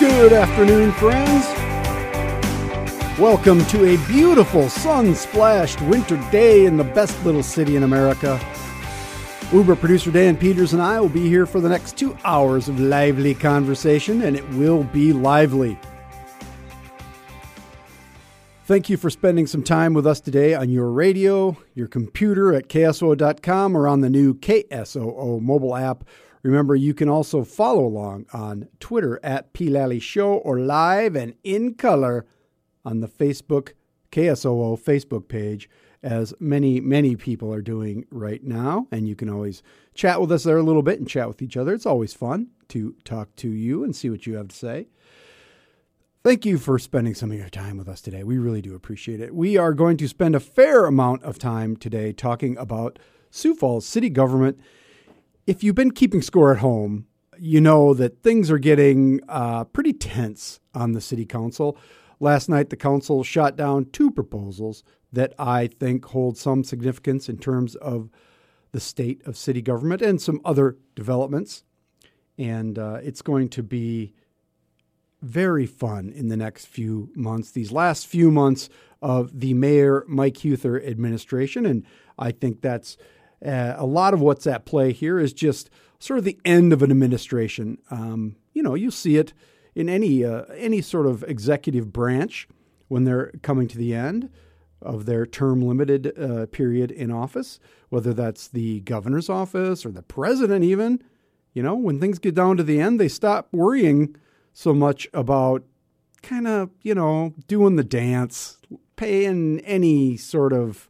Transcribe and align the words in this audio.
Good 0.00 0.32
afternoon, 0.32 0.92
friends. 0.92 1.44
Welcome 3.18 3.62
to 3.66 3.84
a 3.84 3.98
beautiful 4.06 4.70
sun 4.70 5.14
splashed 5.14 5.78
winter 5.82 6.16
day 6.30 6.64
in 6.64 6.78
the 6.78 6.84
best 6.84 7.22
little 7.22 7.42
city 7.42 7.76
in 7.76 7.82
America. 7.82 8.40
Uber 9.52 9.76
producer 9.76 10.10
Dan 10.10 10.38
Peters 10.38 10.72
and 10.72 10.80
I 10.80 10.98
will 11.00 11.10
be 11.10 11.28
here 11.28 11.44
for 11.44 11.60
the 11.60 11.68
next 11.68 11.98
two 11.98 12.16
hours 12.24 12.66
of 12.66 12.80
lively 12.80 13.34
conversation, 13.34 14.22
and 14.22 14.34
it 14.34 14.48
will 14.52 14.84
be 14.84 15.12
lively. 15.12 15.78
Thank 18.64 18.88
you 18.88 18.96
for 18.96 19.10
spending 19.10 19.46
some 19.46 19.62
time 19.62 19.92
with 19.92 20.06
us 20.06 20.22
today 20.22 20.54
on 20.54 20.70
your 20.70 20.90
radio, 20.90 21.58
your 21.74 21.88
computer 21.88 22.54
at 22.54 22.68
KSOO.com, 22.70 23.76
or 23.76 23.86
on 23.86 24.00
the 24.00 24.08
new 24.08 24.32
KSOO 24.32 25.42
mobile 25.42 25.76
app. 25.76 26.04
Remember, 26.42 26.74
you 26.74 26.94
can 26.94 27.08
also 27.08 27.44
follow 27.44 27.84
along 27.84 28.26
on 28.32 28.68
Twitter 28.78 29.20
at 29.22 29.52
P. 29.52 29.98
Show 30.00 30.34
or 30.34 30.58
live 30.58 31.14
and 31.16 31.34
in 31.44 31.74
color 31.74 32.26
on 32.84 33.00
the 33.00 33.08
Facebook 33.08 33.72
KSOO 34.10 34.80
Facebook 34.80 35.28
page, 35.28 35.68
as 36.02 36.34
many, 36.40 36.80
many 36.80 37.14
people 37.14 37.52
are 37.52 37.62
doing 37.62 38.06
right 38.10 38.42
now. 38.42 38.86
And 38.90 39.06
you 39.06 39.14
can 39.14 39.28
always 39.28 39.62
chat 39.94 40.20
with 40.20 40.32
us 40.32 40.44
there 40.44 40.56
a 40.56 40.62
little 40.62 40.82
bit 40.82 40.98
and 40.98 41.08
chat 41.08 41.28
with 41.28 41.42
each 41.42 41.56
other. 41.56 41.74
It's 41.74 41.86
always 41.86 42.14
fun 42.14 42.48
to 42.68 42.94
talk 43.04 43.36
to 43.36 43.48
you 43.48 43.84
and 43.84 43.94
see 43.94 44.10
what 44.10 44.26
you 44.26 44.36
have 44.36 44.48
to 44.48 44.56
say. 44.56 44.88
Thank 46.22 46.44
you 46.44 46.58
for 46.58 46.78
spending 46.78 47.14
some 47.14 47.30
of 47.32 47.38
your 47.38 47.48
time 47.48 47.78
with 47.78 47.88
us 47.88 48.02
today. 48.02 48.24
We 48.24 48.36
really 48.36 48.60
do 48.60 48.74
appreciate 48.74 49.20
it. 49.20 49.34
We 49.34 49.56
are 49.56 49.72
going 49.72 49.96
to 49.98 50.08
spend 50.08 50.34
a 50.34 50.40
fair 50.40 50.84
amount 50.84 51.22
of 51.22 51.38
time 51.38 51.76
today 51.76 52.12
talking 52.12 52.58
about 52.58 52.98
Sioux 53.30 53.54
Falls 53.54 53.86
city 53.86 54.10
government. 54.10 54.60
If 55.46 55.64
you've 55.64 55.74
been 55.74 55.92
keeping 55.92 56.22
score 56.22 56.52
at 56.52 56.58
home, 56.58 57.06
you 57.38 57.60
know 57.60 57.94
that 57.94 58.22
things 58.22 58.50
are 58.50 58.58
getting 58.58 59.20
uh, 59.28 59.64
pretty 59.64 59.92
tense 59.92 60.60
on 60.74 60.92
the 60.92 61.00
city 61.00 61.24
council. 61.24 61.78
Last 62.20 62.48
night, 62.48 62.68
the 62.68 62.76
council 62.76 63.24
shot 63.24 63.56
down 63.56 63.86
two 63.86 64.10
proposals 64.10 64.84
that 65.12 65.32
I 65.38 65.66
think 65.66 66.04
hold 66.04 66.36
some 66.36 66.62
significance 66.62 67.28
in 67.28 67.38
terms 67.38 67.74
of 67.76 68.10
the 68.72 68.80
state 68.80 69.26
of 69.26 69.36
city 69.36 69.62
government 69.62 70.02
and 70.02 70.20
some 70.20 70.40
other 70.44 70.76
developments. 70.94 71.64
And 72.38 72.78
uh, 72.78 72.98
it's 73.02 73.22
going 73.22 73.48
to 73.50 73.62
be 73.62 74.14
very 75.22 75.66
fun 75.66 76.10
in 76.10 76.28
the 76.28 76.36
next 76.36 76.66
few 76.66 77.10
months, 77.14 77.50
these 77.50 77.72
last 77.72 78.06
few 78.06 78.30
months 78.30 78.68
of 79.02 79.40
the 79.40 79.54
Mayor 79.54 80.04
Mike 80.06 80.34
Huether 80.34 80.86
administration. 80.86 81.66
And 81.66 81.84
I 82.18 82.32
think 82.32 82.60
that's 82.60 82.96
uh, 83.44 83.74
a 83.76 83.86
lot 83.86 84.14
of 84.14 84.20
what's 84.20 84.46
at 84.46 84.64
play 84.64 84.92
here 84.92 85.18
is 85.18 85.32
just 85.32 85.70
sort 85.98 86.18
of 86.18 86.24
the 86.24 86.38
end 86.44 86.72
of 86.72 86.82
an 86.82 86.90
administration. 86.90 87.78
Um, 87.90 88.36
you 88.52 88.62
know, 88.62 88.74
you 88.74 88.90
see 88.90 89.16
it 89.16 89.32
in 89.74 89.88
any 89.88 90.24
uh, 90.24 90.44
any 90.56 90.80
sort 90.82 91.06
of 91.06 91.22
executive 91.24 91.92
branch 91.92 92.48
when 92.88 93.04
they're 93.04 93.32
coming 93.42 93.68
to 93.68 93.78
the 93.78 93.94
end 93.94 94.30
of 94.82 95.06
their 95.06 95.26
term 95.26 95.60
limited 95.60 96.18
uh, 96.18 96.46
period 96.46 96.90
in 96.90 97.10
office, 97.10 97.60
whether 97.88 98.12
that's 98.12 98.48
the 98.48 98.80
governor's 98.80 99.28
office 99.28 99.84
or 99.84 99.90
the 99.90 100.02
president, 100.02 100.64
even. 100.64 101.02
You 101.52 101.62
know, 101.62 101.74
when 101.74 101.98
things 101.98 102.18
get 102.18 102.34
down 102.34 102.56
to 102.58 102.62
the 102.62 102.80
end, 102.80 103.00
they 103.00 103.08
stop 103.08 103.48
worrying 103.52 104.16
so 104.52 104.72
much 104.72 105.08
about 105.12 105.64
kind 106.22 106.46
of, 106.46 106.70
you 106.82 106.94
know, 106.94 107.34
doing 107.48 107.76
the 107.76 107.84
dance, 107.84 108.58
paying 108.96 109.60
any 109.60 110.16
sort 110.16 110.52
of 110.52 110.89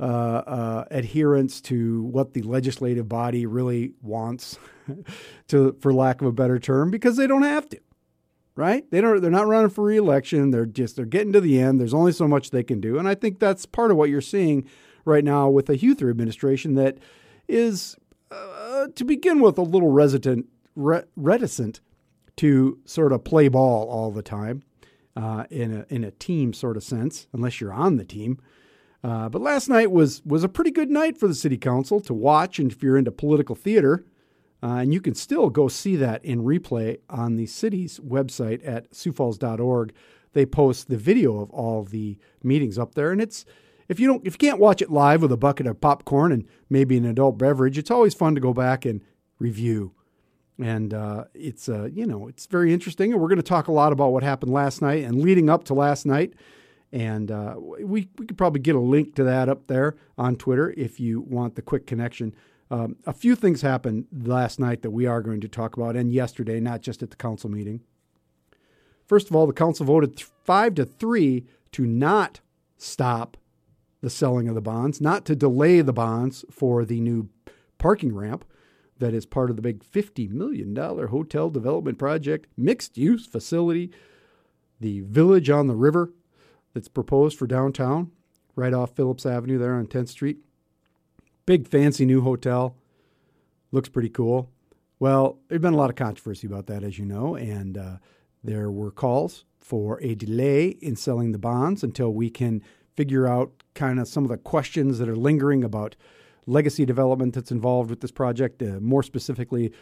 uh, 0.00 0.02
uh, 0.02 0.84
adherence 0.90 1.60
to 1.62 2.02
what 2.04 2.34
the 2.34 2.42
legislative 2.42 3.08
body 3.08 3.46
really 3.46 3.92
wants, 4.00 4.58
to 5.48 5.76
for 5.80 5.92
lack 5.92 6.20
of 6.20 6.26
a 6.26 6.32
better 6.32 6.58
term, 6.58 6.90
because 6.90 7.16
they 7.16 7.26
don't 7.26 7.42
have 7.42 7.68
to, 7.68 7.80
right? 8.54 8.88
They 8.90 9.00
don't. 9.00 9.20
They're 9.20 9.30
not 9.30 9.48
running 9.48 9.70
for 9.70 9.84
reelection. 9.84 10.50
They're 10.50 10.66
just 10.66 10.96
they're 10.96 11.04
getting 11.04 11.32
to 11.32 11.40
the 11.40 11.58
end. 11.60 11.80
There's 11.80 11.94
only 11.94 12.12
so 12.12 12.28
much 12.28 12.50
they 12.50 12.62
can 12.62 12.80
do, 12.80 12.98
and 12.98 13.08
I 13.08 13.14
think 13.14 13.38
that's 13.38 13.66
part 13.66 13.90
of 13.90 13.96
what 13.96 14.08
you're 14.08 14.20
seeing 14.20 14.68
right 15.04 15.24
now 15.24 15.48
with 15.48 15.66
the 15.66 15.76
Huether 15.76 16.10
administration 16.10 16.74
that 16.74 16.98
is, 17.48 17.96
uh, 18.30 18.88
to 18.94 19.04
begin 19.04 19.40
with, 19.40 19.58
a 19.58 19.62
little 19.62 19.90
resident 19.90 20.46
re- 20.76 21.04
reticent 21.16 21.80
to 22.36 22.78
sort 22.84 23.12
of 23.12 23.24
play 23.24 23.48
ball 23.48 23.88
all 23.88 24.12
the 24.12 24.22
time 24.22 24.62
uh, 25.16 25.44
in 25.50 25.74
a 25.78 25.86
in 25.92 26.04
a 26.04 26.12
team 26.12 26.52
sort 26.52 26.76
of 26.76 26.84
sense, 26.84 27.26
unless 27.32 27.60
you're 27.60 27.72
on 27.72 27.96
the 27.96 28.04
team. 28.04 28.40
Uh, 29.02 29.28
but 29.28 29.40
last 29.40 29.68
night 29.68 29.90
was 29.90 30.22
was 30.24 30.42
a 30.42 30.48
pretty 30.48 30.70
good 30.70 30.90
night 30.90 31.16
for 31.16 31.28
the 31.28 31.34
city 31.34 31.56
council 31.56 32.00
to 32.00 32.12
watch, 32.12 32.58
and 32.58 32.72
if 32.72 32.82
you're 32.82 32.96
into 32.96 33.12
political 33.12 33.54
theater, 33.54 34.04
uh, 34.62 34.76
and 34.76 34.92
you 34.92 35.00
can 35.00 35.14
still 35.14 35.50
go 35.50 35.68
see 35.68 35.96
that 35.96 36.24
in 36.24 36.42
replay 36.42 36.98
on 37.08 37.36
the 37.36 37.46
city's 37.46 38.00
website 38.00 38.66
at 38.66 38.90
siouxfalls.org. 38.90 39.92
They 40.32 40.44
post 40.44 40.88
the 40.88 40.96
video 40.96 41.40
of 41.40 41.50
all 41.50 41.84
the 41.84 42.18
meetings 42.42 42.78
up 42.78 42.94
there, 42.94 43.12
and 43.12 43.20
it's 43.20 43.44
if 43.88 44.00
you 44.00 44.08
don't 44.08 44.26
if 44.26 44.34
you 44.34 44.38
can't 44.38 44.60
watch 44.60 44.82
it 44.82 44.90
live 44.90 45.22
with 45.22 45.32
a 45.32 45.36
bucket 45.36 45.66
of 45.66 45.80
popcorn 45.80 46.32
and 46.32 46.44
maybe 46.68 46.96
an 46.96 47.04
adult 47.04 47.38
beverage, 47.38 47.78
it's 47.78 47.90
always 47.90 48.14
fun 48.14 48.34
to 48.34 48.40
go 48.40 48.52
back 48.52 48.84
and 48.84 49.00
review 49.38 49.94
and 50.58 50.92
uh, 50.92 51.24
it's 51.34 51.68
uh, 51.68 51.88
you 51.92 52.06
know 52.06 52.28
it's 52.28 52.46
very 52.46 52.72
interesting, 52.72 53.12
and 53.12 53.20
we're 53.20 53.28
going 53.28 53.36
to 53.36 53.42
talk 53.42 53.68
a 53.68 53.72
lot 53.72 53.92
about 53.92 54.12
what 54.12 54.22
happened 54.22 54.52
last 54.52 54.82
night 54.82 55.04
and 55.04 55.22
leading 55.22 55.48
up 55.48 55.64
to 55.64 55.74
last 55.74 56.04
night. 56.04 56.34
And 56.92 57.30
uh, 57.30 57.56
we 57.58 58.08
we 58.18 58.26
could 58.26 58.38
probably 58.38 58.60
get 58.60 58.74
a 58.74 58.80
link 58.80 59.14
to 59.16 59.24
that 59.24 59.48
up 59.48 59.66
there 59.66 59.96
on 60.16 60.36
Twitter 60.36 60.72
if 60.76 60.98
you 60.98 61.20
want 61.20 61.54
the 61.54 61.62
quick 61.62 61.86
connection. 61.86 62.34
Um, 62.70 62.96
a 63.06 63.12
few 63.12 63.34
things 63.34 63.62
happened 63.62 64.06
last 64.12 64.58
night 64.58 64.82
that 64.82 64.90
we 64.90 65.06
are 65.06 65.22
going 65.22 65.40
to 65.40 65.48
talk 65.48 65.76
about, 65.76 65.96
and 65.96 66.12
yesterday, 66.12 66.60
not 66.60 66.82
just 66.82 67.02
at 67.02 67.10
the 67.10 67.16
council 67.16 67.50
meeting. 67.50 67.80
First 69.06 69.30
of 69.30 69.36
all, 69.36 69.46
the 69.46 69.54
council 69.54 69.86
voted 69.86 70.16
th- 70.16 70.28
five 70.44 70.74
to 70.74 70.84
three 70.84 71.46
to 71.72 71.86
not 71.86 72.40
stop 72.76 73.36
the 74.00 74.10
selling 74.10 74.48
of 74.48 74.54
the 74.54 74.60
bonds, 74.60 75.00
not 75.00 75.24
to 75.24 75.34
delay 75.34 75.80
the 75.80 75.92
bonds 75.92 76.44
for 76.50 76.84
the 76.84 77.00
new 77.00 77.28
parking 77.78 78.14
ramp 78.14 78.44
that 78.98 79.14
is 79.14 79.26
part 79.26 79.50
of 79.50 79.56
the 79.56 79.62
big 79.62 79.82
$50 79.82 80.30
million 80.30 80.74
hotel 80.76 81.50
development 81.50 81.98
project, 81.98 82.46
mixed 82.56 82.98
use 82.98 83.26
facility, 83.26 83.90
the 84.80 85.00
village 85.00 85.50
on 85.50 85.66
the 85.66 85.76
river 85.76 86.12
that's 86.78 86.86
proposed 86.86 87.36
for 87.36 87.48
downtown, 87.48 88.12
right 88.54 88.72
off 88.72 88.94
Phillips 88.94 89.26
Avenue 89.26 89.58
there 89.58 89.74
on 89.74 89.88
10th 89.88 90.10
Street. 90.10 90.38
Big 91.44 91.66
fancy 91.66 92.06
new 92.06 92.20
hotel. 92.20 92.76
Looks 93.72 93.88
pretty 93.88 94.08
cool. 94.08 94.48
Well, 95.00 95.40
there's 95.48 95.60
been 95.60 95.74
a 95.74 95.76
lot 95.76 95.90
of 95.90 95.96
controversy 95.96 96.46
about 96.46 96.68
that, 96.68 96.84
as 96.84 96.96
you 96.96 97.04
know, 97.04 97.34
and 97.34 97.76
uh, 97.76 97.96
there 98.44 98.70
were 98.70 98.92
calls 98.92 99.44
for 99.58 100.00
a 100.00 100.14
delay 100.14 100.68
in 100.68 100.94
selling 100.94 101.32
the 101.32 101.38
bonds 101.38 101.82
until 101.82 102.12
we 102.12 102.30
can 102.30 102.62
figure 102.94 103.26
out 103.26 103.64
kind 103.74 103.98
of 103.98 104.06
some 104.06 104.22
of 104.22 104.30
the 104.30 104.36
questions 104.36 104.98
that 105.00 105.08
are 105.08 105.16
lingering 105.16 105.64
about 105.64 105.96
legacy 106.46 106.86
development 106.86 107.34
that's 107.34 107.50
involved 107.50 107.90
with 107.90 108.02
this 108.02 108.12
project, 108.12 108.62
uh, 108.62 108.78
more 108.80 109.02
specifically, 109.02 109.72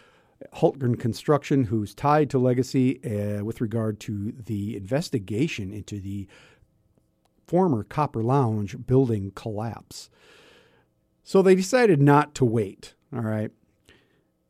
Hultgren 0.54 0.98
Construction, 0.98 1.64
who's 1.64 1.94
tied 1.94 2.30
to 2.30 2.38
Legacy 2.38 3.00
uh, 3.04 3.44
with 3.44 3.60
regard 3.60 4.00
to 4.00 4.32
the 4.32 4.76
investigation 4.76 5.72
into 5.72 6.00
the 6.00 6.26
former 7.46 7.84
Copper 7.84 8.22
Lounge 8.22 8.86
building 8.86 9.32
collapse. 9.34 10.10
So 11.22 11.42
they 11.42 11.54
decided 11.54 12.00
not 12.00 12.34
to 12.36 12.44
wait. 12.44 12.94
All 13.14 13.22
right. 13.22 13.50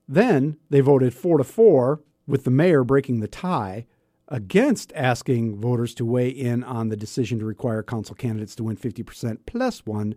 Then 0.09 0.59
they 0.71 0.81
voted 0.81 1.15
four 1.15 1.39
to 1.39 1.45
four, 1.45 2.03
with 2.27 2.45
the 2.45 2.51
mayor 2.51 2.85
breaking 2.85 3.21
the 3.21 3.29
tie 3.29 3.87
against 4.29 4.93
asking 4.95 5.61
voters 5.61 5.95
to 5.95 6.05
weigh 6.05 6.29
in 6.29 6.65
on 6.65 6.89
the 6.89 6.97
decision 6.97 7.39
to 7.39 7.45
require 7.45 7.83
council 7.83 8.15
candidates 8.15 8.57
to 8.57 8.65
win 8.65 8.77
50% 8.77 9.39
plus 9.47 9.87
one 9.87 10.15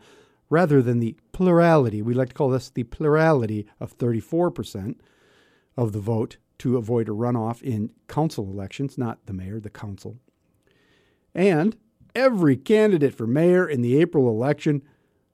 rather 0.49 0.81
than 0.81 0.99
the 0.99 1.15
plurality. 1.31 2.01
We 2.01 2.15
like 2.15 2.29
to 2.29 2.33
call 2.33 2.49
this 2.49 2.69
the 2.69 2.83
plurality 2.83 3.67
of 3.79 3.95
34% 3.97 4.95
of 5.77 5.91
the 5.91 5.99
vote 5.99 6.37
to 6.57 6.77
avoid 6.77 7.07
a 7.07 7.11
runoff 7.11 7.61
in 7.61 7.91
council 8.07 8.45
elections, 8.45 8.97
not 8.97 9.25
the 9.27 9.33
mayor, 9.33 9.59
the 9.59 9.69
council. 9.69 10.17
And 11.35 11.77
every 12.15 12.57
candidate 12.57 13.13
for 13.13 13.27
mayor 13.27 13.67
in 13.67 13.81
the 13.81 13.99
April 13.99 14.29
election, 14.29 14.81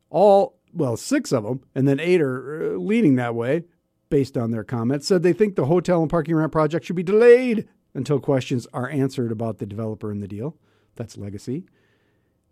all, 0.09 0.59
well, 0.73 0.97
six 0.97 1.31
of 1.31 1.43
them, 1.43 1.61
and 1.73 1.87
then 1.87 1.99
eight 1.99 2.21
are 2.21 2.75
uh, 2.75 2.77
leaning 2.77 3.15
that 3.15 3.35
way 3.35 3.63
based 4.09 4.37
on 4.37 4.51
their 4.51 4.63
comments, 4.63 5.07
said 5.07 5.23
they 5.23 5.33
think 5.33 5.55
the 5.55 5.65
hotel 5.65 6.01
and 6.01 6.09
parking 6.09 6.35
ramp 6.35 6.51
project 6.51 6.85
should 6.85 6.95
be 6.95 7.03
delayed 7.03 7.67
until 7.93 8.19
questions 8.19 8.67
are 8.73 8.89
answered 8.89 9.31
about 9.31 9.57
the 9.57 9.65
developer 9.65 10.11
and 10.11 10.21
the 10.21 10.27
deal. 10.27 10.55
That's 10.95 11.17
legacy. 11.17 11.65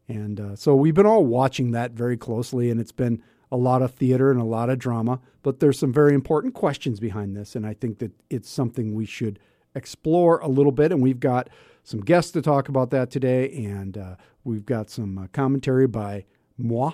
And 0.08 0.40
uh, 0.40 0.56
so 0.56 0.76
we've 0.76 0.94
been 0.94 1.06
all 1.06 1.26
watching 1.26 1.72
that 1.72 1.92
very 1.92 2.18
closely, 2.18 2.70
and 2.70 2.80
it's 2.80 2.92
been 2.92 3.22
a 3.52 3.58
lot 3.58 3.82
of 3.82 3.94
theater 3.94 4.32
and 4.32 4.42
a 4.42 4.46
lot 4.46 4.70
of 4.70 4.80
drama. 4.80 5.20
But 5.44 5.60
there's 5.60 5.80
some 5.80 5.94
very 5.94 6.14
important 6.14 6.54
questions 6.54 7.00
behind 7.00 7.38
this, 7.38 7.56
and 7.56 7.66
I 7.66 7.74
think 7.74 8.00
that 8.00 8.12
it's 8.30 8.50
something 8.50 8.94
we 8.94 9.06
should 9.06 9.40
explore 9.76 10.40
a 10.40 10.48
little 10.48 10.72
bit. 10.72 10.92
And 10.92 11.02
we've 11.02 11.20
got 11.20 11.50
some 11.84 12.02
guests 12.02 12.32
to 12.32 12.42
talk 12.42 12.70
about 12.70 12.92
that 12.92 13.12
today, 13.12 13.52
and 13.66 13.98
uh, 13.98 14.16
we've 14.44 14.66
got 14.66 14.90
some 14.90 15.18
uh, 15.18 15.28
commentary 15.34 15.88
by 15.88 16.26
moi. 16.58 16.94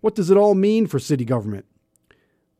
What 0.00 0.14
does 0.14 0.30
it 0.30 0.36
all 0.36 0.54
mean 0.54 0.86
for 0.86 0.98
city 0.98 1.24
government? 1.24 1.66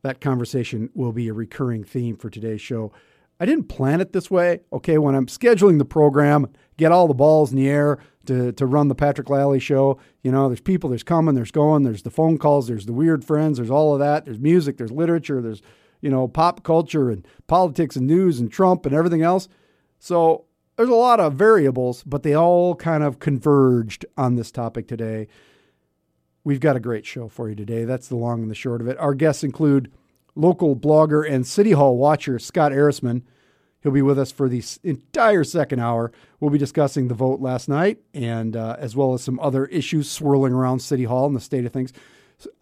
That 0.03 0.21
conversation 0.21 0.91
will 0.95 1.13
be 1.13 1.29
a 1.29 1.33
recurring 1.33 1.83
theme 1.85 2.17
for 2.17 2.31
today's 2.31 2.61
show. 2.61 2.93
I 3.41 3.47
didn't 3.47 3.69
plan 3.69 4.01
it 4.01 4.13
this 4.13 4.31
way. 4.31 4.61
Okay, 4.73 4.99
when 4.99 5.15
I'm 5.15 5.27
scheduling 5.27 5.79
the 5.79 5.85
program, 5.85 6.49
get 6.77 6.93
all 6.93 7.09
the 7.09 7.15
balls 7.15 7.51
in 7.51 7.57
the 7.57 7.69
air 7.69 7.99
to, 8.27 8.53
to 8.53 8.67
run 8.67 8.89
the 8.89 8.95
Patrick 8.95 9.29
Lalley 9.29 9.61
show. 9.61 9.99
You 10.23 10.33
know, 10.33 10.49
there's 10.49 10.61
people, 10.61 10.91
there's 10.91 11.03
coming, 11.03 11.35
there's 11.35 11.51
going, 11.51 11.83
there's 11.83 12.03
the 12.03 12.11
phone 12.11 12.39
calls, 12.39 12.69
there's 12.69 12.87
the 12.87 12.93
weird 12.93 13.25
friends, 13.25 13.59
there's 13.59 13.71
all 13.71 13.95
of 13.95 14.01
that. 14.01 14.25
There's 14.25 14.39
music, 14.39 14.77
there's 14.77 14.93
literature, 14.93 15.41
there's, 15.41 15.63
you 16.01 16.11
know, 16.11 16.29
pop 16.29 16.63
culture 16.63 17.11
and 17.11 17.27
politics 17.47 17.97
and 17.97 18.07
news 18.07 18.41
and 18.41 18.51
Trump 18.51 18.87
and 18.87 18.95
everything 18.95 19.23
else. 19.23 19.49
So 19.99 20.45
there's 20.77 20.89
a 20.89 20.95
lot 20.95 21.21
of 21.21 21.35
variables, 21.35 22.05
but 22.05 22.23
they 22.23 22.35
all 22.35 22.75
kind 22.75 23.03
of 23.03 23.19
converged 23.19 24.07
on 24.17 24.37
this 24.37 24.53
topic 24.53 24.87
today. 24.87 25.27
We've 26.45 26.61
got 26.61 26.77
a 26.77 26.81
great 26.81 27.05
show 27.05 27.29
for 27.29 27.49
you 27.49 27.57
today. 27.57 27.85
That's 27.85 28.09
the 28.09 28.17
long 28.17 28.43
and 28.43 28.51
the 28.51 28.55
short 28.55 28.81
of 28.81 28.89
it. 28.89 28.97
Our 28.99 29.15
guests 29.15 29.43
include 29.43 29.91
local 30.35 30.77
blogger 30.77 31.29
and 31.29 31.47
City 31.47 31.73
Hall 31.73 31.97
watcher 31.97 32.39
Scott 32.39 32.73
Ehrisman. 32.73 33.23
He'll 33.83 33.93
be 33.93 34.03
with 34.03 34.19
us 34.19 34.31
for 34.33 34.49
the 34.49 34.63
entire 34.83 35.45
second 35.45 35.81
hour. 35.81 36.13
We'll 36.41 36.51
be 36.51 36.59
discussing 36.59 37.09
the 37.09 37.15
vote 37.15 37.41
last 37.41 37.69
night 37.69 37.99
and 38.15 38.57
uh, 38.57 38.77
as 38.79 38.97
well 38.97 39.15
as 39.15 39.23
some 39.23 39.39
other 39.41 39.67
issues 39.67 40.11
swirling 40.11 40.53
around 40.53 40.81
City 40.81 41.05
Hall 41.05 41.27
and 41.27 41.37
the 41.37 41.41
state 41.41 41.65
of 41.65 41.73
things. 41.73 41.93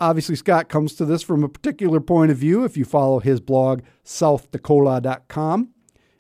Obviously, 0.00 0.36
Scott 0.36 0.68
comes 0.68 0.94
to 0.94 1.04
this 1.04 1.22
from 1.22 1.44
a 1.44 1.48
particular 1.48 2.00
point 2.00 2.30
of 2.30 2.38
view. 2.38 2.64
If 2.64 2.76
you 2.76 2.84
follow 2.84 3.20
his 3.20 3.40
blog, 3.40 3.82
southdacola.com, 4.04 5.70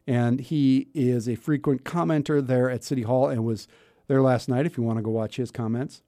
and 0.06 0.40
he 0.40 0.88
is 0.94 1.28
a 1.28 1.36
frequent 1.36 1.84
commenter 1.84 2.46
there 2.46 2.70
at 2.70 2.84
City 2.84 3.02
Hall 3.02 3.28
and 3.28 3.44
was 3.44 3.66
there 4.08 4.22
last 4.22 4.48
night 4.48 4.66
if 4.66 4.76
you 4.76 4.82
want 4.82 4.98
to 4.98 5.02
go 5.02 5.10
watch 5.10 5.36
his 5.36 5.50
comments. 5.50 6.02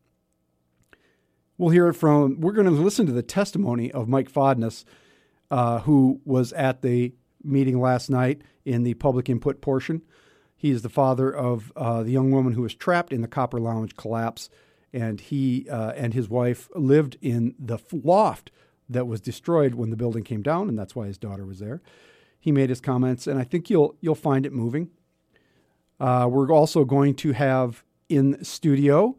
We'll 1.56 1.70
hear 1.70 1.88
it 1.88 1.94
from, 1.94 2.40
we're 2.40 2.52
going 2.52 2.66
to 2.66 2.72
listen 2.72 3.06
to 3.06 3.12
the 3.12 3.22
testimony 3.22 3.90
of 3.90 4.08
Mike 4.08 4.30
Fodness, 4.30 4.84
uh, 5.50 5.80
who 5.80 6.20
was 6.24 6.52
at 6.52 6.82
the 6.82 7.12
meeting 7.42 7.80
last 7.80 8.10
night 8.10 8.42
in 8.64 8.84
the 8.84 8.94
public 8.94 9.28
input 9.28 9.60
portion. 9.60 10.02
He 10.56 10.70
is 10.70 10.82
the 10.82 10.88
father 10.88 11.34
of 11.34 11.72
uh, 11.74 12.02
the 12.02 12.10
young 12.10 12.30
woman 12.30 12.52
who 12.52 12.62
was 12.62 12.74
trapped 12.74 13.12
in 13.12 13.22
the 13.22 13.28
Copper 13.28 13.58
Lounge 13.58 13.96
collapse, 13.96 14.50
and 14.92 15.20
he 15.20 15.68
uh, 15.70 15.92
and 15.96 16.14
his 16.14 16.28
wife 16.28 16.68
lived 16.74 17.16
in 17.20 17.54
the 17.58 17.78
loft 17.92 18.50
that 18.88 19.06
was 19.06 19.20
destroyed 19.20 19.74
when 19.74 19.90
the 19.90 19.96
building 19.96 20.24
came 20.24 20.42
down, 20.42 20.68
and 20.68 20.78
that's 20.78 20.96
why 20.96 21.06
his 21.06 21.18
daughter 21.18 21.44
was 21.44 21.58
there. 21.58 21.82
He 22.40 22.52
made 22.52 22.70
his 22.70 22.80
comments, 22.80 23.26
and 23.26 23.38
I 23.38 23.44
think 23.44 23.68
you'll 23.68 23.96
you'll 24.00 24.14
find 24.14 24.46
it 24.46 24.52
moving. 24.52 24.90
Uh, 26.00 26.28
we're 26.30 26.50
also 26.52 26.84
going 26.84 27.14
to 27.16 27.32
have 27.32 27.84
in 28.08 28.42
studio 28.44 29.16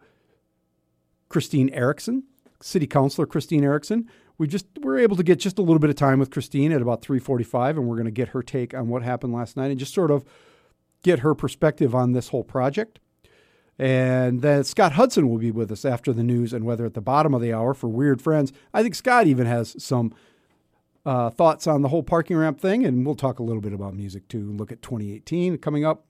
Christine 1.28 1.70
Erickson, 1.70 2.24
City 2.62 2.88
Councilor 2.88 3.26
Christine 3.26 3.64
Erickson. 3.64 4.10
We 4.38 4.48
just 4.48 4.66
we're 4.82 5.00
able 5.00 5.18
to 5.18 5.24
get 5.24 5.40
just 5.40 5.60
a 5.60 5.62
little 5.62 5.80
bit 5.80 5.90
of 5.90 5.96
time 5.96 6.20
with 6.20 6.32
Christine 6.32 6.72
at 6.72 6.82
about 6.82 7.02
3:45 7.02 7.72
and 7.72 7.88
we're 7.88 7.96
going 7.96 8.06
to 8.06 8.12
get 8.12 8.30
her 8.30 8.42
take 8.42 8.74
on 8.74 8.88
what 8.88 9.04
happened 9.04 9.34
last 9.34 9.58
night 9.58 9.70
and 9.70 9.80
just 9.80 9.94
sort 9.94 10.12
of 10.12 10.24
get 11.04 11.20
her 11.20 11.36
perspective 11.36 11.94
on 11.94 12.14
this 12.14 12.30
whole 12.30 12.44
project. 12.44 13.00
And 13.80 14.42
then 14.42 14.66
Scott 14.66 14.92
Hudson 14.94 15.30
will 15.30 15.38
be 15.38 15.52
with 15.52 15.72
us 15.72 15.86
after 15.86 16.12
the 16.12 16.24
news 16.24 16.52
and 16.52 16.66
weather 16.66 16.86
at 16.86 16.96
the 16.96 17.02
bottom 17.02 17.34
of 17.34 17.42
the 17.42 17.54
hour 17.54 17.74
for 17.74 17.88
Weird 17.88 18.22
Friends. 18.22 18.52
I 18.74 18.84
think 18.84 18.94
Scott 18.94 19.26
even 19.26 19.48
has 19.48 19.82
some 19.82 20.14
uh, 21.06 21.30
thoughts 21.30 21.66
on 21.66 21.82
the 21.82 21.88
whole 21.88 22.04
parking 22.04 22.36
ramp 22.36 22.60
thing, 22.60 22.86
and 22.86 23.06
we'll 23.06 23.16
talk 23.16 23.40
a 23.40 23.44
little 23.44 23.62
bit 23.62 23.72
about 23.72 23.94
music 23.94 24.28
too. 24.28 24.52
Look 24.52 24.74
at 24.74 24.82
2018 24.82 25.60
coming 25.60 25.86
up. 25.86 26.06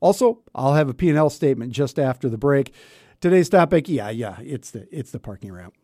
Also, 0.00 0.40
I'll 0.56 0.74
have 0.74 0.88
a 0.88 0.94
P&L 0.94 1.30
statement 1.30 1.72
just 1.72 2.00
after 2.00 2.28
the 2.28 2.36
break. 2.36 2.74
Today's 3.20 3.48
topic, 3.48 3.88
yeah, 3.88 4.10
yeah, 4.10 4.38
it's 4.42 4.72
the 4.72 4.86
it's 4.90 5.12
the 5.12 5.20
parking 5.20 5.52
ramp 5.52 5.74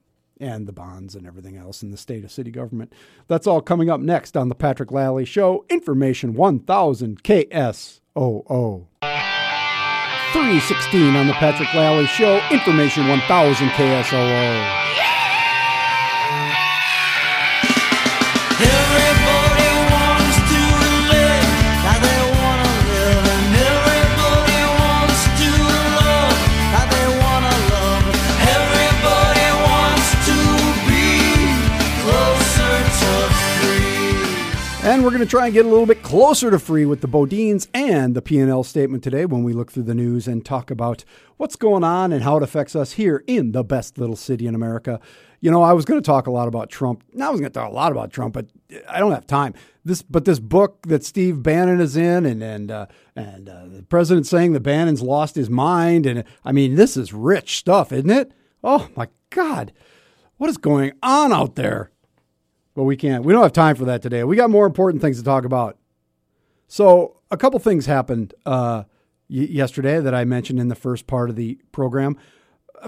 and 0.41 0.67
the 0.67 0.73
bonds 0.73 1.15
and 1.15 1.27
everything 1.27 1.57
else 1.57 1.83
in 1.83 1.91
the 1.91 1.97
state 1.97 2.25
of 2.25 2.31
city 2.31 2.51
government. 2.51 2.93
That's 3.29 3.47
all 3.47 3.61
coming 3.61 3.89
up 3.89 4.01
next 4.01 4.37
on 4.37 4.49
the 4.49 4.55
Patrick 4.55 4.91
Lalley 4.91 5.27
Show. 5.27 5.65
Information 5.71 6.35
1000 6.35 7.23
KSOO. 7.23 8.87
316 10.33 11.17
on 11.17 11.27
the 11.27 11.33
Patrick 11.35 11.69
Lalley 11.71 12.07
Show. 12.07 12.41
Information 12.51 13.09
1000 13.09 13.69
KSOO. 13.71 15.10
And 35.01 35.07
we're 35.07 35.13
going 35.13 35.27
to 35.27 35.31
try 35.31 35.47
and 35.47 35.55
get 35.55 35.65
a 35.65 35.69
little 35.71 35.87
bit 35.87 36.03
closer 36.03 36.51
to 36.51 36.59
free 36.59 36.85
with 36.85 37.01
the 37.01 37.09
Bodines 37.09 37.69
and 37.73 38.15
the 38.15 38.21
P&L 38.21 38.63
statement 38.63 39.03
today 39.03 39.25
when 39.25 39.43
we 39.43 39.55
look 39.55 39.73
through 39.73 39.85
the 39.85 39.95
news 39.95 40.29
and 40.29 40.45
talk 40.45 40.71
about 40.71 41.07
what's 41.39 41.57
going 41.57 41.83
on 41.83 42.13
and 42.13 42.23
how 42.23 42.37
it 42.37 42.43
affects 42.43 42.77
us 42.77 42.93
here 42.93 43.25
in 43.27 43.53
the 43.53 43.65
best 43.65 43.97
little 43.97 44.15
city 44.15 44.47
in 44.47 44.55
America. 44.55 45.01
You 45.41 45.51
know, 45.51 45.63
I 45.63 45.73
was 45.73 45.87
going 45.87 45.99
to 45.99 46.05
talk 46.05 46.27
a 46.27 46.31
lot 46.31 46.49
about 46.49 46.69
Trump. 46.69 47.03
Now 47.15 47.29
I 47.29 47.31
was 47.31 47.41
going 47.41 47.51
to 47.51 47.59
talk 47.59 47.71
a 47.71 47.75
lot 47.75 47.93
about 47.93 48.13
Trump, 48.13 48.35
but 48.35 48.49
I 48.87 48.99
don't 48.99 49.13
have 49.13 49.27
time. 49.27 49.55
This, 49.87 50.03
but 50.03 50.27
this 50.27 50.39
book 50.39 50.83
that 50.83 51.03
Steve 51.03 51.43
Bannon 51.43 51.81
is 51.81 51.97
in, 51.97 52.27
and 52.27 52.43
and 52.43 52.71
uh, 52.71 52.87
and 53.17 53.49
uh, 53.49 53.69
the 53.69 53.83
president 53.83 54.27
saying 54.27 54.53
that 54.53 54.61
Bannon's 54.61 55.01
lost 55.01 55.35
his 55.35 55.49
mind, 55.49 56.05
and 56.05 56.25
I 56.45 56.53
mean, 56.53 56.75
this 56.75 56.99
is 56.99 57.15
rich 57.15 57.57
stuff, 57.57 57.91
isn't 57.91 58.11
it? 58.11 58.35
Oh 58.63 58.91
my 58.95 59.09
God, 59.31 59.73
what 60.37 60.51
is 60.51 60.59
going 60.59 60.93
on 61.03 61.33
out 61.33 61.55
there? 61.55 61.91
But 62.81 62.85
we 62.85 62.97
can't. 62.97 63.27
We 63.27 63.35
don't 63.35 63.43
have 63.43 63.53
time 63.53 63.77
for 63.77 63.85
that 63.85 64.01
today. 64.01 64.25
We 64.25 64.37
got 64.37 64.49
more 64.49 64.65
important 64.65 65.03
things 65.03 65.19
to 65.19 65.23
talk 65.23 65.45
about. 65.45 65.77
So, 66.67 67.21
a 67.31 67.37
couple 67.37 67.59
things 67.59 67.85
happened 67.85 68.33
uh, 68.47 68.85
y- 69.29 69.49
yesterday 69.51 70.01
that 70.01 70.15
I 70.15 70.25
mentioned 70.25 70.59
in 70.59 70.69
the 70.69 70.75
first 70.75 71.07
part 71.07 71.29
of 71.29 71.37
the 71.37 71.61
program. 71.73 72.17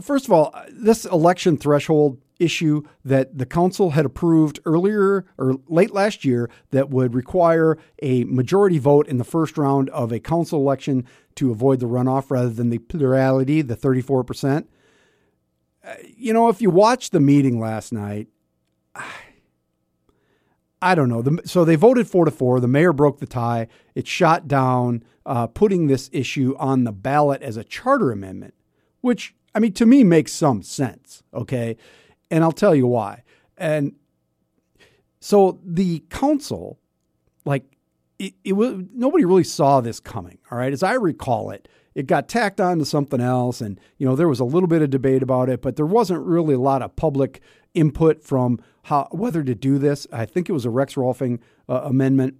First 0.00 0.24
of 0.24 0.32
all, 0.32 0.54
this 0.70 1.04
election 1.04 1.58
threshold 1.58 2.22
issue 2.38 2.84
that 3.04 3.36
the 3.36 3.44
council 3.44 3.90
had 3.90 4.06
approved 4.06 4.60
earlier 4.64 5.26
or 5.36 5.56
late 5.68 5.92
last 5.92 6.24
year 6.24 6.48
that 6.70 6.88
would 6.88 7.14
require 7.14 7.76
a 8.00 8.24
majority 8.24 8.78
vote 8.78 9.06
in 9.08 9.18
the 9.18 9.24
first 9.24 9.58
round 9.58 9.90
of 9.90 10.10
a 10.10 10.18
council 10.18 10.58
election 10.58 11.04
to 11.34 11.50
avoid 11.50 11.80
the 11.80 11.86
runoff 11.86 12.30
rather 12.30 12.48
than 12.48 12.70
the 12.70 12.78
plurality, 12.78 13.60
the 13.60 13.76
34%. 13.76 14.64
Uh, 15.84 15.94
you 16.16 16.32
know, 16.32 16.48
if 16.48 16.62
you 16.62 16.70
watched 16.70 17.12
the 17.12 17.20
meeting 17.20 17.60
last 17.60 17.92
night, 17.92 18.28
I 20.82 20.96
don't 20.96 21.08
know. 21.08 21.38
So 21.44 21.64
they 21.64 21.76
voted 21.76 22.08
four 22.08 22.24
to 22.24 22.30
four. 22.32 22.58
The 22.58 22.66
mayor 22.66 22.92
broke 22.92 23.20
the 23.20 23.26
tie. 23.26 23.68
It 23.94 24.08
shot 24.08 24.48
down 24.48 25.04
uh, 25.24 25.46
putting 25.46 25.86
this 25.86 26.10
issue 26.12 26.56
on 26.58 26.82
the 26.82 26.92
ballot 26.92 27.40
as 27.40 27.56
a 27.56 27.62
charter 27.62 28.10
amendment, 28.10 28.54
which 29.00 29.34
I 29.54 29.60
mean 29.60 29.72
to 29.74 29.86
me 29.86 30.02
makes 30.02 30.32
some 30.32 30.62
sense. 30.62 31.22
Okay, 31.32 31.76
and 32.30 32.42
I'll 32.42 32.50
tell 32.50 32.74
you 32.74 32.88
why. 32.88 33.22
And 33.56 33.94
so 35.20 35.60
the 35.64 36.00
council, 36.10 36.80
like 37.44 37.64
it, 38.18 38.34
it 38.42 38.52
was 38.54 38.74
nobody 38.92 39.24
really 39.24 39.44
saw 39.44 39.80
this 39.80 40.00
coming. 40.00 40.38
All 40.50 40.58
right, 40.58 40.72
as 40.72 40.82
I 40.82 40.94
recall 40.94 41.50
it, 41.50 41.68
it 41.94 42.08
got 42.08 42.28
tacked 42.28 42.60
on 42.60 42.80
to 42.80 42.84
something 42.84 43.20
else, 43.20 43.60
and 43.60 43.78
you 43.98 44.06
know 44.06 44.16
there 44.16 44.28
was 44.28 44.40
a 44.40 44.44
little 44.44 44.68
bit 44.68 44.82
of 44.82 44.90
debate 44.90 45.22
about 45.22 45.48
it, 45.48 45.62
but 45.62 45.76
there 45.76 45.86
wasn't 45.86 46.26
really 46.26 46.54
a 46.54 46.60
lot 46.60 46.82
of 46.82 46.96
public 46.96 47.40
input 47.74 48.22
from 48.22 48.60
how 48.84 49.08
whether 49.10 49.42
to 49.42 49.54
do 49.54 49.78
this. 49.78 50.06
I 50.12 50.26
think 50.26 50.48
it 50.48 50.52
was 50.52 50.64
a 50.64 50.70
Rex 50.70 50.94
Rolfing 50.94 51.40
uh, 51.68 51.82
amendment. 51.84 52.38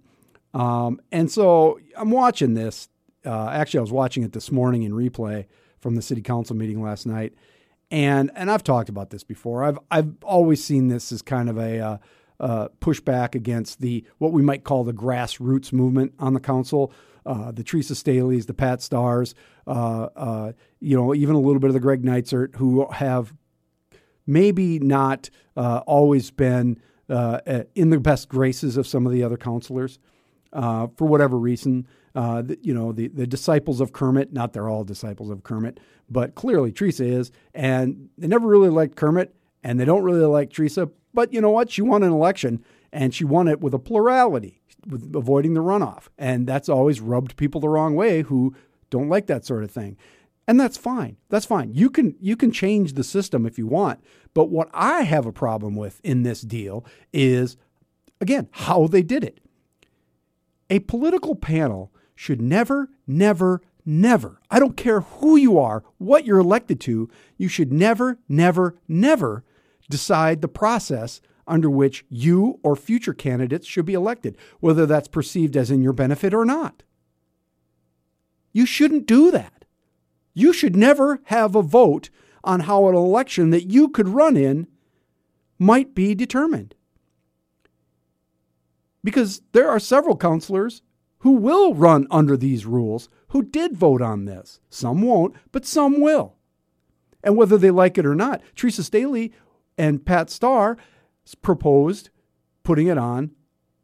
Um, 0.53 1.01
and 1.11 1.31
so 1.31 1.79
I'm 1.97 2.11
watching 2.11 2.53
this. 2.53 2.89
Uh, 3.25 3.49
actually, 3.49 3.79
I 3.79 3.81
was 3.81 3.91
watching 3.91 4.23
it 4.23 4.33
this 4.33 4.51
morning 4.51 4.83
in 4.83 4.91
replay 4.91 5.45
from 5.79 5.95
the 5.95 6.01
city 6.01 6.21
council 6.21 6.55
meeting 6.55 6.81
last 6.81 7.05
night, 7.05 7.33
and 7.89 8.31
and 8.35 8.51
I've 8.51 8.63
talked 8.63 8.89
about 8.89 9.09
this 9.09 9.23
before. 9.23 9.63
I've 9.63 9.79
I've 9.89 10.15
always 10.23 10.63
seen 10.63 10.89
this 10.89 11.11
as 11.11 11.21
kind 11.21 11.49
of 11.49 11.57
a 11.57 11.79
uh, 11.79 11.97
uh, 12.39 12.67
pushback 12.81 13.35
against 13.35 13.79
the 13.81 14.05
what 14.17 14.33
we 14.33 14.41
might 14.41 14.63
call 14.63 14.83
the 14.83 14.93
grassroots 14.93 15.71
movement 15.71 16.13
on 16.19 16.33
the 16.33 16.39
council. 16.39 16.93
Uh, 17.25 17.53
the 17.53 17.63
Theresa 17.63 17.93
Stehlys, 17.93 18.47
the 18.47 18.53
Pat 18.53 18.81
Starrs, 18.81 19.33
uh, 19.65 20.09
uh, 20.13 20.51
you 20.81 20.97
know, 20.97 21.15
even 21.15 21.35
a 21.35 21.39
little 21.39 21.61
bit 21.61 21.69
of 21.69 21.73
the 21.73 21.79
Greg 21.79 22.03
Neitzert, 22.03 22.55
who 22.57 22.85
have 22.91 23.33
maybe 24.25 24.79
not 24.79 25.29
uh, 25.55 25.81
always 25.85 26.31
been 26.31 26.79
uh, 27.09 27.39
in 27.75 27.89
the 27.89 27.99
best 27.99 28.29
graces 28.29 28.77
of 28.77 28.87
some 28.87 29.05
of 29.05 29.11
the 29.11 29.23
other 29.23 29.37
counselors 29.37 29.99
uh, 30.53 30.87
for 30.97 31.05
whatever 31.05 31.37
reason. 31.37 31.87
Uh, 32.15 32.43
the, 32.43 32.57
you 32.61 32.73
know, 32.73 32.91
the, 32.91 33.07
the 33.07 33.25
disciples 33.25 33.81
of 33.81 33.91
Kermit, 33.91 34.31
not 34.31 34.53
they're 34.53 34.69
all 34.69 34.83
disciples 34.83 35.31
of 35.31 35.43
Kermit, 35.43 35.79
but 36.09 36.35
clearly 36.35 36.71
Theresa 36.71 37.05
is. 37.05 37.31
And 37.55 38.09
they 38.17 38.27
never 38.27 38.47
really 38.47 38.69
liked 38.69 38.95
Kermit, 38.95 39.35
and 39.63 39.79
they 39.79 39.85
don't 39.85 40.03
really 40.03 40.25
like 40.25 40.53
Theresa. 40.53 40.89
But 41.13 41.33
you 41.33 41.41
know 41.41 41.49
what? 41.49 41.71
She 41.71 41.81
won 41.81 42.03
an 42.03 42.11
election, 42.11 42.63
and 42.91 43.15
she 43.15 43.25
won 43.25 43.47
it 43.47 43.61
with 43.61 43.73
a 43.73 43.79
plurality, 43.79 44.61
with 44.87 45.15
avoiding 45.15 45.55
the 45.55 45.61
runoff. 45.61 46.07
And 46.17 46.45
that's 46.45 46.69
always 46.69 47.01
rubbed 47.01 47.35
people 47.35 47.59
the 47.59 47.69
wrong 47.69 47.95
way 47.95 48.21
who 48.21 48.55
don't 48.91 49.09
like 49.09 49.25
that 49.25 49.43
sort 49.43 49.63
of 49.63 49.71
thing 49.71 49.97
and 50.47 50.59
that's 50.59 50.77
fine 50.77 51.17
that's 51.29 51.45
fine 51.45 51.73
you 51.73 51.89
can 51.89 52.15
you 52.19 52.35
can 52.35 52.51
change 52.51 52.93
the 52.93 53.03
system 53.03 53.45
if 53.45 53.57
you 53.57 53.67
want 53.67 54.03
but 54.33 54.49
what 54.49 54.69
i 54.73 55.01
have 55.03 55.25
a 55.25 55.31
problem 55.31 55.75
with 55.75 55.99
in 56.03 56.23
this 56.23 56.41
deal 56.41 56.85
is 57.11 57.57
again 58.21 58.47
how 58.51 58.87
they 58.87 59.01
did 59.03 59.23
it 59.23 59.39
A 60.69 60.79
political 60.79 61.35
panel 61.35 61.91
should 62.15 62.41
never, 62.41 62.89
never, 63.05 63.61
never, 63.85 64.39
I 64.49 64.59
don't 64.59 64.77
care 64.77 65.01
who 65.01 65.35
you 65.35 65.59
are, 65.59 65.83
what 65.97 66.25
you're 66.25 66.39
elected 66.39 66.79
to, 66.81 67.09
you 67.37 67.47
should 67.47 67.71
never, 67.73 68.19
never, 68.29 68.75
never 68.87 69.43
decide 69.89 70.41
the 70.41 70.47
process 70.47 71.21
under 71.45 71.69
which 71.69 72.05
you 72.09 72.59
or 72.63 72.75
future 72.75 73.13
candidates 73.13 73.67
should 73.67 73.85
be 73.85 73.93
elected, 73.93 74.37
whether 74.61 74.85
that's 74.85 75.07
perceived 75.07 75.57
as 75.57 75.69
in 75.69 75.81
your 75.83 75.93
benefit 75.93 76.33
or 76.33 76.45
not. 76.45 76.83
You 78.53 78.65
shouldn't 78.65 79.05
do 79.07 79.31
that. 79.31 79.62
You 80.33 80.53
should 80.53 80.75
never 80.75 81.21
have 81.25 81.55
a 81.55 81.61
vote 81.61 82.09
on 82.43 82.61
how 82.61 82.87
an 82.89 82.95
election 82.95 83.51
that 83.51 83.69
you 83.69 83.89
could 83.89 84.09
run 84.09 84.35
in 84.35 84.67
might 85.59 85.95
be 85.95 86.15
determined. 86.15 86.75
Because 89.03 89.41
there 89.51 89.69
are 89.69 89.79
several 89.79 90.17
counselors 90.17 90.81
who 91.19 91.31
will 91.31 91.73
run 91.73 92.07
under 92.11 92.35
these 92.35 92.65
rules 92.65 93.09
who 93.29 93.43
did 93.43 93.77
vote 93.77 94.01
on 94.01 94.25
this. 94.25 94.59
Some 94.69 95.01
won't, 95.01 95.35
but 95.51 95.65
some 95.65 96.01
will. 96.01 96.35
And 97.23 97.37
whether 97.37 97.57
they 97.57 97.71
like 97.71 97.97
it 97.97 98.05
or 98.05 98.15
not, 98.15 98.41
Theresa 98.55 98.81
Stehly 98.81 99.31
and 99.77 100.05
Pat 100.05 100.29
Starr 100.29 100.77
proposed 101.41 102.09
putting 102.63 102.87
it 102.87 102.97
on 102.97 103.31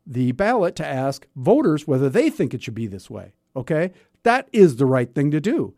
the 0.06 0.32
ballot 0.34 0.76
to 0.78 0.86
ask 0.86 1.28
voters 1.36 1.88
whether 1.88 2.10
they 2.10 2.30
think 2.30 2.54
it 2.54 2.64
should 2.64 2.76
be 2.76 2.88
this 2.88 3.10
way. 3.10 3.34
Okay? 3.56 3.92
That 4.24 4.50
is 4.52 4.76
the 4.76 4.86
right 4.86 5.14
thing 5.14 5.32
to 5.32 5.40
do. 5.40 5.74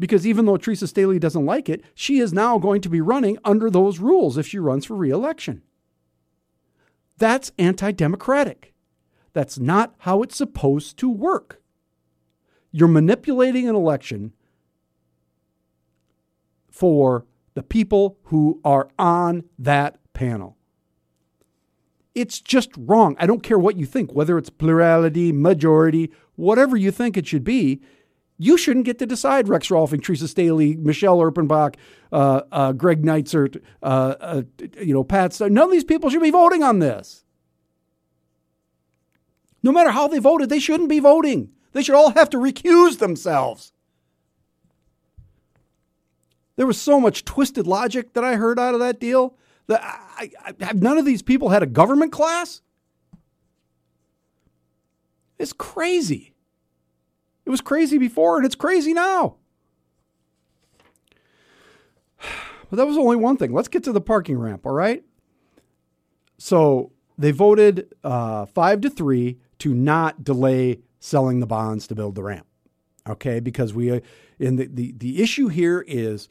Because 0.00 0.26
even 0.26 0.46
though 0.46 0.56
Theresa 0.56 0.86
Stehly 0.86 1.20
doesn't 1.20 1.44
like 1.44 1.68
it, 1.68 1.84
she 1.94 2.18
is 2.18 2.32
now 2.32 2.58
going 2.58 2.80
to 2.80 2.88
be 2.88 3.02
running 3.02 3.38
under 3.44 3.70
those 3.70 3.98
rules 3.98 4.38
if 4.38 4.46
she 4.46 4.58
runs 4.58 4.86
for 4.86 4.96
reelection. 4.96 5.62
That's 7.18 7.52
anti 7.58 7.92
democratic. 7.92 8.72
That's 9.34 9.58
not 9.58 9.94
how 9.98 10.22
it's 10.22 10.36
supposed 10.36 10.96
to 10.98 11.10
work. 11.10 11.60
You're 12.72 12.88
manipulating 12.88 13.68
an 13.68 13.76
election 13.76 14.32
for 16.70 17.26
the 17.52 17.62
people 17.62 18.16
who 18.24 18.58
are 18.64 18.88
on 18.98 19.44
that 19.58 19.98
panel. 20.14 20.56
It's 22.14 22.40
just 22.40 22.70
wrong. 22.76 23.16
I 23.20 23.26
don't 23.26 23.42
care 23.42 23.58
what 23.58 23.76
you 23.76 23.84
think, 23.84 24.14
whether 24.14 24.38
it's 24.38 24.50
plurality, 24.50 25.30
majority, 25.30 26.10
whatever 26.36 26.76
you 26.76 26.90
think 26.90 27.16
it 27.18 27.26
should 27.26 27.44
be. 27.44 27.82
You 28.42 28.56
shouldn't 28.56 28.86
get 28.86 28.98
to 29.00 29.06
decide 29.06 29.50
Rex 29.50 29.68
Rolfing, 29.68 30.02
Theresa 30.02 30.24
Stehly, 30.24 30.74
Michelle 30.78 31.18
Erpenbach, 31.18 31.74
uh, 32.10 32.40
uh, 32.50 32.72
Greg 32.72 33.02
Neitzert, 33.02 33.60
uh, 33.82 34.14
uh, 34.18 34.42
you 34.80 34.94
know, 34.94 35.04
Pat. 35.04 35.38
None 35.38 35.58
of 35.58 35.70
these 35.70 35.84
people 35.84 36.08
should 36.08 36.22
be 36.22 36.30
voting 36.30 36.62
on 36.62 36.78
this. 36.78 37.26
No 39.62 39.72
matter 39.72 39.90
how 39.90 40.08
they 40.08 40.18
voted, 40.18 40.48
they 40.48 40.58
shouldn't 40.58 40.88
be 40.88 41.00
voting. 41.00 41.50
They 41.72 41.82
should 41.82 41.94
all 41.94 42.12
have 42.12 42.30
to 42.30 42.38
recuse 42.38 42.98
themselves. 42.98 43.74
There 46.56 46.66
was 46.66 46.80
so 46.80 46.98
much 46.98 47.26
twisted 47.26 47.66
logic 47.66 48.14
that 48.14 48.24
I 48.24 48.36
heard 48.36 48.58
out 48.58 48.72
of 48.72 48.80
that 48.80 48.98
deal. 48.98 49.34
That 49.66 49.82
I, 49.84 50.30
I, 50.42 50.72
none 50.72 50.96
of 50.96 51.04
these 51.04 51.20
people 51.20 51.50
had 51.50 51.62
a 51.62 51.66
government 51.66 52.10
class? 52.10 52.62
It's 55.38 55.52
crazy. 55.52 56.29
It 57.50 57.58
was 57.58 57.60
crazy 57.60 57.98
before, 57.98 58.36
and 58.36 58.46
it's 58.46 58.54
crazy 58.54 58.94
now. 58.94 59.34
But 62.70 62.76
that 62.76 62.86
was 62.86 62.96
only 62.96 63.16
one 63.16 63.36
thing. 63.36 63.52
Let's 63.52 63.66
get 63.66 63.82
to 63.82 63.92
the 63.92 64.00
parking 64.00 64.38
ramp, 64.38 64.64
all 64.64 64.72
right? 64.72 65.02
So 66.38 66.92
they 67.18 67.32
voted 67.32 67.92
uh, 68.04 68.46
five 68.46 68.80
to 68.82 68.88
three 68.88 69.40
to 69.58 69.74
not 69.74 70.22
delay 70.22 70.78
selling 71.00 71.40
the 71.40 71.46
bonds 71.46 71.88
to 71.88 71.96
build 71.96 72.14
the 72.14 72.22
ramp. 72.22 72.46
Okay, 73.08 73.40
because 73.40 73.74
we, 73.74 73.90
uh, 73.90 73.98
in 74.38 74.54
the, 74.54 74.66
the, 74.66 74.92
the 74.92 75.20
issue 75.20 75.48
here 75.48 75.84
is 75.88 76.28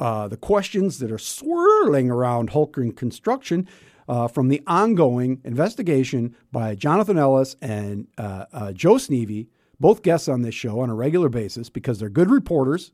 uh, 0.00 0.28
the 0.28 0.38
questions 0.38 0.98
that 1.00 1.12
are 1.12 1.18
swirling 1.18 2.10
around 2.10 2.52
Hultgren 2.52 2.96
Construction 2.96 3.68
uh, 4.08 4.28
from 4.28 4.48
the 4.48 4.62
ongoing 4.66 5.42
investigation 5.44 6.34
by 6.50 6.74
Jonathan 6.74 7.18
Ellis 7.18 7.54
and 7.60 8.06
uh, 8.16 8.46
uh, 8.50 8.72
Joe 8.72 8.94
Sneve, 8.94 9.48
both 9.80 10.02
guests 10.02 10.28
on 10.28 10.42
this 10.42 10.54
show 10.54 10.80
on 10.80 10.90
a 10.90 10.94
regular 10.94 11.28
basis 11.28 11.68
because 11.68 11.98
they're 11.98 12.08
good 12.08 12.30
reporters. 12.30 12.92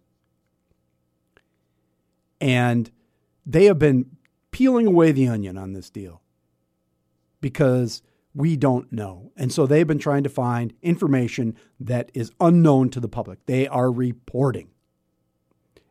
And 2.41 2.91
they 3.45 3.65
have 3.67 3.79
been 3.79 4.17
peeling 4.51 4.87
away 4.87 5.13
the 5.13 5.29
onion 5.29 5.59
on 5.59 5.73
this 5.73 5.91
deal 5.91 6.23
because 7.41 8.03
we 8.35 8.57
don't 8.57 8.93
know. 8.93 9.33
And 9.37 9.53
so 9.53 9.67
they've 9.67 9.87
been 9.87 9.99
trying 9.99 10.23
to 10.23 10.29
find 10.29 10.73
information 10.83 11.57
that 11.79 12.11
is 12.15 12.33
unknown 12.41 12.91
to 12.91 13.01
the 13.01 13.09
public. 13.09 13.45
They 13.47 13.67
are 13.67 13.91
reporting 13.91 14.69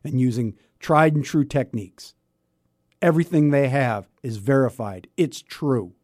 and 0.02 0.20
using 0.20 0.56
tried 0.78 1.14
and 1.14 1.24
true 1.24 1.44
techniques. 1.44 2.14
Everything 3.02 3.50
they 3.50 3.68
have 3.68 4.08
is 4.22 4.38
verified, 4.38 5.08
it's 5.16 5.42
true. 5.42 5.94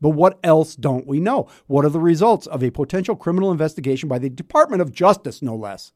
But 0.00 0.10
what 0.10 0.38
else 0.44 0.76
don't 0.76 1.06
we 1.06 1.20
know? 1.20 1.48
What 1.66 1.84
are 1.84 1.90
the 1.90 2.00
results 2.00 2.46
of 2.46 2.62
a 2.62 2.70
potential 2.70 3.16
criminal 3.16 3.50
investigation 3.50 4.08
by 4.08 4.18
the 4.18 4.30
Department 4.30 4.82
of 4.82 4.92
Justice, 4.92 5.42
no 5.42 5.56
less? 5.56 5.92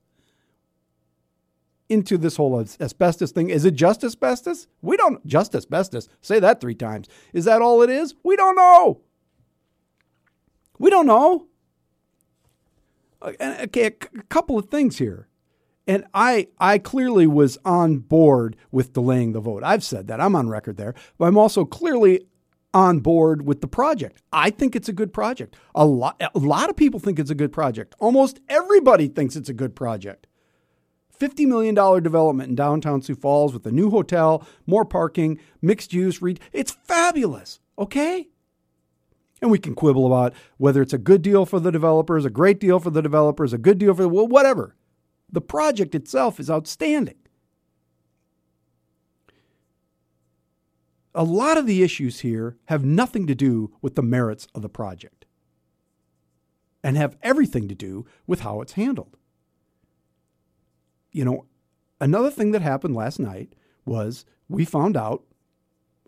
Into 1.88 2.16
this 2.16 2.37
whole 2.37 2.59
asbestos 2.59 3.32
thing. 3.32 3.50
Is 3.50 3.64
it 3.64 3.75
just 3.75 4.02
asbestos? 4.02 4.66
We 4.80 4.97
don't 4.97 5.25
just 5.26 5.54
asbestos. 5.54 6.09
Say 6.21 6.40
that 6.40 6.61
three 6.61 6.75
times. 6.75 7.09
Is 7.32 7.44
that 7.44 7.62
all 7.62 7.82
it 7.82 7.90
is? 7.90 8.14
We 8.23 8.35
don't 8.35 8.56
know. 8.56 9.02
We 10.78 10.90
don't 10.90 11.06
know. 11.06 11.47
Uh, 13.21 13.32
okay, 13.64 13.87
a 13.87 13.90
couple 13.90 14.59
of 14.59 14.68
things 14.68 14.99
here. 14.99 15.28
And 15.87 16.04
I, 16.14 16.49
I 16.59 16.78
clearly 16.78 17.26
was 17.26 17.59
on 17.64 17.99
board 17.99 18.56
with 18.71 18.92
delaying 18.92 19.32
the 19.32 19.40
vote. 19.40 19.62
I've 19.64 19.85
said 19.85 20.06
that. 20.09 20.21
I'm 20.21 20.35
on 20.35 20.49
record 20.49 20.76
there. 20.76 20.94
But 21.18 21.26
I'm 21.26 21.37
also 21.37 21.64
clearly 21.64 22.26
on 22.74 23.00
board 23.00 23.46
with 23.46 23.60
the 23.60 23.68
project. 23.68 24.22
I 24.32 24.50
think 24.50 24.74
it's 24.74 24.88
a 24.88 24.92
good 24.92 25.12
project. 25.12 25.56
A 25.74 25.84
lot, 25.84 26.20
a 26.34 26.38
lot 26.38 26.70
of 26.70 26.76
people 26.76 27.00
think 27.00 27.18
it's 27.18 27.30
a 27.30 27.34
good 27.34 27.52
project. 27.52 27.94
Almost 27.98 28.40
everybody 28.48 29.08
thinks 29.08 29.36
it's 29.36 29.48
a 29.48 29.54
good 29.54 29.76
project. 29.76 30.26
$50 31.18 31.46
million 31.46 31.74
development 32.02 32.50
in 32.50 32.54
downtown 32.56 33.00
Sioux 33.00 33.14
Falls 33.14 33.52
with 33.52 33.66
a 33.66 33.70
new 33.70 33.90
hotel, 33.90 34.46
more 34.66 34.84
parking, 34.84 35.38
mixed 35.60 35.92
use. 35.92 36.20
Re- 36.20 36.38
it's 36.52 36.72
fabulous. 36.72 37.60
Okay? 37.78 38.28
And 39.40 39.50
we 39.50 39.58
can 39.58 39.74
quibble 39.74 40.06
about 40.06 40.34
whether 40.56 40.82
it's 40.82 40.92
a 40.92 40.98
good 40.98 41.22
deal 41.22 41.46
for 41.46 41.60
the 41.60 41.70
developers, 41.70 42.24
a 42.24 42.30
great 42.30 42.58
deal 42.58 42.78
for 42.78 42.90
the 42.90 43.02
developers, 43.02 43.52
a 43.52 43.58
good 43.58 43.78
deal 43.78 43.94
for 43.94 44.02
the, 44.02 44.08
well, 44.08 44.26
whatever. 44.26 44.76
The 45.30 45.40
project 45.40 45.94
itself 45.94 46.38
is 46.38 46.50
outstanding. 46.50 47.16
A 51.14 51.25
lot 51.25 51.59
of 51.59 51.66
the 51.66 51.83
issues 51.83 52.21
here 52.21 52.57
have 52.66 52.85
nothing 52.85 53.26
to 53.26 53.35
do 53.35 53.73
with 53.83 53.95
the 53.95 54.02
merits 54.02 54.49
of 54.54 54.62
the 54.62 54.69
project 54.69 55.26
and 56.83 56.97
have 56.97 57.16
everything 57.23 57.69
to 57.69 57.75
do 57.75 58.07
with 58.26 58.40
how 58.40 58.61
it's 58.61 58.73
handled. 58.73 59.16
You 61.11 61.25
know, 61.25 61.47
another 62.00 62.31
thing 62.31 62.52
that 62.52 62.62
happened 62.62 62.95
last 62.95 63.21
night 63.21 63.52
was 63.85 64.25
we 64.49 64.64
found 64.64 64.97
out 64.97 65.25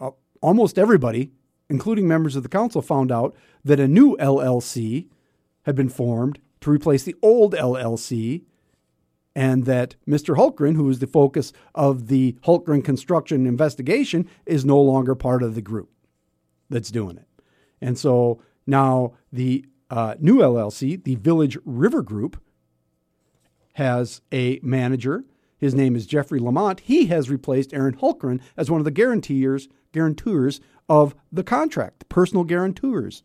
uh, 0.01 0.11
almost 0.41 0.79
everybody 0.79 1.33
including 1.69 2.07
members 2.07 2.37
of 2.37 2.43
the 2.43 2.49
council, 2.49 2.83
found 2.83 3.11
out 3.11 3.35
that 3.65 3.81
a 3.81 3.89
new 3.89 4.17
LLC 4.19 5.09
had 5.63 5.75
been 5.75 5.89
formed 5.89 6.39
to 6.61 6.71
replace 6.71 7.03
the 7.03 7.17
old 7.23 7.55
LLC, 7.55 8.45
and 9.35 9.65
that 9.65 9.97
Mr. 10.07 10.37
Hultgren, 10.37 10.77
who 10.77 10.89
is 10.89 11.01
the 11.01 11.07
focus 11.07 11.53
of 11.75 12.09
the 12.09 12.37
Hultgren 12.45 12.85
construction 12.85 13.47
investigation, 13.47 14.29
is 14.47 14.65
no 14.65 14.81
longer 14.81 15.15
part 15.15 15.43
of 15.43 15.55
the 15.55 15.63
group 15.63 15.91
that's 16.71 16.91
doing 16.91 17.17
it. 17.17 17.27
And 17.81 17.99
so 17.99 18.41
now 18.67 19.15
the 19.33 19.65
uh, 19.91 20.15
new 20.19 20.39
LLC, 20.39 21.03
the 21.03 21.17
Village 21.17 21.59
River 21.65 22.03
Group, 22.03 22.41
has 23.75 24.21
a 24.33 24.61
manager. 24.63 25.25
His 25.59 25.75
name 25.75 25.97
is 25.97 26.07
Jeffrey 26.07 26.39
Lamont. 26.39 26.81
He 26.81 27.07
has 27.07 27.31
replaced 27.31 27.75
Aaron 27.75 27.97
Hultgren 27.97 28.41
as 28.57 28.71
one 28.71 28.81
of 28.81 28.85
the 28.85 28.91
guarantors, 28.91 29.69
guarantors 29.93 30.61
of 30.89 31.15
the 31.33 31.45
contract, 31.45 32.01
the 32.01 32.05
personal 32.07 32.45
guarantors. 32.45 33.23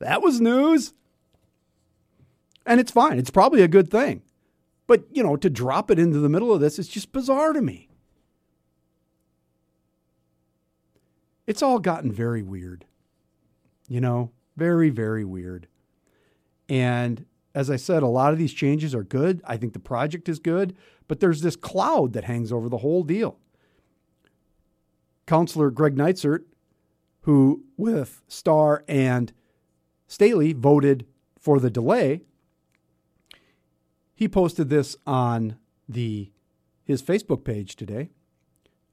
That 0.00 0.22
was 0.22 0.40
news. 0.40 0.92
And 2.68 2.80
it's 2.80 2.92
fine. 2.92 3.18
It's 3.18 3.30
probably 3.30 3.62
a 3.62 3.68
good 3.68 3.90
thing. 3.90 4.20
But, 4.86 5.04
you 5.10 5.22
know, 5.22 5.36
to 5.36 5.48
drop 5.48 5.90
it 5.90 5.98
into 5.98 6.18
the 6.18 6.28
middle 6.28 6.52
of 6.52 6.60
this 6.60 6.78
is 6.78 6.86
just 6.86 7.12
bizarre 7.12 7.54
to 7.54 7.62
me. 7.62 7.88
It's 11.46 11.62
all 11.62 11.78
gotten 11.78 12.12
very 12.12 12.42
weird. 12.42 12.84
You 13.88 14.02
know, 14.02 14.32
very, 14.58 14.90
very 14.90 15.24
weird. 15.24 15.66
And 16.68 17.24
as 17.54 17.70
I 17.70 17.76
said, 17.76 18.02
a 18.02 18.06
lot 18.06 18.34
of 18.34 18.38
these 18.38 18.52
changes 18.52 18.94
are 18.94 19.02
good. 19.02 19.40
I 19.46 19.56
think 19.56 19.72
the 19.72 19.78
project 19.78 20.28
is 20.28 20.38
good, 20.38 20.76
but 21.08 21.20
there's 21.20 21.40
this 21.40 21.56
cloud 21.56 22.12
that 22.12 22.24
hangs 22.24 22.52
over 22.52 22.68
the 22.68 22.78
whole 22.78 23.02
deal. 23.02 23.38
Counselor 25.26 25.70
Greg 25.70 25.96
Neitzert, 25.96 26.44
who, 27.22 27.64
with 27.78 28.20
Starr 28.28 28.84
and 28.86 29.32
Stehly, 30.06 30.54
voted 30.54 31.06
for 31.40 31.58
the 31.58 31.70
delay, 31.70 32.24
he 34.18 34.26
posted 34.26 34.68
this 34.68 34.96
on 35.06 35.58
the 35.88 36.32
his 36.82 37.00
Facebook 37.00 37.44
page 37.44 37.76
today. 37.76 38.10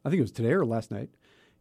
I 0.03 0.09
think 0.11 0.19
it 0.19 0.21
was 0.21 0.31
today 0.31 0.51
or 0.51 0.63
last 0.63 0.91
night. 0.91 1.09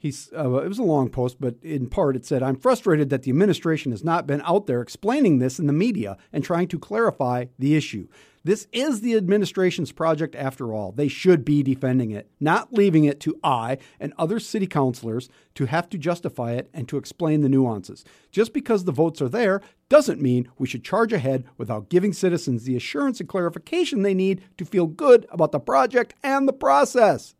He's, 0.05 0.31
uh, 0.37 0.57
it 0.57 0.69
was 0.69 0.79
a 0.79 0.83
long 0.83 1.09
post, 1.09 1.39
but 1.41 1.55
in 1.63 1.89
part 1.89 2.15
it 2.15 2.27
said, 2.27 2.43
I'm 2.43 2.57
frustrated 2.57 3.09
that 3.09 3.23
the 3.23 3.31
administration 3.31 3.91
has 3.91 4.05
not 4.05 4.27
been 4.27 4.43
out 4.45 4.67
there 4.67 4.83
explaining 4.83 5.39
this 5.39 5.59
in 5.59 5.67
the 5.67 5.73
media 5.73 6.19
and 6.31 6.45
trying 6.45 6.69
to 6.69 6.79
clarify 6.79 7.47
the 7.59 7.75
issue. 7.75 8.07
This 8.45 8.69
is 8.71 9.01
the 9.01 9.17
administration's 9.17 9.93
project 9.93 10.35
after 10.35 10.75
all. 10.75 10.93
They 10.93 11.09
should 11.09 11.43
be 11.43 11.63
defending 11.63 12.11
it, 12.11 12.29
not 12.39 12.71
leaving 12.71 13.05
it 13.05 13.19
to 13.21 13.41
I 13.43 13.79
and 13.99 14.13
other 14.19 14.39
city 14.39 14.67
councilors 14.67 15.31
to 15.55 15.65
have 15.65 15.89
to 15.89 15.97
justify 15.97 16.53
it 16.53 16.69
and 16.75 16.87
to 16.89 16.99
explain 16.99 17.41
the 17.41 17.49
nuances. 17.49 18.05
Just 18.31 18.53
because 18.53 18.85
the 18.85 18.93
votes 18.93 19.23
are 19.23 19.29
there 19.31 19.63
doesn't 19.89 20.21
mean 20.21 20.51
we 20.59 20.67
should 20.67 20.85
charge 20.85 21.15
ahead 21.15 21.45
without 21.57 21.89
giving 21.89 22.13
citizens 22.13 22.65
the 22.65 22.77
assurance 22.77 23.21
and 23.21 23.29
clarification 23.31 24.03
they 24.03 24.13
need 24.13 24.43
to 24.59 24.67
feel 24.67 24.87
good 24.87 25.25
about 25.31 25.53
the 25.53 25.61
project 25.61 26.13
and 26.23 26.47
the 26.47 26.53
process. 26.53 27.35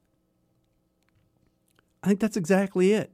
I 2.05 2.07
think 2.07 2.21
that's 2.21 2.37
exactly 2.37 2.93
it. 2.93 3.11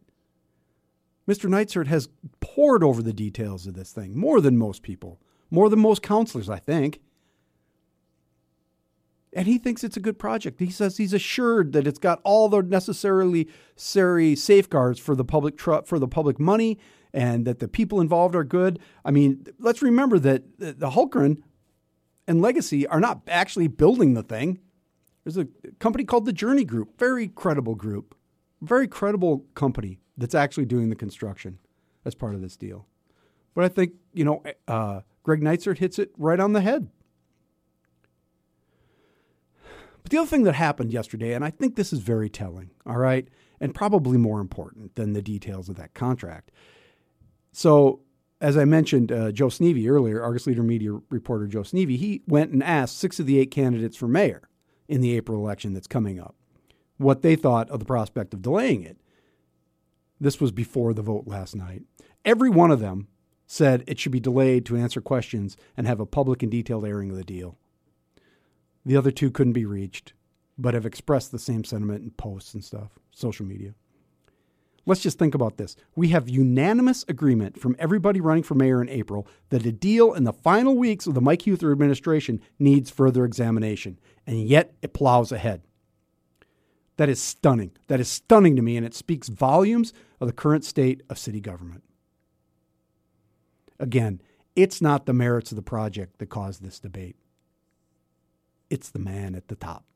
Mr. 1.28 1.49
Neitzert 1.49 1.87
has 1.87 2.09
pored 2.40 2.82
over 2.82 3.02
the 3.02 3.12
details 3.12 3.68
of 3.68 3.75
this 3.75 3.92
thing 3.92 4.18
more 4.18 4.40
than 4.40 4.59
most 4.59 4.82
people, 4.82 5.20
more 5.49 5.68
than 5.68 5.78
most 5.78 6.02
counselors, 6.02 6.50
I 6.50 6.59
think. 6.59 7.00
And 9.32 9.47
he 9.47 9.59
thinks 9.59 9.85
it's 9.85 9.97
a 9.97 10.00
good 10.00 10.18
project. 10.18 10.59
He 10.59 10.70
says 10.70 10.97
he's 10.97 11.12
assured 11.12 11.73
that 11.73 11.87
it's 11.87 12.00
got 12.00 12.20
all 12.25 12.49
the 12.49 12.62
necessarily 12.62 13.49
necessary 13.76 14.35
safeguards 14.35 14.99
for 14.99 15.14
the 15.14 15.25
public 15.25 15.56
tr- 15.56 15.85
for 15.85 16.00
the 16.00 16.09
public 16.09 16.40
money 16.40 16.76
and 17.14 17.44
that 17.44 17.61
the 17.61 17.68
people 17.68 18.00
involved 18.00 18.35
are 18.35 18.42
good. 18.42 18.80
I 19.04 19.12
mean, 19.12 19.47
let's 19.61 19.82
remember 19.82 20.18
that 20.18 20.59
the 20.59 20.90
Hultgren 20.90 21.42
and 22.26 22.42
Legacy 22.42 22.88
are 22.88 22.99
not 22.99 23.20
actually 23.28 23.68
building 23.68 24.14
the 24.14 24.25
thing. 24.25 24.59
There's 25.23 25.37
a 25.37 25.47
company 25.78 26.02
called 26.02 26.25
the 26.25 26.32
Journey 26.32 26.64
Group, 26.64 26.99
very 26.99 27.28
credible 27.28 27.76
group 27.76 28.16
very 28.61 28.87
credible 28.87 29.45
company 29.55 30.00
that's 30.17 30.35
actually 30.35 30.67
doing 30.67 30.90
the 30.90 30.97
construction 30.97 31.59
as 32.05 32.14
part 32.14 32.35
of 32.35 32.40
this 32.40 32.57
deal. 32.57 32.87
But 33.55 33.64
I 33.64 33.69
think, 33.69 33.95
you 34.12 34.25
know, 34.25 34.43
uh, 34.69 35.00
Greg 35.23 35.40
Neitzert 35.40 35.79
hits 35.79 35.99
it 35.99 36.12
right 36.17 36.40
on 36.40 36.52
the 36.52 36.61
head. 36.61 36.88
But 40.02 40.11
the 40.11 40.19
other 40.19 40.29
thing 40.29 40.45
that 40.45 40.55
happened 40.55 40.93
yesterday, 40.93 41.35
and 41.35 41.45
I 41.45 41.50
think 41.50 41.76
this 41.76 41.93
is 41.93 42.00
very 42.00 42.31
telling, 42.31 42.71
all 42.87 42.97
right, 42.97 43.29
and 43.61 43.75
probably 43.75 44.17
more 44.17 44.40
important 44.40 44.95
than 44.95 45.12
the 45.12 45.23
details 45.23 45.69
of 45.69 45.76
that 45.76 45.95
contract. 45.95 46.50
So, 47.52 48.00
as 48.40 48.57
I 48.57 48.64
mentioned, 48.64 49.12
uh, 49.12 49.33
Joe 49.33 49.49
Sneve 49.49 49.87
earlier, 49.88 50.23
Argus 50.23 50.47
Leader 50.47 50.62
Media 50.62 50.99
reporter 51.11 51.47
Joe 51.47 51.61
Sneve, 51.61 51.99
he 51.99 52.23
went 52.26 52.52
and 52.52 52.62
asked 52.62 52.99
six 52.99 53.21
of 53.21 53.26
the 53.26 53.38
eight 53.38 53.50
candidates 53.50 53.97
for 53.97 54.09
mayor 54.09 54.49
in 54.88 55.02
the 55.02 55.14
April 55.14 55.38
election 55.38 55.75
that's 55.75 55.87
coming 55.87 56.19
up 56.19 56.35
what 57.00 57.23
they 57.23 57.35
thought 57.35 57.71
of 57.71 57.78
the 57.78 57.87
prospect 57.87 58.35
of 58.35 58.42
delaying 58.42 58.83
it. 58.83 58.99
This 60.21 60.38
was 60.38 60.52
before 60.52 60.92
the 60.92 61.00
vote 61.00 61.26
last 61.26 61.57
night. 61.57 61.83
Every 62.26 62.50
one 62.50 62.71
of 62.71 62.80
them 62.80 63.09
said 63.47 63.83
it 63.87 63.99
should 63.99 64.12
be 64.12 64.21
delayed 64.21 64.66
to 64.66 64.76
answer 64.76 65.00
questions 65.00 65.57
and 65.76 65.87
have 65.87 65.99
a 65.99 66.07
public 66.07 66.42
and 66.42 66.52
detailed 66.52 66.85
airing 66.85 67.11
of 67.11 67.16
the 67.16 67.25
deal. 67.25 67.57
The 68.85 68.99
other 68.99 69.11
two 69.11 69.30
couldn't 69.30 69.54
be 69.54 69.64
reached, 69.64 70.12
but 70.59 70.75
have 70.75 70.85
expressed 70.85 71.33
the 71.33 71.38
same 71.38 71.64
sentiment 71.64 72.04
in 72.04 72.11
posts 72.11 72.52
and 72.52 72.62
stuff, 72.62 72.99
social 73.11 73.47
media. 73.47 73.75
Let's 74.85 75.00
just 75.00 75.19
think 75.19 75.35
about 75.35 75.57
this. 75.57 75.76
We 75.97 76.09
have 76.09 76.28
unanimous 76.28 77.04
agreement 77.09 77.59
from 77.59 77.76
everybody 77.78 78.21
running 78.21 78.42
for 78.42 78.54
mayor 78.54 78.83
in 78.83 78.90
April 78.90 79.26
that 79.49 79.64
a 79.64 79.73
deal 79.73 80.12
in 80.12 80.25
the 80.25 80.33
final 80.33 80.76
weeks 80.76 81.07
of 81.07 81.14
the 81.14 81.21
Mike 81.23 81.42
Huether 81.42 81.73
administration 81.73 82.42
needs 82.59 82.90
further 82.90 83.25
examination, 83.25 83.98
and 84.27 84.46
yet 84.46 84.75
it 84.83 84.92
plows 84.92 85.33
ahead. 85.33 85.62
That 87.01 87.09
is 87.09 87.19
stunning. 87.19 87.71
That 87.87 87.99
is 87.99 88.11
stunning 88.11 88.57
to 88.57 88.63
me, 88.63 88.77
and 88.77 88.85
it 88.85 88.93
speaks 88.93 89.29
volumes 89.29 89.95
of 90.21 90.27
the 90.27 90.35
current 90.35 90.67
state 90.67 91.03
of 91.09 91.17
city 91.17 91.41
government. 91.41 91.83
Again, 93.79 94.21
it's 94.55 94.83
not 94.83 95.07
the 95.07 95.15
merits 95.15 95.51
of 95.51 95.57
the 95.57 95.63
project 95.63 96.19
that 96.19 96.29
caused 96.29 96.63
this 96.63 96.79
debate. 96.79 97.17
It's 98.69 98.91
the 98.91 98.99
man 98.99 99.35
at 99.35 99.49
the 99.49 99.55
top. 99.55 99.87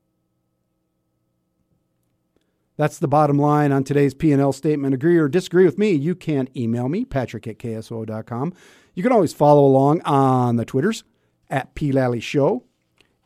That's 2.78 2.98
the 2.98 3.06
bottom 3.06 3.38
line 3.38 3.70
on 3.70 3.84
today's 3.84 4.14
P&L 4.14 4.54
statement. 4.54 4.94
Agree 4.94 5.18
or 5.18 5.28
disagree 5.28 5.66
with 5.66 5.76
me, 5.76 5.90
you 5.90 6.14
can 6.14 6.48
email 6.56 6.88
me, 6.88 7.04
patrick 7.04 7.46
at 7.46 7.58
kso.com. 7.58 8.54
You 8.94 9.02
can 9.02 9.12
always 9.12 9.34
follow 9.34 9.66
along 9.66 10.00
on 10.06 10.56
the 10.56 10.64
Twitters, 10.64 11.04
at 11.50 11.74
P. 11.74 11.92
Lalley 11.92 12.20
Show. 12.20 12.64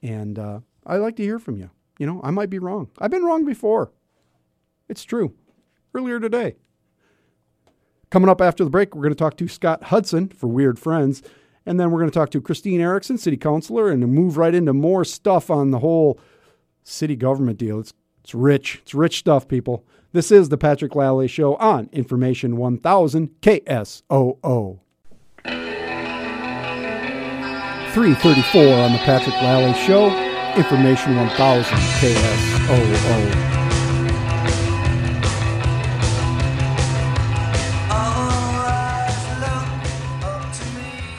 And 0.02 0.36
uh, 0.36 0.60
I'd 0.84 0.96
like 0.96 1.14
to 1.14 1.22
hear 1.22 1.38
from 1.38 1.56
you. 1.58 1.70
You 1.98 2.06
know, 2.06 2.20
I 2.22 2.30
might 2.30 2.48
be 2.48 2.58
wrong. 2.58 2.88
I've 2.98 3.10
been 3.10 3.24
wrong 3.24 3.44
before. 3.44 3.90
It's 4.88 5.04
true. 5.04 5.34
Earlier 5.94 6.20
today. 6.20 6.56
Coming 8.10 8.30
up 8.30 8.40
after 8.40 8.64
the 8.64 8.70
break, 8.70 8.94
we're 8.94 9.02
going 9.02 9.12
to 9.14 9.18
talk 9.18 9.36
to 9.36 9.48
Scott 9.48 9.84
Hudson 9.84 10.28
for 10.28 10.46
Weird 10.46 10.78
Friends. 10.78 11.22
And 11.66 11.78
then 11.78 11.90
we're 11.90 11.98
going 11.98 12.10
to 12.10 12.18
talk 12.18 12.30
to 12.30 12.40
Christine 12.40 12.80
Erickson, 12.80 13.18
city 13.18 13.36
councilor, 13.36 13.90
and 13.90 14.06
move 14.08 14.38
right 14.38 14.54
into 14.54 14.72
more 14.72 15.04
stuff 15.04 15.50
on 15.50 15.70
the 15.70 15.80
whole 15.80 16.18
city 16.84 17.16
government 17.16 17.58
deal. 17.58 17.78
It's, 17.80 17.92
it's 18.22 18.34
rich. 18.34 18.78
It's 18.82 18.94
rich 18.94 19.18
stuff, 19.18 19.46
people. 19.48 19.84
This 20.12 20.30
is 20.30 20.48
the 20.48 20.56
Patrick 20.56 20.92
Lalley 20.92 21.28
Show 21.28 21.56
on 21.56 21.90
Information 21.92 22.56
1000 22.56 23.40
KSOO. 23.42 24.78
334 27.92 28.74
on 28.74 28.92
the 28.92 28.98
Patrick 28.98 29.34
Lalley 29.34 29.74
Show. 29.74 30.27
Information 30.58 31.14
1000 31.14 31.78
KSOO. 32.00 33.48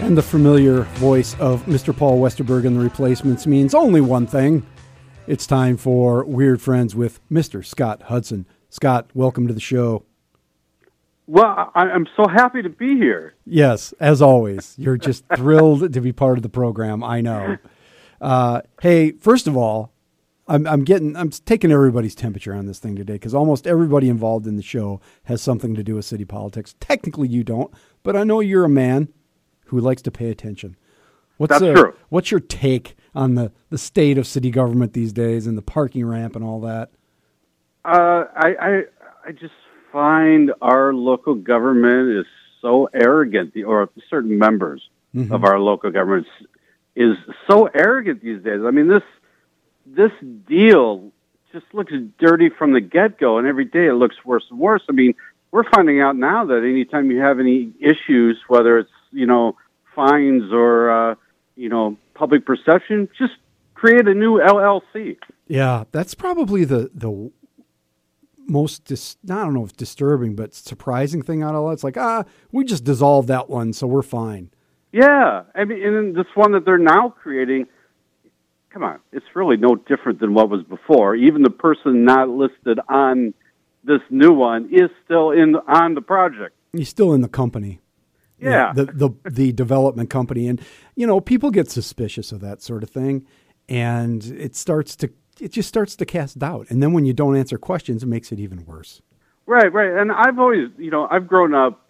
And 0.02 0.18
the 0.18 0.22
familiar 0.22 0.82
voice 0.82 1.38
of 1.40 1.64
Mr. 1.68 1.96
Paul 1.96 2.20
Westerberg 2.20 2.66
and 2.68 2.76
the 2.76 2.84
replacements 2.84 3.48
means 3.48 3.74
only 3.74 4.02
one 4.02 4.28
thing. 4.28 4.66
It's 5.26 5.48
time 5.48 5.78
for 5.78 6.26
Weird 6.26 6.62
Friends 6.62 6.94
with 6.94 7.22
Mr. 7.32 7.66
Scott 7.66 8.02
Hudson. 8.04 8.46
Scott, 8.70 9.10
welcome 9.14 9.48
to 9.48 9.54
the 9.54 9.62
show. 9.62 10.04
Well, 11.28 11.72
I'm 11.76 12.08
so 12.18 12.28
happy 12.28 12.62
to 12.62 12.70
be 12.70 12.98
here. 12.98 13.36
Yes, 13.46 13.94
as 14.02 14.22
always. 14.22 14.76
You're 14.78 14.98
just 14.98 15.24
thrilled 15.38 15.94
to 15.94 16.02
be 16.02 16.12
part 16.12 16.38
of 16.38 16.44
the 16.44 16.50
program. 16.50 17.06
I 17.06 17.22
know. 17.22 17.58
Uh, 18.22 18.62
hey, 18.82 19.12
first 19.14 19.48
of 19.48 19.56
all, 19.56 19.94
I'm, 20.48 20.66
I'm 20.66 20.84
getting 20.84 21.16
I'm 21.16 21.30
taking 21.30 21.72
everybody's 21.72 22.16
temperature 22.16 22.54
on 22.54 22.66
this 22.66 22.80
thing 22.80 22.96
today 22.96 23.14
because 23.14 23.36
almost 23.36 23.68
everybody 23.68 24.10
involved 24.10 24.48
in 24.48 24.56
the 24.56 24.64
show 24.64 25.00
has 25.24 25.42
something 25.42 25.76
to 25.76 25.84
do 25.84 25.96
with 25.96 26.06
city 26.06 26.26
politics. 26.26 26.76
Technically, 26.80 27.28
you 27.28 27.44
don't, 27.44 27.72
but 28.04 28.16
I 28.16 28.24
know 28.24 28.40
you're 28.40 28.66
a 28.66 28.70
man 28.70 29.10
who 29.66 29.80
likes 29.80 30.02
to 30.04 30.12
pay 30.12 30.32
attention. 30.32 30.76
What's 31.38 31.52
That's 31.52 31.62
a, 31.62 31.74
true. 31.74 31.96
What's 32.10 32.32
your 32.32 32.40
take 32.40 32.98
on 33.14 33.36
the, 33.36 33.52
the 33.70 33.78
state 33.78 34.18
of 34.18 34.28
city 34.28 34.50
government 34.50 34.94
these 34.94 35.14
days 35.14 35.48
and 35.48 35.58
the 35.58 35.62
parking 35.62 36.06
ramp 36.06 36.36
and 36.36 36.44
all 36.44 36.60
that? 36.62 36.90
Uh, 37.86 38.26
I, 38.36 38.56
I 38.60 38.84
I 39.28 39.32
just 39.32 39.54
find 39.92 40.52
our 40.62 40.94
local 40.94 41.36
government 41.36 42.10
is 42.18 42.26
so 42.62 42.90
arrogant, 42.94 43.54
or 43.66 43.90
certain 44.10 44.38
members 44.38 44.90
mm-hmm. 45.16 45.32
of 45.32 45.44
our 45.44 45.60
local 45.60 45.92
government 45.92 46.28
is 47.00 47.16
so 47.50 47.68
arrogant 47.68 48.22
these 48.22 48.44
days. 48.44 48.60
I 48.66 48.72
mean, 48.72 48.90
this 48.90 49.04
this 49.86 50.12
deal 50.48 51.12
just 51.54 51.66
looks 51.74 51.94
dirty 52.20 52.50
from 52.50 52.74
the 52.74 52.82
get 52.82 53.18
go, 53.18 53.38
and 53.38 53.48
every 53.48 53.66
day 53.66 53.88
it 53.88 53.94
looks 53.94 54.18
worse 54.26 54.44
and 54.52 54.60
worse. 54.60 54.84
I 54.90 54.92
mean, 54.92 55.16
we're 55.52 55.68
finding 55.74 56.02
out 56.02 56.18
now 56.18 56.46
that 56.46 56.58
anytime 56.58 57.10
you 57.10 57.22
have 57.22 57.40
any 57.40 57.72
issues, 57.80 58.38
whether 58.50 58.78
it's 58.78 58.92
you 59.12 59.26
know 59.26 59.56
fines 59.96 60.52
or 60.52 60.92
uh, 60.92 61.16
you 61.56 61.70
know 61.70 61.98
public 62.16 62.46
perception, 62.46 63.08
just 63.18 63.34
create 63.76 64.06
a 64.08 64.14
new 64.14 64.38
LLC. 64.40 65.18
Yeah, 65.48 65.86
that's 65.94 66.14
probably 66.14 66.66
the 66.66 66.92
the 66.94 67.32
most 68.46 68.84
dis- 68.84 69.16
I 69.30 69.36
don't 69.36 69.54
know 69.54 69.64
if 69.64 69.78
disturbing, 69.78 70.36
but 70.36 70.54
surprising 70.54 71.22
thing 71.22 71.44
out 71.44 71.56
of 71.56 71.62
all. 71.62 71.72
It's 71.72 71.84
like 71.84 71.98
ah, 71.98 72.26
we 72.52 72.66
just 72.66 72.84
dissolved 72.84 73.30
that 73.30 73.50
one, 73.50 73.72
so 73.72 73.88
we're 73.88 74.02
fine. 74.02 74.52
Yeah, 74.92 75.44
I 75.54 75.66
mean, 75.66 75.84
and 75.84 76.16
this 76.16 76.26
one 76.36 76.54
that 76.54 76.66
they're 76.66 76.78
now 76.78 77.10
creating, 77.10 77.68
come 78.72 78.84
on, 78.84 79.00
it's 79.12 79.26
really 79.36 79.58
no 79.58 79.76
different 79.76 80.20
than 80.20 80.34
what 80.34 80.50
was 80.50 80.64
before. 80.64 81.16
Even 81.16 81.44
the 81.44 81.52
person 81.52 82.06
not 82.06 82.30
listed 82.30 82.80
on 82.90 83.34
this 83.84 84.02
new 84.10 84.34
one 84.34 84.70
is 84.72 84.90
still 85.06 85.32
in 85.32 85.56
on 85.68 85.94
the 85.94 86.02
project. 86.02 86.56
He's 86.74 86.90
still 86.90 87.14
in 87.14 87.22
the 87.22 87.30
company. 87.30 87.80
Yeah, 88.40 88.72
the, 88.74 88.86
the 88.86 89.10
the 89.30 89.52
development 89.52 90.10
company, 90.10 90.48
and 90.48 90.62
you 90.96 91.06
know, 91.06 91.20
people 91.20 91.52
get 91.52 91.70
suspicious 91.70 92.32
of 92.32 92.40
that 92.40 92.62
sort 92.62 92.84
of 92.84 92.90
thing, 92.90 93.26
and 93.68 94.24
it 94.24 94.56
starts 94.56 94.96
to 94.98 95.10
it 95.42 95.52
just 95.52 95.68
starts 95.70 95.96
to 95.98 96.06
cast 96.06 96.40
doubt. 96.40 96.68
And 96.70 96.82
then 96.82 96.94
when 96.94 97.06
you 97.06 97.14
don't 97.14 97.36
answer 97.36 97.58
questions, 97.58 98.04
it 98.04 98.08
makes 98.08 98.32
it 98.32 98.40
even 98.40 98.66
worse. 98.66 99.02
Right, 99.46 99.72
right. 99.74 100.00
And 100.00 100.12
I've 100.12 100.40
always, 100.40 100.70
you 100.78 100.92
know, 100.92 101.08
I've 101.10 101.28
grown 101.28 101.54
up 101.54 101.90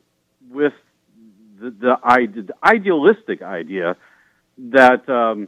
with 0.49 0.73
the, 1.59 1.69
the, 1.71 2.41
the 2.43 2.55
idealistic 2.63 3.41
idea 3.41 3.95
that 4.57 5.07
um, 5.09 5.47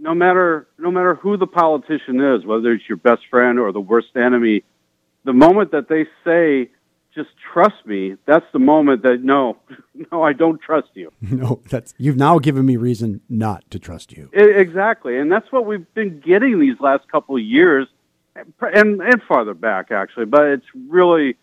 no 0.00 0.14
matter 0.14 0.66
no 0.78 0.90
matter 0.90 1.14
who 1.14 1.36
the 1.36 1.46
politician 1.46 2.20
is, 2.20 2.44
whether 2.44 2.72
it's 2.72 2.88
your 2.88 2.96
best 2.98 3.22
friend 3.30 3.58
or 3.58 3.72
the 3.72 3.80
worst 3.80 4.16
enemy, 4.16 4.64
the 5.24 5.32
moment 5.32 5.72
that 5.72 5.88
they 5.88 6.06
say 6.24 6.70
just 7.14 7.28
trust 7.52 7.74
me, 7.84 8.16
that's 8.26 8.46
the 8.54 8.58
moment 8.58 9.02
that 9.02 9.22
no, 9.22 9.58
no, 10.12 10.22
I 10.22 10.32
don't 10.32 10.60
trust 10.60 10.88
you. 10.94 11.10
No, 11.20 11.60
that's 11.68 11.94
you've 11.98 12.16
now 12.16 12.38
given 12.38 12.66
me 12.66 12.76
reason 12.76 13.20
not 13.28 13.70
to 13.70 13.78
trust 13.78 14.12
you. 14.12 14.30
exactly, 14.32 15.18
and 15.18 15.30
that's 15.30 15.50
what 15.50 15.66
we've 15.66 15.92
been 15.94 16.20
getting 16.20 16.60
these 16.60 16.78
last 16.80 17.08
couple 17.10 17.36
of 17.36 17.42
years, 17.42 17.86
and 18.34 19.00
and 19.00 19.22
farther 19.28 19.54
back 19.54 19.90
actually, 19.90 20.26
but 20.26 20.46
it's 20.46 20.66
really 20.88 21.36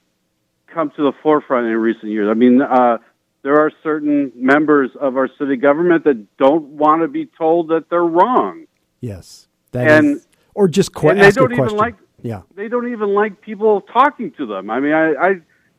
come 0.67 0.91
to 0.95 1.03
the 1.03 1.13
forefront 1.23 1.67
in 1.67 1.75
recent 1.77 2.11
years. 2.11 2.29
I 2.29 2.33
mean, 2.33 2.61
uh, 2.61 2.97
there 3.41 3.59
are 3.59 3.71
certain 3.83 4.31
members 4.35 4.91
of 4.99 5.17
our 5.17 5.29
city 5.37 5.55
government 5.55 6.03
that 6.03 6.37
don't 6.37 6.65
want 6.65 7.01
to 7.01 7.07
be 7.07 7.25
told 7.25 7.69
that 7.69 7.89
they're 7.89 8.03
wrong. 8.03 8.65
Yes, 9.01 9.47
and 9.73 10.17
is, 10.17 10.27
or 10.53 10.67
just 10.67 10.93
qu- 10.93 11.09
and 11.09 11.21
they 11.21 11.31
don't 11.31 11.53
even 11.53 11.69
like. 11.69 11.95
Yeah, 12.21 12.41
they 12.55 12.67
don't 12.67 12.91
even 12.91 13.13
like 13.13 13.41
people 13.41 13.81
talking 13.81 14.31
to 14.31 14.45
them. 14.45 14.69
I 14.69 14.79
mean, 14.81 14.91
I, 14.91 15.13
I 15.13 15.35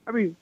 I 0.07 0.13
mean, 0.13 0.37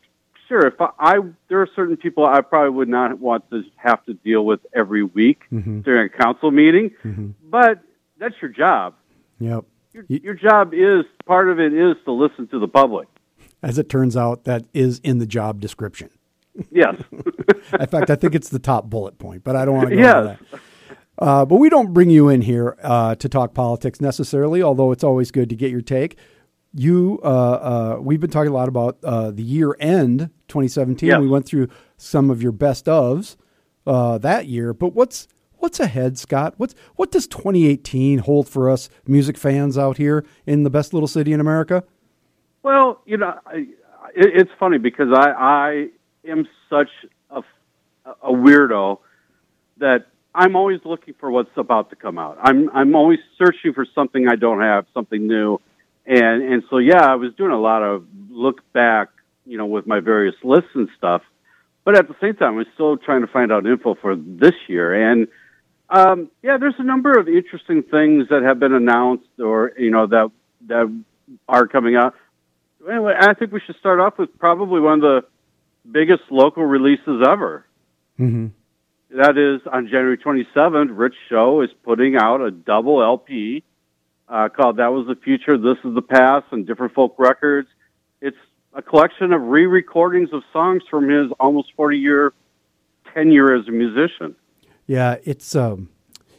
sure. 0.47 0.67
If 0.67 0.81
I, 0.81 0.91
I, 0.99 1.19
there 1.49 1.61
are 1.61 1.69
certain 1.75 1.97
people 1.97 2.25
I 2.25 2.41
probably 2.41 2.71
would 2.71 2.89
not 2.89 3.19
want 3.19 3.51
to 3.51 3.63
have 3.77 4.05
to 4.07 4.15
deal 4.15 4.45
with 4.47 4.61
every 4.75 5.03
week 5.03 5.43
mm-hmm. 5.53 5.81
during 5.81 6.07
a 6.07 6.09
council 6.09 6.51
meeting, 6.51 6.91
mm-hmm. 7.05 7.31
but 7.45 7.81
that's 8.19 8.35
your 8.41 8.51
job. 8.51 8.95
Yep. 9.41 9.65
Your, 9.93 10.05
your 10.09 10.35
job 10.35 10.73
is 10.73 11.05
part 11.27 11.51
of 11.51 11.59
it 11.59 11.73
is 11.73 11.97
to 12.05 12.13
listen 12.13 12.47
to 12.49 12.59
the 12.59 12.69
public. 12.69 13.09
As 13.63 13.79
it 13.79 13.89
turns 13.89 14.17
out, 14.17 14.45
that 14.45 14.65
is 14.73 15.01
in 15.01 15.19
the 15.19 15.27
job 15.27 15.61
description. 15.61 16.11
Yes. 16.71 16.97
in 17.13 17.87
fact, 17.87 18.11
I 18.11 18.17
think 18.17 18.35
it's 18.35 18.49
the 18.49 18.59
top 18.59 18.91
bullet 18.91 19.19
point, 19.19 19.45
but 19.45 19.57
I 19.57 19.65
don't 19.65 19.77
want 19.77 19.91
to 19.91 19.97
go 19.97 20.03
yes. 20.03 20.17
into 20.17 20.47
that. 20.51 20.61
Uh, 21.19 21.45
but 21.45 21.57
we 21.57 21.69
don't 21.69 21.93
bring 21.93 22.11
you 22.11 22.29
in 22.29 22.43
here 22.43 22.77
uh, 22.83 23.15
to 23.17 23.29
talk 23.29 23.53
politics 23.53 24.01
necessarily, 24.01 24.63
although 24.63 24.93
it's 24.93 25.03
always 25.03 25.31
good 25.31 25.49
to 25.51 25.57
get 25.57 25.71
your 25.71 25.81
take 25.81 26.17
you 26.75 27.21
uh, 27.25 27.27
uh, 27.27 27.99
we've 28.01 28.21
been 28.21 28.31
talking 28.31 28.51
a 28.51 28.55
lot 28.55 28.69
about 28.69 28.99
uh, 29.03 29.31
the 29.31 29.43
year 29.43 29.77
end 29.81 30.31
2017 30.49 31.09
yes. 31.09 31.21
we 31.21 31.29
went 31.29 31.47
through 31.47 31.69
some 31.97 32.31
of 32.31 32.43
your 32.43 32.53
best 32.53 32.87
ofs 32.87 33.37
uh, 33.87 34.19
that 34.19 34.47
year 34.47 34.75
but 34.75 34.95
what's 34.95 35.29
what's 35.57 35.81
ahead 35.81 36.19
scott 36.19 36.55
what's 36.57 36.75
what 36.97 37.11
does 37.11 37.27
2018 37.27 38.21
hold 38.21 38.49
for 38.49 38.69
us 38.69 38.89
music 39.07 39.37
fans 39.39 39.79
out 39.79 39.97
here 39.97 40.25
in 40.47 40.63
the 40.63 40.71
best 40.71 40.93
little 40.93 41.09
city 41.09 41.33
in 41.33 41.41
america 41.41 41.83
well 42.63 43.01
you 43.07 43.17
know 43.17 43.39
I, 43.47 43.67
it, 44.15 44.41
it's 44.41 44.51
funny 44.59 44.79
because 44.79 45.09
i 45.13 45.31
i 45.31 45.89
am 46.29 46.47
such 46.71 46.91
a, 47.31 47.43
a 48.05 48.33
weirdo 48.33 48.99
that 49.79 50.07
I'm 50.35 50.57
always 50.57 50.81
looking 50.85 51.15
for 51.19 51.31
what's 51.31 51.57
about 51.57 51.91
to 51.91 51.97
come 51.97 52.19
out. 52.19 52.39
I'm 52.41 52.71
I'm 52.71 52.95
always 52.95 53.19
searching 53.37 53.73
for 53.73 53.87
something 53.95 54.29
I 54.29 54.37
don't 54.37 54.61
have, 54.61 54.87
something 54.95 55.27
new 55.27 55.59
and 56.09 56.43
and 56.43 56.63
so 56.71 56.79
yeah, 56.79 57.05
I 57.05 57.17
was 57.17 57.35
doing 57.35 57.53
a 57.53 57.61
lot 57.61 57.83
of 57.83 58.05
look 58.31 58.63
back, 58.73 59.09
you 59.45 59.59
know, 59.59 59.67
with 59.67 59.87
my 59.87 60.01
various 60.01 60.35
lists 60.43 60.71
and 60.75 60.89
stuff. 60.97 61.23
But 61.85 61.97
at 61.97 62.09
the 62.09 62.17
same 62.21 62.35
time, 62.35 62.55
I 62.55 62.57
was 62.57 62.67
still 62.75 62.97
trying 62.97 63.21
to 63.21 63.27
find 63.27 63.53
out 63.53 63.67
info 63.67 63.95
for 63.95 64.17
this 64.17 64.55
year, 64.69 65.11
and 65.11 65.29
um, 65.91 66.31
yeah, 66.43 66.57
there's 66.57 66.75
a 66.79 66.83
number 66.83 67.19
of 67.19 67.29
interesting 67.29 67.83
things 67.83 68.29
that 68.31 68.43
have 68.43 68.59
been 68.59 68.73
announced, 68.73 69.29
or 69.39 69.73
you 69.79 69.91
know 69.91 70.07
that 70.07 70.31
that 70.67 71.05
are 71.47 71.67
coming 71.67 71.95
out. 71.95 72.15
Anyway, 72.89 73.15
I 73.19 73.35
think 73.35 73.53
we 73.53 73.61
should 73.61 73.77
start 73.77 74.01
off 74.01 74.17
with 74.19 74.39
probably 74.39 74.81
one 74.81 74.95
of 74.95 75.01
the 75.03 75.25
biggest 75.91 76.23
local 76.31 76.65
releases 76.65 77.23
ever. 77.27 77.65
Mm-hmm. 78.19 78.49
That 79.17 79.39
is 79.39 79.67
on 79.73 79.87
January 79.87 80.19
27th. 80.19 80.91
Rich 80.91 81.15
Show 81.29 81.63
is 81.63 81.71
putting 81.83 82.17
out 82.17 82.41
a 82.41 82.51
double 82.51 83.03
LP 83.03 83.65
uh, 84.29 84.49
called 84.49 84.77
That 84.77 84.89
Was 84.89 85.07
the 85.07 85.17
Future, 85.17 85.57
This 85.57 85.79
Is 85.85 85.95
the 85.95 86.03
Past, 86.03 86.47
and 86.51 86.67
different 86.67 86.95
folk 86.95 87.15
records. 87.19 87.69
It's 88.21 88.37
a 88.75 88.83
collection 88.83 89.33
of 89.33 89.41
re 89.43 89.67
recordings 89.67 90.31
of 90.33 90.43
songs 90.53 90.83
from 90.91 91.09
his 91.09 91.31
almost 91.41 91.73
40 91.77 91.97
year 91.99 92.35
tenure 93.15 93.55
as 93.55 93.67
a 93.67 93.71
musician. 93.71 94.35
Yeah, 94.87 95.17
it's, 95.25 95.55
um, 95.55 95.89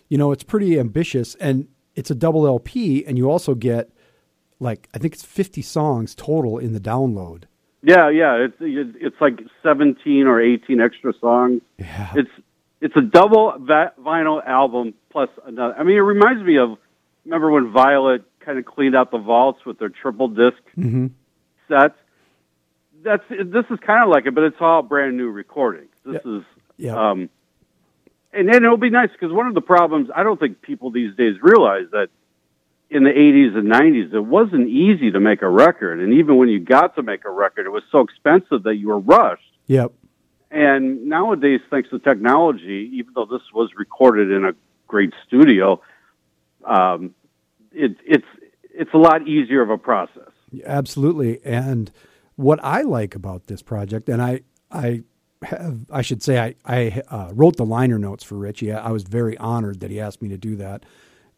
you 0.08 0.18
know, 0.18 0.32
it's 0.32 0.44
pretty 0.44 0.80
ambitious, 0.80 1.36
and 1.36 1.68
it's 1.96 2.12
a 2.12 2.16
double 2.16 2.46
LP, 2.46 3.04
and 3.06 3.18
you 3.18 3.30
also 3.30 3.56
get 3.56 3.90
like, 4.60 4.90
I 4.94 4.98
think 4.98 5.14
it's 5.14 5.24
50 5.24 5.62
songs 5.62 6.14
total 6.14 6.58
in 6.58 6.74
the 6.74 6.80
download. 6.80 7.44
Yeah, 7.82 8.10
yeah, 8.10 8.36
it's 8.36 8.56
it's 8.60 9.22
like 9.22 9.40
17 9.64 10.28
or 10.28 10.42
18 10.42 10.82
extra 10.82 11.14
songs. 11.20 11.62
Yeah. 11.78 12.12
It's 12.16 12.32
it's 12.82 12.96
a 12.96 13.02
double 13.02 13.54
vinyl 13.54 14.46
album 14.46 14.94
plus 15.10 15.30
another. 15.46 15.76
I 15.78 15.84
mean, 15.84 15.98
it 15.98 16.02
reminds 16.02 16.44
me 16.44 16.58
of 16.58 16.78
remember 17.26 17.52
when 17.52 17.72
Violet 17.72 18.24
kind 18.40 18.58
of 18.58 18.66
cleaned 18.66 18.96
out 18.96 19.12
the 19.12 19.18
vaults 19.18 19.66
with 19.66 19.80
their 19.80 19.90
triple 19.90 20.28
disk 20.28 20.58
mm-hmm. 20.78 21.08
sets? 21.68 21.96
That's 23.02 23.24
this 23.30 23.66
is 23.70 23.80
kind 23.80 24.04
of 24.04 24.10
like 24.10 24.26
it, 24.26 24.36
but 24.36 24.44
it's 24.44 24.58
all 24.60 24.82
brand 24.82 25.16
new 25.16 25.30
recordings. 25.30 25.94
This 26.06 26.22
yeah. 26.26 26.38
is, 26.38 26.44
yeah. 26.78 27.10
um, 27.12 27.30
and 28.34 28.48
then 28.48 28.64
it'll 28.64 28.78
be 28.78 28.90
nice 28.90 29.10
because 29.12 29.32
one 29.32 29.48
of 29.48 29.54
the 29.54 29.62
problems 29.62 30.10
I 30.14 30.24
don't 30.24 30.40
think 30.40 30.62
people 30.62 30.92
these 30.92 31.16
days 31.16 31.36
realize 31.42 31.86
that 31.92 32.10
in 32.90 33.04
the 33.04 33.12
80s 33.12 33.56
and 33.56 33.72
90s 33.72 34.14
it 34.14 34.20
wasn't 34.20 34.68
easy 34.68 35.12
to 35.12 35.20
make 35.20 35.42
a 35.42 35.50
record, 35.50 36.00
and 36.00 36.14
even 36.14 36.38
when 36.38 36.50
you 36.50 36.60
got 36.60 36.96
to 36.96 37.04
make 37.04 37.26
a 37.26 37.30
record, 37.30 37.66
it 37.66 37.70
was 37.70 37.84
so 37.92 38.00
expensive 38.00 38.64
that 38.64 38.76
you 38.76 38.88
were 38.88 39.00
rushed. 39.00 39.44
Yep. 39.68 39.94
And 40.52 41.06
nowadays, 41.06 41.62
thanks 41.70 41.90
to 41.92 42.00
technology, 42.00 42.90
even 42.94 43.14
though 43.14 43.26
this 43.26 43.44
was 43.54 43.70
recorded 43.78 44.32
in 44.32 44.46
a 44.46 44.54
great 44.88 45.14
studio, 45.28 45.82
um, 46.66 47.14
it, 47.72 47.96
it's 48.06 48.26
it's 48.64 48.94
a 48.94 48.98
lot 48.98 49.28
easier 49.28 49.62
of 49.62 49.70
a 49.70 49.78
process. 49.78 50.32
Absolutely, 50.66 51.40
and 51.46 51.92
what 52.36 52.60
I 52.64 52.82
like 52.82 53.14
about 53.14 53.46
this 53.46 53.62
project, 53.62 54.10
and 54.10 54.22
I 54.22 54.42
I 54.72 55.04
have 55.44 55.86
I 55.92 56.02
should 56.02 56.24
say 56.24 56.40
I 56.40 56.56
I 56.66 57.02
uh, 57.10 57.30
wrote 57.34 57.58
the 57.58 57.66
liner 57.66 58.00
notes 58.00 58.24
for 58.24 58.36
Richie. 58.36 58.72
I 58.72 58.90
was 58.90 59.04
very 59.04 59.38
honored 59.38 59.82
that 59.82 59.92
he 59.92 60.00
asked 60.00 60.22
me 60.22 60.30
to 60.30 60.38
do 60.38 60.56
that, 60.56 60.84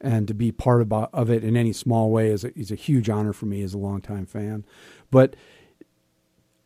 and 0.01 0.27
to 0.27 0.33
be 0.33 0.51
part 0.51 0.81
of, 0.81 0.91
of 0.91 1.29
it 1.29 1.43
in 1.43 1.55
any 1.55 1.71
small 1.71 2.09
way 2.09 2.29
is 2.29 2.43
a, 2.43 2.57
is 2.57 2.71
a 2.71 2.75
huge 2.75 3.09
honor 3.09 3.33
for 3.33 3.45
me 3.45 3.61
as 3.61 3.73
a 3.73 3.77
longtime 3.77 4.25
fan. 4.25 4.65
But 5.09 5.35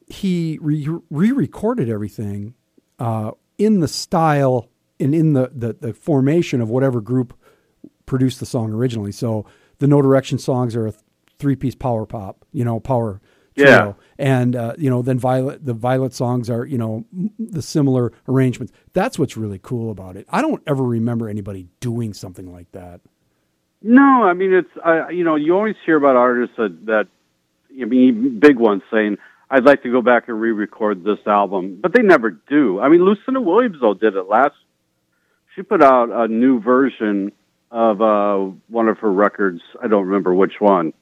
he 0.08 0.58
re 0.62 1.02
recorded 1.10 1.90
everything 1.90 2.54
uh, 3.00 3.32
in 3.58 3.80
the 3.82 3.88
style 3.88 4.70
and 5.00 5.14
in 5.14 5.34
the, 5.34 5.52
the 5.54 5.74
the 5.74 5.94
formation 5.94 6.62
of 6.62 6.70
whatever 6.70 7.02
group 7.02 7.38
produced 8.06 8.40
the 8.40 8.46
song 8.46 8.72
originally. 8.72 9.12
So 9.12 9.46
the 9.80 9.88
No 9.88 10.02
Direction 10.02 10.38
songs 10.38 10.76
are 10.76 10.88
a 10.88 10.94
three 11.38 11.56
piece 11.56 11.76
power 11.76 12.06
pop, 12.06 12.46
you 12.52 12.64
know, 12.64 12.80
power 12.80 13.22
trio. 13.56 13.68
Yeah. 13.68 13.94
And, 14.18 14.56
uh, 14.56 14.74
you 14.78 14.90
know, 14.90 15.02
then 15.02 15.20
Violet, 15.20 15.66
the 15.66 15.74
Violet 15.74 16.14
songs 16.14 16.50
are, 16.50 16.66
you 16.66 16.78
know, 16.78 17.06
the 17.40 17.62
similar 17.62 18.14
arrangements. 18.28 18.74
That's 18.94 19.20
what's 19.20 19.36
really 19.36 19.60
cool 19.62 19.92
about 19.92 20.16
it. 20.16 20.26
I 20.30 20.42
don't 20.42 20.64
ever 20.68 20.84
remember 20.84 21.28
anybody 21.28 21.68
doing 21.80 22.14
something 22.14 22.52
like 22.52 22.72
that. 22.72 23.02
No, 23.88 24.24
I 24.24 24.34
mean, 24.34 24.52
it's, 24.52 24.70
uh, 24.84 25.10
you 25.10 25.24
know, 25.24 25.36
you 25.36 25.56
always 25.56 25.76
hear 25.86 25.96
about 25.96 26.16
artists 26.16 26.56
that, 26.58 26.88
that, 26.88 27.08
I 27.80 27.86
mean, 27.86 28.40
big 28.40 28.58
ones 28.58 28.82
saying, 28.92 29.18
I'd 29.48 29.64
like 29.64 29.84
to 29.84 29.92
go 29.92 30.02
back 30.02 30.28
and 30.28 30.42
re-record 30.42 31.04
this 31.04 31.20
album, 31.28 31.78
but 31.84 31.94
they 31.94 32.02
never 32.02 32.32
do. 32.32 32.80
I 32.80 32.90
mean, 32.90 33.06
Lucinda 33.06 33.40
Williams 33.40 33.78
though 33.80 33.94
did 33.94 34.16
it 34.16 34.28
last. 34.28 34.56
She 35.56 35.62
put 35.62 35.84
out 35.84 36.10
a 36.12 36.28
new 36.28 36.60
version 36.60 37.32
of 37.70 38.02
uh, 38.02 38.38
one 38.70 38.88
of 38.88 38.98
her 39.00 39.12
records. 39.12 39.62
I 39.80 39.88
don't 39.88 40.06
remember 40.08 40.34
which 40.34 40.60
one, 40.60 40.94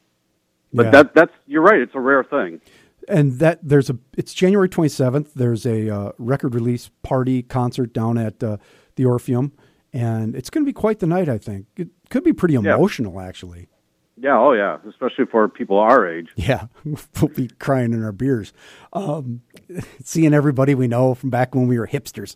but 0.73 0.87
yeah. 0.87 0.91
that 0.91 1.15
that's 1.15 1.31
you're 1.47 1.61
right. 1.61 1.79
It's 1.79 1.95
a 1.95 2.01
rare 2.01 2.23
thing. 2.23 2.59
And 3.07 3.39
that 3.39 3.59
there's 3.63 3.89
a 3.89 3.97
it's 4.17 4.33
January 4.33 4.67
27th. 4.67 5.33
There's 5.33 5.65
a 5.65 5.89
uh, 5.89 6.11
record 6.17 6.53
release 6.53 6.89
party 7.01 7.43
concert 7.43 7.93
down 7.93 8.17
at 8.17 8.43
uh, 8.43 8.57
the 8.95 9.05
Orpheum, 9.05 9.53
and 9.93 10.35
it's 10.35 10.49
going 10.49 10.65
to 10.65 10.69
be 10.69 10.73
quite 10.73 10.99
the 10.99 11.07
night. 11.07 11.29
I 11.29 11.37
think 11.37 11.67
it 11.77 11.87
could 12.13 12.23
be 12.23 12.31
pretty 12.31 12.53
emotional, 12.53 13.15
yeah. 13.15 13.27
actually. 13.27 13.67
Yeah, 14.15 14.39
oh 14.39 14.53
yeah, 14.53 14.77
especially 14.87 15.25
for 15.25 15.49
people 15.49 15.79
our 15.79 16.07
age. 16.07 16.29
Yeah, 16.35 16.67
we'll 16.85 17.29
be 17.35 17.47
crying 17.47 17.91
in 17.91 18.03
our 18.03 18.11
beers, 18.11 18.53
um, 18.93 19.41
seeing 20.03 20.31
everybody 20.31 20.75
we 20.75 20.87
know 20.87 21.15
from 21.15 21.31
back 21.31 21.55
when 21.55 21.67
we 21.67 21.79
were 21.79 21.87
hipsters. 21.87 22.35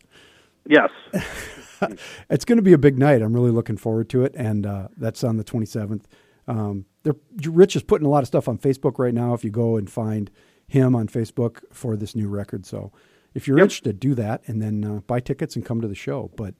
Yes. 0.66 0.90
it's 2.32 2.44
going 2.44 2.56
to 2.58 2.63
be 2.63 2.74
a 2.74 2.78
big 2.80 2.98
night. 2.98 3.22
I'm 3.22 3.34
really 3.34 3.52
looking 3.52 3.78
forward 3.78 4.10
to 4.10 4.24
it, 4.24 4.34
and 4.36 4.66
uh, 4.66 4.88
that's 4.98 5.24
on 5.24 5.38
the 5.38 5.44
27th. 5.44 6.06
Um, 6.48 6.86
they're 7.04 7.16
Rich 7.44 7.76
is 7.76 7.84
putting 7.84 8.08
a 8.08 8.10
lot 8.10 8.24
of 8.24 8.28
stuff 8.28 8.48
on 8.48 8.58
Facebook 8.58 8.98
right 8.98 9.13
now. 9.13 9.36
If 9.36 9.44
you 9.44 9.52
go 9.52 9.78
and 9.78 9.88
find 9.88 10.32
him 10.68 10.96
on 10.96 11.08
Facebook 11.08 11.60
for 11.72 11.96
this 11.96 12.16
new 12.16 12.28
record, 12.28 12.66
so 12.66 12.92
if 13.36 13.48
you're 13.48 13.60
yep. 13.60 13.66
interested, 13.66 14.00
do 14.00 14.16
that, 14.16 14.42
and 14.48 14.60
then 14.60 14.84
uh, 14.84 15.00
buy 15.02 15.20
tickets 15.20 15.56
and 15.56 15.63
come 15.63 15.82
to 15.82 15.88
the 15.88 15.94
show. 15.94 16.32
But 16.36 16.56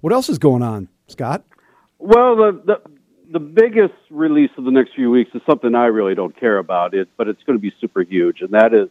what 0.00 0.12
else 0.12 0.28
is 0.28 0.38
going 0.38 0.62
on, 0.62 0.88
Scott? 1.08 1.44
Well, 2.00 2.36
the, 2.36 2.62
the 2.64 2.90
the 3.32 3.38
biggest 3.38 3.94
release 4.10 4.50
of 4.58 4.64
the 4.64 4.72
next 4.72 4.94
few 4.94 5.10
weeks 5.10 5.30
is 5.34 5.42
something 5.48 5.74
I 5.76 5.86
really 5.86 6.16
don't 6.16 6.34
care 6.34 6.58
about 6.58 6.94
it, 6.94 7.08
but 7.16 7.28
it's 7.28 7.42
going 7.44 7.56
to 7.56 7.62
be 7.62 7.72
super 7.80 8.02
huge, 8.02 8.40
and 8.40 8.50
that 8.50 8.74
is 8.74 8.88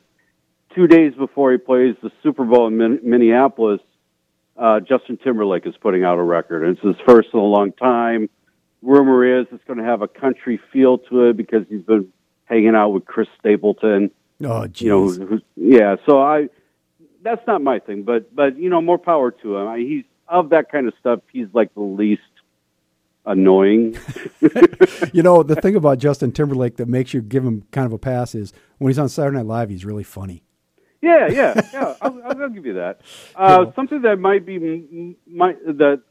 two 0.75 0.87
days 0.87 1.13
before 1.15 1.51
he 1.51 1.57
plays 1.57 1.95
the 2.01 2.11
Super 2.23 2.45
Bowl 2.45 2.67
in 2.67 2.77
Min- 2.77 2.99
Minneapolis, 3.03 3.81
uh, 4.57 4.79
Justin 4.79 5.17
Timberlake 5.17 5.65
is 5.65 5.75
putting 5.77 6.03
out 6.03 6.17
a 6.17 6.23
record. 6.23 6.63
And 6.63 6.77
it's 6.77 6.85
his 6.85 6.95
first 7.07 7.29
in 7.33 7.39
a 7.39 7.43
long 7.43 7.71
time. 7.71 8.29
Rumor 8.81 9.41
is 9.41 9.47
it's 9.51 9.63
going 9.65 9.79
to 9.79 9.85
have 9.85 10.01
a 10.01 10.07
country 10.07 10.59
feel 10.71 10.99
to 10.99 11.25
it 11.25 11.37
because 11.37 11.65
he's 11.69 11.81
been 11.81 12.11
hanging 12.45 12.75
out 12.75 12.89
with 12.89 13.05
Chris 13.05 13.27
Stapleton. 13.39 14.11
Oh, 14.43 14.67
geez. 14.67 14.81
You 14.83 14.89
know, 14.89 15.09
who's, 15.09 15.41
yeah. 15.55 15.95
So 16.05 16.21
I, 16.21 16.49
that's 17.21 17.45
not 17.45 17.61
my 17.61 17.79
thing, 17.79 18.03
but 18.03 18.33
but 18.33 18.57
you 18.57 18.69
know, 18.69 18.81
more 18.81 18.97
power 18.97 19.31
to 19.31 19.57
him. 19.57 19.67
I, 19.67 19.79
he's 19.79 20.05
of 20.29 20.51
that 20.51 20.71
kind 20.71 20.87
of 20.87 20.93
stuff. 20.99 21.19
He's 21.31 21.47
like 21.53 21.73
the 21.73 21.81
least 21.81 22.21
annoying. 23.25 23.97
you 25.13 25.23
know, 25.23 25.43
the 25.43 25.57
thing 25.61 25.75
about 25.75 25.97
Justin 25.99 26.31
Timberlake 26.31 26.77
that 26.77 26.87
makes 26.87 27.13
you 27.13 27.21
give 27.21 27.45
him 27.45 27.63
kind 27.71 27.85
of 27.85 27.93
a 27.93 27.97
pass 27.97 28.35
is 28.35 28.53
when 28.77 28.89
he's 28.89 28.99
on 28.99 29.09
Saturday 29.09 29.37
Night 29.37 29.45
Live, 29.45 29.69
he's 29.69 29.85
really 29.85 30.03
funny. 30.03 30.43
Yeah, 31.01 31.27
yeah, 31.29 31.61
yeah. 31.73 31.95
I'll, 32.01 32.21
I'll 32.25 32.49
give 32.49 32.65
you 32.65 32.73
that. 32.73 33.01
Uh, 33.35 33.65
yeah. 33.65 33.73
Something 33.75 34.01
that 34.01 34.19
might 34.19 34.45
be 34.45 35.15
might, 35.25 35.63
that 35.65 36.01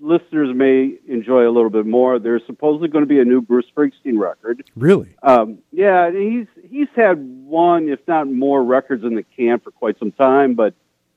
listeners 0.00 0.54
may 0.54 0.98
enjoy 1.06 1.46
a 1.46 1.52
little 1.52 1.70
bit 1.70 1.86
more. 1.86 2.18
There's 2.18 2.42
supposedly 2.46 2.88
going 2.88 3.02
to 3.04 3.08
be 3.08 3.20
a 3.20 3.24
new 3.24 3.40
Bruce 3.40 3.66
Springsteen 3.74 4.18
record. 4.18 4.64
Really? 4.74 5.14
Um, 5.22 5.58
yeah, 5.70 6.10
he's 6.10 6.46
he's 6.68 6.88
had 6.94 7.18
one, 7.18 7.88
if 7.88 8.00
not 8.08 8.28
more, 8.28 8.62
records 8.62 9.04
in 9.04 9.14
the 9.14 9.24
can 9.36 9.60
for 9.60 9.70
quite 9.70 9.98
some 9.98 10.12
time. 10.12 10.54
But 10.54 10.74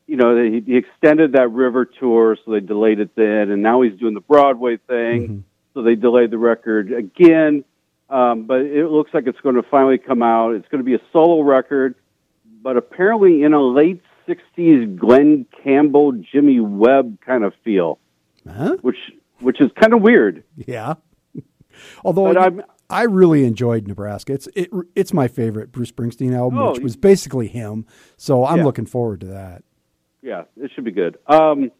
you 0.07 0.17
know, 0.17 0.43
he, 0.43 0.61
he 0.65 0.77
extended 0.77 1.33
that 1.33 1.49
River 1.49 1.85
tour, 1.85 2.37
so 2.43 2.51
they 2.51 2.59
delayed 2.59 2.99
it 2.99 3.15
then, 3.15 3.49
and 3.51 3.61
now 3.61 3.81
he's 3.81 3.97
doing 3.99 4.13
the 4.13 4.21
Broadway 4.21 4.77
thing, 4.77 5.21
mm-hmm. 5.21 5.39
so 5.73 5.81
they 5.81 5.95
delayed 5.95 6.31
the 6.31 6.37
record 6.37 6.91
again. 6.91 7.63
Um, 8.09 8.43
but 8.45 8.61
it 8.61 8.87
looks 8.87 9.11
like 9.13 9.25
it's 9.25 9.39
going 9.39 9.55
to 9.55 9.63
finally 9.63 9.97
come 9.97 10.21
out. 10.21 10.51
It's 10.51 10.67
going 10.67 10.79
to 10.79 10.85
be 10.85 10.93
a 10.93 11.01
solo 11.11 11.41
record, 11.41 11.95
but 12.61 12.77
apparently 12.77 13.41
in 13.41 13.53
a 13.53 13.61
late 13.61 14.01
'60s 14.27 14.95
Glen 14.95 15.47
Campbell, 15.63 16.11
Jimmy 16.11 16.59
Webb 16.59 17.19
kind 17.25 17.43
of 17.43 17.53
feel, 17.63 17.97
huh? 18.47 18.77
which 18.81 18.97
which 19.39 19.59
is 19.59 19.71
kind 19.79 19.93
of 19.93 20.01
weird. 20.01 20.43
Yeah. 20.55 20.95
Although 22.05 22.37
i 22.37 22.51
I 22.87 23.03
really 23.03 23.45
enjoyed 23.45 23.87
Nebraska. 23.87 24.33
It's 24.33 24.47
it, 24.55 24.69
it's 24.95 25.11
my 25.11 25.27
favorite 25.27 25.71
Bruce 25.71 25.91
Springsteen 25.91 26.35
album, 26.35 26.59
oh, 26.59 26.71
which 26.73 26.81
was 26.81 26.95
basically 26.95 27.47
him. 27.47 27.87
So 28.17 28.45
I'm 28.45 28.59
yeah. 28.59 28.65
looking 28.65 28.85
forward 28.85 29.21
to 29.21 29.27
that 29.27 29.63
yeah, 30.25 30.45
it 30.57 30.71
should 30.73 30.83
be 30.83 30.91
good. 30.91 31.19
Um, 31.27 31.71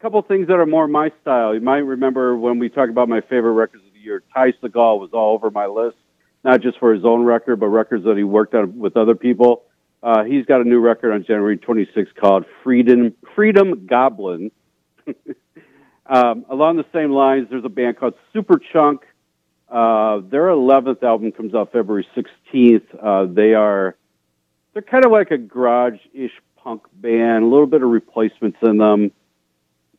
couple 0.00 0.22
things 0.22 0.46
that 0.46 0.54
are 0.54 0.66
more 0.66 0.88
my 0.88 1.12
style. 1.20 1.54
You 1.54 1.60
might 1.60 1.78
remember 1.78 2.36
when 2.36 2.58
we 2.58 2.68
talked 2.68 2.90
about 2.90 3.08
my 3.08 3.20
favorite 3.20 3.52
records 3.52 3.84
of 3.84 3.92
the 3.92 3.98
year. 3.98 4.22
Ty 4.32 4.52
Segall 4.52 4.98
was 4.98 5.10
all 5.12 5.34
over 5.34 5.50
my 5.50 5.66
list, 5.66 5.96
not 6.44 6.62
just 6.62 6.78
for 6.78 6.94
his 6.94 7.04
own 7.04 7.24
record, 7.24 7.56
but 7.60 7.66
records 7.66 8.04
that 8.04 8.16
he 8.16 8.22
worked 8.22 8.54
on 8.54 8.78
with 8.78 8.96
other 8.96 9.14
people. 9.14 9.64
Uh, 10.02 10.24
he's 10.24 10.46
got 10.46 10.60
a 10.60 10.64
new 10.64 10.78
record 10.78 11.12
on 11.12 11.24
January 11.24 11.58
26th 11.58 12.14
called 12.14 12.46
Freedom 12.62 13.14
Freedom 13.34 13.86
Goblin. 13.86 14.50
um, 16.06 16.46
along 16.48 16.76
the 16.76 16.86
same 16.92 17.10
lines, 17.10 17.48
there's 17.50 17.64
a 17.64 17.68
band 17.68 17.98
called 17.98 18.14
Superchunk. 18.34 19.00
Uh, 19.68 20.22
their 20.30 20.46
11th 20.46 21.02
album 21.02 21.32
comes 21.32 21.54
out 21.54 21.72
February 21.72 22.06
16th. 22.16 22.86
Uh, 23.02 23.30
they 23.30 23.52
are 23.52 23.96
they're 24.72 24.82
kind 24.82 25.04
of 25.04 25.10
like 25.10 25.32
a 25.32 25.38
garage-ish 25.38 26.30
punk 26.68 26.82
band, 26.92 27.44
a 27.44 27.46
little 27.46 27.66
bit 27.66 27.82
of 27.82 27.88
replacements 27.88 28.58
in 28.62 28.76
them. 28.76 29.10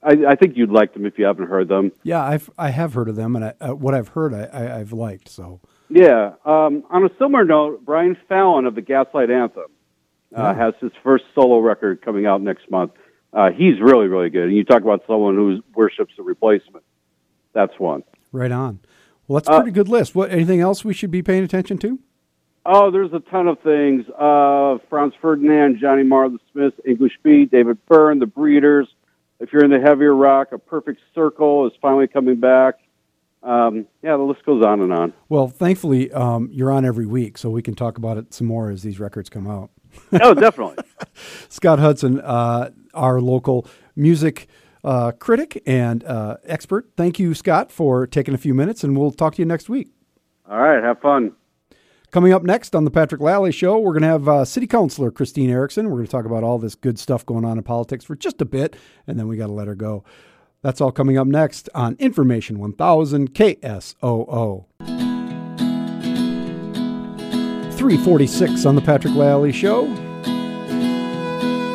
I, 0.04 0.12
I 0.30 0.36
think 0.36 0.56
you'd 0.56 0.70
like 0.70 0.94
them 0.94 1.06
if 1.06 1.18
you 1.18 1.26
haven't 1.26 1.48
heard 1.48 1.68
them. 1.68 1.92
Yeah, 2.04 2.24
I've 2.24 2.50
I 2.58 2.70
have 2.70 2.94
heard 2.94 3.10
of 3.10 3.16
them, 3.16 3.36
and 3.36 3.46
I, 3.46 3.54
uh, 3.60 3.76
what 3.76 3.96
I've 3.96 4.10
heard, 4.10 4.34
I, 4.34 4.78
have 4.78 4.94
liked. 4.94 5.30
So 5.30 5.60
yeah. 5.90 6.34
Um, 6.46 6.84
on 6.90 7.04
a 7.04 7.10
similar 7.18 7.44
note, 7.44 7.84
Brian 7.84 8.16
Fallon 8.28 8.66
of 8.66 8.76
the 8.76 8.82
Gaslight 8.82 9.32
Anthem 9.32 9.66
uh, 10.38 10.42
yeah. 10.42 10.54
has 10.54 10.74
his 10.80 10.92
first 11.04 11.26
solo 11.34 11.60
record 11.60 12.02
coming 12.04 12.28
out 12.28 12.42
next 12.42 12.70
month. 12.70 12.92
Uh, 13.34 13.50
he's 13.50 13.80
really 13.82 14.08
really 14.08 14.30
good. 14.30 14.44
And 14.44 14.56
you 14.56 14.64
talk 14.64 14.84
about 14.84 15.04
someone 15.08 15.36
who 15.36 15.62
worships 15.74 16.14
the 16.18 16.24
replacement. 16.24 16.86
That's 17.54 17.78
one. 17.80 18.04
Right 18.32 18.52
on. 18.52 18.80
Well, 19.28 19.40
that's 19.40 19.50
a 19.50 19.56
pretty 19.62 19.72
uh, 19.72 19.74
good 19.74 19.90
list. 19.90 20.14
What 20.14 20.30
anything 20.32 20.62
else 20.62 20.86
we 20.86 20.94
should 20.94 21.12
be 21.12 21.24
paying 21.24 21.44
attention 21.44 21.80
to? 21.80 22.00
Oh, 22.66 22.92
there's 22.92 23.14
a 23.14 23.20
ton 23.20 23.48
of 23.48 23.60
things. 23.62 24.06
Uh, 24.10 24.78
Franz 24.90 25.14
Ferdinand, 25.22 25.80
Johnny 25.80 26.04
Marr, 26.04 26.30
the 26.30 26.40
Smiths, 26.52 26.78
English 26.86 27.14
Beat, 27.24 27.52
David 27.52 27.78
Byrne, 27.88 28.20
the 28.20 28.26
Breeders. 28.26 28.88
If 29.40 29.54
you're 29.54 29.64
in 29.64 29.72
the 29.72 29.80
heavier 29.80 30.14
rock, 30.14 30.52
A 30.52 30.58
Perfect 30.58 31.00
Circle 31.16 31.68
is 31.68 31.74
finally 31.82 32.08
coming 32.08 32.40
back. 32.40 32.76
Um, 33.42 33.88
yeah, 34.04 34.18
the 34.18 34.24
list 34.24 34.46
goes 34.46 34.64
on 34.66 34.82
and 34.82 34.92
on. 34.92 35.14
Well, 35.30 35.48
thankfully, 35.48 36.12
um, 36.12 36.50
you're 36.52 36.72
on 36.72 36.84
every 36.84 37.06
week, 37.06 37.38
so 37.38 37.50
we 37.50 37.62
can 37.62 37.74
talk 37.74 37.98
about 37.98 38.18
it 38.18 38.34
some 38.34 38.48
more 38.48 38.70
as 38.70 38.84
these 38.84 39.00
records 39.00 39.30
come 39.30 39.48
out. 39.48 39.70
oh, 40.22 40.34
definitely. 40.34 40.84
Scott 41.50 41.80
Hudson, 41.80 42.20
uh, 42.20 42.72
our 42.94 43.22
local 43.22 43.66
music 43.96 44.48
uh, 44.84 45.12
critic 45.14 45.64
and 45.66 46.04
uh, 46.04 46.38
expert. 46.46 46.90
Thank 46.98 47.20
you, 47.20 47.34
Scott, 47.34 47.72
for 47.72 48.06
taking 48.06 48.34
a 48.34 48.38
few 48.38 48.54
minutes, 48.54 48.84
and 48.84 48.98
we'll 48.98 49.12
talk 49.12 49.36
to 49.36 49.42
you 49.42 49.46
next 49.46 49.70
week. 49.70 49.92
All 50.50 50.60
right, 50.60 50.84
have 50.84 51.00
fun. 51.00 51.34
Coming 52.12 52.34
up 52.34 52.42
next 52.42 52.76
on 52.76 52.86
the 52.86 52.92
Patrick 52.92 53.22
Lalley 53.22 53.54
Show, 53.54 53.78
we're 53.78 53.92
going 53.92 54.02
to 54.02 54.08
have 54.08 54.28
uh, 54.28 54.44
City 54.44 54.66
Councilor 54.66 55.12
Christine 55.12 55.52
Erickson. 55.52 55.90
We're 55.90 55.98
going 55.98 56.08
to 56.08 56.12
talk 56.12 56.26
about 56.26 56.44
all 56.44 56.58
this 56.58 56.74
good 56.74 56.98
stuff 56.98 57.24
going 57.24 57.46
on 57.46 57.60
in 57.60 57.64
politics 57.64 58.04
for 58.04 58.16
just 58.16 58.42
a 58.42 58.46
bit, 58.46 58.76
and 59.06 59.20
then 59.20 59.28
we 59.28 59.38
got 59.38 59.46
to 59.46 59.54
let 59.54 59.68
her 59.68 59.76
go. 59.76 60.04
That's 60.64 60.82
all 60.82 60.92
coming 60.92 61.20
up 61.20 61.28
next 61.28 61.70
on 61.76 61.96
Information 62.00 62.58
1000 62.58 63.36
KSOO. 63.36 64.66
346 67.78 68.66
on 68.66 68.76
the 68.76 68.82
Patrick 68.82 69.14
Lally 69.14 69.52
Show. 69.52 69.84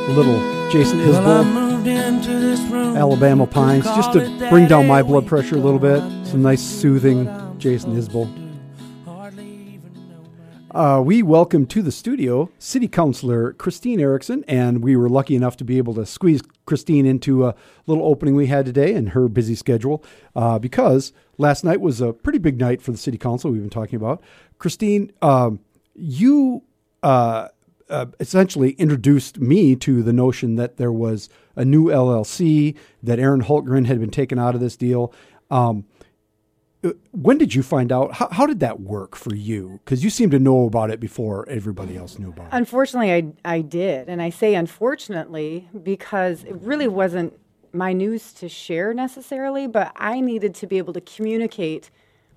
Little 0.09 0.41
Jason 0.71 0.99
Isbell, 0.99 1.55
well, 1.55 2.97
Alabama 2.97 3.47
Pines, 3.47 3.85
just 3.85 4.13
to 4.15 4.49
bring 4.51 4.67
down 4.67 4.89
my 4.89 5.01
blood 5.03 5.29
pressure 5.29 5.55
a 5.55 5.61
little 5.61 5.79
bit. 5.79 6.01
Some 6.27 6.43
nice 6.43 6.61
soothing 6.61 7.27
Jason 7.59 7.95
Isbell. 7.97 8.44
Uh, 10.75 11.01
we 11.01 11.23
welcome 11.23 11.67
to 11.67 11.83
the 11.83 11.93
studio 11.93 12.51
City 12.59 12.89
Councilor 12.89 13.53
Christine 13.53 14.01
Erickson, 14.01 14.45
and 14.49 14.83
we 14.83 14.97
were 14.97 15.09
lucky 15.09 15.37
enough 15.37 15.57
to 15.59 15.65
be 15.65 15.79
able 15.79 15.95
to 15.95 16.05
squeeze 16.05 16.43
Christine 16.67 17.07
into 17.07 17.47
a 17.47 17.55
little 17.87 18.05
opening 18.05 18.35
we 18.35 18.49
had 18.49 18.67
today 18.67 18.93
in 18.93 19.07
her 19.07 19.29
busy 19.29 19.55
schedule 19.55 20.03
uh, 20.35 20.59
because 20.59 21.13
last 21.39 21.63
night 21.63 21.81
was 21.81 22.01
a 22.01 22.13
pretty 22.13 22.41
big 22.41 22.59
night 22.59 22.83
for 22.83 22.91
the 22.91 22.99
City 22.99 23.17
Council 23.17 23.53
we've 23.53 23.61
been 23.61 23.71
talking 23.71 23.95
about. 23.95 24.21
Christine, 24.59 25.13
um, 25.23 25.61
you 25.95 26.65
uh, 27.05 27.51
uh 27.89 28.07
essentially 28.19 28.71
introduced 28.73 29.39
me 29.39 29.77
to 29.77 30.03
the 30.03 30.13
notion 30.13 30.57
that 30.57 30.77
there 30.77 30.91
was 30.91 31.29
a 31.55 31.65
new 31.65 31.85
LLC, 31.85 32.77
that 33.01 33.21
Aaron 33.21 33.43
Hultgren 33.43 33.87
had 33.87 34.01
been 34.01 34.11
taken 34.11 34.41
out 34.41 34.57
of 34.57 34.61
this 34.61 34.77
deal. 34.77 35.15
Um, 35.53 35.85
when 37.13 37.39
did 37.39 37.55
you 37.55 37.63
find 37.63 37.91
out? 37.91 38.15
How, 38.15 38.29
how 38.31 38.47
did 38.47 38.61
that 38.61 38.81
work 38.81 39.17
for 39.17 39.35
you? 39.35 39.81
Because 39.85 40.05
you 40.05 40.11
seem 40.11 40.31
to 40.31 40.39
know 40.39 40.67
about 40.67 40.91
it 40.91 41.01
before 41.01 41.49
everybody 41.49 41.97
else 41.97 42.19
knew 42.19 42.29
about 42.29 42.47
it. 42.47 42.51
Unfortunately, 42.53 43.13
I, 43.13 43.33
I 43.45 43.61
did. 43.61 44.09
And 44.09 44.21
I 44.21 44.31
say 44.31 44.55
unfortunately 44.55 45.69
because 45.83 46.45
it 46.45 46.57
really 46.57 46.89
wasn't 46.89 47.39
my 47.73 47.93
news 47.93 48.33
to 48.35 48.49
share 48.49 48.95
necessarily, 48.95 49.67
but 49.67 49.93
I 49.97 50.21
needed 50.21 50.55
to 50.57 50.67
be 50.67 50.79
able 50.79 50.93
to 50.93 51.01
communicate 51.01 51.91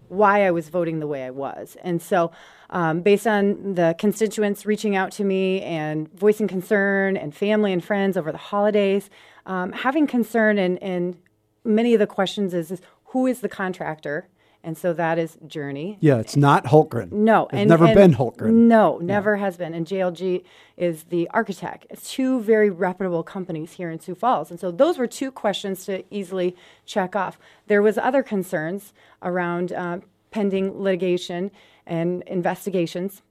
why 0.09 0.47
I 0.47 0.51
was 0.51 0.69
voting 0.69 0.99
the 0.99 1.07
way 1.07 1.25
I 1.25 1.31
was. 1.31 1.75
And 1.83 2.01
so, 2.01 2.31
um, 2.69 3.01
based 3.01 3.27
on 3.27 3.75
the 3.75 3.95
constituents 3.99 4.65
reaching 4.65 4.95
out 4.95 5.11
to 5.13 5.23
me 5.23 5.61
and 5.61 6.11
voicing 6.13 6.47
concern 6.47 7.17
and 7.17 7.35
family 7.35 7.73
and 7.73 7.83
friends 7.83 8.17
over 8.17 8.31
the 8.31 8.37
holidays, 8.37 9.09
um, 9.45 9.71
having 9.73 10.07
concern 10.07 10.57
and, 10.57 10.81
and 10.81 11.17
many 11.63 11.93
of 11.93 11.99
the 11.99 12.07
questions 12.07 12.53
is, 12.53 12.71
is 12.71 12.81
who 13.05 13.27
is 13.27 13.41
the 13.41 13.49
contractor? 13.49 14.27
And 14.63 14.77
so 14.77 14.91
that 14.93 15.17
is 15.17 15.37
Journey. 15.47 15.97
Yeah, 16.01 16.17
it's 16.17 16.35
not 16.35 16.65
Hultgren. 16.65 17.11
No, 17.11 17.43
it's 17.45 17.53
and, 17.53 17.69
never 17.69 17.85
and 17.85 17.95
been 17.95 18.13
Hultgren. 18.15 18.51
No, 18.51 18.97
never 18.97 19.35
yeah. 19.35 19.41
has 19.43 19.57
been. 19.57 19.73
And 19.73 19.85
JLG 19.85 20.43
is 20.75 21.03
the 21.03 21.29
architect. 21.29 21.85
It's 21.89 22.11
two 22.11 22.41
very 22.41 22.69
reputable 22.69 23.23
companies 23.23 23.73
here 23.73 23.89
in 23.89 23.99
Sioux 23.99 24.15
Falls. 24.15 24.51
And 24.51 24.59
so 24.59 24.71
those 24.71 24.97
were 24.97 25.07
two 25.07 25.31
questions 25.31 25.85
to 25.85 26.03
easily 26.13 26.55
check 26.85 27.15
off. 27.15 27.39
There 27.67 27.81
was 27.81 27.97
other 27.97 28.23
concerns 28.23 28.93
around 29.21 29.71
uh, 29.71 29.99
pending 30.31 30.81
litigation 30.81 31.51
and 31.85 32.23
investigations. 32.23 33.21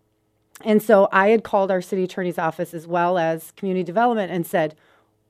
And 0.64 0.82
so 0.82 1.08
I 1.12 1.28
had 1.28 1.44
called 1.44 1.70
our 1.70 1.82
city 1.82 2.04
attorney's 2.04 2.38
office 2.38 2.72
as 2.72 2.86
well 2.86 3.18
as 3.18 3.52
community 3.52 3.84
development 3.84 4.32
and 4.32 4.46
said, 4.46 4.74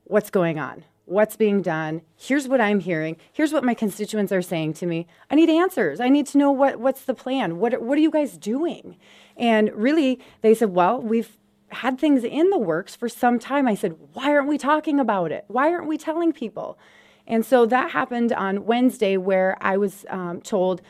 "What's 0.05 0.29
going 0.29 0.57
on? 0.57 0.85
What's 1.07 1.37
being 1.37 1.61
done. 1.61 2.01
Here's 2.17 2.47
what 2.49 2.59
I'm 2.59 2.81
hearing. 2.81 3.15
Here's 3.31 3.53
what 3.53 3.63
my 3.63 3.73
constituents 3.73 4.31
are 4.33 4.41
saying 4.41 4.73
to 4.73 4.85
me. 4.85 5.07
I 5.31 5.35
need 5.35 5.49
answers. 5.49 5.99
I 6.01 6.09
need 6.09 6.27
to 6.27 6.37
know 6.37 6.51
what 6.51 6.79
what's 6.79 7.05
the 7.05 7.13
plan. 7.13 7.57
What 7.57 7.81
what 7.81 7.97
are 7.97 8.01
you 8.01 8.11
guys 8.11 8.37
doing? 8.37 8.97
And 9.37 9.71
really, 9.73 10.19
they 10.41 10.53
said, 10.53 10.69
well, 10.71 11.01
we've 11.01 11.37
had 11.69 11.97
things 11.97 12.23
in 12.23 12.49
the 12.49 12.57
works 12.57 12.95
for 12.95 13.07
some 13.07 13.39
time. 13.39 13.67
I 13.67 13.75
said, 13.75 13.95
why 14.13 14.31
aren't 14.31 14.47
we 14.47 14.57
talking 14.57 14.99
about 14.99 15.31
it? 15.31 15.45
Why 15.47 15.71
aren't 15.71 15.87
we 15.87 15.97
telling 15.97 16.33
people? 16.33 16.77
And 17.25 17.45
so 17.45 17.65
that 17.65 17.91
happened 17.91 18.31
on 18.33 18.65
Wednesday, 18.65 19.17
where 19.17 19.57
I 19.61 19.77
was 19.77 20.05
um, 20.09 20.41
told 20.41 20.81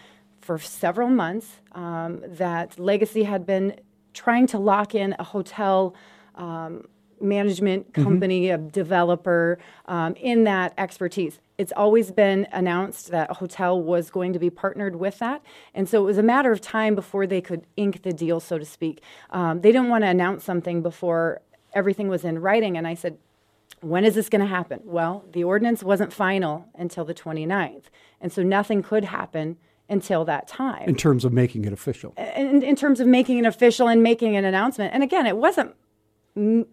for 0.42 0.58
several 0.58 1.10
months 1.10 1.60
um, 1.74 2.24
that 2.26 2.80
Legacy 2.80 3.24
had 3.24 3.46
been 3.46 3.80
trying 4.14 4.48
to 4.48 4.58
lock 4.58 4.96
in 4.96 5.16
a 5.20 5.24
hotel 5.24 5.94
um, 6.36 6.88
management 7.22 7.94
company, 7.94 8.50
a 8.50 8.58
developer 8.58 9.60
um, 9.86 10.16
in 10.16 10.44
that 10.46 10.74
expertise. 10.78 11.40
It's 11.58 11.74
always 11.76 12.12
been 12.12 12.48
announced 12.52 13.10
that 13.10 13.32
a 13.32 13.34
hotel 13.34 13.82
was 13.82 14.10
going 14.12 14.34
to 14.34 14.40
be 14.40 14.50
partnered 14.50 14.98
with 14.98 15.20
that. 15.20 15.42
And 15.74 15.90
so 15.90 16.02
it 16.02 16.06
was 16.06 16.18
a 16.18 16.24
matter 16.24 16.52
of 16.52 16.62
time 16.62 16.94
before 16.94 17.26
they 17.26 17.42
could 17.42 17.66
ink 17.76 18.04
the 18.04 18.14
deal, 18.14 18.40
so 18.40 18.58
to 18.58 18.66
speak. 18.66 19.02
Um, 19.32 19.62
they 19.62 19.72
didn't 19.72 19.90
want 19.90 20.04
to 20.04 20.08
announce 20.08 20.44
something 20.44 20.82
before 20.82 21.42
everything 21.74 22.08
was 22.08 22.24
in 22.24 22.40
writing. 22.40 22.78
And 22.78 22.88
I 22.88 22.94
said, 22.94 23.18
when 23.82 24.06
is 24.06 24.16
this 24.16 24.30
going 24.30 24.42
to 24.42 24.48
happen? 24.48 24.82
Well, 24.84 25.26
the 25.32 25.44
ordinance 25.44 25.84
wasn't 25.84 26.14
final 26.14 26.66
until 26.76 27.06
the 27.06 27.14
29th. 27.14 27.84
And 28.22 28.32
so 28.32 28.44
nothing 28.44 28.82
could 28.82 29.06
happen 29.06 29.58
until 29.90 30.26
that 30.26 30.48
time 30.48 30.88
in 30.88 30.96
terms 30.96 31.24
of 31.24 31.32
making 31.32 31.66
it 31.66 31.72
official. 31.72 32.14
in, 32.18 32.62
in 32.62 32.76
terms 32.76 33.00
of 33.00 33.08
making 33.08 33.38
it 33.38 33.46
official 33.46 33.88
and 33.88 34.04
making 34.04 34.36
an 34.36 34.44
announcement. 34.44 34.94
And 34.94 35.02
again, 35.02 35.26
it 35.26 35.38
wasn't 35.38 35.76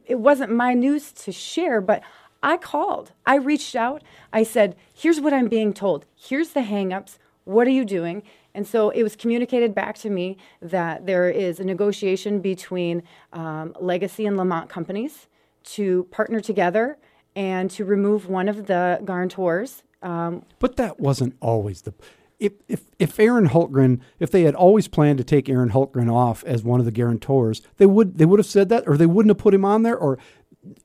it 0.07 0.19
wasn't 0.19 0.53
my 0.53 0.75
news 0.75 1.13
to 1.13 1.33
share, 1.33 1.81
but 1.81 2.03
I 2.43 2.57
called. 2.57 3.13
I 3.25 3.37
reached 3.37 3.75
out. 3.75 4.03
I 4.33 4.43
said, 4.43 4.77
"Here's 4.93 5.21
what 5.21 5.33
I'm 5.33 5.49
being 5.49 5.73
told. 5.73 6.05
Here's 6.15 6.51
the 6.51 6.61
hangups. 6.61 7.19
What 7.45 7.67
are 7.67 7.71
you 7.71 7.85
doing?" 7.85 8.23
And 8.55 8.67
so 8.67 8.91
it 8.91 9.03
was 9.03 9.17
communicated 9.17 9.75
back 9.75 9.97
to 9.99 10.11
me 10.11 10.37
that 10.63 11.07
there 11.07 11.29
is 11.29 11.59
a 11.59 11.65
negotiation 11.65 12.41
between 12.41 13.03
um, 13.33 13.75
Legacy 13.81 14.27
and 14.27 14.37
Lamont 14.37 14.69
companies 14.69 15.27
to 15.65 16.05
partner 16.05 16.41
together 16.41 16.99
and 17.35 17.71
to 17.73 17.85
remove 17.85 18.29
one 18.29 18.49
of 18.49 18.67
the 18.67 19.01
guarantors. 19.05 19.83
Um, 20.03 20.45
but 20.59 20.77
that 20.77 21.01
wasn't 21.01 21.35
always 21.41 21.83
the 21.83 21.95
if, 22.39 22.53
if, 22.69 22.83
if 22.99 23.19
Aaron 23.19 23.49
Hultgren, 23.49 24.01
if 24.19 24.31
they 24.31 24.43
had 24.43 24.55
always 24.55 24.89
planned 24.89 25.19
to 25.19 25.25
take 25.25 25.49
Aaron 25.49 25.71
Hultgren 25.71 26.13
off 26.13 26.45
as 26.45 26.63
one 26.63 26.81
of 26.81 26.87
the 26.87 26.93
guarantors, 26.93 27.63
they 27.77 27.87
would 27.87 28.19
they 28.19 28.25
would 28.25 28.39
have 28.39 28.47
said 28.47 28.69
that, 28.69 28.85
or 28.87 28.97
they 28.97 29.07
wouldn't 29.07 29.31
have 29.31 29.39
put 29.39 29.55
him 29.55 29.65
on 29.65 29.83
there. 29.83 29.97
Or 29.97 30.19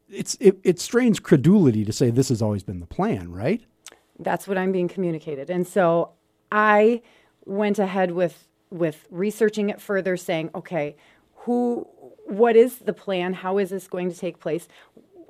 it's 0.09 0.37
it, 0.39 0.59
it 0.63 0.79
strains 0.79 1.19
credulity 1.19 1.85
to 1.85 1.93
say 1.93 2.09
this 2.09 2.29
has 2.29 2.41
always 2.41 2.63
been 2.63 2.79
the 2.79 2.85
plan, 2.85 3.31
right? 3.31 3.61
That's 4.19 4.47
what 4.47 4.57
I'm 4.57 4.71
being 4.71 4.87
communicated, 4.87 5.49
and 5.49 5.67
so 5.67 6.11
I 6.51 7.01
went 7.45 7.79
ahead 7.79 8.11
with 8.11 8.47
with 8.69 9.07
researching 9.09 9.69
it 9.69 9.81
further, 9.81 10.15
saying, 10.15 10.51
okay, 10.53 10.95
who, 11.33 11.87
what 12.25 12.55
is 12.55 12.79
the 12.79 12.93
plan? 12.93 13.33
How 13.33 13.57
is 13.57 13.71
this 13.71 13.87
going 13.87 14.11
to 14.11 14.17
take 14.17 14.39
place? 14.39 14.67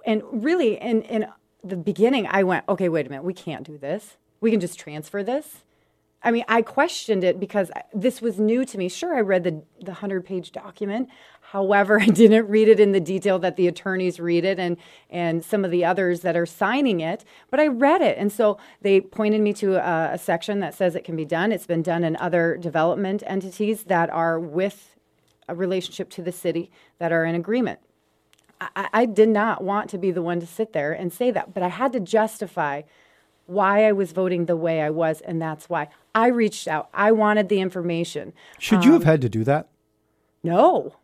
And 0.06 0.22
really, 0.32 0.78
in 0.78 1.04
in 1.04 1.28
the 1.64 1.78
beginning, 1.78 2.28
I 2.28 2.44
went, 2.44 2.66
okay, 2.68 2.90
wait 2.90 3.06
a 3.06 3.10
minute, 3.10 3.24
we 3.24 3.34
can't 3.34 3.66
do 3.66 3.78
this. 3.78 4.18
We 4.42 4.52
can 4.52 4.60
just 4.60 4.80
transfer 4.80 5.24
this 5.24 5.64
I 6.22 6.32
mean, 6.32 6.44
I 6.50 6.62
questioned 6.62 7.24
it 7.24 7.40
because 7.40 7.72
this 7.94 8.22
was 8.22 8.40
new 8.40 8.66
to 8.66 8.78
me. 8.78 8.90
Sure, 8.90 9.16
I 9.16 9.22
read 9.22 9.44
the 9.44 9.64
the 9.82 9.94
hundred 9.94 10.26
page 10.26 10.52
document. 10.52 11.10
However, 11.42 12.00
I 12.02 12.08
didn't 12.08 12.48
read 12.48 12.68
it 12.68 12.80
in 12.80 12.92
the 12.92 13.00
detail 13.00 13.40
that 13.40 13.56
the 13.56 13.68
attorneys 13.68 14.20
read 14.20 14.44
it 14.44 14.60
and 14.60 14.78
and 15.10 15.44
some 15.44 15.64
of 15.64 15.72
the 15.72 15.86
others 15.86 16.22
that 16.22 16.36
are 16.36 16.46
signing 16.46 17.00
it. 17.00 17.24
But 17.50 17.60
I 17.60 17.68
read 17.68 18.02
it, 18.02 18.18
and 18.18 18.32
so 18.32 18.58
they 18.82 19.00
pointed 19.00 19.42
me 19.42 19.54
to 19.54 19.76
a, 19.76 20.14
a 20.14 20.18
section 20.18 20.60
that 20.60 20.74
says 20.74 20.96
it 20.96 21.06
can 21.06 21.16
be 21.16 21.26
done. 21.26 21.52
It's 21.52 21.68
been 21.68 21.84
done 21.84 22.04
in 22.04 22.18
other 22.18 22.58
development 22.58 23.24
entities 23.26 23.86
that 23.86 24.10
are 24.10 24.40
with 24.40 24.96
a 25.48 25.56
relationship 25.56 26.10
to 26.12 26.22
the 26.22 26.32
city 26.32 26.70
that 27.00 27.12
are 27.12 27.26
in 27.26 27.34
agreement. 27.34 27.80
I, 28.62 28.90
I 28.92 29.06
did 29.06 29.30
not 29.30 29.64
want 29.64 29.90
to 29.92 29.98
be 29.98 30.12
the 30.12 30.22
one 30.22 30.40
to 30.42 30.46
sit 30.46 30.74
there 30.74 30.92
and 30.92 31.14
say 31.14 31.32
that, 31.32 31.54
but 31.54 31.64
I 31.64 31.70
had 31.70 31.94
to 31.94 32.00
justify 32.00 32.82
why 33.50 33.86
I 33.86 33.92
was 33.92 34.12
voting 34.12 34.46
the 34.46 34.56
way 34.56 34.82
I 34.82 34.90
was, 34.90 35.22
and 35.22 35.42
that's 35.42 35.70
why 35.70 35.90
I 36.14 36.28
reached 36.28 36.68
out. 36.68 36.90
I 36.94 37.12
wanted 37.12 37.50
the 37.50 37.60
information. 37.60 38.34
Should 38.60 38.86
you 38.86 38.94
have 38.94 39.02
um, 39.02 39.08
had 39.08 39.22
to 39.22 39.30
do 39.30 39.44
that? 39.44 39.70
No, 40.44 40.96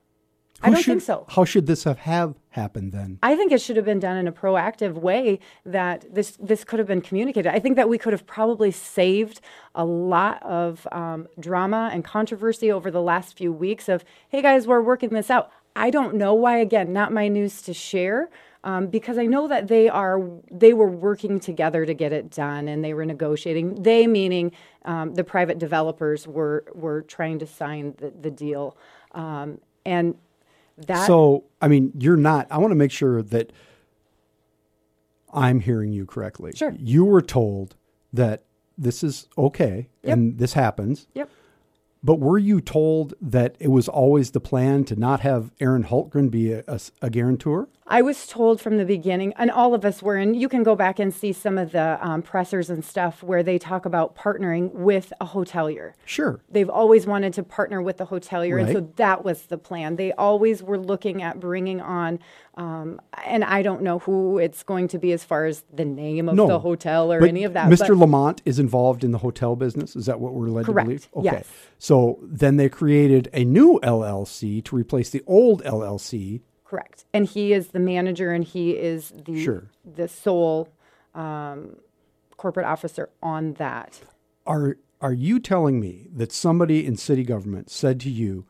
Who 0.61 0.67
I 0.67 0.69
don't 0.69 0.81
should, 0.81 0.91
think 0.91 1.01
so. 1.01 1.25
How 1.27 1.43
should 1.43 1.65
this 1.65 1.83
have, 1.83 1.97
have 1.99 2.35
happened 2.51 2.93
then? 2.93 3.19
I 3.21 3.35
think 3.35 3.51
it 3.51 3.59
should 3.61 3.75
have 3.75 3.85
been 3.85 3.99
done 3.99 4.15
in 4.15 4.27
a 4.27 4.31
proactive 4.31 4.93
way 4.93 5.39
that 5.65 6.13
this 6.13 6.37
this 6.39 6.63
could 6.63 6.79
have 6.79 6.87
been 6.87 7.01
communicated. 7.01 7.53
I 7.53 7.59
think 7.59 7.75
that 7.75 7.89
we 7.89 7.97
could 7.97 8.13
have 8.13 8.25
probably 8.25 8.71
saved 8.71 9.41
a 9.73 9.83
lot 9.83 10.41
of 10.43 10.87
um, 10.91 11.27
drama 11.39 11.89
and 11.91 12.05
controversy 12.05 12.71
over 12.71 12.89
the 12.89 13.01
last 13.01 13.37
few 13.37 13.51
weeks 13.51 13.89
of, 13.89 14.05
hey 14.29 14.41
guys, 14.41 14.67
we're 14.67 14.81
working 14.81 15.09
this 15.09 15.29
out. 15.29 15.51
I 15.75 15.89
don't 15.89 16.15
know 16.15 16.33
why. 16.33 16.59
Again, 16.59 16.93
not 16.93 17.11
my 17.11 17.27
news 17.27 17.61
to 17.63 17.73
share 17.73 18.29
um, 18.65 18.87
because 18.87 19.19
I 19.19 19.27
know 19.27 19.47
that 19.47 19.67
they 19.67 19.87
are 19.87 20.19
they 20.51 20.73
were 20.73 20.89
working 20.89 21.39
together 21.39 21.85
to 21.85 21.93
get 21.93 22.11
it 22.11 22.31
done, 22.31 22.67
and 22.67 22.83
they 22.83 22.93
were 22.93 23.05
negotiating. 23.05 23.83
They 23.83 24.07
meaning 24.07 24.51
um, 24.83 25.13
the 25.13 25.23
private 25.23 25.59
developers 25.59 26.27
were 26.27 26.65
were 26.73 27.03
trying 27.03 27.39
to 27.39 27.47
sign 27.47 27.93
the, 27.97 28.11
the 28.19 28.31
deal, 28.31 28.75
um, 29.11 29.59
and 29.85 30.15
that. 30.79 31.05
So 31.05 31.45
I 31.61 31.67
mean, 31.67 31.91
you're 31.99 32.17
not. 32.17 32.47
I 32.49 32.57
want 32.57 32.71
to 32.71 32.75
make 32.75 32.91
sure 32.91 33.21
that 33.21 33.53
I'm 35.31 35.59
hearing 35.59 35.93
you 35.93 36.07
correctly. 36.07 36.53
Sure. 36.55 36.73
You 36.79 37.05
were 37.05 37.21
told 37.21 37.75
that 38.13 38.45
this 38.77 39.03
is 39.03 39.27
okay 39.37 39.89
yep. 40.01 40.13
and 40.13 40.39
this 40.39 40.53
happens. 40.53 41.07
Yep. 41.13 41.29
But 42.03 42.19
were 42.19 42.37
you 42.37 42.61
told 42.61 43.15
that 43.19 43.55
it 43.59 43.69
was 43.69 43.87
always 43.87 44.31
the 44.31 44.39
plan 44.39 44.85
to 44.85 44.95
not 44.95 45.21
have 45.21 45.51
Aaron 45.59 45.83
Hultgren 45.83 46.29
be 46.29 46.51
a, 46.51 46.63
a, 46.67 46.79
a 47.01 47.09
guarantor? 47.09 47.67
I 47.87 48.01
was 48.01 48.25
told 48.25 48.59
from 48.59 48.77
the 48.77 48.85
beginning, 48.85 49.33
and 49.37 49.51
all 49.51 49.75
of 49.75 49.85
us 49.85 50.01
were, 50.01 50.15
and 50.15 50.35
you 50.35 50.49
can 50.49 50.63
go 50.63 50.75
back 50.75 50.97
and 50.97 51.13
see 51.13 51.31
some 51.31 51.59
of 51.59 51.71
the 51.71 51.99
um, 52.01 52.23
pressers 52.23 52.71
and 52.71 52.83
stuff 52.83 53.21
where 53.21 53.43
they 53.43 53.59
talk 53.59 53.85
about 53.85 54.15
partnering 54.15 54.71
with 54.71 55.13
a 55.21 55.25
hotelier. 55.27 55.93
Sure. 56.03 56.41
They've 56.49 56.69
always 56.69 57.05
wanted 57.05 57.33
to 57.33 57.43
partner 57.43 57.83
with 57.83 57.97
the 57.97 58.07
hotelier, 58.07 58.55
right. 58.55 58.65
and 58.65 58.73
so 58.73 58.91
that 58.95 59.23
was 59.23 59.43
the 59.43 59.59
plan. 59.59 59.97
They 59.97 60.13
always 60.13 60.63
were 60.63 60.79
looking 60.79 61.21
at 61.21 61.39
bringing 61.39 61.79
on, 61.79 62.17
um, 62.55 62.99
and 63.23 63.43
I 63.43 63.61
don't 63.61 63.83
know 63.83 63.99
who 63.99 64.39
it's 64.39 64.63
going 64.63 64.87
to 64.87 64.97
be 64.97 65.11
as 65.11 65.23
far 65.23 65.45
as 65.45 65.63
the 65.71 65.85
name 65.85 66.27
of 66.27 66.35
no, 66.35 66.47
the 66.47 66.59
hotel 66.59 67.13
or 67.13 67.23
any 67.23 67.43
of 67.43 67.53
that. 67.53 67.69
Mr. 67.69 67.95
Lamont 67.95 68.41
is 68.45 68.57
involved 68.57 69.03
in 69.03 69.11
the 69.11 69.19
hotel 69.19 69.55
business. 69.55 69.95
Is 69.95 70.07
that 70.07 70.19
what 70.19 70.33
we're 70.33 70.47
led 70.47 70.65
correct. 70.65 70.85
to 70.85 70.87
believe? 70.87 71.07
Okay. 71.17 71.37
Yes. 71.37 71.47
So 71.77 72.17
then 72.23 72.57
they 72.57 72.67
created 72.67 73.29
a 73.31 73.45
new 73.45 73.79
LLC 73.83 74.65
to 74.65 74.75
replace 74.75 75.11
the 75.11 75.21
old 75.27 75.63
LLC 75.63 76.41
Correct. 76.65 77.05
And 77.13 77.25
he 77.25 77.53
is 77.53 77.69
the 77.69 77.79
manager 77.79 78.31
and 78.31 78.43
he 78.43 78.71
is 78.71 79.13
the 79.25 79.43
sure. 79.43 79.69
the 79.85 80.07
sole 80.07 80.69
um, 81.13 81.77
corporate 82.37 82.65
officer 82.65 83.09
on 83.21 83.53
that. 83.53 84.01
Are 84.45 84.77
are 84.99 85.13
you 85.13 85.39
telling 85.39 85.79
me 85.79 86.07
that 86.13 86.31
somebody 86.31 86.85
in 86.85 86.97
city 86.97 87.23
government 87.23 87.69
said 87.69 87.99
to 88.01 88.09
you 88.09 88.45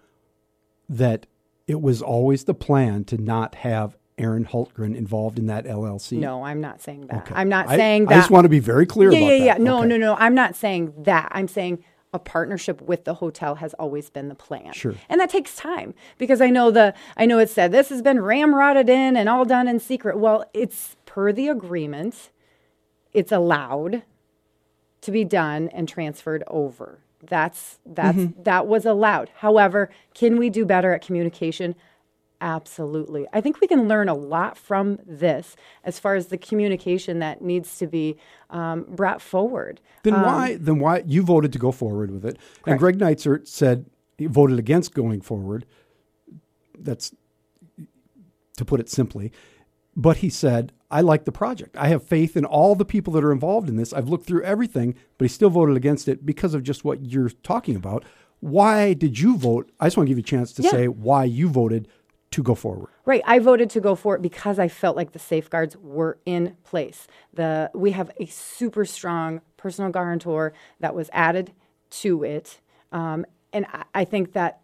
that 0.87 1.25
it 1.67 1.81
was 1.81 2.01
always 2.01 2.45
the 2.45 2.53
plan 2.53 3.03
to 3.05 3.17
not 3.17 3.55
have 3.55 3.97
Aaron 4.17 4.45
Hultgren 4.45 4.95
involved 4.95 5.37
in 5.37 5.47
that 5.47 5.65
LLC? 5.65 6.17
No, 6.17 6.43
I'm 6.43 6.61
not 6.61 6.81
saying 6.81 7.07
that. 7.07 7.23
Okay. 7.23 7.33
I'm 7.35 7.49
not 7.49 7.67
I, 7.67 7.75
saying 7.75 8.05
that. 8.05 8.13
I 8.13 8.17
just 8.17 8.31
want 8.31 8.45
to 8.45 8.49
be 8.49 8.59
very 8.59 8.85
clear 8.85 9.11
yeah, 9.11 9.17
about 9.17 9.25
yeah, 9.25 9.37
that. 9.39 9.45
Yeah, 9.59 9.63
No, 9.63 9.83
no, 9.83 9.97
no. 9.97 10.15
I'm 10.15 10.35
not 10.35 10.55
saying 10.55 10.93
that. 10.99 11.29
I'm 11.31 11.49
saying 11.49 11.83
a 12.15 12.19
partnership 12.19 12.81
with 12.81 13.03
the 13.03 13.15
hotel 13.15 13.55
has 13.55 13.73
always 13.73 14.09
been 14.09 14.29
the 14.29 14.35
plan. 14.35 14.71
Sure. 14.71 14.95
And 15.09 15.19
that 15.19 15.29
takes 15.29 15.55
time 15.55 15.93
because 16.17 16.39
I 16.39 16.49
know 16.49 16.71
the 16.71 16.93
I 17.17 17.25
know 17.25 17.39
it 17.39 17.49
said 17.49 17.73
this 17.73 17.89
has 17.89 18.01
been 18.01 18.17
ramrodded 18.17 18.87
in 18.87 19.17
and 19.17 19.27
all 19.27 19.43
done 19.43 19.67
in 19.67 19.81
secret. 19.81 20.17
Well, 20.17 20.49
it's 20.53 20.95
per 21.05 21.33
the 21.33 21.49
agreement. 21.49 22.31
It's 23.11 23.33
allowed 23.33 24.03
to 25.01 25.11
be 25.11 25.25
done 25.25 25.67
and 25.69 25.89
transferred 25.89 26.43
over. 26.47 26.99
That's 27.21 27.79
that's 27.85 28.17
mm-hmm. 28.17 28.43
that 28.43 28.65
was 28.65 28.85
allowed. 28.85 29.29
However, 29.37 29.89
can 30.13 30.37
we 30.37 30.49
do 30.49 30.65
better 30.65 30.93
at 30.93 31.05
communication? 31.05 31.75
Absolutely. 32.41 33.25
I 33.33 33.41
think 33.41 33.61
we 33.61 33.67
can 33.67 33.87
learn 33.87 34.09
a 34.09 34.13
lot 34.13 34.57
from 34.57 34.99
this 35.05 35.55
as 35.83 35.99
far 35.99 36.15
as 36.15 36.27
the 36.27 36.37
communication 36.37 37.19
that 37.19 37.41
needs 37.41 37.77
to 37.77 37.87
be 37.87 38.17
um, 38.49 38.85
brought 38.89 39.21
forward. 39.21 39.79
Then 40.03 40.15
um, 40.15 40.23
why? 40.23 40.55
Then 40.55 40.79
why 40.79 41.03
you 41.05 41.23
voted 41.23 41.53
to 41.53 41.59
go 41.59 41.71
forward 41.71 42.11
with 42.11 42.25
it? 42.25 42.37
Correct. 42.37 42.67
And 42.67 42.79
Greg 42.79 42.97
Neitzert 42.97 43.47
said 43.47 43.85
he 44.17 44.25
voted 44.25 44.59
against 44.59 44.93
going 44.93 45.21
forward. 45.21 45.65
That's 46.77 47.15
to 48.57 48.65
put 48.65 48.79
it 48.79 48.89
simply. 48.89 49.31
But 49.95 50.17
he 50.17 50.29
said, 50.29 50.73
I 50.91 51.01
like 51.01 51.25
the 51.25 51.31
project. 51.31 51.75
I 51.77 51.87
have 51.87 52.03
faith 52.03 52.35
in 52.35 52.45
all 52.45 52.75
the 52.75 52.85
people 52.85 53.13
that 53.13 53.23
are 53.23 53.31
involved 53.31 53.69
in 53.69 53.77
this. 53.77 53.93
I've 53.93 54.09
looked 54.09 54.25
through 54.25 54.43
everything, 54.43 54.95
but 55.17 55.25
he 55.25 55.29
still 55.29 55.49
voted 55.49 55.77
against 55.77 56.07
it 56.07 56.25
because 56.25 56.53
of 56.53 56.63
just 56.63 56.83
what 56.83 57.05
you're 57.05 57.29
talking 57.29 57.75
about. 57.75 58.03
Why 58.41 58.93
did 58.93 59.19
you 59.19 59.37
vote? 59.37 59.71
I 59.79 59.87
just 59.87 59.97
want 59.97 60.07
to 60.07 60.11
give 60.11 60.17
you 60.17 60.23
a 60.23 60.25
chance 60.25 60.51
to 60.53 60.61
yeah. 60.61 60.69
say 60.69 60.87
why 60.87 61.23
you 61.23 61.47
voted 61.49 61.87
to 62.35 62.43
go 62.43 62.53
forward. 62.53 62.89
Right. 63.05 63.21
I 63.25 63.39
voted 63.39 63.69
to 63.71 63.79
go 63.79 63.95
for 63.95 64.15
it 64.15 64.21
because 64.21 64.59
I 64.59 64.67
felt 64.67 64.97
like 64.97 65.13
the 65.13 65.19
safeguards 65.19 65.77
were 65.77 66.17
in 66.25 66.57
place. 66.65 67.07
The 67.33 67.71
we 67.73 67.91
have 67.91 68.11
a 68.19 68.25
super 68.25 68.83
strong 68.83 69.39
personal 69.55 69.89
guarantor 69.89 70.53
that 70.81 70.93
was 70.93 71.09
added 71.13 71.53
to 72.01 72.23
it, 72.23 72.59
um, 72.91 73.25
and 73.53 73.65
I, 73.67 73.83
I, 73.93 74.05
think 74.05 74.33
that 74.33 74.59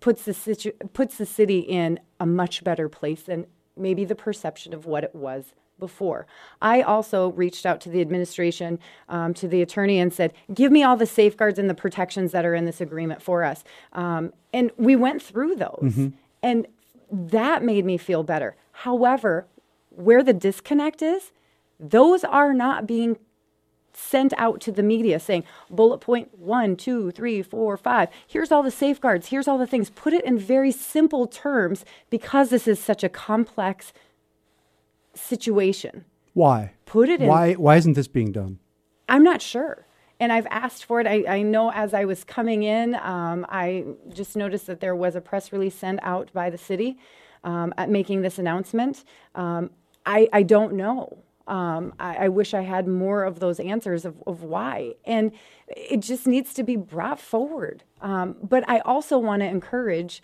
puts 0.00 0.24
the 0.24 0.32
situ- 0.32 0.72
puts 0.94 1.18
the 1.18 1.26
city 1.26 1.58
in 1.58 2.00
a 2.18 2.24
much 2.24 2.64
better 2.64 2.88
place 2.88 3.22
than 3.22 3.46
maybe 3.76 4.06
the 4.06 4.14
perception 4.14 4.72
of 4.72 4.86
what 4.86 5.04
it 5.04 5.14
was 5.14 5.52
before. 5.78 6.26
I 6.62 6.80
also 6.80 7.32
reached 7.32 7.66
out 7.66 7.82
to 7.82 7.90
the 7.90 8.00
administration, 8.00 8.78
um, 9.10 9.34
to 9.34 9.46
the 9.46 9.60
attorney, 9.60 9.98
and 9.98 10.10
said, 10.10 10.32
Give 10.54 10.72
me 10.72 10.82
all 10.82 10.96
the 10.96 11.06
safeguards 11.06 11.58
and 11.58 11.68
the 11.68 11.74
protections 11.74 12.32
that 12.32 12.46
are 12.46 12.54
in 12.54 12.64
this 12.64 12.80
agreement 12.80 13.20
for 13.20 13.44
us. 13.44 13.62
Um, 13.92 14.32
and 14.54 14.70
we 14.78 14.96
went 14.96 15.20
through 15.22 15.56
those. 15.56 15.80
Mm-hmm. 15.82 16.08
And 16.42 16.66
that 17.10 17.62
made 17.62 17.84
me 17.84 17.96
feel 17.96 18.22
better. 18.22 18.56
However, 18.72 19.46
where 19.90 20.22
the 20.22 20.32
disconnect 20.32 21.02
is, 21.02 21.32
those 21.78 22.24
are 22.24 22.52
not 22.52 22.86
being 22.86 23.16
sent 23.92 24.32
out 24.36 24.60
to 24.60 24.70
the 24.70 24.82
media 24.82 25.18
saying 25.18 25.44
bullet 25.68 25.98
point 25.98 26.38
one, 26.38 26.76
two, 26.76 27.10
three, 27.10 27.42
four, 27.42 27.76
five. 27.76 28.08
Here's 28.26 28.52
all 28.52 28.62
the 28.62 28.70
safeguards. 28.70 29.28
Here's 29.28 29.48
all 29.48 29.58
the 29.58 29.66
things. 29.66 29.90
Put 29.90 30.12
it 30.12 30.24
in 30.24 30.38
very 30.38 30.70
simple 30.70 31.26
terms 31.26 31.84
because 32.08 32.50
this 32.50 32.68
is 32.68 32.78
such 32.78 33.02
a 33.02 33.08
complex 33.08 33.92
situation. 35.14 36.04
Why? 36.34 36.72
Put 36.86 37.08
it 37.08 37.20
in. 37.20 37.28
Why? 37.28 37.54
Why 37.54 37.76
isn't 37.76 37.94
this 37.94 38.08
being 38.08 38.32
done? 38.32 38.60
I'm 39.08 39.24
not 39.24 39.42
sure. 39.42 39.86
And 40.20 40.32
I've 40.32 40.46
asked 40.50 40.84
for 40.84 41.00
it. 41.00 41.06
I, 41.06 41.24
I 41.26 41.42
know 41.42 41.72
as 41.72 41.94
I 41.94 42.04
was 42.04 42.22
coming 42.22 42.62
in, 42.62 42.94
um, 42.94 43.46
I 43.48 43.86
just 44.12 44.36
noticed 44.36 44.66
that 44.66 44.80
there 44.80 44.94
was 44.94 45.16
a 45.16 45.20
press 45.20 45.50
release 45.50 45.74
sent 45.74 45.98
out 46.02 46.30
by 46.32 46.50
the 46.50 46.58
city 46.58 46.98
um, 47.42 47.72
making 47.88 48.22
this 48.22 48.38
announcement. 48.38 49.04
Um, 49.34 49.70
I, 50.04 50.28
I 50.32 50.42
don't 50.42 50.74
know. 50.74 51.18
Um, 51.46 51.94
I, 51.98 52.26
I, 52.26 52.28
wish 52.28 52.54
I 52.54 52.60
had 52.60 52.86
more 52.86 53.24
of 53.24 53.40
those 53.40 53.58
answers 53.58 54.04
of, 54.04 54.22
of, 54.24 54.44
why. 54.44 54.94
And 55.04 55.32
it 55.66 55.98
just 55.98 56.24
needs 56.24 56.54
to 56.54 56.62
be 56.62 56.76
brought 56.76 57.18
forward. 57.18 57.82
Um, 58.00 58.36
but 58.40 58.62
I 58.68 58.78
also 58.80 59.18
want 59.18 59.40
to 59.42 59.46
encourage 59.46 60.22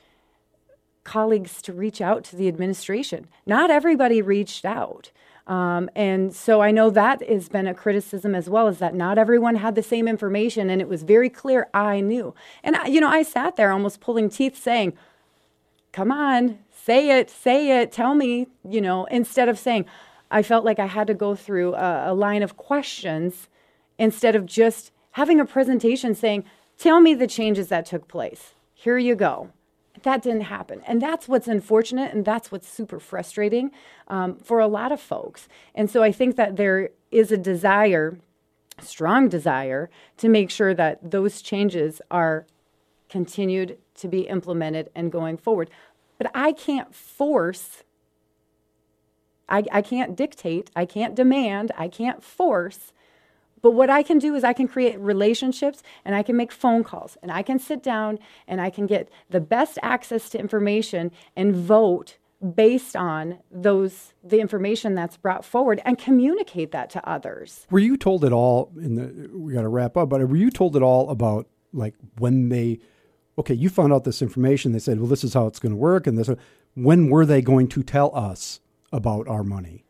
colleagues 1.02 1.60
to 1.62 1.72
reach 1.72 2.00
out 2.00 2.22
to 2.24 2.36
the 2.36 2.46
administration. 2.46 3.26
Not 3.44 3.70
everybody 3.70 4.22
reached 4.22 4.64
out. 4.64 5.10
Um, 5.46 5.88
and 5.94 6.34
so 6.34 6.60
I 6.60 6.72
know 6.72 6.90
that 6.90 7.26
has 7.28 7.48
been 7.48 7.68
a 7.68 7.74
criticism 7.74 8.34
as 8.34 8.50
well, 8.50 8.66
is 8.66 8.78
that 8.78 8.94
not 8.94 9.16
everyone 9.16 9.56
had 9.56 9.76
the 9.76 9.82
same 9.82 10.08
information, 10.08 10.68
and 10.68 10.80
it 10.80 10.88
was 10.88 11.04
very 11.04 11.30
clear 11.30 11.68
I 11.72 12.00
knew. 12.00 12.34
And 12.64 12.74
I, 12.76 12.86
you 12.86 13.00
know, 13.00 13.08
I 13.08 13.22
sat 13.22 13.56
there 13.56 13.70
almost 13.70 14.00
pulling 14.00 14.28
teeth, 14.28 14.60
saying, 14.60 14.94
"Come 15.92 16.10
on, 16.10 16.58
say 16.70 17.18
it, 17.18 17.30
say 17.30 17.80
it, 17.80 17.92
tell 17.92 18.14
me," 18.14 18.48
you 18.68 18.80
know, 18.80 19.04
instead 19.04 19.48
of 19.48 19.58
saying, 19.58 19.86
I 20.30 20.42
felt 20.42 20.64
like 20.64 20.80
I 20.80 20.86
had 20.86 21.06
to 21.06 21.14
go 21.14 21.36
through 21.36 21.74
a, 21.74 22.12
a 22.12 22.14
line 22.14 22.42
of 22.42 22.56
questions 22.56 23.48
instead 23.98 24.34
of 24.34 24.46
just 24.46 24.90
having 25.12 25.38
a 25.38 25.46
presentation 25.46 26.14
saying, 26.16 26.44
"Tell 26.76 27.00
me 27.00 27.14
the 27.14 27.28
changes 27.28 27.68
that 27.68 27.86
took 27.86 28.08
place." 28.08 28.54
Here 28.74 28.98
you 28.98 29.14
go 29.14 29.50
that 30.06 30.22
didn't 30.22 30.42
happen. 30.42 30.82
And 30.86 31.02
that's 31.02 31.26
what's 31.26 31.48
unfortunate 31.48 32.14
and 32.14 32.24
that's 32.24 32.52
what's 32.52 32.68
super 32.68 33.00
frustrating 33.00 33.72
um, 34.06 34.36
for 34.36 34.60
a 34.60 34.68
lot 34.68 34.92
of 34.92 35.00
folks. 35.00 35.48
And 35.74 35.90
so 35.90 36.02
I 36.02 36.12
think 36.12 36.36
that 36.36 36.56
there 36.56 36.90
is 37.10 37.32
a 37.32 37.36
desire, 37.36 38.16
strong 38.80 39.28
desire, 39.28 39.90
to 40.18 40.28
make 40.28 40.48
sure 40.50 40.74
that 40.74 41.10
those 41.10 41.42
changes 41.42 42.00
are 42.08 42.46
continued 43.08 43.78
to 43.96 44.06
be 44.06 44.20
implemented 44.22 44.90
and 44.94 45.10
going 45.10 45.36
forward. 45.36 45.70
But 46.18 46.30
I 46.34 46.52
can't 46.52 46.94
force, 46.94 47.82
I, 49.48 49.64
I 49.72 49.82
can't 49.82 50.16
dictate, 50.16 50.70
I 50.76 50.86
can't 50.86 51.16
demand, 51.16 51.72
I 51.76 51.88
can't 51.88 52.22
force 52.22 52.92
but 53.62 53.72
what 53.72 53.90
I 53.90 54.02
can 54.02 54.18
do 54.18 54.34
is 54.34 54.44
I 54.44 54.52
can 54.52 54.68
create 54.68 54.98
relationships 55.00 55.82
and 56.04 56.14
I 56.14 56.22
can 56.22 56.36
make 56.36 56.52
phone 56.52 56.84
calls 56.84 57.16
and 57.22 57.32
I 57.32 57.42
can 57.42 57.58
sit 57.58 57.82
down 57.82 58.18
and 58.46 58.60
I 58.60 58.70
can 58.70 58.86
get 58.86 59.08
the 59.30 59.40
best 59.40 59.78
access 59.82 60.28
to 60.30 60.38
information 60.38 61.10
and 61.34 61.54
vote 61.54 62.18
based 62.54 62.94
on 62.94 63.38
those 63.50 64.12
the 64.22 64.40
information 64.40 64.94
that's 64.94 65.16
brought 65.16 65.44
forward 65.44 65.80
and 65.84 65.98
communicate 65.98 66.70
that 66.72 66.90
to 66.90 67.08
others. 67.08 67.66
Were 67.70 67.78
you 67.78 67.96
told 67.96 68.24
at 68.24 68.32
all 68.32 68.70
in 68.76 68.94
the 68.94 69.30
we 69.32 69.54
got 69.54 69.62
to 69.62 69.68
wrap 69.68 69.96
up, 69.96 70.10
but 70.10 70.20
were 70.28 70.36
you 70.36 70.50
told 70.50 70.76
at 70.76 70.82
all 70.82 71.08
about 71.10 71.48
like 71.72 71.94
when 72.18 72.50
they 72.50 72.78
okay, 73.38 73.54
you 73.54 73.68
found 73.68 73.92
out 73.92 74.04
this 74.04 74.22
information, 74.22 74.72
they 74.72 74.78
said, 74.78 74.98
"Well, 74.98 75.08
this 75.08 75.24
is 75.24 75.34
how 75.34 75.46
it's 75.46 75.58
going 75.58 75.72
to 75.72 75.76
work," 75.76 76.06
and 76.06 76.18
this 76.18 76.30
when 76.74 77.08
were 77.08 77.24
they 77.24 77.40
going 77.40 77.68
to 77.68 77.82
tell 77.82 78.14
us 78.14 78.60
about 78.92 79.26
our 79.28 79.42
money? 79.42 79.85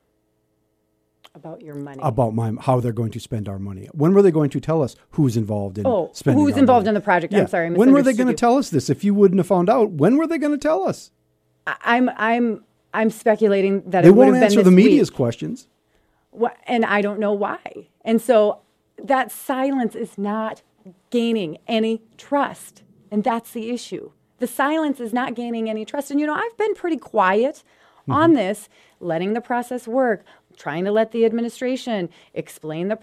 About 1.37 1.62
your 1.62 1.74
money. 1.74 2.01
About 2.03 2.34
my 2.34 2.53
how 2.61 2.80
they're 2.80 2.93
going 2.93 3.12
to 3.12 3.20
spend 3.20 3.49
our 3.49 3.59
money. 3.59 3.89
When 3.93 4.14
were 4.14 4.22
they 4.22 4.30
going 4.30 4.51
to 4.51 4.61
tell 4.61 4.82
us 4.82 4.97
who's 5.11 5.37
involved 5.37 5.78
in 5.78 5.87
oh, 5.87 6.11
spending? 6.12 6.43
Who's 6.43 6.57
involved 6.57 6.87
money? 6.87 6.89
in 6.89 6.95
the 6.95 7.01
project? 7.03 7.32
Yeah. 7.32 7.41
I'm 7.41 7.47
sorry. 7.47 7.66
I 7.66 7.70
when 7.70 7.93
were 7.93 8.03
they 8.03 8.14
going 8.14 8.28
to 8.28 8.34
tell 8.34 8.57
us 8.57 8.70
this? 8.70 8.91
If 8.91 9.05
you 9.05 9.14
wouldn't 9.14 9.39
have 9.39 9.47
found 9.47 9.68
out, 9.68 9.93
when 9.93 10.16
were 10.16 10.26
they 10.26 10.39
going 10.39 10.53
to 10.53 10.59
tell 10.59 10.89
us? 10.89 11.12
I'm 11.66 12.11
I'm 12.16 12.64
I'm 12.93 13.11
speculating 13.11 13.82
that 13.91 14.03
they 14.03 14.09
it 14.09 14.12
won't 14.12 14.32
would 14.32 14.37
have 14.37 14.45
answer 14.45 14.62
the 14.62 14.70
media's 14.70 15.11
week. 15.11 15.16
questions. 15.16 15.68
and 16.66 16.84
I 16.84 17.03
don't 17.03 17.20
know 17.20 17.32
why. 17.32 17.89
And 18.05 18.20
so 18.20 18.62
that 19.03 19.30
silence 19.30 19.95
is 19.95 20.16
not 20.16 20.62
gaining 21.11 21.59
any 21.68 22.03
trust, 22.16 22.82
and 23.11 23.22
that's 23.22 23.51
the 23.53 23.70
issue. 23.70 24.12
The 24.39 24.47
silence 24.47 25.01
is 25.01 25.12
not 25.12 25.34
gaining 25.34 25.68
any 25.68 25.84
trust. 25.84 26.11
And 26.11 26.18
you 26.18 26.26
know, 26.26 26.34
I've 26.34 26.57
been 26.57 26.74
pretty 26.74 26.97
quiet 26.97 27.62
mm-hmm. 28.03 28.12
on 28.12 28.32
this, 28.34 28.68
letting 29.01 29.34
the 29.34 29.41
process 29.41 29.87
work, 29.87 30.24
trying 30.57 30.85
to 30.85 30.93
let 30.93 31.13
the 31.13 31.25
administration 31.25 32.09
explain 32.35 32.89
the 32.89 32.97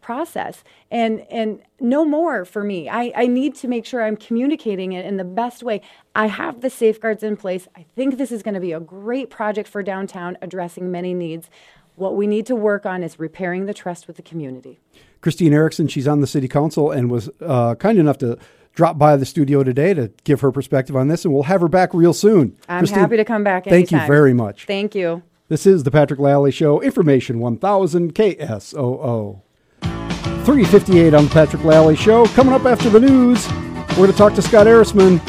process. 0.00 0.64
And 0.90 1.20
and 1.30 1.60
no 1.80 2.04
more 2.04 2.44
for 2.44 2.62
me. 2.62 2.88
I, 2.88 3.12
I 3.16 3.26
need 3.26 3.54
to 3.56 3.68
make 3.68 3.86
sure 3.86 4.02
i'm 4.04 4.16
communicating 4.16 4.92
it 4.92 5.04
in 5.04 5.16
the 5.16 5.24
best 5.24 5.62
way. 5.62 5.80
I 6.14 6.26
have 6.26 6.60
the 6.60 6.70
safeguards 6.70 7.22
in 7.22 7.36
place. 7.36 7.66
I 7.76 7.86
think 7.96 8.18
this 8.18 8.30
is 8.30 8.42
going 8.42 8.54
to 8.54 8.60
be 8.60 8.72
a 8.72 8.80
great 8.80 9.30
project 9.30 9.68
for 9.68 9.82
downtown 9.82 10.36
addressing 10.42 10.90
many 10.90 11.14
needs. 11.14 11.48
What 11.96 12.16
we 12.16 12.26
need 12.26 12.46
to 12.46 12.56
work 12.56 12.86
on 12.86 13.02
is 13.02 13.18
repairing 13.18 13.66
the 13.66 13.74
trust 13.74 14.06
with 14.06 14.16
the 14.16 14.22
community. 14.22 14.80
Christine 15.20 15.52
erickson 15.52 15.86
she's 15.86 16.08
on 16.08 16.20
the 16.20 16.26
city 16.26 16.48
council 16.48 16.90
and 16.90 17.10
was 17.10 17.28
uh, 17.40 17.74
kind 17.74 17.98
enough 17.98 18.16
to 18.18 18.38
drop 18.72 18.96
by 18.96 19.16
the 19.16 19.26
studio 19.26 19.62
today 19.62 19.92
to 19.92 20.10
give 20.24 20.40
her 20.40 20.50
perspective 20.50 20.96
on 20.96 21.08
this 21.08 21.24
and 21.24 21.34
we'll 21.34 21.42
have 21.42 21.60
her 21.60 21.68
back 21.68 21.92
real 21.92 22.14
soon. 22.14 22.56
I'm 22.68 22.80
Christine, 22.80 23.00
happy 23.00 23.16
to 23.18 23.24
come 23.24 23.44
back 23.44 23.66
anytime. 23.66 23.86
thank 23.86 24.02
you 24.02 24.06
very 24.06 24.32
much. 24.32 24.64
Thank 24.64 24.94
you 24.94 25.22
this 25.50 25.66
is 25.66 25.82
the 25.82 25.90
Patrick 25.90 26.20
Lalley 26.20 26.52
Show, 26.52 26.80
Information 26.80 27.40
1000 27.40 28.14
KSOO. 28.14 29.42
358 29.82 31.12
on 31.12 31.24
the 31.24 31.30
Patrick 31.30 31.62
Lalley 31.62 31.96
Show. 31.96 32.24
Coming 32.26 32.54
up 32.54 32.64
after 32.64 32.88
the 32.88 33.00
news, 33.00 33.46
we're 33.90 33.96
going 33.96 34.12
to 34.12 34.16
talk 34.16 34.32
to 34.34 34.42
Scott 34.42 34.68
Ehrisman. 34.68 35.20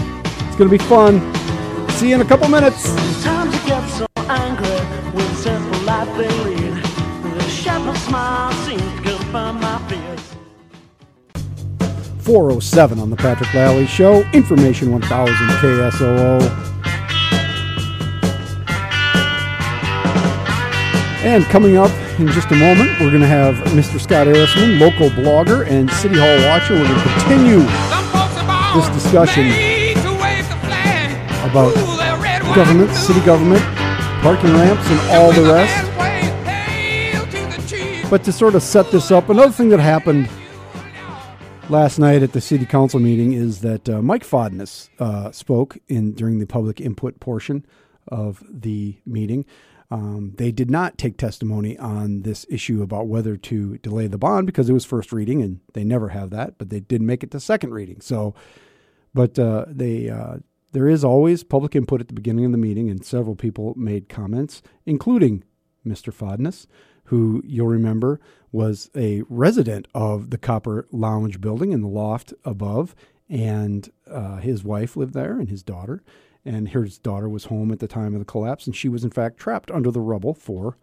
It's 0.48 0.56
going 0.56 0.70
to 0.70 0.78
be 0.78 0.78
fun. 0.78 1.20
See 1.94 2.10
you 2.10 2.16
in 2.16 2.22
a 2.22 2.26
couple 2.26 2.48
minutes. 2.50 2.84
Sometimes 2.84 3.56
you 3.56 3.68
get 3.68 3.90
so 3.90 4.06
angry 4.16 4.70
with 5.16 5.38
simple 5.38 5.80
life 5.82 6.08
they 6.16 6.30
lead. 6.44 6.84
The 7.82 7.96
smile 7.96 8.52
seems 8.68 8.82
to 8.82 9.02
confirm 9.02 9.60
my 9.60 9.80
fears. 9.90 10.36
407 12.20 13.00
on 13.00 13.10
the 13.10 13.16
Patrick 13.16 13.52
Lally 13.56 13.88
Show, 13.88 14.22
Information 14.34 14.92
1000 14.92 15.34
KSOO. 15.34 16.71
And 21.24 21.46
coming 21.46 21.78
up 21.78 21.92
in 22.20 22.28
just 22.30 22.50
a 22.50 22.56
moment, 22.56 23.00
we're 23.00 23.12
going 23.12 23.22
to 23.22 23.28
have 23.28 23.54
Mr. 23.76 24.02
Scott 24.02 24.26
Ehrisman, 24.26 24.80
local 24.80 25.10
blogger 25.10 25.68
and 25.68 25.88
City 25.92 26.16
Hall 26.18 26.38
watcher. 26.50 26.74
We're 26.74 26.88
going 26.88 27.00
to 27.00 27.10
continue 27.14 27.60
this 28.74 28.90
discussion 28.90 29.46
about 31.48 31.76
government, 32.56 32.92
city 32.96 33.20
government, 33.22 33.62
parking 34.24 34.52
ramps, 34.54 34.90
and 34.90 35.00
all 35.12 35.32
the 35.32 35.44
rest. 35.44 35.92
But 38.10 38.24
to 38.24 38.32
sort 38.32 38.56
of 38.56 38.64
set 38.64 38.90
this 38.92 39.12
up, 39.12 39.30
another 39.30 39.52
thing 39.52 39.70
that 39.70 39.80
happened 39.80 40.28
last 41.70 42.00
night 42.00 42.24
at 42.24 42.34
the 42.34 42.42
city 42.42 42.66
council 42.66 43.00
meeting 43.00 43.34
is 43.34 43.62
that 43.62 43.88
uh, 43.88 44.02
Mike 44.02 44.24
Fodness 44.24 44.90
uh, 44.98 45.32
spoke 45.32 45.78
in 45.88 46.14
during 46.14 46.40
the 46.40 46.48
public 46.48 46.82
input 46.82 47.20
portion 47.20 47.64
of 48.08 48.44
the 48.50 48.98
meeting. 49.06 49.46
Um, 49.92 50.34
they 50.38 50.52
did 50.52 50.72
not 50.72 50.98
take 50.98 51.18
testimony 51.18 51.78
on 51.78 52.22
this 52.22 52.46
issue 52.50 52.82
about 52.82 53.08
whether 53.08 53.36
to 53.36 53.78
delay 53.80 54.08
the 54.08 54.18
bond 54.18 54.48
because 54.48 54.70
it 54.70 54.74
was 54.74 54.86
first 54.86 55.12
reading, 55.12 55.42
and 55.42 55.60
they 55.74 55.84
never 55.84 56.10
have 56.10 56.30
that. 56.30 56.58
But 56.58 56.70
they 56.70 56.80
did 56.80 57.02
make 57.02 57.24
it 57.24 57.32
to 57.32 57.42
second 57.42 57.74
reading. 57.74 58.00
So, 58.00 58.34
but 59.14 59.38
uh, 59.38 59.66
they 59.68 60.10
uh, 60.10 60.38
there 60.72 60.88
is 60.88 61.04
always 61.04 61.44
public 61.44 61.76
input 61.76 62.00
at 62.00 62.08
the 62.08 62.14
beginning 62.14 62.46
of 62.46 62.54
the 62.54 62.58
meeting, 62.58 62.89
and 62.89 63.06
several 63.06 63.36
people 63.36 63.74
made 63.76 64.08
comments, 64.08 64.62
including 64.86 65.44
Mr. 65.86 66.14
Fodness, 66.14 66.68
who 67.06 67.44
you'll 67.46 67.68
remember 67.68 68.22
was 68.54 68.89
a 68.96 69.24
resident 69.28 69.88
of 69.94 70.30
the 70.30 70.38
Copper 70.38 70.88
Lounge 70.92 71.42
building 71.42 71.74
in 71.74 71.82
the 71.82 71.88
loft 71.88 72.34
above, 72.46 72.96
and 73.30 73.92
uh, 74.10 74.38
his 74.38 74.64
wife 74.64 74.96
lived 74.96 75.14
there 75.14 75.38
and 75.38 75.50
his 75.50 75.64
daughter 75.64 76.02
and 76.46 76.70
his 76.70 76.98
daughter 76.98 77.30
was 77.30 77.46
home 77.46 77.72
at 77.72 77.80
the 77.80 77.88
time 77.88 78.14
of 78.14 78.20
the 78.20 78.26
collapse, 78.26 78.66
and 78.66 78.76
she 78.76 78.89
was 78.89 79.04
in 79.04 79.12
fact 79.12 79.38
trapped 79.38 79.72
under 79.72 79.92
the 79.92 80.02
rubble 80.02 80.34
for 80.34 80.78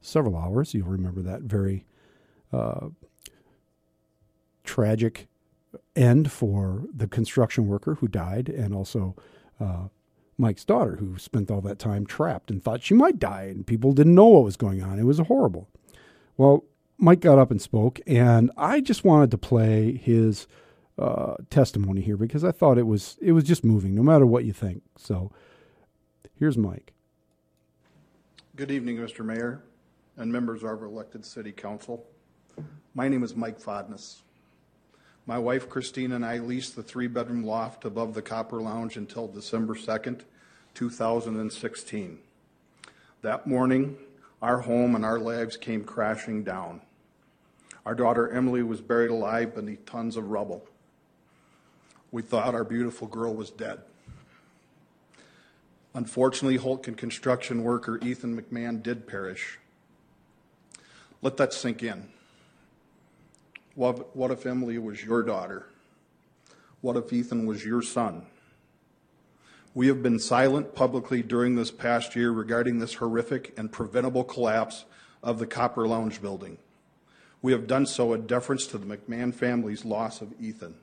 several 0.00 0.36
hours. 0.36 0.74
You'll 0.74 0.88
remember 0.88 1.22
that 1.22 1.42
very 1.42 1.84
uh, 2.52 2.88
tragic 4.64 5.28
end 5.94 6.30
for 6.30 6.84
the 6.94 7.06
construction 7.06 7.66
worker 7.66 7.96
who 7.96 8.08
died, 8.08 8.48
and 8.48 8.74
also 8.74 9.16
uh, 9.60 9.88
Mike's 10.38 10.64
daughter, 10.64 10.96
who 10.96 11.18
spent 11.18 11.50
all 11.50 11.60
that 11.62 11.78
time 11.78 12.06
trapped 12.06 12.50
and 12.50 12.62
thought 12.62 12.82
she 12.82 12.94
might 12.94 13.18
die, 13.18 13.44
and 13.44 13.66
people 13.66 13.92
didn't 13.92 14.14
know 14.14 14.26
what 14.26 14.44
was 14.44 14.56
going 14.56 14.82
on. 14.82 14.98
It 14.98 15.04
was 15.04 15.18
horrible. 15.18 15.68
Well, 16.36 16.64
Mike 16.98 17.20
got 17.20 17.38
up 17.38 17.50
and 17.50 17.60
spoke, 17.60 18.00
and 18.06 18.50
I 18.56 18.80
just 18.80 19.04
wanted 19.04 19.30
to 19.30 19.38
play 19.38 19.96
his 19.96 20.46
uh, 20.98 21.34
testimony 21.50 22.00
here 22.00 22.16
because 22.16 22.44
I 22.44 22.52
thought 22.52 22.78
it 22.78 22.86
was 22.86 23.16
it 23.20 23.32
was 23.32 23.44
just 23.44 23.64
moving, 23.64 23.94
no 23.94 24.02
matter 24.02 24.26
what 24.26 24.44
you 24.44 24.52
think. 24.52 24.82
So 24.96 25.30
here's 26.38 26.56
Mike. 26.56 26.92
Good 28.56 28.70
evening, 28.70 28.96
Mr. 28.96 29.24
Mayor 29.24 29.62
and 30.16 30.32
members 30.32 30.62
of 30.62 30.68
our 30.68 30.84
elected 30.84 31.24
city 31.24 31.52
council. 31.52 32.06
My 32.94 33.08
name 33.08 33.22
is 33.22 33.36
Mike 33.36 33.60
Fodness. 33.60 34.22
My 35.26 35.38
wife 35.38 35.68
Christine 35.68 36.12
and 36.12 36.24
I 36.24 36.38
leased 36.38 36.76
the 36.76 36.82
three-bedroom 36.82 37.44
loft 37.44 37.84
above 37.84 38.14
the 38.14 38.22
Copper 38.22 38.62
Lounge 38.62 38.96
until 38.96 39.26
December 39.26 39.74
2nd, 39.74 40.20
2016. 40.72 42.18
That 43.22 43.46
morning, 43.46 43.96
our 44.40 44.60
home 44.60 44.94
and 44.94 45.04
our 45.04 45.18
lives 45.18 45.56
came 45.56 45.84
crashing 45.84 46.44
down. 46.44 46.80
Our 47.84 47.94
daughter 47.94 48.30
Emily 48.30 48.62
was 48.62 48.80
buried 48.80 49.10
alive 49.10 49.54
beneath 49.54 49.84
tons 49.84 50.16
of 50.16 50.30
rubble. 50.30 50.66
We 52.10 52.22
thought 52.22 52.54
our 52.54 52.64
beautiful 52.64 53.08
girl 53.08 53.34
was 53.34 53.50
dead. 53.50 53.80
Unfortunately, 55.94 56.58
Hultgren 56.58 56.96
construction 56.96 57.62
worker 57.62 57.98
Ethan 58.02 58.40
McMahon 58.40 58.82
did 58.82 59.06
perish. 59.06 59.58
Let 61.22 61.38
that 61.38 61.52
sink 61.52 61.82
in. 61.82 62.08
What, 63.74 64.14
what 64.14 64.30
if 64.30 64.46
Emily 64.46 64.78
was 64.78 65.04
your 65.04 65.22
daughter? 65.22 65.66
What 66.80 66.96
if 66.96 67.12
Ethan 67.12 67.46
was 67.46 67.64
your 67.64 67.82
son? 67.82 68.26
We 69.74 69.88
have 69.88 70.02
been 70.02 70.18
silent 70.18 70.74
publicly 70.74 71.22
during 71.22 71.56
this 71.56 71.70
past 71.70 72.16
year 72.16 72.30
regarding 72.30 72.78
this 72.78 72.94
horrific 72.94 73.52
and 73.58 73.70
preventable 73.70 74.24
collapse 74.24 74.84
of 75.22 75.38
the 75.38 75.46
Copper 75.46 75.86
Lounge 75.86 76.22
building. 76.22 76.58
We 77.42 77.52
have 77.52 77.66
done 77.66 77.84
so 77.86 78.12
in 78.14 78.26
deference 78.26 78.66
to 78.68 78.78
the 78.78 78.96
McMahon 78.96 79.34
family's 79.34 79.84
loss 79.84 80.20
of 80.22 80.32
Ethan. 80.40 80.76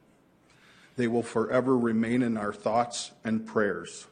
They 0.95 1.07
will 1.07 1.23
forever 1.23 1.77
remain 1.77 2.21
in 2.21 2.37
our 2.37 2.53
thoughts 2.53 3.11
and 3.23 3.45
prayers. 3.45 4.07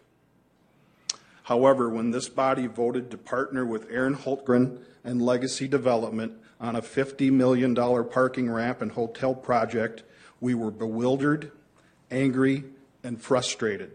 However, 1.43 1.89
when 1.89 2.11
this 2.11 2.29
body 2.29 2.67
voted 2.67 3.11
to 3.11 3.17
partner 3.17 3.65
with 3.65 3.89
Aaron 3.91 4.15
Hultgren 4.15 4.79
and 5.03 5.21
Legacy 5.21 5.67
Development 5.67 6.33
on 6.59 6.75
a 6.75 6.81
$50 6.81 7.31
million 7.31 7.75
parking 7.75 8.49
ramp 8.49 8.81
and 8.81 8.91
hotel 8.91 9.33
project, 9.35 10.03
we 10.39 10.53
were 10.53 10.71
bewildered, 10.71 11.51
angry, 12.09 12.63
and 13.03 13.21
frustrated. 13.21 13.91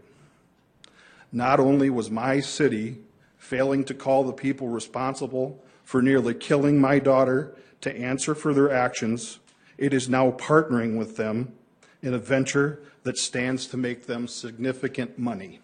Not 1.31 1.59
only 1.59 1.89
was 1.89 2.11
my 2.11 2.39
city 2.39 2.99
failing 3.37 3.83
to 3.85 3.93
call 3.93 4.23
the 4.23 4.33
people 4.33 4.67
responsible 4.67 5.63
for 5.83 6.01
nearly 6.01 6.33
killing 6.33 6.79
my 6.79 6.99
daughter 6.99 7.55
to 7.81 7.95
answer 7.95 8.35
for 8.35 8.53
their 8.53 8.71
actions, 8.71 9.39
it 9.77 9.93
is 9.93 10.09
now 10.09 10.31
partnering 10.31 10.97
with 10.97 11.17
them 11.17 11.53
in 12.01 12.13
a 12.13 12.19
venture 12.19 12.79
that 13.03 13.17
stands 13.17 13.67
to 13.67 13.77
make 13.77 14.05
them 14.05 14.27
significant 14.27 15.17
money 15.17 15.59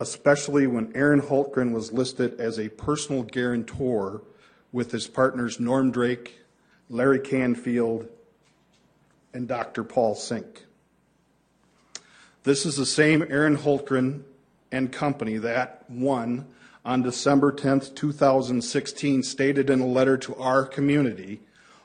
especially 0.00 0.66
when 0.66 0.90
Aaron 0.94 1.20
Hultgren 1.20 1.72
was 1.72 1.92
listed 1.92 2.40
as 2.40 2.58
a 2.58 2.70
personal 2.70 3.22
guarantor 3.22 4.22
with 4.72 4.90
his 4.90 5.06
partners 5.06 5.60
Norm 5.60 5.90
Drake, 5.90 6.40
Larry 6.88 7.20
Canfield, 7.20 8.08
and 9.34 9.46
Dr. 9.46 9.84
Paul 9.84 10.14
Sink. 10.14 10.64
This 12.42 12.64
is 12.64 12.76
the 12.76 12.86
same 12.86 13.22
Aaron 13.28 13.58
Hultgren 13.58 14.22
and 14.72 14.90
company 14.90 15.36
that, 15.36 15.84
one, 15.88 16.46
on 16.84 17.02
December 17.02 17.52
10, 17.52 17.80
2016, 17.94 19.22
stated 19.22 19.68
in 19.68 19.80
a 19.80 19.86
letter 19.86 20.16
to 20.16 20.34
our 20.36 20.64
community 20.64 21.42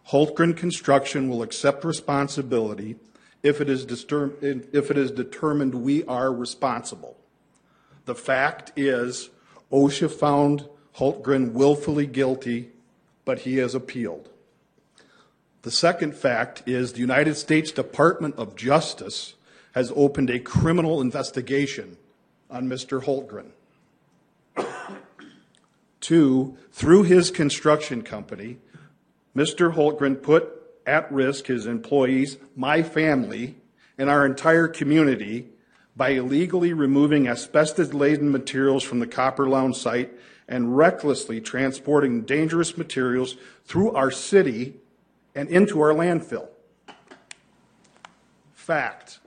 Hultgren 0.09 0.55
Construction 0.55 1.29
will 1.29 1.41
accept 1.41 1.83
responsibility 1.83 2.95
if 3.41 3.61
it, 3.61 3.69
is 3.69 3.85
if 4.11 4.91
it 4.91 4.97
is 4.97 5.11
determined 5.11 5.75
we 5.75 6.03
are 6.05 6.33
responsible. 6.33 7.17
The 8.05 8.15
fact 8.15 8.71
is, 8.75 9.29
OSHA 9.71 10.11
found 10.11 10.67
Hultgren 10.97 11.53
willfully 11.53 12.05
guilty, 12.05 12.69
but 13.23 13.39
he 13.39 13.57
has 13.57 13.73
appealed. 13.73 14.29
The 15.63 15.71
second 15.71 16.15
fact 16.15 16.63
is 16.67 16.93
the 16.93 16.99
United 16.99 17.35
States 17.35 17.71
Department 17.71 18.35
of 18.35 18.55
Justice 18.55 19.33
has 19.73 19.91
opened 19.95 20.29
a 20.29 20.39
criminal 20.39 21.01
investigation 21.01 21.97
on 22.49 22.67
Mr. 22.67 23.03
Hultgren. 23.03 23.51
Two, 25.99 26.55
through 26.71 27.03
his 27.03 27.31
construction 27.31 28.03
company, 28.03 28.59
Mr. 29.35 29.73
Hultgren 29.73 30.21
put 30.21 30.49
at 30.85 31.11
risk 31.11 31.47
his 31.47 31.65
employees, 31.65 32.37
my 32.55 32.81
family, 32.81 33.57
and 33.97 34.09
our 34.09 34.25
entire 34.25 34.67
community 34.67 35.49
by 35.95 36.09
illegally 36.09 36.73
removing 36.73 37.27
asbestos 37.27 37.93
laden 37.93 38.31
materials 38.31 38.83
from 38.83 38.99
the 38.99 39.07
Copper 39.07 39.47
Lounge 39.47 39.75
site 39.75 40.11
and 40.47 40.77
recklessly 40.77 41.41
transporting 41.41 42.21
dangerous 42.21 42.77
materials 42.77 43.35
through 43.65 43.91
our 43.91 44.11
city 44.11 44.75
and 45.33 45.49
into 45.49 45.81
our 45.81 45.93
landfill. 45.93 46.47
Fact 48.53 49.19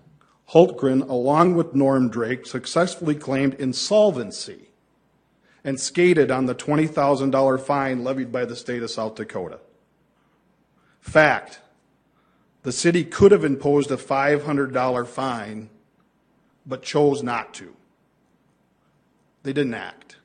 Hultgren, 0.53 1.07
along 1.09 1.55
with 1.55 1.75
Norm 1.75 2.09
Drake, 2.09 2.47
successfully 2.47 3.15
claimed 3.15 3.55
insolvency 3.55 4.71
and 5.63 5.79
skated 5.79 6.31
on 6.31 6.47
the 6.47 6.55
$20,000 6.55 7.61
fine 7.61 8.03
levied 8.03 8.33
by 8.33 8.47
the 8.47 8.57
state 8.57 8.83
of 8.83 8.91
South 8.91 9.15
Dakota. 9.15 9.61
Fact 11.09 11.61
the 12.65 12.73
city 12.73 13.03
could 13.03 13.33
have 13.33 13.45
imposed 13.45 13.91
a 13.91 13.97
$500 13.97 15.07
fine 15.07 15.71
but 16.67 16.83
chose 16.83 17.23
not 17.23 17.55
to. 17.55 17.75
They 19.43 19.55
didn't 19.55 19.73
act. 19.73 20.17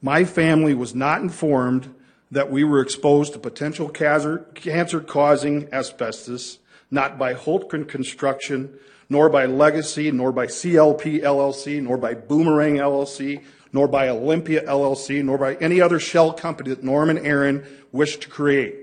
My 0.00 0.22
family 0.22 0.72
was 0.72 0.94
not 0.94 1.20
informed 1.20 1.92
that 2.30 2.48
we 2.48 2.62
were 2.62 2.80
exposed 2.80 3.32
to 3.32 3.40
potential 3.40 3.88
cancer 3.88 5.00
causing 5.00 5.68
asbestos, 5.72 6.58
not 6.92 7.18
by 7.18 7.34
Hultgren 7.34 7.88
Construction, 7.88 8.78
nor 9.08 9.28
by 9.28 9.46
Legacy, 9.46 10.12
nor 10.12 10.30
by 10.30 10.46
CLP 10.46 11.22
LLC, 11.22 11.82
nor 11.82 11.96
by 11.96 12.14
Boomerang 12.14 12.76
LLC, 12.76 13.42
nor 13.74 13.88
by 13.88 14.08
Olympia 14.08 14.64
LLC, 14.64 15.22
nor 15.24 15.36
by 15.36 15.56
any 15.56 15.80
other 15.80 15.98
shell 15.98 16.32
company 16.32 16.70
that 16.70 16.84
Norman 16.84 17.18
Aaron 17.18 17.66
wished 17.90 18.22
to 18.22 18.28
create, 18.28 18.76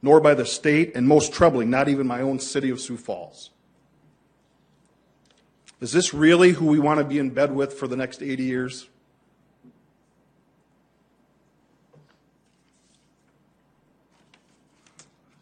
nor 0.00 0.18
by 0.18 0.32
the 0.32 0.46
state, 0.46 0.96
and 0.96 1.06
most 1.06 1.30
troubling, 1.30 1.68
not 1.68 1.90
even 1.90 2.06
my 2.06 2.22
own 2.22 2.38
city 2.38 2.70
of 2.70 2.80
Sioux 2.80 2.96
Falls. 2.96 3.50
Is 5.82 5.92
this 5.92 6.14
really 6.14 6.52
who 6.52 6.66
we 6.66 6.78
want 6.78 6.98
to 6.98 7.04
be 7.04 7.18
in 7.18 7.28
bed 7.28 7.54
with 7.54 7.74
for 7.74 7.86
the 7.86 7.96
next 7.96 8.22
80 8.22 8.42
years? 8.42 8.88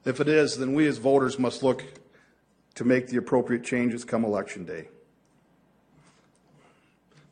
If 0.05 0.19
it 0.19 0.27
is, 0.27 0.59
then 0.59 0.75
we 0.75 0.89
as 0.89 0.99
voters 0.99 1.39
must 1.39 1.63
look 1.63 1.85
to 2.75 2.85
make 2.85 3.07
the 3.07 3.17
appropriate 3.17 3.63
changes 3.63 4.05
come 4.05 4.25
election 4.25 4.65
day. 4.65 4.89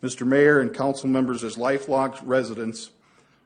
Mr. 0.07 0.25
Mayor 0.25 0.61
and 0.61 0.73
council 0.73 1.09
members, 1.09 1.43
as 1.43 1.59
lifelong 1.59 2.15
residents, 2.23 2.91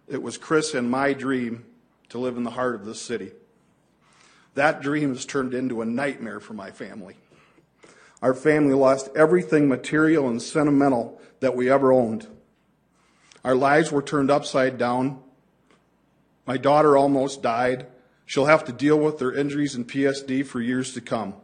it 0.06 0.22
was 0.22 0.36
Chris 0.36 0.74
and 0.74 0.90
my 0.90 1.14
dream 1.14 1.64
to 2.10 2.18
live 2.18 2.36
in 2.36 2.44
the 2.44 2.50
heart 2.50 2.74
of 2.74 2.84
this 2.84 3.00
city. 3.00 3.32
That 4.56 4.82
dream 4.82 5.14
has 5.14 5.24
turned 5.24 5.54
into 5.54 5.80
a 5.80 5.86
nightmare 5.86 6.38
for 6.38 6.52
my 6.52 6.70
family. 6.70 7.16
Our 8.20 8.34
family 8.34 8.74
lost 8.74 9.08
everything 9.16 9.68
material 9.68 10.28
and 10.28 10.42
sentimental 10.42 11.18
that 11.40 11.56
we 11.56 11.70
ever 11.70 11.94
owned. 11.94 12.26
Our 13.42 13.54
lives 13.54 13.90
were 13.90 14.02
turned 14.02 14.30
upside 14.30 14.76
down. 14.76 15.18
My 16.44 16.58
daughter 16.58 16.94
almost 16.94 17.40
died. 17.40 17.86
She'll 18.26 18.44
have 18.44 18.66
to 18.66 18.72
deal 18.72 18.98
with 18.98 19.18
her 19.20 19.32
injuries 19.32 19.74
and 19.74 19.88
PSD 19.88 20.44
for 20.44 20.60
years 20.60 20.92
to 20.92 21.00
come. 21.00 21.36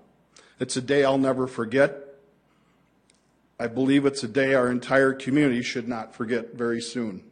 It's 0.60 0.76
a 0.76 0.82
day 0.82 1.04
I'll 1.04 1.16
never 1.16 1.46
forget. 1.46 2.05
I 3.58 3.68
believe 3.68 4.04
it's 4.04 4.22
a 4.22 4.28
day 4.28 4.54
our 4.54 4.70
entire 4.70 5.12
community 5.12 5.62
should 5.62 5.88
not 5.88 6.14
forget 6.14 6.54
very 6.54 6.80
soon. 6.80 7.24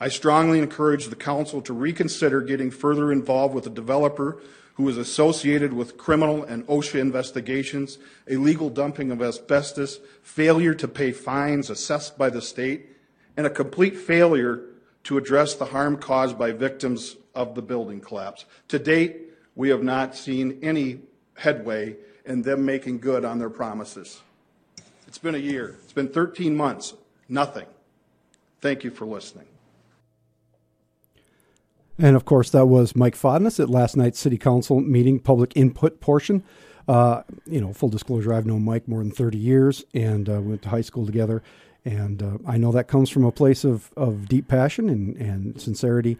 I 0.00 0.08
strongly 0.08 0.58
encourage 0.58 1.06
the 1.06 1.16
council 1.16 1.60
to 1.62 1.72
reconsider 1.72 2.40
getting 2.40 2.70
further 2.70 3.12
involved 3.12 3.54
with 3.54 3.66
a 3.66 3.70
developer 3.70 4.42
who 4.74 4.88
is 4.90 4.98
associated 4.98 5.72
with 5.72 5.96
criminal 5.96 6.44
and 6.44 6.66
OSHA 6.66 7.00
investigations, 7.00 7.96
illegal 8.26 8.68
dumping 8.68 9.10
of 9.10 9.22
asbestos, 9.22 10.00
failure 10.22 10.74
to 10.74 10.86
pay 10.86 11.12
fines 11.12 11.70
assessed 11.70 12.18
by 12.18 12.28
the 12.28 12.42
state, 12.42 12.88
and 13.38 13.46
a 13.46 13.50
complete 13.50 13.96
failure 13.96 14.62
to 15.04 15.16
address 15.16 15.54
the 15.54 15.66
harm 15.66 15.96
caused 15.96 16.38
by 16.38 16.52
victims 16.52 17.16
of 17.34 17.54
the 17.54 17.62
building 17.62 18.00
collapse. 18.00 18.44
To 18.68 18.78
date, 18.78 19.30
we 19.54 19.70
have 19.70 19.82
not 19.82 20.14
seen 20.14 20.58
any 20.62 21.00
headway 21.34 21.96
in 22.26 22.42
them 22.42 22.66
making 22.66 22.98
good 22.98 23.24
on 23.24 23.38
their 23.38 23.48
promises. 23.48 24.20
It's 25.16 25.22
been 25.22 25.34
a 25.34 25.38
year, 25.38 25.78
it's 25.82 25.94
been 25.94 26.08
13 26.08 26.54
months, 26.54 26.92
nothing. 27.26 27.64
Thank 28.60 28.84
you 28.84 28.90
for 28.90 29.06
listening. 29.06 29.46
And 31.98 32.14
of 32.14 32.26
course, 32.26 32.50
that 32.50 32.66
was 32.66 32.94
Mike 32.94 33.16
Fodness 33.16 33.58
at 33.58 33.70
last 33.70 33.96
night's 33.96 34.18
City 34.18 34.36
Council 34.36 34.78
meeting 34.78 35.18
public 35.18 35.56
input 35.56 36.02
portion. 36.02 36.42
Uh, 36.86 37.22
you 37.46 37.62
know, 37.62 37.72
full 37.72 37.88
disclosure, 37.88 38.34
I've 38.34 38.44
known 38.44 38.62
Mike 38.62 38.86
more 38.86 38.98
than 38.98 39.10
30 39.10 39.38
years 39.38 39.86
and 39.94 40.28
uh, 40.28 40.34
we 40.34 40.48
went 40.48 40.62
to 40.64 40.68
high 40.68 40.82
school 40.82 41.06
together. 41.06 41.42
And 41.86 42.22
uh, 42.22 42.36
I 42.46 42.58
know 42.58 42.70
that 42.72 42.86
comes 42.86 43.08
from 43.08 43.24
a 43.24 43.32
place 43.32 43.64
of, 43.64 43.90
of 43.96 44.28
deep 44.28 44.48
passion 44.48 44.90
and, 44.90 45.16
and 45.16 45.58
sincerity. 45.58 46.18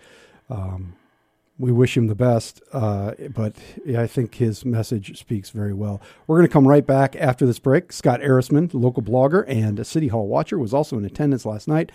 Um, 0.49 0.95
we 1.59 1.73
wish 1.73 1.97
him 1.97 2.07
the 2.07 2.15
best, 2.15 2.63
uh, 2.73 3.13
but 3.35 3.57
I 3.97 4.07
think 4.07 4.35
his 4.35 4.65
message 4.65 5.19
speaks 5.19 5.51
very 5.51 5.73
well. 5.73 6.01
We're 6.27 6.37
going 6.37 6.49
to 6.49 6.53
come 6.53 6.69
right 6.69 6.87
back 6.87 7.17
after 7.17 7.47
this 7.47 7.59
break. 7.59 7.93
Scott 7.93 8.21
Ehrisman, 8.21 8.73
local 8.75 9.03
blogger 9.03 9.45
and 9.49 9.87
City 9.87 10.09
Hall 10.09 10.27
watcher, 10.27 10.59
was 10.59 10.75
also 10.75 10.99
in 10.99 11.05
attendance 11.05 11.47
last 11.47 11.67
night, 11.67 11.93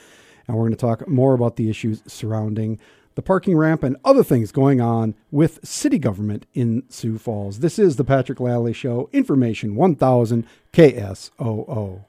and 0.48 0.58
we're 0.58 0.64
going 0.64 0.72
to 0.72 0.78
talk 0.78 1.08
more 1.08 1.34
about 1.34 1.58
the 1.58 1.70
issues 1.70 2.02
surrounding 2.08 2.80
the 3.16 3.22
parking 3.22 3.58
ramp 3.58 3.84
and 3.84 3.98
other 4.04 4.24
things 4.24 4.52
going 4.52 4.80
on 4.82 5.14
with 5.32 5.60
city 5.64 6.00
government 6.00 6.46
in 6.54 6.84
Sioux 6.90 7.18
Falls. 7.18 7.60
This 7.60 7.78
is 7.78 7.98
the 7.98 8.06
Patrick 8.06 8.40
Lalley 8.40 8.74
Show, 8.74 9.10
Information 9.12 9.76
1000 9.76 10.48
KSOO. 10.74 12.06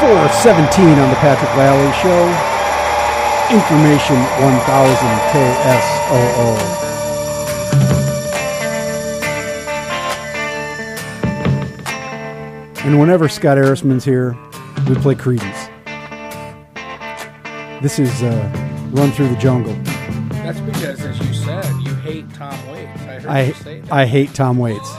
417 0.00 0.84
on 0.84 1.10
the 1.10 1.16
Patrick 1.16 1.50
Lalley 1.56 1.92
Show. 2.00 2.57
Information 3.50 4.16
1000 4.16 5.08
KSOO. 5.32 6.88
And 12.84 13.00
whenever 13.00 13.26
Scott 13.26 13.56
Ehrisman's 13.56 14.04
here, 14.04 14.36
we 14.86 14.96
play 14.96 15.14
Creedence. 15.14 15.70
This 17.80 17.98
is 17.98 18.22
uh, 18.22 18.90
Run 18.90 19.12
Through 19.12 19.28
the 19.28 19.36
Jungle. 19.36 19.72
That's 20.42 20.60
because, 20.60 21.00
as 21.06 21.18
you 21.18 21.32
said, 21.32 21.64
you 21.80 21.94
hate 21.94 22.28
Tom 22.34 22.70
Waits. 22.70 23.00
I 23.00 23.18
heard 23.18 23.26
I, 23.26 23.42
you 23.44 23.54
say 23.54 23.80
that. 23.80 23.92
I 23.92 24.04
hate 24.04 24.34
Tom 24.34 24.58
Waits. 24.58 24.92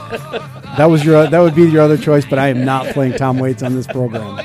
that 0.76 0.86
was 0.86 1.04
your 1.04 1.28
that 1.28 1.38
would 1.38 1.54
be 1.54 1.70
your 1.70 1.82
other 1.82 1.96
choice, 1.96 2.26
but 2.26 2.40
I 2.40 2.48
am 2.48 2.64
not 2.64 2.86
playing 2.86 3.12
Tom 3.12 3.38
Waits 3.38 3.62
on 3.62 3.76
this 3.76 3.86
program. 3.86 4.44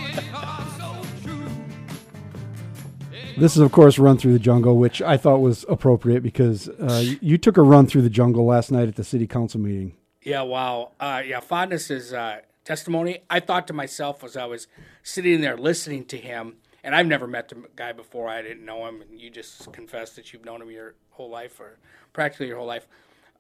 This 3.38 3.56
is, 3.56 3.62
of 3.62 3.72
course, 3.74 4.00
Run 4.00 4.18
Through 4.18 4.34
the 4.34 4.40
Jungle, 4.40 4.78
which 4.78 5.02
I 5.02 5.18
thought 5.18 5.40
was 5.40 5.66
appropriate 5.68 6.24
because 6.24 6.70
uh, 6.70 7.04
you 7.22 7.38
took 7.38 7.58
a 7.58 7.62
run 7.62 7.86
through 7.86 8.04
the 8.04 8.10
jungle 8.10 8.46
last 8.46 8.72
night 8.72 8.88
at 8.88 8.96
the 8.96 9.04
city 9.04 9.28
council 9.28 9.60
meeting. 9.60 9.94
Yeah, 10.22 10.42
wow. 10.44 10.92
Uh, 11.00 11.22
yeah, 11.26 11.42
Fodness's 11.42 12.14
uh, 12.14 12.40
testimony. 12.64 13.20
I 13.30 13.42
thought 13.42 13.68
to 13.68 13.74
myself 13.74 14.24
as 14.24 14.38
I 14.38 14.46
was 14.46 14.68
sitting 15.04 15.42
there 15.42 15.58
listening 15.58 16.06
to 16.06 16.18
him, 16.18 16.56
and 16.82 16.96
I've 16.96 17.08
never 17.08 17.28
met 17.28 17.50
the 17.50 17.58
guy 17.76 17.92
before. 17.92 18.30
I 18.30 18.42
didn't 18.42 18.66
know 18.66 18.88
him, 18.88 19.02
and 19.02 19.20
you 19.20 19.30
just 19.30 19.72
confessed 19.74 20.16
that 20.16 20.32
you've 20.32 20.46
known 20.46 20.62
him 20.62 20.72
your 20.72 20.96
whole 21.12 21.30
life, 21.30 21.60
or 21.60 21.78
practically 22.14 22.48
your 22.48 22.58
whole 22.58 22.68
life. 22.68 22.88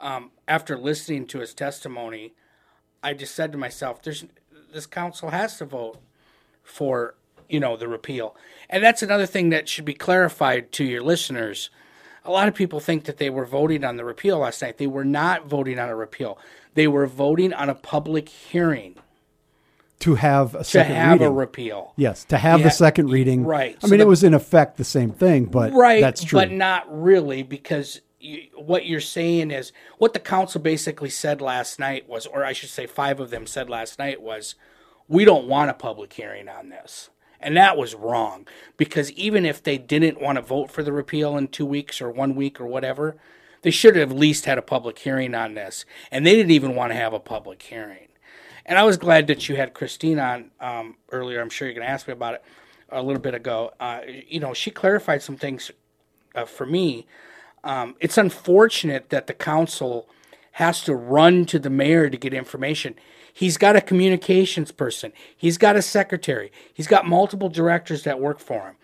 Um, 0.02 0.32
after 0.46 0.78
listening 0.78 1.26
to 1.28 1.40
his 1.40 1.54
testimony, 1.54 2.34
I 3.02 3.14
just 3.14 3.34
said 3.34 3.54
to 3.54 3.58
myself, 3.58 4.02
"There's 4.02 4.26
this 4.74 4.86
council 4.86 5.30
has 5.30 5.58
to 5.60 5.66
vote 5.66 6.00
for 6.62 7.16
you 7.50 7.60
know 7.60 7.78
the 7.78 7.88
repeal," 7.88 8.36
and 8.70 8.84
that's 8.84 9.02
another 9.04 9.26
thing 9.26 9.50
that 9.50 9.68
should 9.70 9.86
be 9.86 9.94
clarified 9.94 10.72
to 10.74 10.84
your 10.84 11.02
listeners. 11.02 11.70
A 12.24 12.32
lot 12.32 12.48
of 12.48 12.56
people 12.56 12.80
think 12.80 13.04
that 13.06 13.18
they 13.18 13.30
were 13.30 13.46
voting 13.46 13.84
on 13.84 13.98
the 13.98 14.06
repeal 14.06 14.40
last 14.40 14.62
night. 14.62 14.78
They 14.80 14.88
were 14.88 15.06
not 15.06 15.46
voting 15.48 15.78
on 15.78 15.90
a 15.90 15.96
repeal. 15.96 16.40
They 16.74 16.88
were 16.88 17.06
voting 17.06 17.54
on 17.54 17.70
a 17.70 17.76
public 17.76 18.28
hearing 18.30 18.96
To 20.00 20.16
have 20.16 20.56
a 20.56 20.60
to 20.60 20.64
second 20.64 20.96
have 20.96 21.12
reading. 21.14 21.28
a 21.28 21.32
repeal. 21.32 21.94
yes, 21.96 22.26
to 22.26 22.38
have 22.38 22.60
Yeah, 22.60 22.66
the 22.66 22.72
second 22.72 23.10
reading. 23.12 23.46
right. 23.46 23.78
I 23.78 23.88
So 23.88 23.92
mean, 23.92 24.00
the- 24.00 24.06
it 24.06 24.08
was 24.08 24.24
in 24.24 24.34
effect 24.34 24.78
the 24.78 24.84
same 24.84 25.12
thing, 25.12 25.46
but 25.46 25.72
right 25.74 26.02
that's 26.02 26.24
true. 26.24 26.40
but 26.40 26.52
not 26.52 26.84
really 26.90 27.44
because 27.44 28.02
you, 28.20 28.44
what 28.56 28.86
you're 28.88 29.00
saying 29.00 29.52
is 29.52 29.72
what 30.00 30.14
the 30.14 30.20
council 30.20 30.60
basically 30.60 31.10
said 31.12 31.42
last 31.42 31.78
night 31.80 32.10
was 32.10 32.26
or 32.26 32.44
i 32.44 32.54
should 32.54 32.70
say 32.72 32.88
five 32.88 33.20
of 33.20 33.30
them 33.30 33.46
said 33.46 33.70
last 33.70 34.00
night 34.00 34.20
was 34.20 34.56
we 35.08 35.24
don't 35.26 35.48
want 35.48 35.70
a 35.70 35.74
public 35.76 36.12
hearing 36.14 36.50
on 36.50 36.70
this 36.70 37.12
and 37.40 37.56
that 37.58 37.78
was 37.78 37.96
wrong 37.96 38.48
because 38.78 39.12
even 39.12 39.46
if 39.46 39.62
they 39.62 39.78
didn't 39.78 40.22
want 40.22 40.38
to 40.38 40.42
vote 40.42 40.72
for 40.72 40.84
the 40.84 40.92
repeal 40.92 41.38
in 41.38 41.48
two 41.48 41.66
weeks 41.66 42.02
or 42.02 42.10
one 42.10 42.36
week 42.36 42.60
or 42.60 42.68
whatever 42.68 43.16
they 43.62 43.72
should 43.72 43.96
have 43.96 44.12
at 44.12 44.18
least 44.18 44.46
had 44.46 44.58
a 44.58 44.62
public 44.62 45.00
hearing 45.00 45.34
on 45.34 45.54
this 45.54 45.86
and 46.12 46.26
they 46.26 46.36
didn't 46.36 46.52
even 46.52 46.76
want 46.76 46.92
to 46.92 46.98
have 46.98 47.14
a 47.14 47.20
public 47.20 47.62
hearing 47.62 48.08
and 48.66 48.80
I 48.80 48.84
was 48.84 48.98
glad 48.98 49.28
that 49.28 49.48
you 49.48 49.56
had 49.56 49.74
Christine 49.74 50.20
on 50.20 50.52
um, 50.60 50.96
earlier. 51.12 51.40
I'm 51.40 51.50
sure 51.50 51.68
you're 51.68 51.76
going 51.76 51.86
to 51.86 51.92
ask 51.92 52.08
me 52.08 52.14
about 52.14 52.36
it 52.36 52.44
a 52.90 53.02
little 53.02 53.22
bit 53.22 53.36
ago. 53.36 53.72
Uh, 53.80 54.02
you 54.28 54.40
know, 54.40 54.54
she 54.54 54.72
clarified 54.72 55.22
some 55.22 55.38
things 55.38 55.70
uh, 56.34 56.46
for 56.46 56.66
me. 56.66 57.06
Um, 57.64 57.96
it's 58.00 58.18
unfortunate 58.18 59.10
that 59.10 59.28
the 59.28 59.34
council 59.34 60.10
has 60.54 60.84
to 60.84 60.96
run 60.96 61.46
to 61.46 61.60
the 61.60 61.70
mayor 61.70 62.10
to 62.10 62.18
get 62.18 62.34
information. 62.34 62.96
He's 63.38 63.58
got 63.58 63.76
a 63.76 63.82
communications 63.82 64.72
person. 64.72 65.12
He's 65.36 65.58
got 65.58 65.76
a 65.76 65.82
secretary. 65.82 66.54
He's 66.74 66.88
got 66.88 67.06
multiple 67.06 67.50
directors 67.50 68.04
that 68.04 68.22
work 68.22 68.40
for 68.40 68.62
him. 68.62 68.76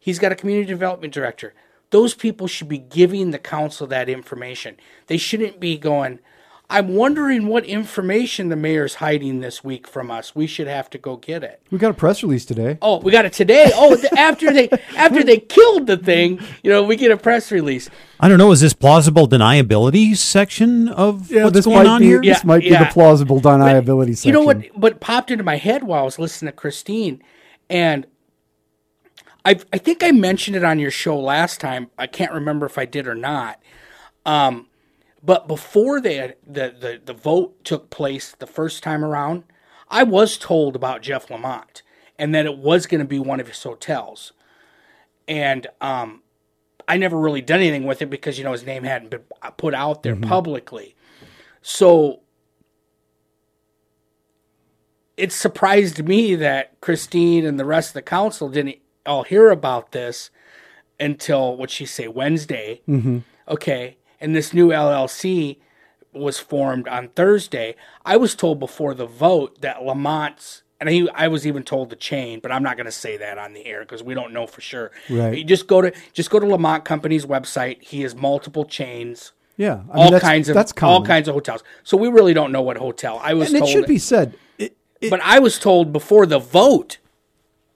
He's 0.00 0.18
got 0.18 0.32
a 0.32 0.34
community 0.34 0.66
development 0.66 1.14
director. 1.14 1.54
Those 1.90 2.12
people 2.12 2.48
should 2.48 2.68
be 2.68 2.78
giving 2.78 3.30
the 3.30 3.38
council 3.38 3.86
that 3.86 4.08
information. 4.08 4.78
They 5.06 5.16
shouldn't 5.16 5.60
be 5.60 5.78
going, 5.78 6.18
I'm 6.72 6.94
wondering 6.94 7.48
what 7.48 7.64
information 7.64 8.48
the 8.48 8.54
mayor's 8.54 8.94
hiding 8.94 9.40
this 9.40 9.64
week 9.64 9.88
from 9.88 10.08
us. 10.08 10.36
We 10.36 10.46
should 10.46 10.68
have 10.68 10.88
to 10.90 10.98
go 10.98 11.16
get 11.16 11.42
it. 11.42 11.60
we 11.72 11.78
got 11.78 11.90
a 11.90 11.94
press 11.94 12.22
release 12.22 12.44
today. 12.44 12.78
Oh, 12.80 13.00
we 13.00 13.10
got 13.10 13.24
it 13.24 13.32
today. 13.32 13.72
Oh, 13.74 13.96
th- 13.96 14.12
after 14.16 14.52
they 14.52 14.68
after 14.96 15.24
they 15.24 15.38
killed 15.38 15.88
the 15.88 15.96
thing, 15.96 16.40
you 16.62 16.70
know, 16.70 16.84
we 16.84 16.94
get 16.94 17.10
a 17.10 17.16
press 17.16 17.50
release. 17.50 17.90
I 18.20 18.28
don't 18.28 18.38
know. 18.38 18.52
Is 18.52 18.60
this 18.60 18.72
plausible 18.72 19.26
deniability 19.28 20.16
section 20.16 20.88
of 20.88 21.28
Yeah, 21.28 21.44
what's 21.44 21.66
going 21.66 21.88
on 21.88 22.00
be 22.00 22.06
here? 22.06 22.22
this 22.22 22.44
Yeah, 22.44 22.58
be 22.58 22.70
the 22.70 22.88
plausible 22.92 23.40
deniability 23.40 24.16
section. 24.16 24.28
You 24.28 24.32
know 24.32 24.44
what? 24.44 24.64
What 24.76 25.00
popped 25.00 25.32
into 25.32 25.42
my 25.42 25.56
head 25.56 25.82
while 25.82 26.02
I 26.02 26.04
was 26.04 26.20
listening 26.20 26.52
to 26.52 26.56
Christine, 26.56 27.20
and 27.68 28.06
I 29.44 29.58
I 29.72 29.78
think 29.78 30.04
I 30.04 30.12
mentioned 30.12 30.56
it 30.56 30.62
on 30.62 30.78
your 30.78 30.92
show 30.92 31.18
last 31.18 31.60
time. 31.60 31.90
I 31.98 32.06
can't 32.06 32.32
remember 32.32 32.64
if 32.66 32.78
I 32.78 32.84
did 32.84 33.08
or 33.08 33.16
not. 33.16 33.60
Um, 34.24 34.68
but 35.22 35.46
before 35.46 36.00
had, 36.00 36.36
the, 36.46 36.74
the 36.78 37.00
the 37.04 37.12
vote 37.12 37.62
took 37.64 37.90
place 37.90 38.34
the 38.38 38.46
first 38.46 38.82
time 38.82 39.04
around, 39.04 39.44
I 39.88 40.02
was 40.02 40.38
told 40.38 40.76
about 40.76 41.02
Jeff 41.02 41.30
Lamont 41.30 41.82
and 42.18 42.34
that 42.34 42.46
it 42.46 42.58
was 42.58 42.86
going 42.86 43.00
to 43.00 43.06
be 43.06 43.18
one 43.18 43.40
of 43.40 43.48
his 43.48 43.62
hotels, 43.62 44.32
and 45.28 45.66
um, 45.80 46.22
I 46.88 46.96
never 46.96 47.18
really 47.18 47.42
done 47.42 47.60
anything 47.60 47.84
with 47.84 48.02
it 48.02 48.10
because 48.10 48.38
you 48.38 48.44
know 48.44 48.52
his 48.52 48.64
name 48.64 48.84
hadn't 48.84 49.10
been 49.10 49.22
put 49.56 49.74
out 49.74 50.02
there 50.02 50.16
publicly. 50.16 50.94
So 51.62 52.20
it 55.16 55.32
surprised 55.32 56.02
me 56.02 56.34
that 56.36 56.80
Christine 56.80 57.44
and 57.44 57.60
the 57.60 57.64
rest 57.64 57.90
of 57.90 57.94
the 57.94 58.02
council 58.02 58.48
didn't 58.48 58.78
all 59.04 59.22
hear 59.22 59.50
about 59.50 59.92
this 59.92 60.30
until 60.98 61.56
what 61.56 61.70
she 61.70 61.84
say 61.84 62.08
Wednesday. 62.08 62.80
Mm-hmm. 62.88 63.18
Okay, 63.48 63.98
and 64.20 64.34
this 64.34 64.52
new 64.52 64.68
LLC 64.68 65.58
was 66.12 66.38
formed 66.38 66.88
on 66.88 67.08
Thursday. 67.08 67.76
I 68.04 68.16
was 68.16 68.34
told 68.34 68.58
before 68.58 68.94
the 68.94 69.06
vote 69.06 69.60
that 69.60 69.82
Lamont's 69.82 70.62
and 70.80 70.88
he, 70.88 71.08
I 71.10 71.28
was 71.28 71.46
even 71.46 71.62
told 71.62 71.90
the 71.90 71.96
chain, 71.96 72.40
but 72.40 72.50
I'm 72.50 72.62
not 72.62 72.76
going 72.76 72.86
to 72.86 72.92
say 72.92 73.18
that 73.18 73.36
on 73.36 73.52
the 73.52 73.66
air 73.66 73.80
because 73.80 74.02
we 74.02 74.14
don't 74.14 74.32
know 74.32 74.46
for 74.46 74.62
sure. 74.62 74.90
Right. 75.10 75.36
You 75.36 75.44
just 75.44 75.66
go 75.66 75.82
to 75.82 75.92
just 76.14 76.30
go 76.30 76.40
to 76.40 76.46
Lamont 76.46 76.84
Company's 76.84 77.26
website. 77.26 77.82
He 77.82 78.00
has 78.00 78.14
multiple 78.14 78.64
chains, 78.64 79.32
yeah, 79.60 79.72
I 79.72 79.76
mean, 79.76 79.88
all 79.90 80.04
that's- 80.10 80.22
kinds 80.22 80.48
of 80.48 80.54
that's 80.54 80.72
all 80.80 81.04
kinds 81.04 81.28
of 81.28 81.34
hotels. 81.34 81.62
So 81.84 81.98
we 81.98 82.08
really 82.08 82.32
don't 82.32 82.50
know 82.50 82.62
what 82.62 82.78
hotel. 82.78 83.20
I 83.22 83.34
was 83.34 83.52
and 83.52 83.62
it 83.62 83.68
should 83.68 83.86
be 83.86 83.98
said. 83.98 84.34
It, 84.56 84.74
it, 85.02 85.10
but 85.10 85.20
I 85.20 85.38
was 85.38 85.58
told 85.58 85.92
before 85.92 86.24
the 86.24 86.38
vote 86.38 86.96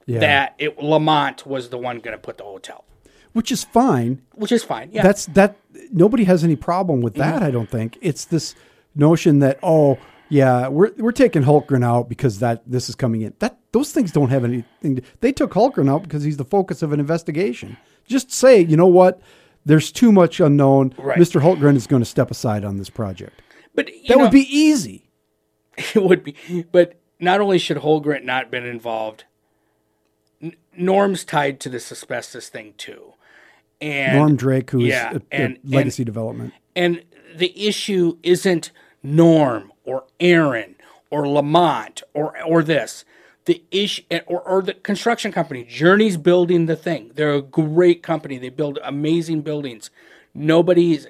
yeah, 0.07 0.21
that 0.21 0.55
it, 0.57 0.79
Lamont 0.83 1.47
was 1.47 1.69
the 1.69 1.77
one 1.77 1.99
going 1.99 2.17
to 2.17 2.19
put 2.19 2.39
the 2.39 2.45
hotel, 2.45 2.87
which 3.35 3.53
is 3.53 3.63
fine. 3.63 4.23
which 4.35 4.51
is 4.53 4.65
fine. 4.65 4.89
Yeah, 4.93 5.03
That's 5.03 5.27
that. 5.27 5.57
Nobody 5.93 6.25
has 6.25 6.43
any 6.43 6.57
problem 6.57 7.03
with 7.03 7.15
that. 7.17 7.35
Mm-hmm. 7.37 7.45
I 7.45 7.51
don't 7.51 7.69
think 7.71 7.99
it's 8.01 8.25
this 8.25 8.55
notion 8.95 9.41
that 9.41 9.59
oh 9.63 9.99
yeah 10.31 10.69
we're 10.69 10.93
we're 10.97 11.13
taking 11.13 11.43
Hultgren 11.43 11.85
out 11.85 12.09
because 12.09 12.39
that 12.39 12.63
this 12.67 12.89
is 12.89 12.95
coming 12.95 13.21
in. 13.23 13.35
That 13.41 13.59
those 13.73 13.93
things 13.93 14.11
don't 14.13 14.31
have 14.31 14.45
anything. 14.45 14.97
To, 14.97 15.03
they 15.21 15.33
took 15.33 15.53
Hultgren 15.53 15.91
out 15.91 16.03
because 16.03 16.23
he's 16.25 16.39
the 16.39 16.45
focus 16.45 16.81
of 16.83 16.93
an 16.93 17.01
investigation. 17.01 17.77
Just 18.07 18.33
say 18.33 18.61
you 18.61 18.77
know 18.77 18.87
what. 18.87 19.21
There's 19.67 19.91
too 19.91 20.13
much 20.13 20.41
unknown. 20.41 20.95
Right. 20.99 21.19
Mr. 21.19 21.41
Hultgren 21.41 21.75
is 21.75 21.87
going 21.87 22.03
to 22.03 22.09
step 22.09 22.31
aside 22.31 22.67
on 22.67 22.77
this 22.77 22.91
project. 22.91 23.41
but 23.75 23.87
That 24.09 24.19
know, 24.19 24.25
would 24.25 24.31
be 24.31 24.47
easy. 24.55 25.09
it 25.79 26.03
would 26.03 26.23
be. 26.23 26.35
But 26.71 27.01
not 27.19 27.41
only 27.41 27.59
should 27.59 27.79
Hultgren 27.79 28.25
not 28.25 28.51
been 28.51 28.67
involved, 28.67 29.25
N- 30.43 30.55
Norm's 30.77 31.25
tied 31.25 31.61
to 31.61 31.71
this 31.71 31.91
asbestos 31.91 32.51
thing 32.51 32.75
too, 32.77 33.14
and 33.81 34.17
Norm 34.19 34.37
Drake, 34.37 34.71
who 34.71 34.81
is 34.81 34.89
yeah, 34.89 35.13
a- 35.13 35.17
a 35.17 35.21
and- 35.31 35.59
legacy 35.65 36.05
development. 36.05 36.53
And 36.77 37.03
the 37.35 37.53
issue 37.67 38.19
isn't 38.23 38.71
Norm 39.03 39.73
or 39.85 40.05
Aaron 40.21 40.77
or 41.11 41.29
Lamont 41.29 42.03
or 42.15 42.41
or 42.45 42.63
this. 42.63 43.05
The 43.47 43.63
issue 43.71 44.03
eh, 44.11 44.21
or, 44.27 44.41
or 44.41 44.63
the 44.63 44.73
construction 44.75 45.31
company, 45.31 45.65
Journey's 45.65 46.17
building 46.17 46.67
the 46.67 46.77
thing. 46.77 47.11
They're 47.15 47.35
a 47.35 47.43
great 47.43 48.03
company. 48.03 48.39
They 48.39 48.49
build 48.49 48.79
amazing 48.83 49.43
buildings. 49.43 49.91
Nobody's 50.33 51.07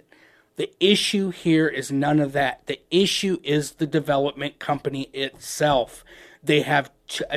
The 0.57 0.71
issue 0.81 1.31
here 1.31 1.69
is 1.69 1.91
none 1.93 2.21
of 2.21 2.33
that. 2.33 2.67
The 2.67 2.81
issue 2.91 3.39
is 3.43 3.73
the 3.73 3.87
development 3.87 4.59
company 4.59 5.09
itself. 5.13 6.05
They 6.43 6.61
have 6.63 6.91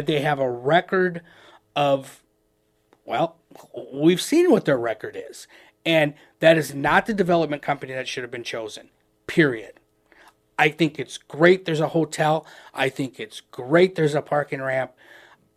they 0.03 0.21
have 0.21 0.39
a 0.39 0.49
record 0.49 1.21
of 1.75 2.23
well, 3.05 3.36
we've 3.93 4.21
seen 4.21 4.51
what 4.51 4.65
their 4.65 4.77
record 4.77 5.17
is. 5.29 5.47
And 5.85 6.13
that 6.39 6.57
is 6.57 6.73
not 6.75 7.05
the 7.05 7.13
development 7.13 7.61
company 7.61 7.93
that 7.93 8.07
should 8.07 8.23
have 8.23 8.31
been 8.31 8.43
chosen. 8.43 8.89
Period. 9.25 9.73
I 10.59 10.69
think 10.69 10.99
it's 10.99 11.17
great 11.17 11.65
there's 11.65 11.79
a 11.79 11.89
hotel. 11.89 12.45
I 12.73 12.89
think 12.89 13.19
it's 13.19 13.41
great 13.41 13.95
there's 13.95 14.15
a 14.15 14.21
parking 14.21 14.61
ramp. 14.61 14.91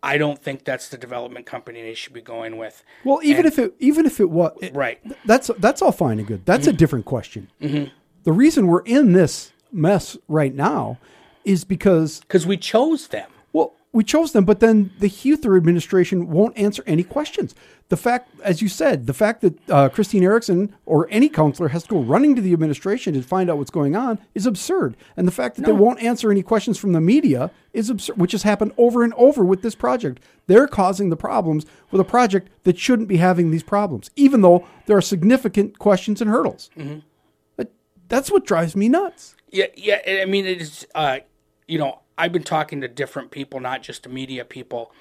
I 0.03 0.17
don't 0.17 0.41
think 0.41 0.63
that's 0.63 0.89
the 0.89 0.97
development 0.97 1.45
company 1.45 1.81
they 1.81 1.93
should 1.93 2.13
be 2.13 2.21
going 2.21 2.57
with. 2.57 2.83
Well, 3.03 3.19
even 3.23 3.45
And- 3.45 3.53
if 3.53 3.59
it 3.59 3.73
even 3.79 4.05
if 4.05 4.19
it 4.19 4.29
was 4.29 4.53
Right. 4.73 4.99
that's 5.25 5.49
that's 5.59 5.81
all 5.81 5.91
fine 5.91 6.19
and 6.19 6.27
good. 6.27 6.45
That's 6.45 6.61
Mm-hmm. 6.67 6.75
a 6.75 6.77
different 6.77 7.05
question. 7.05 7.49
The 8.23 8.31
reason 8.31 8.67
we're 8.67 8.81
in 8.83 9.13
this 9.13 9.51
mess 9.71 10.17
right 10.27 10.53
now 10.53 10.97
is 11.43 11.63
because 11.63 12.19
because 12.21 12.45
we 12.47 12.57
chose 12.57 13.07
them. 13.07 13.29
We 13.93 14.05
chose 14.05 14.31
them, 14.31 14.45
but 14.45 14.61
then 14.61 14.91
the 14.99 15.09
Huether 15.09 15.57
administration 15.57 16.29
won't 16.29 16.57
answer 16.57 16.81
any 16.87 17.03
questions. 17.03 17.53
The 17.89 17.97
fact, 17.97 18.29
as 18.41 18.61
you 18.61 18.69
said, 18.69 19.05
the 19.05 19.13
fact 19.13 19.41
that 19.41 19.69
uh, 19.69 19.89
Christine 19.89 20.23
Erickson 20.23 20.73
or 20.85 21.09
any 21.11 21.27
counselor 21.27 21.67
has 21.69 21.83
to 21.83 21.89
go 21.89 21.99
running 21.99 22.33
to 22.37 22.41
the 22.41 22.53
administration 22.53 23.13
to 23.15 23.21
find 23.21 23.49
out 23.49 23.57
what's 23.57 23.69
going 23.69 23.97
on 23.97 24.17
is 24.33 24.45
absurd. 24.45 24.95
And 25.17 25.27
the 25.27 25.31
fact 25.31 25.57
that 25.57 25.65
they 25.65 25.73
won't 25.73 26.01
answer 26.01 26.31
any 26.31 26.41
questions 26.41 26.77
from 26.77 26.93
the 26.93 27.01
media 27.01 27.51
is 27.73 27.89
absurd, 27.89 28.17
which 28.17 28.31
has 28.31 28.43
happened 28.43 28.71
over 28.77 29.03
and 29.03 29.13
over 29.15 29.43
with 29.43 29.61
this 29.61 29.75
project. 29.75 30.23
They're 30.47 30.67
causing 30.67 31.09
the 31.09 31.17
problems 31.17 31.65
with 31.91 31.99
a 31.99 32.05
project 32.05 32.47
that 32.63 32.79
shouldn't 32.79 33.09
be 33.09 33.17
having 33.17 33.51
these 33.51 33.63
problems, 33.63 34.09
even 34.15 34.39
though 34.39 34.65
there 34.85 34.95
are 34.95 35.01
significant 35.01 35.79
questions 35.79 36.21
and 36.21 36.31
hurdles. 36.31 36.69
But 37.57 37.73
that's 38.07 38.31
what 38.31 38.45
drives 38.45 38.73
me 38.73 38.87
nuts. 38.87 39.35
Yeah, 39.49 39.65
yeah. 39.75 39.99
I 40.21 40.25
mean, 40.25 40.45
it 40.45 40.61
is. 40.61 40.87
Uh, 40.95 41.19
you 41.67 41.77
know, 41.77 41.99
I've 42.17 42.31
been 42.31 42.43
talking 42.43 42.81
to 42.81 42.87
different 42.87 43.31
people, 43.31 43.59
not 43.59 43.81
just 43.81 44.03
to 44.03 44.09
media 44.09 44.45
people, 44.45 44.91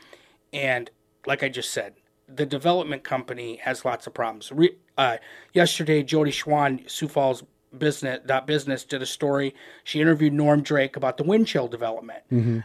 and 0.52 0.90
like 1.26 1.42
I 1.42 1.48
just 1.48 1.70
said, 1.70 1.94
the 2.28 2.46
development 2.46 3.04
company 3.04 3.56
has 3.56 3.84
lots 3.84 4.06
of 4.06 4.14
problems. 4.14 4.50
Re, 4.52 4.76
uh, 4.96 5.16
yesterday, 5.52 6.02
Jodi 6.02 6.30
Schwan, 6.30 6.88
Sioux 6.88 7.08
Falls 7.08 7.42
business 7.76 8.20
dot 8.26 8.46
business 8.46 8.84
did 8.84 9.02
a 9.02 9.06
story. 9.06 9.54
She 9.84 10.00
interviewed 10.00 10.32
Norm 10.32 10.62
Drake 10.62 10.96
about 10.96 11.16
the 11.16 11.24
wind 11.24 11.46
chill 11.46 11.68
development 11.68 12.22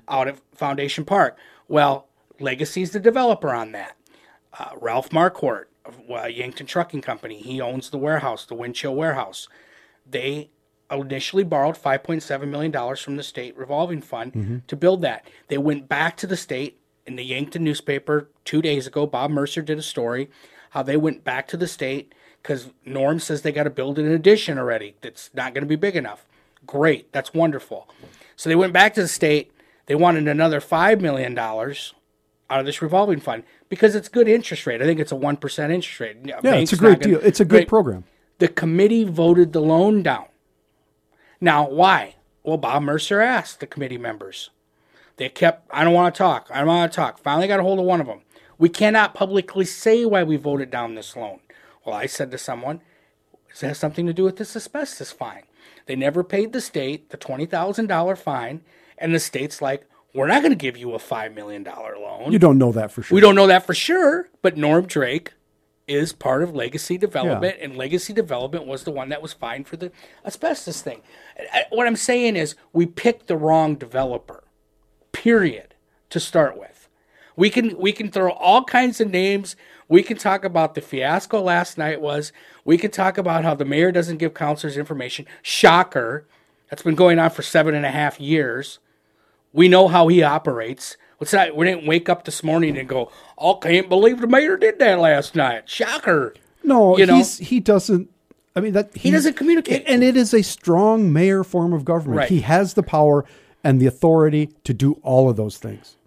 out 0.08 0.28
of 0.28 0.42
Foundation 0.56 1.06
Park. 1.06 1.38
Well, 1.68 2.08
Legacy's 2.40 2.92
the 2.92 3.00
developer 3.00 3.54
on 3.54 3.72
that. 3.74 3.98
Uh, 4.58 4.72
Ralph 4.80 5.10
Marquardt 5.10 5.66
of 5.86 6.00
uh, 6.10 6.26
Yankton 6.28 6.66
Trucking 6.66 7.02
Company, 7.02 7.40
he 7.40 7.62
owns 7.62 7.90
the 7.90 7.98
warehouse, 7.98 8.46
the 8.46 8.56
Windchill 8.56 8.96
warehouse 8.96 9.48
they 10.06 10.50
initially 11.02 11.44
borrowed 11.44 11.76
$5.7 11.76 12.48
million 12.48 12.96
from 12.96 13.18
the 13.18 13.24
state 13.24 13.58
revolving 13.58 14.02
fund 14.02 14.34
mm-hmm. 14.34 14.58
to 14.68 14.76
build 14.76 15.02
that. 15.02 15.26
They 15.48 15.58
went 15.58 15.88
back 15.88 16.18
to 16.18 16.28
the 16.28 16.38
state 16.38 16.80
in 17.06 17.16
the 17.16 17.24
Yankton 17.24 17.64
newspaper 17.64 18.30
two 18.44 18.62
days 18.62 18.88
ago. 18.88 19.06
Bob 19.06 19.32
Mercer 19.32 19.62
did 19.62 19.78
a 19.78 19.84
story 19.84 20.30
how 20.72 20.84
they 20.84 20.98
went 20.98 21.24
back 21.24 21.48
to 21.48 21.58
the 21.58 21.68
state 21.68 22.14
because 22.42 22.70
Norm 22.86 23.20
says 23.20 23.42
they 23.42 23.52
got 23.52 23.64
to 23.64 23.70
build 23.70 23.98
an 23.98 24.12
addition 24.12 24.58
already 24.58 24.96
that's 25.02 25.30
not 25.34 25.54
going 25.54 25.64
to 25.64 25.68
be 25.68 25.76
big 25.76 25.96
enough. 25.96 26.26
Great, 26.66 27.12
that's 27.12 27.34
wonderful. 27.34 27.88
So 28.36 28.50
they 28.50 28.56
went 28.56 28.74
back 28.74 28.94
to 28.96 29.02
the 29.02 29.08
state. 29.08 29.52
They 29.86 29.96
wanted 29.96 30.28
another 30.28 30.60
$5 30.60 31.00
million 31.00 31.38
out 31.38 32.60
of 32.60 32.66
this 32.66 32.82
revolving 32.82 33.20
fund 33.20 33.44
because 33.70 33.96
it's 33.96 34.10
good 34.10 34.28
interest 34.28 34.68
rate. 34.68 34.82
I 34.82 34.86
think 34.86 35.00
it's 35.00 35.12
a 35.12 35.16
1% 35.16 35.64
interest 35.64 36.00
rate. 36.00 36.18
Yeah, 36.26 36.40
it's 36.44 36.74
a 36.74 36.78
great 36.78 37.00
deal. 37.00 37.20
It's 37.24 37.40
a 37.40 37.46
good 37.46 37.68
program. 37.68 38.04
The 38.40 38.48
committee 38.48 39.06
voted 39.06 39.54
the 39.54 39.62
loan 39.62 40.04
down. 40.04 40.26
Now, 41.42 41.68
why? 41.68 42.16
Well, 42.44 42.58
Bob 42.58 42.84
Mercer 42.84 43.22
asked 43.22 43.60
the 43.60 43.68
committee 43.68 43.98
members. 43.98 44.52
They 45.18 45.30
kept, 45.30 45.68
I 45.72 45.84
don't 45.84 45.94
want 45.94 46.14
to 46.14 46.18
talk. 46.18 46.50
I 46.52 46.60
don't 46.60 46.68
want 46.68 46.92
to 46.92 46.96
talk. 46.96 47.20
Finally 47.20 47.48
got 47.48 47.60
a 47.60 47.64
hold 47.64 47.80
of 47.80 47.86
one 47.86 48.02
of 48.02 48.08
them. 48.08 48.22
We 48.58 48.70
cannot 48.70 49.14
publicly 49.14 49.66
say 49.66 50.06
why 50.06 50.24
we 50.24 50.38
voted 50.38 50.70
down 50.70 50.96
this 50.96 51.16
loan. 51.16 51.40
Well, 51.86 51.96
I 51.96 52.06
said 52.06 52.32
to 52.32 52.38
someone, 52.38 52.82
does 53.50 53.62
that 53.62 53.68
have 53.68 53.78
something 53.78 54.06
to 54.06 54.14
do 54.14 54.24
with 54.24 54.38
this 54.38 54.56
asbestos 54.56 55.12
fine? 55.12 55.44
They 55.86 55.96
never 55.96 56.24
paid 56.24 56.54
the 56.54 56.62
state 56.62 57.10
the 57.10 57.18
$20,000 57.18 58.18
fine, 58.18 58.62
and 58.98 59.14
the 59.14 59.20
state's 59.20 59.62
like, 59.62 59.88
we're 60.14 60.28
not 60.28 60.42
going 60.42 60.52
to 60.52 60.58
give 60.58 60.78
you 60.78 60.94
a 60.94 61.00
$5 61.00 61.36
million 61.36 61.64
loan. 61.64 62.32
You 62.32 62.40
don't 62.40 62.58
know 62.58 62.72
that 62.72 62.92
for 62.92 63.04
sure. 63.04 63.16
We 63.16 63.22
don't 63.22 63.36
know 63.36 63.48
that 63.48 63.66
for 63.66 63.74
sure, 63.74 64.30
but 64.42 64.58
Norm 64.58 64.86
Drake 64.86 65.34
is 65.88 66.14
part 66.14 66.42
of 66.44 66.56
Legacy 66.56 66.98
Development, 66.98 67.56
and 67.62 67.78
Legacy 67.78 68.14
Development 68.14 68.66
was 68.66 68.84
the 68.84 68.92
one 68.92 69.10
that 69.10 69.22
was 69.22 69.34
fined 69.34 69.68
for 69.68 69.78
the 69.78 69.92
asbestos 70.26 70.82
thing. 70.82 71.02
What 71.70 71.88
I'm 71.88 71.96
saying 71.96 72.36
is, 72.36 72.56
we 72.74 72.86
picked 72.86 73.28
the 73.28 73.38
wrong 73.38 73.76
developer. 73.76 74.44
Period. 75.12 75.74
To 76.12 76.20
start 76.20 76.58
with, 76.58 76.88
we 77.36 77.50
can 77.50 77.78
we 77.78 77.92
can 77.92 78.10
throw 78.10 78.32
all 78.32 78.64
kinds 78.64 79.02
of 79.02 79.10
names. 79.10 79.56
We 79.90 80.02
can 80.02 80.18
talk 80.18 80.46
about 80.46 80.76
the 80.76 80.82
fiasco 80.82 81.42
last 81.42 81.78
night 81.78 82.00
was. 82.00 82.32
We 82.64 82.78
can 82.78 82.92
talk 82.92 83.18
about 83.18 83.44
how 83.44 83.56
the 83.56 83.66
mayor 83.66 83.92
doesn't 83.92 84.18
give 84.18 84.34
counselors 84.34 84.78
information. 84.78 85.26
Shocker. 85.42 86.26
That's 86.70 86.84
been 86.84 86.96
going 86.96 87.20
on 87.20 87.32
for 87.32 87.42
seven 87.42 87.76
and 87.76 87.86
a 87.86 87.92
half 87.92 88.20
years. 88.20 88.80
We 89.52 89.68
know 89.68 89.88
how 89.88 90.08
he 90.08 90.24
operates. 90.24 90.96
What's 91.18 91.32
that? 91.32 91.56
We 91.56 91.66
didn't 91.66 91.86
wake 91.88 92.10
up 92.10 92.26
this 92.26 92.44
morning 92.44 92.78
and 92.78 92.88
go, 92.90 93.10
"Oh, 93.38 93.56
can't 93.56 93.88
believe 93.90 94.20
the 94.22 94.28
mayor 94.28 94.58
did 94.58 94.80
that 94.80 95.00
last 95.00 95.36
night." 95.36 95.70
Shocker. 95.70 96.34
No, 96.64 96.98
You 96.98 97.06
know? 97.06 97.24
he 97.24 97.60
doesn't. 97.60 98.10
I 98.56 98.60
mean 98.62 98.74
that 98.74 98.96
He 98.96 99.12
doesn't 99.12 99.36
communicate. 99.36 99.84
and 99.88 100.04
it 100.04 100.16
is 100.18 100.34
a 100.34 100.42
strong 100.42 101.12
mayor 101.14 101.44
form 101.44 101.74
of 101.74 101.86
government. 101.86 102.18
Right. 102.20 102.30
He 102.30 102.42
has 102.42 102.74
the 102.74 102.84
power 102.84 103.24
and 103.64 103.80
the 103.82 103.86
authority 103.86 104.50
to 104.64 104.74
do 104.74 104.94
all 105.04 105.30
of 105.30 105.36
those 105.36 105.58
things. 105.58 105.98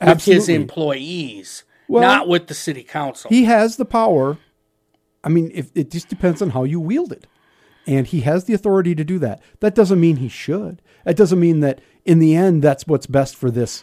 With 0.00 0.24
his 0.24 0.48
employees, 0.48 1.64
Well, 1.88 2.02
not 2.02 2.28
with 2.28 2.46
the 2.48 2.54
city 2.54 2.82
council. 2.82 3.28
he 3.28 3.44
has 3.44 3.76
the 3.76 3.84
power. 3.84 4.38
I 5.24 5.28
mean, 5.28 5.50
if 5.54 5.70
it 5.74 5.90
just 5.90 6.08
depends 6.08 6.40
on 6.40 6.50
how 6.50 6.64
you 6.64 6.78
wield 6.80 7.12
it, 7.12 7.26
and 7.86 8.06
he 8.06 8.20
has 8.20 8.44
the 8.44 8.54
authority 8.54 8.94
to 8.94 9.04
do 9.04 9.18
that. 9.20 9.40
That 9.60 9.74
doesn't 9.74 10.00
mean 10.00 10.16
he 10.16 10.28
should. 10.28 10.80
That 11.04 11.16
doesn't 11.16 11.38
mean 11.40 11.60
that 11.60 11.80
in 12.04 12.18
the 12.20 12.34
end 12.36 12.62
that's 12.62 12.86
what's 12.86 13.06
best 13.06 13.34
for 13.36 13.50
this 13.50 13.82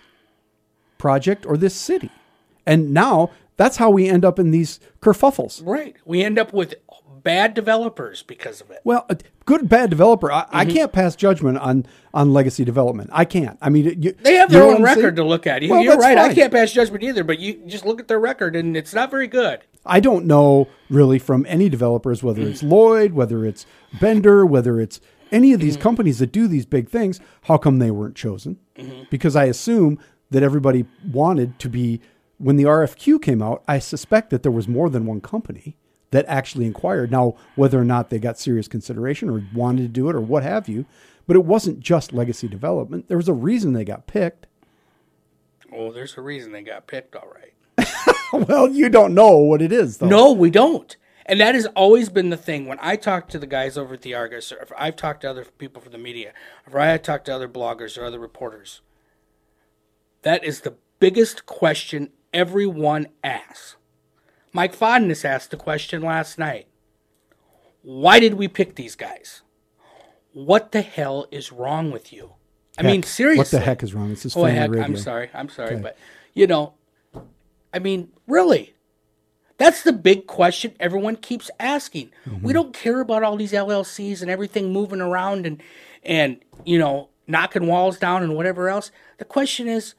project 1.07 1.45
or 1.45 1.57
this 1.57 1.75
city. 1.75 2.09
And 2.65 2.93
now 2.93 3.29
that's 3.57 3.75
how 3.77 3.89
we 3.91 4.07
end 4.07 4.23
up 4.23 4.39
in 4.39 4.51
these 4.51 4.79
kerfuffles. 5.01 5.61
right. 5.65 5.95
We 6.05 6.23
end 6.23 6.39
up 6.39 6.53
with 6.53 6.75
bad 7.23 7.53
developers 7.53 8.23
because 8.23 8.61
of 8.61 8.71
it. 8.71 8.79
Well, 8.85 9.05
a 9.09 9.17
good 9.45 9.67
bad 9.69 9.89
developer. 9.89 10.31
I, 10.31 10.45
I 10.49 10.63
Mm-hmm. 10.65 10.73
can't 10.75 10.93
pass 10.93 11.15
judgment 11.17 11.57
on 11.57 11.85
on 12.13 12.31
legacy 12.31 12.63
development. 12.63 13.09
I 13.13 13.25
can't. 13.25 13.57
I 13.61 13.69
mean, 13.69 14.01
you, 14.01 14.13
They 14.23 14.35
have 14.35 14.49
their 14.49 14.63
own 14.63 14.81
record 14.81 15.15
to 15.17 15.23
look 15.25 15.45
at. 15.45 15.61
You- 15.61 15.69
Well, 15.71 15.83
You're 15.83 15.97
right. 15.97 16.17
I 16.17 16.33
can't 16.33 16.53
pass 16.53 16.71
judgment 16.71 17.03
either, 17.03 17.23
but 17.25 17.39
you 17.39 17.61
just 17.67 17.85
look 17.85 17.99
at 17.99 18.07
their 18.07 18.19
record 18.19 18.55
and 18.55 18.75
it's 18.77 18.93
not 18.93 19.11
very 19.11 19.27
good. 19.27 19.59
I 19.85 19.99
don't 19.99 20.25
know 20.25 20.67
really 20.89 21.19
from 21.19 21.45
any 21.49 21.67
developers 21.67 22.23
whether 22.23 22.41
it's 22.43 22.63
Lloyd, 22.63 23.11
whether 23.13 23.45
it's 23.45 23.65
Bender, 23.99 24.45
whether 24.45 24.79
it's 24.79 25.01
any 25.33 25.51
of 25.53 25.59
these 25.59 25.75
companies 25.77 26.19
that 26.19 26.31
do 26.31 26.47
these 26.47 26.65
big 26.65 26.87
things. 26.89 27.19
How 27.43 27.57
come 27.57 27.79
they 27.79 27.91
weren't 27.91 28.15
chosen? 28.15 28.57
Because 29.09 29.35
I 29.35 29.45
assume 29.45 29.99
that 30.33 30.43
everybody 30.43 30.85
wanted 31.09 31.57
to 31.59 31.69
be. 31.69 32.01
When 32.37 32.57
the 32.57 32.63
RFQ 32.63 33.21
came 33.21 33.41
out, 33.41 33.63
I 33.67 33.79
suspect 33.79 34.29
that 34.31 34.43
there 34.43 34.51
was 34.51 34.67
more 34.67 34.89
than 34.89 35.05
one 35.05 35.21
company 35.21 35.77
that 36.11 36.25
actually 36.27 36.65
inquired. 36.65 37.11
Now, 37.11 37.35
whether 37.55 37.79
or 37.79 37.85
not 37.85 38.09
they 38.09 38.19
got 38.19 38.37
serious 38.37 38.67
consideration 38.67 39.29
or 39.29 39.43
wanted 39.53 39.83
to 39.83 39.87
do 39.87 40.09
it 40.09 40.15
or 40.15 40.21
what 40.21 40.43
have 40.43 40.67
you, 40.67 40.85
but 41.25 41.35
it 41.35 41.45
wasn't 41.45 41.79
just 41.79 42.11
legacy 42.11 42.47
development. 42.47 43.07
There 43.07 43.17
was 43.17 43.29
a 43.29 43.33
reason 43.33 43.73
they 43.73 43.85
got 43.85 44.07
picked. 44.07 44.47
Oh, 45.71 45.91
there's 45.91 46.17
a 46.17 46.21
reason 46.21 46.51
they 46.51 46.61
got 46.61 46.87
picked, 46.87 47.15
all 47.15 47.31
right. 47.33 47.87
Well, 48.33 48.67
you 48.67 48.89
don't 48.89 49.13
know 49.13 49.37
what 49.37 49.61
it 49.61 49.71
is, 49.71 49.97
though. 49.97 50.07
No, 50.07 50.31
we 50.31 50.49
don't. 50.49 50.97
And 51.27 51.39
that 51.39 51.53
has 51.53 51.67
always 51.67 52.09
been 52.09 52.31
the 52.31 52.37
thing. 52.37 52.65
When 52.65 52.79
I 52.81 52.95
talk 52.95 53.27
to 53.29 53.37
the 53.39 53.45
guys 53.45 53.77
over 53.77 53.93
at 53.93 54.01
the 54.01 54.15
Argus, 54.15 54.51
or 54.51 54.57
if 54.57 54.71
I've 54.75 54.95
talked 54.95 55.21
to 55.21 55.29
other 55.29 55.45
people 55.45 55.83
from 55.83 55.91
the 55.91 55.99
media, 55.99 56.33
or 56.71 56.79
I 56.79 56.97
talk 56.97 57.23
to 57.25 57.35
other 57.35 57.47
bloggers 57.47 57.95
or 57.95 58.03
other 58.03 58.17
reporters, 58.19 58.81
that 60.23 60.43
is 60.43 60.61
the 60.61 60.75
biggest 60.99 61.45
question 61.45 62.09
everyone 62.33 63.07
asks. 63.23 63.75
Mike 64.51 64.73
Fodness 64.73 65.25
asked 65.25 65.51
the 65.51 65.57
question 65.57 66.01
last 66.01 66.37
night. 66.37 66.67
Why 67.81 68.19
did 68.19 68.35
we 68.35 68.47
pick 68.47 68.75
these 68.75 68.95
guys? 68.95 69.41
What 70.31 70.71
the 70.71 70.81
hell 70.81 71.27
is 71.31 71.51
wrong 71.51 71.91
with 71.91 72.11
you? 72.11 72.33
I 72.77 72.81
mean, 72.83 73.03
seriously. 73.03 73.37
What 73.37 73.51
the 73.51 73.59
heck 73.59 73.83
is 73.83 73.93
wrong? 73.93 74.09
This 74.09 74.25
is 74.25 74.35
Oh, 74.35 74.45
heck, 74.45 74.69
radio. 74.71 74.83
I'm 74.83 74.97
sorry. 74.97 75.29
I'm 75.33 75.49
sorry. 75.49 75.75
But, 75.75 75.97
you 76.33 76.47
know, 76.47 76.73
I 77.73 77.79
mean, 77.79 78.11
really? 78.27 78.73
That's 79.57 79.83
the 79.83 79.93
big 79.93 80.25
question 80.25 80.73
everyone 80.79 81.17
keeps 81.17 81.51
asking. 81.59 82.11
Mm-hmm. 82.27 82.45
We 82.45 82.53
don't 82.53 82.73
care 82.73 82.99
about 82.99 83.21
all 83.23 83.37
these 83.37 83.51
LLCs 83.51 84.21
and 84.21 84.31
everything 84.31 84.73
moving 84.73 85.01
around 85.01 85.45
and, 85.45 85.61
and, 86.01 86.43
you 86.65 86.79
know, 86.79 87.09
knocking 87.27 87.67
walls 87.67 87.99
down 87.99 88.23
and 88.23 88.35
whatever 88.35 88.69
else. 88.69 88.91
The 89.19 89.25
question 89.25 89.67
is, 89.67 89.93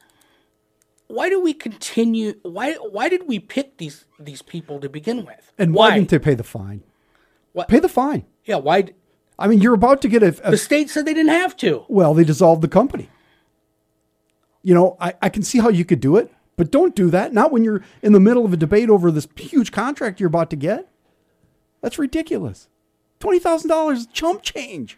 why 1.07 1.29
do 1.29 1.39
we 1.41 1.53
continue? 1.53 2.33
Why, 2.41 2.73
why 2.73 3.09
did 3.09 3.27
we 3.27 3.39
pick 3.39 3.77
these, 3.77 4.05
these 4.19 4.41
people 4.41 4.79
to 4.79 4.89
begin 4.89 5.25
with? 5.25 5.51
And 5.57 5.73
why, 5.73 5.95
didn't 5.95 6.09
they 6.09 6.19
pay 6.19 6.33
the 6.35 6.43
fine? 6.43 6.83
What- 7.53 7.67
Pay 7.67 7.79
the 7.79 7.89
fine. 7.89 8.25
Yeah, 8.43 8.57
why? 8.57 8.89
I 9.39 9.47
mean, 9.47 9.61
you're 9.61 9.73
about 9.73 10.01
to 10.03 10.07
get 10.07 10.23
a, 10.23 10.27
a 10.47 10.51
The 10.51 10.57
state 10.57 10.89
said 10.89 11.05
they 11.05 11.13
didn't 11.13 11.31
have 11.31 11.55
to. 11.57 11.85
well, 11.87 12.13
they 12.13 12.23
dissolved 12.23 12.61
the 12.61 12.67
company. 12.67 13.09
You 14.63 14.73
know, 14.73 14.97
I, 14.99 15.13
I 15.21 15.29
can 15.29 15.43
see 15.43 15.59
how 15.59 15.69
you 15.69 15.85
could 15.85 15.99
do 15.99 16.15
it, 16.17 16.33
but 16.57 16.71
don't 16.71 16.95
do 16.95 17.09
that. 17.11 17.33
Not 17.33 17.51
when 17.51 17.63
you're 17.63 17.83
in 18.01 18.13
the 18.13 18.19
middle 18.19 18.45
of 18.45 18.53
a 18.53 18.57
debate 18.57 18.89
over 18.89 19.11
this 19.11 19.27
huge 19.37 19.71
contract 19.71 20.19
you're 20.19 20.27
about 20.27 20.49
to 20.49 20.55
get. 20.55 20.89
That's 21.81 21.99
ridiculous. 21.99 22.67
Twenty 23.19 23.37
thousand 23.39 23.69
dollars 23.69 24.07
chump 24.07 24.41
change. 24.41 24.97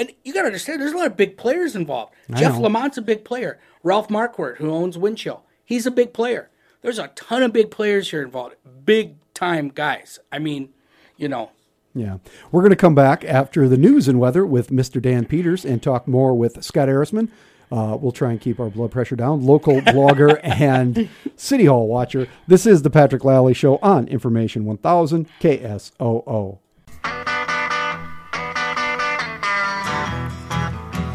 And 0.00 0.12
you 0.24 0.32
got 0.32 0.40
to 0.42 0.46
understand, 0.46 0.80
there's 0.80 0.92
a 0.92 0.96
lot 0.96 1.08
of 1.08 1.16
big 1.18 1.36
players 1.36 1.76
involved. 1.76 2.14
Jeff 2.34 2.54
know. 2.54 2.62
Lamont's 2.62 2.96
a 2.96 3.02
big 3.02 3.22
player. 3.22 3.60
Ralph 3.82 4.08
Marquardt, 4.08 4.56
who 4.56 4.70
owns 4.70 4.96
Windchill, 4.96 5.42
he's 5.62 5.84
a 5.84 5.90
big 5.90 6.14
player. 6.14 6.48
There's 6.80 6.98
a 6.98 7.08
ton 7.08 7.42
of 7.42 7.52
big 7.52 7.70
players 7.70 8.10
here 8.10 8.22
involved. 8.22 8.54
Big 8.86 9.16
time 9.34 9.68
guys. 9.68 10.18
I 10.32 10.38
mean, 10.38 10.70
you 11.18 11.28
know, 11.28 11.50
Yeah. 11.94 12.16
We're 12.50 12.62
going 12.62 12.70
to 12.70 12.76
come 12.76 12.94
back 12.94 13.26
after 13.26 13.68
the 13.68 13.76
news 13.76 14.08
and 14.08 14.18
weather 14.18 14.46
with 14.46 14.70
Mr. 14.70 15.02
Dan 15.02 15.26
Peters 15.26 15.66
and 15.66 15.82
talk 15.82 16.08
more 16.08 16.32
with 16.34 16.64
Scott 16.64 16.88
Ehrisman. 16.88 17.28
Uh, 17.70 17.98
we'll 18.00 18.10
try 18.12 18.30
and 18.30 18.40
keep 18.40 18.58
our 18.58 18.70
blood 18.70 18.90
pressure 18.92 19.16
down. 19.16 19.44
Local 19.44 19.80
blogger 19.82 20.40
and 20.42 21.10
City 21.36 21.66
Hall 21.66 21.86
watcher. 21.88 22.26
This 22.46 22.64
is 22.64 22.80
the 22.82 22.90
Patrick 22.90 23.22
Lalley 23.22 23.54
Show 23.54 23.76
on 23.82 24.08
Information 24.08 24.64
1000 24.64 25.28
KSOO. 25.40 26.58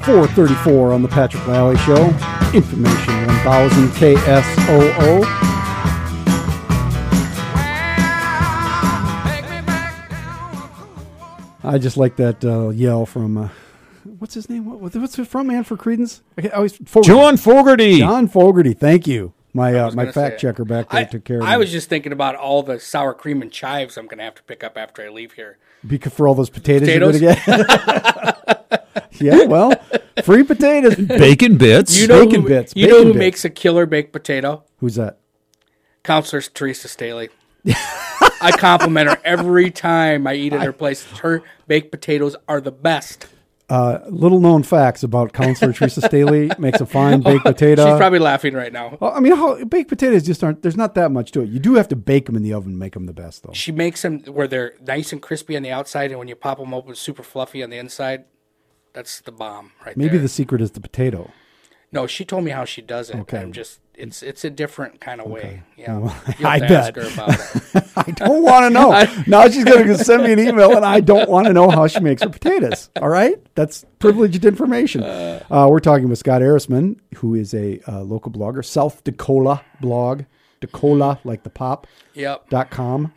434 0.06 0.93
on 0.93 1.01
the 1.01 1.08
Patrick 1.08 1.43
Lalley 1.47 1.78
Show. 1.78 2.06
Information 2.56 3.26
1000 3.28 3.89
KSOO. 3.89 5.26
I 11.64 11.80
just 11.80 11.97
like 11.97 12.16
that 12.18 12.43
uh, 12.45 12.70
yell 12.70 13.06
from 13.08 13.38
uh, 13.38 13.49
what's 14.20 14.36
his 14.36 14.49
name? 14.49 14.66
What, 14.66 14.95
what's 14.95 15.16
the 15.16 15.26
front 15.26 15.47
man 15.47 15.64
for 15.64 15.76
Creedence? 15.76 16.22
I 16.38 16.49
always 16.49 16.78
Fogerty. 16.86 17.08
John 17.08 17.38
Fogerty. 17.38 17.97
John 17.99 18.28
Fogerty. 18.28 18.74
Thank 18.74 19.08
you. 19.08 19.34
My 19.53 19.74
uh, 19.74 19.91
my 19.91 20.12
fact 20.12 20.39
say, 20.41 20.47
checker 20.47 20.64
back 20.66 20.89
there 20.89 21.01
I, 21.01 21.03
took 21.06 21.24
care 21.24 21.38
of 21.38 21.43
I 21.43 21.53
me. 21.53 21.58
was 21.60 21.72
just 21.72 21.89
thinking 21.89 22.12
about 22.12 22.36
all 22.36 22.62
the 22.62 22.80
sour 22.80 23.14
cream 23.14 23.41
and 23.41 23.51
chives 23.51 23.97
I'm 23.97 24.06
going 24.06 24.18
to 24.20 24.26
have 24.26 24.36
to 24.36 24.43
pick 24.43 24.64
up 24.64 24.78
after 24.78 25.01
I 25.01 25.10
leave 25.10 25.32
here. 25.34 25.58
because 25.88 26.14
for 26.14 26.28
all 26.28 26.36
those 26.36 26.49
potatoes, 26.49 26.88
Potatoes? 26.89 27.22
you're 27.22 27.36
gonna 27.36 27.66
get. 27.66 28.34
yeah, 29.20 29.43
well, 29.45 29.74
free 30.24 30.43
potatoes. 30.43 30.95
Bacon 30.95 31.57
bits. 31.57 31.97
You 31.99 32.07
know 32.07 32.26
Bacon 32.26 32.41
who, 32.41 32.47
bits, 32.47 32.74
You 32.76 32.88
know 32.88 32.99
who 33.03 33.05
bits. 33.13 33.18
makes 33.18 33.45
a 33.45 33.49
killer 33.49 33.86
baked 33.86 34.11
potato? 34.13 34.63
Who's 34.80 34.95
that? 34.95 35.20
Counselor 36.03 36.41
Theresa 36.41 36.88
Stehly. 36.88 37.30
I 38.41 38.51
compliment 38.51 39.09
her 39.09 39.18
every 39.24 39.72
time 39.72 40.28
I 40.28 40.36
eat 40.36 40.53
at 40.53 40.61
her 40.61 40.74
place. 40.74 41.03
Her 41.20 41.41
baked 41.68 41.91
potatoes 41.91 42.36
are 42.47 42.61
the 42.61 42.72
best. 42.72 43.28
Uh, 43.68 43.97
little 44.09 44.39
known 44.39 44.61
facts 44.61 45.01
about 45.01 45.34
Counselor 45.34 45.74
Theresa 45.74 46.01
Stehly 46.01 46.55
makes 46.59 46.80
a 46.80 46.86
fine 46.86 47.22
baked 47.22 47.43
potato. 47.45 47.84
She's 47.88 47.97
probably 47.97 48.20
laughing 48.20 48.53
right 48.53 48.72
now. 48.72 48.95
Well, 48.99 49.11
I 49.11 49.20
mean, 49.20 49.36
how 49.36 49.63
baked 49.66 49.89
potatoes 49.89 50.22
just 50.24 50.43
aren't. 50.43 50.61
There's 50.61 50.78
not 50.78 50.93
that 50.93 51.09
much 51.11 51.32
to 51.32 51.41
it. 51.41 51.49
You 51.49 51.57
do 51.59 51.74
have 51.74 51.88
to 51.88 51.95
bake 51.95 52.28
them 52.28 52.36
in 52.36 52.43
the 52.43 52.53
oven 52.53 52.74
to 52.74 52.78
make 52.78 52.93
them 52.93 53.07
the 53.07 53.13
best, 53.13 53.41
though. 53.41 53.53
She 53.53 53.72
makes 53.72 54.03
them 54.03 54.20
where 54.26 54.47
they're 54.47 54.76
nice 54.86 55.11
and 55.11 55.20
crispy 55.20 55.57
on 55.57 55.63
the 55.63 55.72
outside, 55.72 56.11
and 56.11 56.20
when 56.20 56.28
you 56.28 56.36
pop 56.36 56.59
them 56.59 56.76
open, 56.76 56.93
super 56.93 57.24
fluffy 57.24 57.63
on 57.63 57.72
the 57.72 57.78
inside. 57.78 58.26
That's 58.96 59.20
the 59.22 59.32
bomb 59.32 59.72
right 59.86 59.88
there. 59.88 59.93
Maybe 59.98 60.14
there. 60.18 60.22
the 60.22 60.28
secret 60.30 60.62
is 60.62 60.72
the 60.72 60.82
potato. 60.82 61.30
No, 61.91 62.08
she 62.08 62.26
told 62.26 62.43
me 62.43 62.52
how 62.52 62.66
she 62.66 62.82
does 62.82 63.10
it. 63.12 63.18
Okay. 63.18 63.38
I'm 63.38 63.52
just 63.54 63.80
it's 63.93 64.22
it's 64.24 64.43
a 64.43 64.50
different 64.50 65.00
kind 65.00 65.22
of 65.22 65.28
way. 65.30 65.64
Yeah, 65.78 66.00
Well, 66.00 66.10
I 66.43 66.60
have 66.60 66.68
to 66.68 66.78
ask 66.78 66.93
bet. 66.96 67.04
her 67.04 67.14
about 67.14 67.30
it. 67.30 67.84
I 67.96 68.12
don't 68.12 68.41
want 68.43 68.64
to 68.66 68.70
know. 68.70 69.24
now 69.28 69.48
she's 69.48 69.64
going 69.64 69.88
to 69.88 69.98
send 69.98 70.24
me 70.24 70.34
an 70.34 70.39
email, 70.39 70.76
and 70.76 70.84
I 70.86 71.00
don't 71.00 71.30
want 71.30 71.48
to 71.48 71.54
know 71.54 71.70
how 71.70 71.88
she 71.88 72.00
makes 72.02 72.22
her 72.24 72.28
potatoes. 72.30 72.89
All 73.02 73.08
right, 73.08 73.36
that's 73.56 73.86
privileged 74.00 74.43
information. 74.43 75.04
Uh, 75.04 75.68
we're 75.70 75.80
talking 75.80 76.10
with 76.10 76.20
Scott 76.20 76.41
Ehrisman, 76.41 77.00
who 77.18 77.36
is 77.36 77.54
a 77.54 77.80
uh, 77.88 78.02
local 78.02 78.32
blogger, 78.32 78.66
South 78.66 79.04
Dakota 79.06 79.62
blog, 79.80 80.24
Dakota 80.60 81.20
like 81.24 81.43
the 81.43 81.50
pop 81.50 81.88
Yep. 82.16 82.50
dot 82.50 82.72
com, 82.72 83.14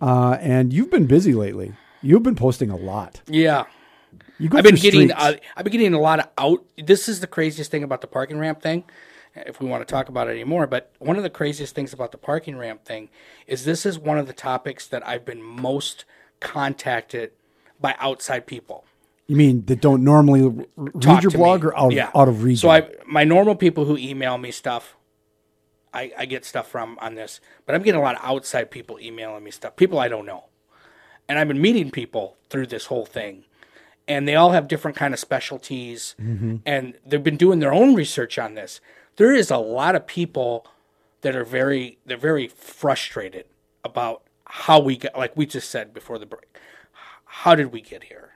uh, 0.00 0.38
and 0.40 0.72
you've 0.72 0.90
been 0.90 1.06
busy 1.06 1.34
lately. 1.34 1.72
You've 2.00 2.22
been 2.22 2.36
posting 2.36 2.70
a 2.70 2.76
lot. 2.76 3.20
Yeah. 3.26 3.64
I've 4.40 4.64
been 4.64 4.74
getting 4.76 5.12
uh, 5.12 5.34
I've 5.56 5.64
been 5.64 5.72
getting 5.72 5.94
a 5.94 6.00
lot 6.00 6.18
of 6.20 6.28
out. 6.38 6.64
This 6.76 7.08
is 7.08 7.20
the 7.20 7.26
craziest 7.26 7.70
thing 7.70 7.82
about 7.82 8.00
the 8.00 8.06
parking 8.06 8.38
ramp 8.38 8.60
thing. 8.62 8.84
If 9.34 9.60
we 9.60 9.66
want 9.66 9.86
to 9.86 9.90
talk 9.90 10.08
about 10.10 10.28
it 10.28 10.32
anymore, 10.32 10.66
but 10.66 10.92
one 10.98 11.16
of 11.16 11.22
the 11.22 11.30
craziest 11.30 11.74
things 11.74 11.92
about 11.94 12.12
the 12.12 12.18
parking 12.18 12.56
ramp 12.58 12.84
thing 12.84 13.08
is 13.46 13.64
this 13.64 13.86
is 13.86 13.98
one 13.98 14.18
of 14.18 14.26
the 14.26 14.34
topics 14.34 14.86
that 14.88 15.06
I've 15.08 15.24
been 15.24 15.42
most 15.42 16.04
contacted 16.40 17.32
by 17.80 17.94
outside 17.98 18.46
people. 18.46 18.84
you 19.28 19.36
mean 19.36 19.64
that 19.66 19.80
don't 19.80 20.04
normally 20.04 20.42
r- 20.42 20.66
read 20.76 21.22
your 21.22 21.30
blog 21.32 21.62
me. 21.62 21.68
or 21.68 21.78
out 21.78 21.92
Yeah. 21.92 22.08
of, 22.08 22.16
out 22.16 22.28
of 22.28 22.42
region? 22.42 22.58
So 22.58 22.68
I 22.70 22.88
my 23.06 23.24
normal 23.24 23.54
people 23.56 23.86
who 23.86 23.96
email 23.96 24.36
me 24.38 24.50
stuff, 24.50 24.96
I, 25.94 26.12
I 26.18 26.26
get 26.26 26.44
stuff 26.44 26.68
from 26.68 26.98
on 27.00 27.14
this, 27.14 27.40
but 27.64 27.74
I'm 27.74 27.82
getting 27.82 28.00
a 28.00 28.04
lot 28.04 28.16
of 28.16 28.20
outside 28.24 28.70
people 28.70 28.98
emailing 29.00 29.44
me 29.44 29.50
stuff, 29.50 29.76
people 29.76 29.98
I 29.98 30.08
don't 30.08 30.26
know, 30.26 30.44
and 31.28 31.38
I've 31.38 31.48
been 31.48 31.60
meeting 31.60 31.90
people 31.90 32.36
through 32.50 32.66
this 32.66 32.86
whole 32.86 33.06
thing, 33.06 33.44
and 34.08 34.26
they 34.28 34.34
all 34.34 34.50
have 34.50 34.68
different 34.68 34.96
kind 34.96 35.14
of 35.14 35.20
specialties, 35.20 36.14
Mm-hmm. 36.20 36.56
and 36.66 36.94
they've 37.06 37.22
been 37.22 37.36
doing 37.36 37.58
their 37.60 37.72
own 37.72 37.94
research 37.94 38.38
on 38.38 38.54
this. 38.54 38.80
There 39.16 39.32
is 39.34 39.50
a 39.50 39.58
lot 39.58 39.94
of 39.94 40.06
people 40.06 40.66
that 41.20 41.36
are 41.36 41.44
very 41.44 41.98
they're 42.06 42.16
very 42.16 42.48
frustrated 42.48 43.44
about 43.84 44.22
how 44.46 44.80
we 44.80 44.96
got 44.96 45.16
like 45.16 45.36
we 45.36 45.46
just 45.46 45.70
said 45.70 45.92
before 45.94 46.18
the 46.18 46.26
break. 46.26 46.56
How 47.24 47.54
did 47.54 47.72
we 47.72 47.80
get 47.80 48.04
here? 48.04 48.32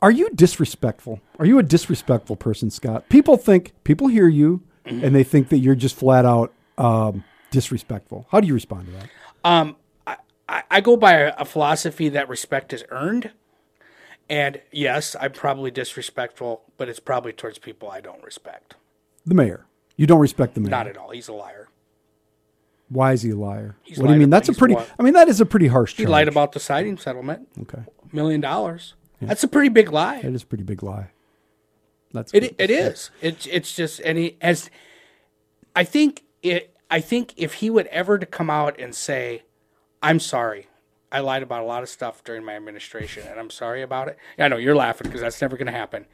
Are 0.00 0.10
you 0.10 0.30
disrespectful? 0.34 1.20
Are 1.38 1.46
you 1.46 1.58
a 1.58 1.62
disrespectful 1.62 2.34
person, 2.36 2.70
Scott? 2.70 3.08
People 3.08 3.36
think 3.36 3.72
people 3.84 4.08
hear 4.08 4.28
you 4.28 4.62
Mm-hmm. 4.84 5.04
and 5.04 5.14
they 5.14 5.22
think 5.22 5.48
that 5.50 5.58
you're 5.58 5.76
just 5.76 5.94
flat 5.94 6.24
out 6.24 6.52
um, 6.76 7.22
disrespectful. 7.52 8.26
How 8.32 8.40
do 8.40 8.48
you 8.48 8.54
respond 8.54 8.86
to 8.86 8.92
that? 8.94 9.08
Um, 9.44 9.76
I, 10.52 10.62
I 10.70 10.80
go 10.80 10.96
by 10.96 11.14
a, 11.14 11.34
a 11.38 11.44
philosophy 11.44 12.08
that 12.10 12.28
respect 12.28 12.72
is 12.72 12.84
earned. 12.90 13.30
And 14.28 14.60
yes, 14.70 15.16
I'm 15.20 15.32
probably 15.32 15.70
disrespectful, 15.70 16.62
but 16.76 16.88
it's 16.88 17.00
probably 17.00 17.32
towards 17.32 17.58
people 17.58 17.90
I 17.90 18.00
don't 18.00 18.22
respect. 18.22 18.76
The 19.26 19.34
mayor. 19.34 19.66
You 19.96 20.06
don't 20.06 20.20
respect 20.20 20.54
the 20.54 20.60
mayor. 20.60 20.70
Not 20.70 20.86
at 20.86 20.96
all. 20.96 21.10
He's 21.10 21.28
a 21.28 21.32
liar. 21.32 21.68
Why 22.88 23.12
is 23.12 23.22
he 23.22 23.30
a 23.30 23.36
liar? 23.36 23.76
He's 23.82 23.98
what 23.98 24.08
do 24.08 24.12
you 24.12 24.18
mean? 24.18 24.30
That's 24.30 24.48
a 24.48 24.52
pretty. 24.52 24.74
what? 24.74 24.88
I 24.98 25.02
mean, 25.02 25.14
that 25.14 25.28
is 25.28 25.40
a 25.40 25.46
pretty 25.46 25.68
harsh. 25.68 25.94
He 25.96 26.02
charge. 26.02 26.10
lied 26.10 26.28
about 26.28 26.52
the 26.52 26.60
siding 26.60 26.98
settlement, 26.98 27.48
Okay, 27.62 27.82
million 28.12 28.40
dollars. 28.42 28.94
That's 29.20 29.42
a 29.44 29.48
pretty 29.48 29.70
big 29.70 29.90
lie. 29.90 30.18
It 30.18 30.34
is 30.34 30.42
a 30.42 30.46
pretty 30.46 30.64
big 30.64 30.82
lie. 30.82 31.08
That's 32.12 32.34
It 32.34 32.40
good. 32.40 32.54
it 32.58 32.70
is. 32.70 33.10
It's 33.22 33.46
it's 33.46 33.74
just 33.74 34.00
and 34.00 34.18
he 34.18 34.36
has. 34.42 34.68
I 35.74 35.84
think 35.84 36.24
it. 36.42 36.76
I 36.90 37.00
think 37.00 37.32
if 37.38 37.54
he 37.54 37.70
would 37.70 37.86
ever 37.86 38.18
to 38.18 38.26
come 38.26 38.50
out 38.50 38.78
and 38.78 38.94
say, 38.94 39.44
"I'm 40.02 40.20
sorry, 40.20 40.66
I 41.10 41.20
lied 41.20 41.42
about 41.42 41.62
a 41.62 41.66
lot 41.66 41.82
of 41.82 41.88
stuff 41.88 42.22
during 42.24 42.44
my 42.44 42.54
administration, 42.56 43.26
and 43.28 43.38
I'm 43.38 43.50
sorry 43.50 43.82
about 43.82 44.08
it." 44.08 44.18
I 44.38 44.48
know 44.48 44.56
you're 44.56 44.74
laughing 44.74 45.06
because 45.08 45.20
that's 45.20 45.40
never 45.40 45.56
going 45.56 45.66
to 45.66 45.72
happen. 45.72 46.06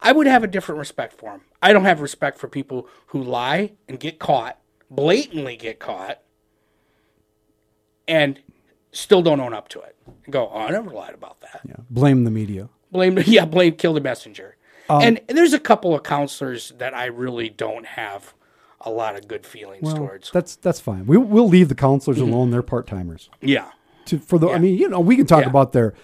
I 0.00 0.12
would 0.12 0.26
have 0.26 0.42
a 0.42 0.48
different 0.48 0.78
respect 0.78 1.12
for 1.14 1.30
him. 1.32 1.42
I 1.62 1.72
don't 1.72 1.84
have 1.84 2.00
respect 2.00 2.38
for 2.38 2.48
people 2.48 2.88
who 3.08 3.22
lie 3.22 3.72
and 3.88 4.00
get 4.00 4.18
caught, 4.18 4.58
blatantly 4.90 5.56
get 5.56 5.78
caught, 5.78 6.20
and 8.08 8.40
still 8.90 9.22
don't 9.22 9.40
own 9.40 9.54
up 9.54 9.68
to 9.70 9.80
it. 9.80 9.96
Go, 10.30 10.50
oh, 10.52 10.58
I 10.58 10.70
never 10.70 10.90
lied 10.90 11.14
about 11.14 11.40
that 11.42 11.60
Yeah. 11.64 11.76
Blame 11.88 12.24
the 12.24 12.30
media. 12.30 12.68
blame 12.90 13.18
yeah 13.26 13.44
blame 13.44 13.74
kill 13.74 13.94
the 13.94 14.00
messenger 14.00 14.56
Um, 14.88 15.02
and 15.02 15.20
there's 15.28 15.52
a 15.52 15.60
couple 15.60 15.94
of 15.94 16.02
counselors 16.02 16.72
that 16.78 16.92
i 16.94 17.06
really 17.06 17.48
don't 17.48 17.86
have 17.86 18.34
a 18.84 18.90
lot 18.90 19.16
of 19.16 19.28
good 19.28 19.46
feelings 19.46 19.82
Well, 19.82 19.96
towards 19.96 20.30
that's 20.30 20.56
that's 20.56 20.80
fine. 20.80 21.06
We 21.06 21.16
we'll 21.16 21.48
leave 21.48 21.68
the 21.68 21.74
counselors 21.74 22.18
mm-hmm. 22.18 22.32
alone. 22.32 22.50
They're 22.50 22.62
part 22.62 22.86
timers. 22.86 23.30
yeah 23.40 23.70
To 24.06 24.18
for 24.18 24.38
the. 24.38 24.48
I 24.50 24.58
mean, 24.58 24.76
you 24.76 24.88
know, 24.88 25.00
we 25.00 25.16
can 25.16 25.26
talk 25.26 25.42
Yeah. 25.42 25.50
about 25.50 25.72
their 25.72 25.94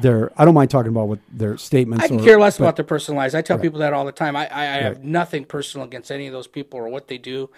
their. 0.00 0.32
I 0.40 0.44
don't 0.44 0.54
mind 0.54 0.70
talking 0.70 0.90
about 0.90 1.06
what 1.08 1.20
their 1.32 1.56
statements. 1.56 2.10
i 2.10 2.14
or- 2.14 2.22
care 2.22 2.38
less 2.40 2.58
but- 2.58 2.64
about 2.64 2.76
their 2.76 2.84
personal 2.84 3.16
lives 3.16 3.34
i 3.34 3.42
tell 3.42 3.58
people 3.58 3.78
that 3.78 3.92
all 3.92 4.04
the 4.04 4.12
time 4.12 4.34
i, 4.36 4.48
I, 4.48 4.62
I 4.62 4.76
have 4.82 5.04
nothing 5.04 5.44
personal 5.44 5.86
against 5.86 6.10
any 6.10 6.26
of 6.26 6.32
those 6.32 6.48
people 6.48 6.80
or 6.80 6.88
what 6.88 7.06
they 7.08 7.18
do 7.18 7.48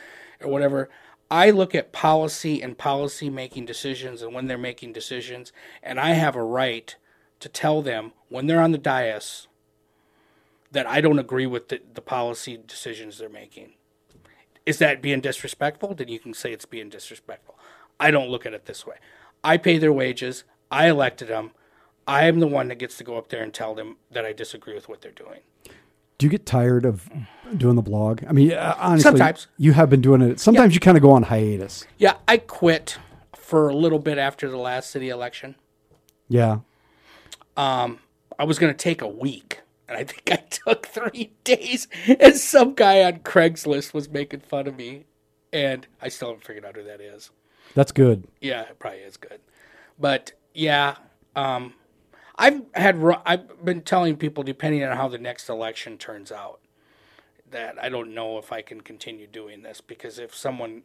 or 0.42 0.48
whatever 0.50 0.90
i 1.30 1.50
look 1.50 1.74
at 1.74 1.92
policy 1.92 2.60
and 2.62 2.76
policy 2.76 3.30
making 3.30 3.64
decisions 3.64 4.20
and 4.20 4.34
when 4.34 4.46
they're 4.48 4.58
making 4.58 4.92
decisions 4.92 5.50
and 5.82 5.98
i 5.98 6.10
have 6.10 6.36
a 6.36 6.42
right 6.44 6.94
to 7.40 7.48
tell 7.48 7.80
them 7.80 8.12
when 8.28 8.46
they're 8.46 8.60
on 8.60 8.72
the 8.72 8.78
dais 8.78 9.46
that 10.72 10.86
i 10.86 11.00
don't 11.00 11.18
agree 11.18 11.46
with 11.46 11.68
the, 11.70 11.80
the 11.94 12.02
policy 12.02 12.58
decisions 12.66 13.16
they're 13.18 13.30
making 13.30 13.72
is 14.66 14.78
that 14.78 15.00
being 15.00 15.20
disrespectful? 15.20 15.94
Then 15.94 16.08
you 16.08 16.18
can 16.18 16.34
say 16.34 16.52
it's 16.52 16.66
being 16.66 16.88
disrespectful. 16.90 17.58
I 17.98 18.10
don't 18.10 18.28
look 18.28 18.44
at 18.44 18.52
it 18.52 18.66
this 18.66 18.86
way. 18.86 18.96
I 19.42 19.56
pay 19.56 19.78
their 19.78 19.92
wages. 19.92 20.44
I 20.70 20.88
elected 20.88 21.28
them. 21.28 21.52
I 22.06 22.24
am 22.26 22.40
the 22.40 22.46
one 22.46 22.68
that 22.68 22.78
gets 22.78 22.98
to 22.98 23.04
go 23.04 23.16
up 23.16 23.28
there 23.30 23.42
and 23.42 23.54
tell 23.54 23.74
them 23.74 23.96
that 24.10 24.24
I 24.24 24.32
disagree 24.32 24.74
with 24.74 24.88
what 24.88 25.00
they're 25.00 25.12
doing. 25.12 25.40
Do 26.18 26.26
you 26.26 26.30
get 26.30 26.46
tired 26.46 26.84
of 26.86 27.08
doing 27.56 27.76
the 27.76 27.82
blog? 27.82 28.24
I 28.26 28.32
mean, 28.32 28.52
uh, 28.52 28.74
honestly, 28.78 29.02
Sometimes. 29.02 29.46
you 29.58 29.72
have 29.72 29.90
been 29.90 30.00
doing 30.00 30.22
it. 30.22 30.40
Sometimes 30.40 30.74
you 30.74 30.80
kind 30.80 30.96
of 30.96 31.02
go 31.02 31.10
on 31.10 31.24
hiatus. 31.24 31.84
Yeah, 31.98 32.14
I 32.26 32.38
quit 32.38 32.98
for 33.36 33.68
a 33.68 33.74
little 33.74 33.98
bit 33.98 34.16
after 34.18 34.48
the 34.48 34.56
last 34.56 34.90
city 34.90 35.08
election. 35.10 35.56
Yeah. 36.28 36.60
um, 37.56 38.00
I 38.38 38.44
was 38.44 38.58
going 38.58 38.72
to 38.72 38.76
take 38.76 39.00
a 39.02 39.08
week, 39.08 39.60
and 39.88 39.96
I 39.96 40.04
think 40.04 40.30
I 40.30 40.36
took 40.36 40.86
three 40.86 41.32
days. 41.44 41.88
And 42.06 42.36
some 42.36 42.74
guy 42.74 43.02
on 43.02 43.20
Craigslist 43.20 43.94
was 43.94 44.08
making 44.08 44.40
fun 44.40 44.66
of 44.66 44.76
me, 44.76 45.04
and 45.52 45.86
I 46.00 46.08
still 46.08 46.28
haven't 46.28 46.44
figured 46.44 46.64
out 46.64 46.76
who 46.76 46.84
that 46.84 47.00
is. 47.00 47.30
That's 47.74 47.92
good. 47.92 48.26
Yeah, 48.40 48.62
it 48.62 48.78
probably 48.78 49.00
is 49.00 49.16
good, 49.16 49.40
but 49.98 50.32
yeah, 50.54 50.96
um, 51.34 51.74
I've 52.38 52.62
had 52.74 53.02
I've 53.24 53.64
been 53.64 53.82
telling 53.82 54.16
people 54.16 54.42
depending 54.42 54.84
on 54.84 54.96
how 54.96 55.08
the 55.08 55.18
next 55.18 55.48
election 55.48 55.98
turns 55.98 56.30
out 56.30 56.60
that 57.50 57.76
I 57.82 57.88
don't 57.88 58.14
know 58.14 58.38
if 58.38 58.52
I 58.52 58.62
can 58.62 58.80
continue 58.80 59.26
doing 59.26 59.62
this 59.62 59.80
because 59.80 60.18
if 60.18 60.34
someone 60.34 60.82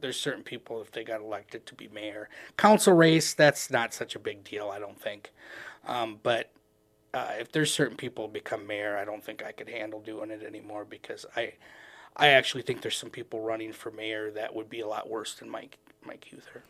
there's 0.00 0.18
certain 0.18 0.42
people 0.42 0.80
if 0.80 0.92
they 0.92 1.04
got 1.04 1.20
elected 1.20 1.66
to 1.66 1.74
be 1.74 1.88
mayor, 1.88 2.28
council 2.56 2.94
race 2.94 3.34
that's 3.34 3.70
not 3.70 3.92
such 3.92 4.14
a 4.14 4.18
big 4.18 4.44
deal 4.44 4.70
I 4.70 4.78
don't 4.78 5.00
think, 5.00 5.32
um, 5.86 6.18
but 6.22 6.50
uh, 7.16 7.32
if 7.40 7.50
there's 7.52 7.72
certain 7.72 7.96
people 7.96 8.28
become 8.28 8.66
mayor 8.66 8.96
I 8.96 9.04
don't 9.04 9.24
think 9.24 9.42
I 9.44 9.52
could 9.52 9.68
handle 9.68 10.00
doing 10.00 10.30
it 10.30 10.42
anymore 10.42 10.84
because 10.84 11.24
I 11.36 11.54
I 12.16 12.28
actually 12.28 12.62
think 12.62 12.80
there's 12.82 12.96
some 12.96 13.10
people 13.10 13.40
running 13.40 13.72
for 13.72 13.90
mayor 13.90 14.30
that 14.32 14.54
would 14.54 14.68
be 14.70 14.80
a 14.80 14.86
lot 14.88 15.08
worse 15.10 15.34
than 15.34 15.48
Mike 15.50 15.78
Mike 16.04 16.26
Huether. 16.30 16.62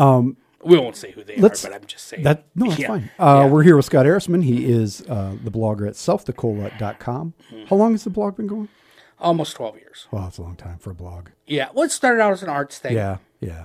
Um, 0.00 0.36
we 0.64 0.78
won't 0.78 0.96
say 0.96 1.10
who 1.10 1.22
they 1.24 1.36
are, 1.36 1.40
but 1.40 1.72
I'm 1.72 1.84
just 1.86 2.06
saying 2.06 2.22
That 2.22 2.44
no, 2.54 2.68
that's 2.68 2.80
Yeah. 2.84 2.86
fine. 2.88 3.10
Uh, 3.18 3.42
Yeah. 3.44 3.46
We're 3.50 3.62
here 3.64 3.76
with 3.76 3.84
Scott 3.84 4.06
Ehrisman. 4.06 4.44
He 4.44 4.70
is 4.70 5.02
uh, 5.08 5.34
the 5.42 5.50
blogger 5.50 5.86
at 5.88 5.94
southdacola.com. 5.94 7.34
Mm-hmm. 7.52 7.64
How 7.66 7.76
long 7.76 7.92
has 7.92 8.04
the 8.04 8.10
blog 8.10 8.36
been 8.36 8.46
going? 8.46 8.68
almost 9.20 9.54
12 9.54 9.76
years. 9.76 10.08
Well, 10.10 10.22
that's 10.24 10.38
a 10.38 10.42
long 10.42 10.56
time 10.56 10.78
for 10.78 10.90
a 10.90 10.94
blog. 10.94 11.28
Yeah, 11.46 11.68
well, 11.72 11.84
it 11.84 11.92
started 11.92 12.20
out 12.20 12.32
as 12.32 12.42
an 12.42 12.48
arts 12.48 12.78
thing. 12.80 12.94
Yeah, 12.96 13.18
yeah. 13.38 13.64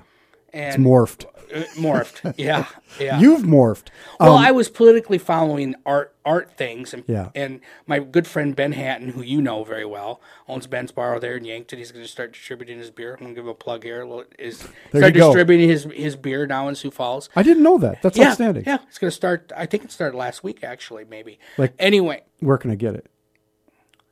And 0.57 0.75
It's 0.75 0.77
morphed. 0.83 1.25
uh, 1.55 1.63
morphed. 1.75 2.33
Yeah, 2.37 2.65
yeah. 2.99 3.19
You've 3.19 3.43
morphed. 3.43 3.87
well, 4.19 4.33
Um, 4.35 4.43
I 4.43 4.51
was 4.51 4.67
politically 4.69 5.17
following 5.17 5.75
art 5.85 6.13
art 6.25 6.51
things, 6.57 6.93
and 6.93 7.03
Yeah. 7.07 7.29
and 7.35 7.61
my 7.85 7.99
good 7.99 8.27
friend 8.27 8.55
Ben 8.55 8.73
Hatton, 8.73 9.09
who 9.09 9.21
you 9.21 9.41
know 9.41 9.63
very 9.63 9.85
well, 9.85 10.19
owns 10.47 10.67
Ben's 10.67 10.91
Bar 10.91 11.19
there 11.19 11.37
in 11.37 11.45
Yankton. 11.45 11.79
He's 11.79 11.91
going 11.91 12.03
to 12.03 12.11
start 12.11 12.33
distributing 12.33 12.79
his 12.79 12.89
beer. 12.91 13.13
I'm 13.13 13.19
going 13.19 13.35
to 13.35 13.41
give 13.41 13.47
a 13.47 13.53
plug 13.53 13.83
here. 13.83 14.05
Is 14.39 14.67
start 14.93 15.13
distributing 15.13 15.69
his 15.69 15.83
his 15.93 16.15
beer 16.15 16.45
now 16.47 16.67
in 16.67 16.75
Sioux 16.75 16.91
Falls. 16.91 17.29
I 17.35 17.43
didn't 17.43 17.63
know 17.63 17.77
that. 17.77 18.01
That's 18.01 18.17
yeah, 18.17 18.29
outstanding. 18.29 18.63
yeah. 18.67 18.79
It's 18.89 18.97
going 18.97 19.09
to 19.11 19.15
start. 19.15 19.51
I 19.55 19.65
think 19.67 19.85
it 19.85 19.91
started 19.91 20.17
last 20.17 20.43
week, 20.43 20.63
actually, 20.63 21.05
maybe. 21.05 21.39
Like- 21.57 21.73
anyway, 21.79 22.23
Where 22.39 22.57
can 22.57 22.71
I 22.71 22.75
get 22.75 22.95
it? 22.95 23.05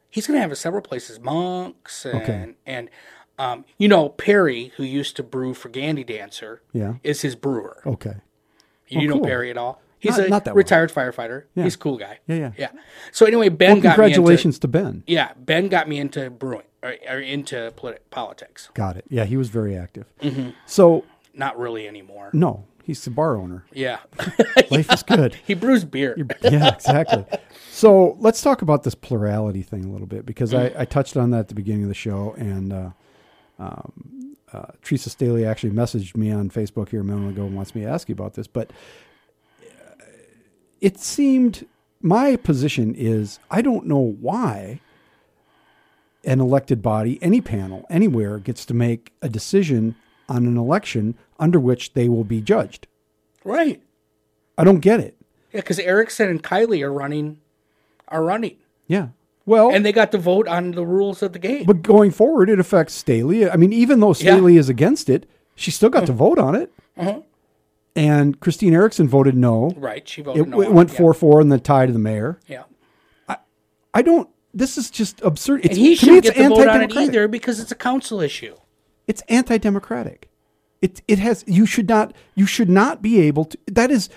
he's 0.09 0.27
going 0.27 0.37
to 0.37 0.41
have 0.41 0.51
it 0.51 0.55
several 0.55 0.81
places, 0.81 1.19
monks 1.19 2.05
and 2.05 2.21
Okay. 2.21 2.55
and 2.65 2.89
um, 3.37 3.65
you 3.77 3.87
know 3.87 4.09
Perry, 4.09 4.71
who 4.77 4.83
used 4.83 5.15
to 5.17 5.23
brew 5.23 5.53
for 5.53 5.69
Gandy 5.69 6.03
Dancer, 6.03 6.61
Yeah. 6.73 6.95
is 7.03 7.21
his 7.21 7.35
brewer. 7.35 7.81
Okay. 7.85 8.15
You 8.87 9.07
know 9.07 9.15
cool. 9.15 9.25
Perry 9.25 9.49
at 9.49 9.57
all? 9.57 9.81
He's 9.99 10.17
Not- 10.17 10.25
a 10.27 10.29
not 10.29 10.45
well. 10.45 10.55
retired 10.55 10.91
firefighter. 10.91 11.45
He's 11.55 11.73
a 11.75 11.77
cool 11.79 11.97
guy. 11.97 12.19
Yeah, 12.27 12.35
yeah. 12.35 12.51
yeah. 12.57 12.71
So 13.11 13.25
anyway, 13.25 13.49
Ben 13.49 13.75
Well, 13.75 13.81
got 13.81 13.89
me 13.89 14.03
congratulations 14.03 14.59
to 14.59 14.67
Ben. 14.67 15.03
yeah 15.07 15.31
Ben 15.37 15.67
got 15.67 15.89
me 15.89 15.97
into 15.99 16.29
brewing 16.29 16.65
or, 16.83 16.93
or 17.09 17.19
into 17.19 17.73
politi- 17.75 17.97
politics. 18.11 18.69
Got 18.75 18.97
it. 18.97 19.05
Yeah, 19.09 19.25
he 19.25 19.35
was 19.37 19.49
very 19.49 19.75
active. 19.75 20.05
Mm-hmm. 20.21 20.49
So, 20.67 21.03
Not 21.33 21.57
really 21.57 21.87
anymore. 21.87 22.29
no, 22.33 22.65
he's 22.83 23.03
the 23.03 23.09
bar 23.09 23.35
owner. 23.35 23.65
Yeah, 23.73 23.97
Life 24.69 24.91
is 24.93 25.01
good. 25.01 25.35
he 25.47 25.55
brews 25.55 25.83
beer. 25.85 26.15
yeah, 26.43 26.75
exactly. 26.75 27.25
So 27.71 28.15
let's 28.19 28.41
talk 28.41 28.61
about 28.61 28.83
this 28.83 28.93
plurality 28.93 29.63
thing 29.63 29.85
a 29.85 29.89
little 29.91 30.07
bit 30.07 30.25
because 30.27 30.53
I, 30.53 30.71
I 30.77 30.85
touched 30.85 31.17
on 31.17 31.31
that 31.31 31.39
at 31.39 31.47
the 31.47 31.55
beginning 31.55 31.81
of 31.83 31.87
the 31.89 31.95
show, 31.95 32.35
and 32.37 32.71
uh, 32.71 32.89
um, 33.59 34.35
uh, 34.51 34.67
Theresa 34.83 35.09
Stehly 35.09 35.47
actually 35.47 35.71
messaged 35.71 36.15
me 36.15 36.31
on 36.31 36.49
Facebook 36.49 36.89
here 36.89 37.01
a 37.01 37.03
minute 37.03 37.29
ago 37.29 37.43
and 37.45 37.55
wants 37.55 37.73
me 37.75 37.81
to 37.81 37.87
ask 37.87 38.07
you 38.09 38.13
about 38.13 38.33
this. 38.35 38.47
But 38.47 38.71
uh, 39.61 40.03
it 40.81 40.99
seemed 40.99 41.65
my 42.01 42.35
position 42.35 42.93
is 42.95 43.39
I 43.49 43.61
don't 43.61 43.85
know 43.85 44.15
why 44.19 44.79
an 46.23 46.39
elected 46.39 46.81
body, 46.81 47.19
any 47.21 47.39
panel, 47.41 47.85
anywhere, 47.89 48.39
gets 48.39 48.65
to 48.65 48.73
make 48.73 49.13
a 49.21 49.29
decision 49.29 49.95
on 50.27 50.45
an 50.47 50.57
election 50.57 51.15
under 51.39 51.59
which 51.59 51.93
they 51.93 52.09
will 52.09 52.23
be 52.23 52.41
judged. 52.41 52.87
Right. 53.43 53.81
I 54.57 54.63
don't 54.63 54.79
get 54.79 54.99
it. 54.99 55.15
Yeah, 55.53 55.61
because 55.61 55.79
Erickson 55.79 56.29
and 56.29 56.43
Kiley 56.43 56.81
are 56.81 56.91
running, 56.91 57.39
are 58.07 58.23
running, 58.23 58.57
Yeah. 58.87 59.09
Well, 59.45 59.69
and 59.71 59.85
they 59.85 59.91
got 59.91 60.11
to 60.11 60.17
vote 60.17 60.47
on 60.47 60.71
the 60.71 60.85
rules 60.85 61.21
of 61.21 61.33
the 61.33 61.39
game. 61.39 61.65
But 61.65 61.83
going 61.83 62.11
forward, 62.11 62.49
it 62.49 62.59
affects 62.59 63.01
Stehly. 63.01 63.51
I 63.51 63.55
mean, 63.57 63.71
even 63.73 63.99
though 63.99 64.09
Stehly 64.09 64.57
is 64.57 64.69
against 64.69 65.09
it, 65.09 65.29
she 65.55 65.69
still 65.71 65.89
got 65.89 66.05
to 66.07 66.13
vote 66.13 66.39
on 66.39 66.55
it. 66.55 66.71
And 67.95 68.39
Christine 68.39 68.73
Erickson 68.73 69.07
voted 69.07 69.35
no. 69.37 69.71
right. 69.77 70.07
She 70.07 70.21
voted 70.21 70.47
It, 70.47 70.49
no. 70.49 70.61
it 70.61 70.71
went 70.71 70.91
yeah. 70.91 70.97
4 70.97 71.13
4 71.13 71.41
and 71.41 71.51
then 71.51 71.61
tied 71.61 71.85
to 71.87 71.93
the 71.93 71.99
mayor. 71.99 72.39
Yeah. 72.47 72.63
I 73.93 74.01
don't, 74.01 74.29
this 74.53 74.77
is 74.77 74.91
just 74.91 75.21
absurd. 75.21 75.61
It's, 75.63 75.69
And 75.69 75.77
he 75.77 75.95
shouldn't 75.95 76.23
get 76.23 76.35
to 76.35 76.49
vote 76.49 76.53
on 76.55 76.59
it 76.59 76.67
anti-democratic. 76.67 77.07
either 77.09 77.27
because 77.29 77.61
it's 77.61 77.71
a 77.71 77.75
council 77.75 78.19
issue. 78.19 78.55
It's 79.07 79.21
anti 79.29 79.57
democratic. 79.57 80.27
It, 80.81 81.01
it 81.07 81.19
has, 81.19 81.45
you 81.47 81.65
should 81.65 81.87
not, 81.87 82.13
you 82.35 82.45
should 82.45 82.69
not 82.69 83.01
be 83.01 83.21
able 83.21 83.45
to, 83.45 83.57
that 83.67 83.91
is, 83.91 84.09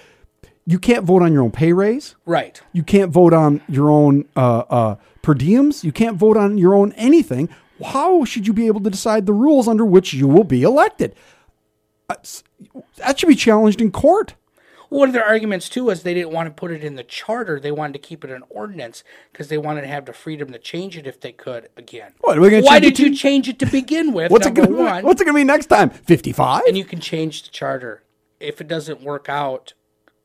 you 0.66 0.80
can't 0.80 1.04
vote 1.04 1.22
on 1.22 1.32
your 1.32 1.42
own 1.42 1.52
pay 1.52 1.72
raise. 1.72 2.16
Right. 2.26 2.60
You 2.72 2.82
can't 2.82 3.12
vote 3.12 3.32
on 3.32 3.60
your 3.68 3.88
own 3.88 4.24
uh, 4.34 4.64
uh, 4.68 4.96
per 5.22 5.34
diems. 5.34 5.84
You 5.84 5.92
can't 5.92 6.16
vote 6.16 6.36
on 6.36 6.58
your 6.58 6.74
own 6.74 6.92
anything. 6.92 7.48
How 7.84 8.24
should 8.24 8.46
you 8.46 8.52
be 8.52 8.66
able 8.66 8.80
to 8.80 8.90
decide 8.90 9.26
the 9.26 9.32
rules 9.32 9.68
under 9.68 9.84
which 9.84 10.12
you 10.12 10.26
will 10.26 10.44
be 10.44 10.62
elected? 10.62 11.14
That 12.08 13.18
should 13.18 13.28
be 13.28 13.34
challenged 13.34 13.80
in 13.80 13.90
court. 13.92 14.34
One 14.88 15.08
of 15.08 15.12
their 15.12 15.24
arguments 15.24 15.68
too 15.68 15.84
was 15.84 16.02
they 16.02 16.14
didn't 16.14 16.32
want 16.32 16.46
to 16.46 16.50
put 16.50 16.70
it 16.70 16.82
in 16.82 16.94
the 16.94 17.04
charter. 17.04 17.60
They 17.60 17.70
wanted 17.70 17.92
to 17.92 17.98
keep 17.98 18.24
it 18.24 18.30
an 18.30 18.42
ordinance 18.48 19.04
because 19.30 19.48
they 19.48 19.58
wanted 19.58 19.82
to 19.82 19.86
have 19.86 20.06
the 20.06 20.14
freedom 20.14 20.50
to 20.52 20.58
change 20.58 20.96
it 20.96 21.06
if 21.06 21.20
they 21.20 21.32
could 21.32 21.68
again. 21.76 22.14
What, 22.22 22.38
are 22.38 22.40
we 22.40 22.48
gonna 22.48 22.62
Why 22.62 22.80
did 22.80 22.98
you 22.98 23.14
change 23.14 23.48
it 23.48 23.58
to 23.58 23.66
begin 23.66 24.12
with? 24.12 24.32
What's 24.32 24.46
it 24.46 24.54
going 24.54 24.70
to 24.70 24.74
one, 24.74 25.04
What's 25.04 25.20
it 25.20 25.26
going 25.26 25.34
to 25.34 25.40
be 25.40 25.44
next 25.44 25.66
time? 25.66 25.90
Fifty-five. 25.90 26.62
and 26.66 26.76
you 26.78 26.86
can 26.86 27.00
change 27.00 27.42
the 27.42 27.50
charter. 27.50 28.02
If 28.40 28.62
it 28.62 28.68
doesn't 28.68 29.02
work 29.02 29.28
out, 29.28 29.74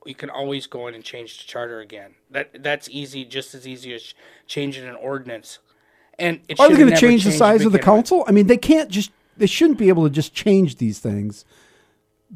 you 0.06 0.16
can 0.16 0.30
always 0.30 0.68
go 0.68 0.88
in 0.88 0.96
and 0.96 1.04
change 1.04 1.38
the 1.38 1.46
charter 1.46 1.80
again. 1.80 2.16
That 2.32 2.64
that's 2.64 2.90
easy, 2.90 3.26
just 3.26 3.54
as 3.56 3.68
easy 3.68 3.94
as 3.94 4.14
changing 4.48 4.88
an 4.88 4.96
ordinance. 4.96 5.60
And 6.20 6.42
it 6.48 6.60
Are 6.60 6.70
they 6.70 6.78
going 6.78 6.90
to 6.90 6.98
change 6.98 7.24
the 7.24 7.32
size 7.32 7.66
of 7.66 7.72
the 7.72 7.80
begin 7.80 7.94
with. 7.94 7.98
council? 7.98 8.24
I 8.28 8.32
mean, 8.32 8.48
they 8.48 8.58
can't 8.58 8.90
just. 8.90 9.12
They 9.36 9.48
shouldn't 9.48 9.80
be 9.80 9.90
able 9.90 10.04
to 10.04 10.12
just 10.12 10.36
change 10.36 10.76
these 10.76 11.00
things 11.00 11.46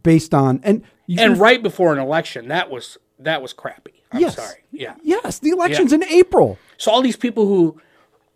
based 0.02 0.34
on 0.34 0.62
and. 0.64 0.84
And 1.18 1.38
right 1.38 1.64
before 1.64 1.94
an 1.94 2.00
election, 2.00 2.50
that 2.50 2.70
was 2.70 2.98
that 3.20 3.42
was 3.42 3.54
crappy. 3.54 4.04
I'm 4.12 4.22
yes, 4.22 4.36
sorry. 4.36 4.64
Yeah. 4.72 4.96
Yes, 5.04 5.40
the 5.40 5.50
election's 5.50 5.94
in 5.94 6.04
April. 6.06 6.58
So 6.78 6.92
all 6.92 7.02
these 7.02 7.16
people 7.16 7.46
who, 7.46 7.82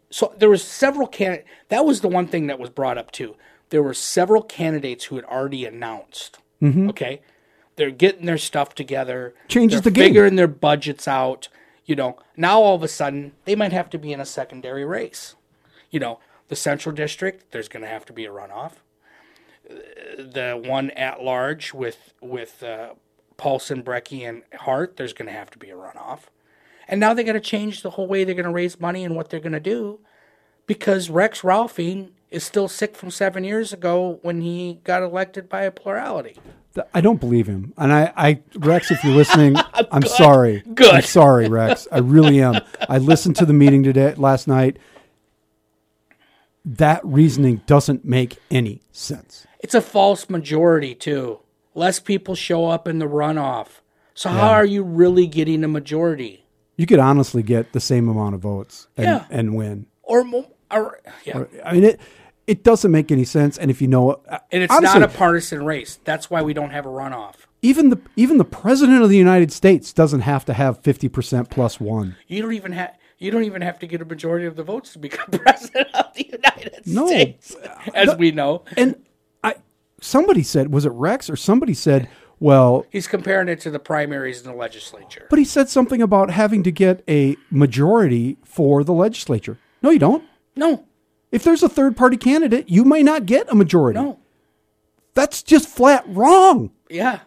so 0.10 0.34
there 0.38 0.50
was 0.50 0.64
several 0.64 1.08
candidates. 1.08 1.50
That 1.70 1.86
was 1.86 2.02
the 2.02 2.08
one 2.08 2.28
thing 2.28 2.48
that 2.48 2.60
was 2.60 2.70
brought 2.70 2.98
up 2.98 3.12
too. 3.12 3.36
There 3.70 3.82
were 3.82 3.94
several 3.94 4.42
candidates 4.42 5.06
who 5.06 5.16
had 5.16 5.26
already 5.26 5.66
announced. 5.66 6.40
Mm-hmm. 6.62 6.90
Okay, 6.90 7.22
they're 7.76 7.92
getting 7.92 8.26
their 8.26 8.38
stuff 8.38 8.76
together. 8.76 9.34
Changes 9.48 9.82
the 9.82 9.92
game. 9.92 10.10
Figuring 10.10 10.36
their 10.36 10.48
budgets 10.48 11.08
out. 11.08 11.48
You 11.86 11.96
know, 11.96 12.18
now 12.38 12.62
all 12.62 12.76
of 12.76 12.84
a 12.84 12.88
sudden 12.88 13.34
they 13.46 13.56
might 13.56 13.74
have 13.74 13.90
to 13.92 13.98
be 13.98 14.14
in 14.14 14.20
a 14.20 14.26
secondary 14.26 14.86
race. 14.86 15.36
You 15.90 16.00
know, 16.00 16.20
the 16.48 16.56
central 16.56 16.94
district. 16.96 17.52
There's 17.52 17.68
going 17.68 17.84
to 17.84 17.90
have 17.90 18.06
to 18.06 18.14
be 18.14 18.26
a 18.26 18.30
runoff. 18.30 18.74
The 19.68 20.62
one 20.64 20.92
at 20.92 21.22
large 21.22 21.74
with 21.74 22.14
with 22.22 22.62
uh, 22.64 22.94
Paulson, 23.38 23.84
Brekke, 23.84 24.28
and 24.28 24.44
Hart. 24.60 24.98
There's 24.98 25.14
going 25.14 25.28
to 25.28 25.34
have 25.38 25.50
to 25.52 25.58
be 25.58 25.70
a 25.70 25.76
runoff. 25.76 26.22
And 26.88 27.00
now 27.00 27.14
they 27.14 27.24
got 27.24 27.34
to 27.34 27.40
change 27.40 27.84
the 27.84 27.92
whole 27.92 28.08
way 28.08 28.24
they're 28.24 28.36
going 28.36 28.46
to 28.46 28.52
raise 28.52 28.80
money 28.80 29.06
and 29.06 29.16
what 29.16 29.30
they're 29.30 29.40
going 29.40 29.54
to 29.54 29.60
do 29.60 30.00
because 30.68 31.10
Rex 31.10 31.42
Rolfing 31.42 32.12
is 32.32 32.44
still 32.44 32.68
sick 32.68 32.96
from 32.96 33.12
seven 33.12 33.44
years 33.44 33.72
ago 33.74 34.20
when 34.24 34.42
he 34.42 34.80
got 34.84 35.04
elected 35.04 35.48
by 35.50 35.64
a 35.64 35.72
plurality. 35.72 36.38
I 36.94 37.02
don't 37.02 37.20
believe 37.20 37.48
him. 37.48 37.74
And 37.78 37.92
I, 37.92 38.14
I 38.16 38.42
Rex, 38.58 38.90
if 38.92 39.04
you're 39.04 39.14
listening, 39.14 39.56
I'm 39.92 40.02
Good. 40.02 40.12
sorry. 40.12 40.64
Good. 40.74 40.94
I'm 40.96 41.02
sorry, 41.02 41.50
Rex. 41.50 41.86
I 41.92 41.98
really 42.00 42.42
am. 42.42 42.62
I 42.88 42.98
listened 42.98 43.36
to 43.38 43.46
the 43.46 43.52
meeting 43.54 43.84
today 43.84 44.14
last 44.16 44.48
night. 44.48 44.78
That 46.64 47.02
reasoning 47.04 47.62
doesn't 47.66 48.06
make 48.06 48.38
any 48.50 48.82
sense. 48.92 49.46
It's 49.60 49.74
a 49.76 49.82
false 49.82 50.30
majority, 50.30 50.96
too. 50.96 51.40
Less 51.74 52.00
people 52.00 52.36
show 52.36 52.68
up 52.68 52.88
in 52.88 53.00
the 53.00 53.08
runoff. 53.08 53.68
So, 54.14 54.30
how 54.30 54.52
are 54.52 54.66
you 54.66 54.84
really 54.84 55.26
getting 55.26 55.64
a 55.64 55.68
majority? 55.68 56.46
You 56.78 56.86
could 56.86 57.00
honestly 57.00 57.42
get 57.44 57.74
the 57.74 57.80
same 57.80 58.08
amount 58.08 58.36
of 58.36 58.42
votes 58.42 58.88
and, 58.96 59.06
Yeah. 59.06 59.26
and 59.30 59.56
win. 59.56 59.88
Or, 60.04 60.24
mo- 60.24 60.52
or 60.74 61.00
yeah. 61.26 61.44
I 61.66 61.74
mean, 61.74 61.84
it 61.84 62.00
it 62.48 62.64
doesn't 62.64 62.92
make 62.92 63.12
any 63.12 63.24
sense. 63.24 63.58
And 63.58 63.70
if 63.72 63.82
you 63.82 63.88
know, 63.88 64.22
uh, 64.28 64.40
And 64.52 64.64
it's 64.64 64.74
honestly, 64.74 65.00
not 65.00 65.10
a 65.10 65.14
partisan 65.18 65.64
race. 65.66 66.00
That's 66.04 66.30
why 66.30 66.42
we 66.42 66.54
don't 66.54 66.72
have 66.72 66.86
a 66.86 66.90
runoff. 66.90 67.36
even 67.62 67.90
the 67.90 68.00
even 68.16 68.38
the 68.38 68.46
president 68.46 69.04
of 69.04 69.10
the 69.10 69.18
United 69.18 69.52
States 69.52 69.94
doesn't 69.94 70.22
have 70.22 70.46
to 70.46 70.54
have 70.54 70.80
fifty 70.82 71.08
percent 71.10 71.50
plus 71.50 71.80
one. 71.80 72.16
You 72.28 72.42
don't 72.42 72.54
even 72.54 72.72
have. 72.74 72.96
You 73.20 73.30
don't 73.30 73.44
even 73.44 73.62
have 73.62 73.78
to 73.80 73.86
get 73.88 74.02
a 74.02 74.06
majority 74.06 74.48
of 74.48 74.56
the 74.56 74.64
votes 74.64 74.94
to 74.94 75.00
become 75.00 75.28
president 75.32 75.94
of 75.94 76.12
the 76.16 76.26
United 76.26 76.82
No. 76.88 77.06
States, 77.06 77.56
uh, 77.56 77.78
as 77.94 78.16
we 78.18 78.32
know. 78.32 78.64
And 78.76 78.96
I 79.44 79.56
somebody 80.02 80.42
said, 80.42 80.74
was 80.74 80.86
it 80.86 80.92
Rex 80.94 81.30
or 81.30 81.36
somebody 81.36 81.76
said, 81.76 82.10
Well, 82.40 82.88
He's 82.90 83.06
comparing 83.08 83.48
it 83.48 83.60
to 83.62 83.70
the 83.70 83.78
primaries 83.78 84.42
in 84.42 84.48
the 84.52 84.58
legislature. 84.58 85.28
but 85.30 85.38
he 85.38 85.46
said 85.46 85.70
something 85.70 86.02
about 86.02 86.32
having 86.32 86.64
to 86.64 86.72
get 86.72 87.04
a 87.08 87.36
majority 87.52 88.38
for 88.44 88.84
the 88.84 88.92
legislature. 88.94 89.60
No, 89.84 89.92
you 89.92 90.00
don't. 90.00 90.24
No, 90.56 90.86
If 91.32 91.44
there's 91.44 91.64
a 91.64 91.70
third 91.70 91.96
party 91.96 92.18
candidate, 92.18 92.70
you 92.70 92.84
may 92.84 93.04
not 93.04 93.26
get 93.26 93.50
a 93.52 93.56
majority. 93.56 94.00
no, 94.00 94.20
That's 95.14 95.42
just 95.44 95.68
flat 95.70 96.04
wrong. 96.08 96.72
yeah. 96.90 97.20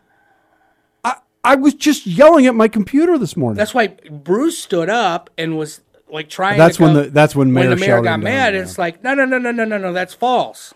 I, 1.04 1.16
I 1.42 1.54
was 1.56 1.74
just 1.74 2.06
yelling 2.06 2.46
at 2.46 2.54
my 2.54 2.68
computer 2.68 3.16
this 3.18 3.36
morning. 3.36 3.56
That's 3.56 3.74
why 3.74 3.88
Bruce 4.10 4.58
stood 4.58 4.88
up 4.90 5.30
and 5.38 5.56
was 5.58 5.80
like 6.10 6.28
trying. 6.28 6.58
That's 6.58 6.78
when 6.78 6.94
the- 6.94 7.10
that's 7.10 7.34
when 7.34 7.52
Mayor 7.52 7.70
the 7.70 7.76
mayor 7.76 7.96
got 8.02 8.04
down, 8.04 8.20
mad. 8.22 8.54
yeah. 8.54 8.60
It's 8.60 8.78
like 8.78 9.02
no, 9.02 9.14
no, 9.14 9.24
no, 9.24 9.38
no, 9.38 9.50
no, 9.50 9.64
no, 9.64 9.78
no. 9.78 9.92
That's 9.92 10.14
false. 10.14 10.74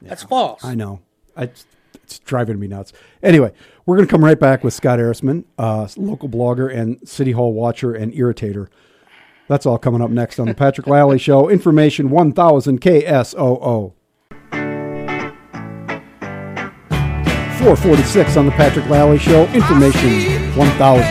That's 0.00 0.22
false. 0.22 0.64
I 0.64 0.74
know. 0.74 1.00
I, 1.36 1.50
it's 2.04 2.18
driving 2.20 2.58
me 2.58 2.66
nuts. 2.68 2.92
Anyway, 3.22 3.52
we're 3.84 3.96
going 3.96 4.06
to 4.06 4.10
come 4.10 4.24
right 4.24 4.38
back 4.38 4.62
with 4.64 4.72
Scott 4.74 4.98
Ehrisman, 4.98 5.44
uh, 5.58 5.88
local 5.96 6.28
blogger 6.28 6.72
and 6.74 7.06
City 7.06 7.32
Hall 7.32 7.52
watcher 7.52 7.94
and 7.94 8.12
irritator. 8.12 8.68
That's 9.48 9.64
all 9.64 9.78
coming 9.78 10.02
up 10.02 10.10
next 10.10 10.38
on 10.38 10.46
the 10.46 10.54
Patrick 10.54 10.86
Lalley 10.86 11.18
Show. 11.18 11.48
Information 11.48 12.10
1000 12.10 12.80
KSOO. 12.80 13.94
446 17.58 18.36
on 18.36 18.46
the 18.46 18.52
Patrick 18.52 18.84
Lalley 18.84 19.18
Show. 19.18 19.46
Information 19.48 20.54
1000 20.56 21.04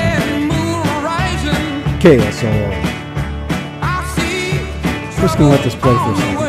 KSOO. 1.99 2.83
Just 5.19 5.37
going 5.39 5.49
to 5.49 5.55
let 5.55 5.63
this 5.63 5.75
play 5.75 5.93
for 5.93 6.11
a 6.11 6.15
second. 6.15 6.46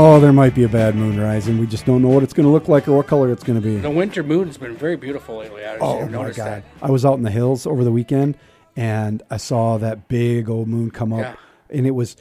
Oh, 0.00 0.20
there 0.20 0.32
might 0.32 0.54
be 0.54 0.62
a 0.62 0.68
bad 0.68 0.94
moon 0.94 1.18
rising. 1.20 1.58
We 1.58 1.66
just 1.66 1.84
don't 1.84 2.02
know 2.02 2.08
what 2.08 2.22
it's 2.22 2.32
going 2.32 2.46
to 2.46 2.52
look 2.52 2.68
like 2.68 2.86
or 2.86 2.92
what 2.92 3.08
color 3.08 3.32
it's 3.32 3.42
going 3.42 3.60
to 3.60 3.66
be. 3.66 3.78
The 3.78 3.90
winter 3.90 4.22
moon's 4.22 4.56
been 4.56 4.76
very 4.76 4.94
beautiful 4.96 5.38
lately. 5.38 5.64
I 5.64 5.76
Oh 5.78 6.06
my 6.08 6.30
god! 6.30 6.62
I 6.80 6.88
was 6.92 7.04
out 7.04 7.14
in 7.14 7.24
the 7.24 7.32
hills 7.32 7.66
over 7.66 7.82
the 7.82 7.90
weekend, 7.90 8.38
and 8.76 9.24
I 9.28 9.38
saw 9.38 9.76
that 9.78 10.06
big 10.06 10.48
old 10.48 10.68
moon 10.68 10.92
come 10.92 11.12
up, 11.12 11.20
Yeah. 11.22 11.34
and 11.76 11.84
it 11.84 11.90
was, 11.96 12.16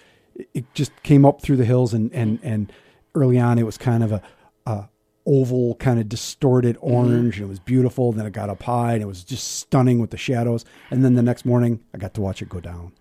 it 0.56 0.66
just 0.74 0.92
came 1.04 1.24
up 1.24 1.44
through 1.44 1.58
the 1.58 1.66
hills, 1.66 1.94
and 1.94 2.12
and 2.14 2.40
and 2.42 2.74
early 3.14 3.38
on 3.38 3.60
it 3.60 3.64
was 3.64 3.78
kind 3.78 4.04
of 4.04 4.12
a, 4.12 4.24
a 4.66 4.90
oval, 5.28 5.76
kind 5.76 6.00
of 6.00 6.10
distorted 6.10 6.78
Mm-hmm. 6.78 6.96
orange, 6.96 7.36
and 7.38 7.46
it 7.46 7.50
was 7.50 7.60
beautiful. 7.60 8.12
Then 8.12 8.26
it 8.26 8.34
got 8.34 8.50
up 8.50 8.64
high, 8.64 8.94
and 8.94 9.04
it 9.04 9.08
was 9.08 9.24
just 9.24 9.58
stunning 9.60 10.00
with 10.00 10.10
the 10.10 10.18
shadows. 10.18 10.66
And 10.90 11.06
then 11.06 11.14
the 11.14 11.22
next 11.22 11.46
morning, 11.46 11.82
I 11.94 12.00
got 12.00 12.16
to 12.16 12.22
watch 12.22 12.42
it 12.42 12.50
go 12.50 12.60
down, 12.60 12.94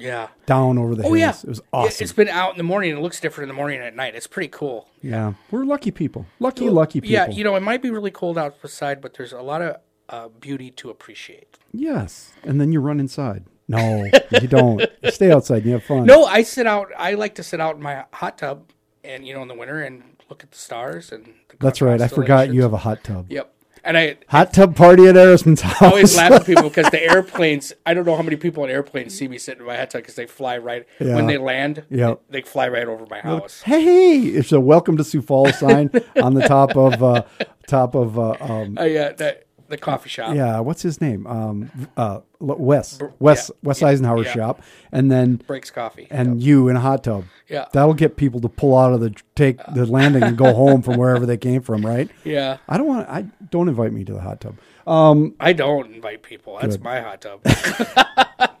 Yeah. 0.00 0.28
down 0.46 0.78
over 0.78 0.94
the 0.94 1.02
Oh 1.04 1.12
hills. 1.14 1.18
yeah. 1.18 1.34
It 1.44 1.48
was 1.48 1.60
awesome. 1.72 2.02
It's 2.02 2.12
been 2.12 2.28
out 2.28 2.52
in 2.52 2.58
the 2.58 2.64
morning. 2.64 2.96
It 2.96 3.00
looks 3.00 3.20
different 3.20 3.50
in 3.50 3.54
the 3.54 3.58
morning 3.58 3.78
and 3.78 3.86
at 3.86 3.94
night. 3.96 4.14
It's 4.14 4.26
pretty 4.26 4.48
cool. 4.48 4.88
yeah, 5.02 5.34
we're 5.50 5.64
lucky 5.64 5.90
people, 5.90 6.26
lucky, 6.38 6.68
lucky 6.70 7.00
people. 7.00 7.12
Yeah, 7.12 7.28
you 7.28 7.44
know, 7.44 7.54
it 7.56 7.60
might 7.62 7.82
be 7.82 7.90
really 7.90 8.10
cold 8.10 8.38
outside, 8.38 9.00
but 9.00 9.14
there's 9.14 9.32
a 9.32 9.42
lot 9.42 9.62
of 9.62 9.76
uh, 10.08 10.28
beauty 10.40 10.70
to 10.72 10.90
appreciate. 10.90 11.58
Yes, 11.72 12.32
and 12.42 12.60
then 12.60 12.72
you 12.72 12.80
run 12.80 12.98
inside. 12.98 13.44
No, 13.68 14.04
you 14.42 14.48
don't. 14.48 14.80
You 15.02 15.10
stay 15.12 15.30
outside. 15.30 15.58
and 15.58 15.66
You 15.66 15.72
have 15.74 15.84
fun. 15.84 16.04
No, 16.06 16.24
I 16.24 16.42
sit 16.42 16.66
out. 16.66 16.90
I 16.98 17.14
like 17.14 17.36
to 17.36 17.44
sit 17.44 17.60
out 17.60 17.76
in 17.76 17.82
my 17.82 18.04
hot 18.12 18.36
tub, 18.38 18.72
and 19.04 19.24
you 19.26 19.32
know, 19.34 19.42
in 19.42 19.48
the 19.48 19.54
winter, 19.54 19.80
and 19.82 20.02
look 20.28 20.42
at 20.42 20.50
the 20.50 20.58
stars 20.58 21.12
and. 21.12 21.24
The 21.50 21.56
That's 21.60 21.80
right. 21.80 22.00
I 22.00 22.08
forgot 22.08 22.52
you 22.52 22.62
have 22.62 22.72
a 22.72 22.78
hot 22.78 23.04
tub. 23.04 23.26
Yep, 23.30 23.52
and 23.84 23.96
I 23.98 24.16
Hot 24.28 24.52
tub 24.52 24.76
party 24.76 25.06
at 25.06 25.14
Ehrisman's 25.14 25.60
house. 25.62 25.82
I 25.82 25.86
always 25.88 26.16
laugh 26.16 26.32
at 26.32 26.46
people 26.46 26.62
because 26.70 26.90
the 26.90 27.02
airplanes. 27.02 27.72
I 27.86 27.94
don't 27.94 28.06
know 28.06 28.16
how 28.16 28.22
many 28.22 28.36
people 28.36 28.64
in 28.64 28.70
airplanes 28.70 29.16
see 29.16 29.28
me 29.28 29.38
sitting 29.38 29.60
in 29.60 29.66
my 29.66 29.76
hot 29.76 29.90
tub 29.90 30.02
because 30.02 30.14
they 30.16 30.26
fly 30.26 30.58
right 30.58 30.86
Yeah. 30.98 31.14
when 31.14 31.26
they 31.26 31.38
land. 31.38 31.84
Yep. 31.90 32.22
they, 32.28 32.40
they 32.40 32.46
fly 32.48 32.68
right 32.68 32.86
over 32.86 33.06
my 33.10 33.20
house. 33.20 33.62
Hey, 33.62 34.18
it's 34.20 34.52
a 34.52 34.60
welcome 34.60 34.96
to 34.96 35.04
Sioux 35.04 35.22
Falls 35.22 35.58
sign 35.58 35.90
on 36.22 36.34
the 36.34 36.46
top 36.46 36.76
of 36.76 37.02
uh, 37.02 37.22
top 37.66 37.94
of 37.94 38.18
uh, 38.18 38.36
um, 38.40 38.76
Uh, 38.78 38.84
yeah, 38.84 39.12
the, 39.12 39.38
the 39.70 39.78
coffee 39.78 40.10
shop. 40.10 40.34
yeah. 40.34 40.60
What's 40.60 40.82
his 40.82 41.00
name? 41.00 41.26
Um, 41.26 41.70
uh, 41.96 42.20
Wes 42.40 42.98
Wes 43.18 43.50
yeah, 43.50 43.56
Wes 43.62 43.82
Eisenhower 43.82 44.24
yeah. 44.24 44.32
shop, 44.32 44.62
and 44.92 45.10
then 45.10 45.36
breaks 45.46 45.70
coffee. 45.70 46.06
and 46.10 46.42
you 46.42 46.68
in 46.68 46.76
a 46.76 46.80
hot 46.80 47.04
tub. 47.04 47.24
Yeah. 47.48 47.66
that'll 47.72 47.94
get 47.94 48.16
people 48.16 48.40
to 48.40 48.48
pull 48.48 48.76
out 48.76 48.92
of 48.92 49.00
the 49.00 49.14
take 49.34 49.58
the 49.74 49.86
landing 49.86 50.22
and 50.22 50.36
go 50.36 50.52
home 50.62 50.82
from 50.82 50.96
wherever 50.96 51.24
they 51.24 51.36
came 51.36 51.62
from. 51.62 51.84
Right? 51.84 52.10
yeah, 52.24 52.58
I 52.68 52.76
don't 52.76 52.86
want. 52.86 53.08
I 53.08 53.22
don't 53.50 53.68
invite 53.68 53.92
me 53.92 54.04
to 54.04 54.12
the 54.12 54.20
hot 54.20 54.40
tub. 54.40 54.56
Um, 54.86 55.34
I 55.40 55.52
don't 55.52 55.94
invite 55.94 56.22
people. 56.22 56.58
That's 56.60 56.78
my 56.80 57.00
hot 57.00 57.20
tub. 57.22 57.40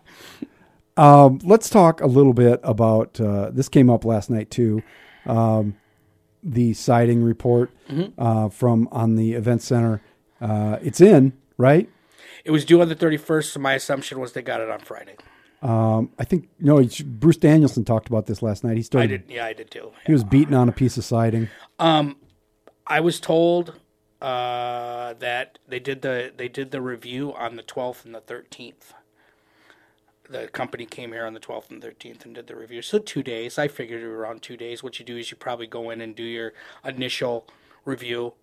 Um, 0.96 1.38
let's 1.44 1.70
talk 1.70 2.02
a 2.02 2.06
little 2.06 2.34
bit 2.34 2.60
about 2.62 3.18
uh, 3.18 3.48
this. 3.50 3.70
Came 3.70 3.88
up 3.88 4.04
last 4.04 4.28
night 4.28 4.50
too. 4.50 4.82
Um, 5.24 5.76
the 6.42 6.74
sighting 6.74 7.22
report 7.22 7.70
uh, 8.18 8.50
from 8.50 8.86
on 8.92 9.16
the 9.16 9.32
event 9.32 9.62
center. 9.62 10.02
Uh, 10.40 10.78
it's 10.82 11.00
in 11.00 11.32
right. 11.58 11.88
it 12.44 12.50
was 12.50 12.64
due 12.64 12.80
on 12.80 12.88
the 12.88 12.94
thirty 12.94 13.16
first, 13.16 13.52
so 13.52 13.60
my 13.60 13.74
assumption 13.74 14.18
was 14.20 14.32
they 14.32 14.42
got 14.42 14.60
it 14.60 14.70
on 14.70 14.80
Friday. 14.80 15.16
Um, 15.62 16.10
I 16.18 16.24
think 16.24 16.48
no. 16.58 16.78
it's- 16.78 17.02
Bruce 17.02 17.36
Danielson 17.36 17.84
talked 17.84 18.08
about 18.08 18.24
this 18.26 18.40
last 18.42 18.64
night. 18.64 18.74
He 18.76 18.80
I 18.80 18.82
started. 18.82 19.26
did. 19.26 19.34
Yeah, 19.34 19.44
I 19.44 19.52
did 19.52 19.70
too. 19.70 19.92
He 20.06 20.12
was 20.12 20.24
beating 20.24 20.54
on 20.54 20.68
a 20.68 20.72
piece 20.72 20.96
of 20.96 21.04
siding. 21.04 21.48
I 21.78 23.00
was 23.00 23.20
told 23.20 23.74
uh, 24.20 25.14
that 25.14 25.58
they 25.68 25.78
did 25.78 26.02
the 26.02 26.32
they 26.36 26.48
did 26.48 26.70
the 26.70 26.80
review 26.80 27.32
on 27.34 27.56
the 27.56 27.62
twelfth 27.62 28.04
and 28.04 28.14
the 28.14 28.20
thirteenth. 28.20 28.94
The 30.28 30.46
company 30.48 30.86
came 30.86 31.12
here 31.12 31.26
on 31.26 31.34
the 31.34 31.40
twelfth 31.40 31.70
and 31.70 31.82
thirteenth 31.82 32.24
and 32.24 32.34
did 32.34 32.46
the 32.46 32.56
review. 32.56 32.82
So 32.82 32.98
two 32.98 33.22
days. 33.22 33.58
I 33.58 33.68
figured 33.68 34.02
around 34.02 34.42
two 34.42 34.56
days. 34.56 34.82
What 34.82 34.98
you 34.98 35.04
do 35.04 35.16
is 35.16 35.30
you 35.30 35.36
probably 35.36 35.66
go 35.66 35.90
in 35.90 36.00
and 36.00 36.14
do 36.16 36.22
your 36.22 36.52
initial 36.84 37.46
review, 37.84 38.34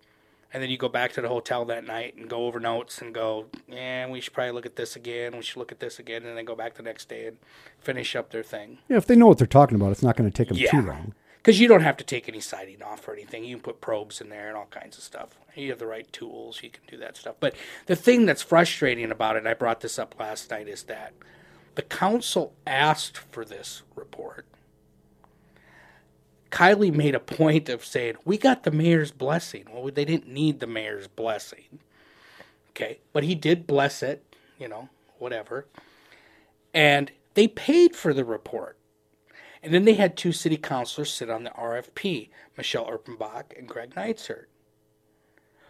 and 0.52 0.62
then 0.62 0.70
you 0.70 0.78
go 0.78 0.88
back 0.88 1.12
to 1.12 1.20
the 1.20 1.28
hotel 1.28 1.64
that 1.66 1.86
night 1.86 2.16
and 2.16 2.28
go 2.28 2.46
over 2.46 2.58
notes 2.58 3.00
and 3.02 3.14
go, 3.14 3.46
yeah, 3.68 4.08
we 4.08 4.20
should 4.20 4.32
probably 4.32 4.52
look 4.52 4.66
at 4.66 4.76
this 4.76 4.96
again. 4.96 5.36
We 5.36 5.42
should 5.42 5.58
look 5.58 5.72
at 5.72 5.80
this 5.80 5.98
again, 5.98 6.24
and 6.24 6.36
then 6.36 6.44
go 6.44 6.54
back 6.54 6.74
the 6.74 6.82
next 6.82 7.08
day 7.08 7.26
and 7.26 7.36
finish 7.80 8.16
up 8.16 8.30
their 8.30 8.42
thing. 8.42 8.78
Yeah, 8.88 8.96
if 8.96 9.06
they 9.06 9.16
know 9.16 9.26
what 9.26 9.38
they're 9.38 9.46
talking 9.46 9.76
about, 9.76 9.92
it's 9.92 10.02
not 10.02 10.16
going 10.16 10.30
to 10.30 10.36
take 10.36 10.48
them 10.48 10.56
Yeah. 10.56 10.70
too 10.70 10.82
long. 10.82 11.14
Because 11.38 11.60
you 11.60 11.68
don't 11.68 11.82
have 11.82 11.96
to 11.98 12.04
take 12.04 12.28
any 12.28 12.40
siding 12.40 12.82
off 12.82 13.06
or 13.08 13.12
anything. 13.14 13.44
You 13.44 13.56
can 13.56 13.62
put 13.62 13.80
probes 13.80 14.20
in 14.20 14.28
there 14.28 14.48
and 14.48 14.56
all 14.56 14.66
kinds 14.70 14.98
of 14.98 15.04
stuff. 15.04 15.38
You 15.54 15.70
have 15.70 15.78
the 15.78 15.86
right 15.86 16.10
tools, 16.12 16.60
you 16.62 16.70
can 16.70 16.82
do 16.86 16.96
that 16.98 17.16
stuff. 17.16 17.36
But 17.40 17.54
the 17.86 17.96
thing 17.96 18.26
that's 18.26 18.42
frustrating 18.42 19.10
about 19.10 19.36
it, 19.36 19.40
and 19.40 19.48
I 19.48 19.54
brought 19.54 19.80
this 19.80 19.98
up 19.98 20.14
last 20.18 20.50
night, 20.50 20.68
is 20.68 20.82
that 20.84 21.12
the 21.74 21.82
council 21.82 22.52
asked 22.66 23.16
for 23.16 23.44
this 23.44 23.82
report. 23.94 24.46
Kiley 26.50 26.92
made 26.92 27.14
a 27.14 27.20
point 27.20 27.68
of 27.68 27.84
saying, 27.84 28.16
We 28.24 28.38
got 28.38 28.62
the 28.62 28.70
mayor's 28.70 29.10
blessing. 29.10 29.66
Well, 29.72 29.90
they 29.92 30.04
didn't 30.04 30.28
need 30.28 30.60
the 30.60 30.66
mayor's 30.66 31.08
blessing. 31.08 31.80
Okay. 32.70 33.00
But 33.12 33.24
he 33.24 33.34
did 33.34 33.66
bless 33.66 34.02
it, 34.02 34.24
you 34.58 34.68
know, 34.68 34.88
whatever. 35.18 35.66
And 36.72 37.10
they 37.34 37.48
paid 37.48 37.96
for 37.96 38.14
the 38.14 38.24
report. 38.24 38.76
And 39.62 39.74
then 39.74 39.84
they 39.84 39.94
had 39.94 40.16
two 40.16 40.32
city 40.32 40.56
councilors 40.56 41.12
sit 41.12 41.28
on 41.28 41.44
the 41.44 41.50
RFP, 41.50 42.30
Michelle 42.56 42.86
Erpenbach 42.86 43.58
and 43.58 43.66
Greg 43.66 43.94
Neitzert. 43.94 44.44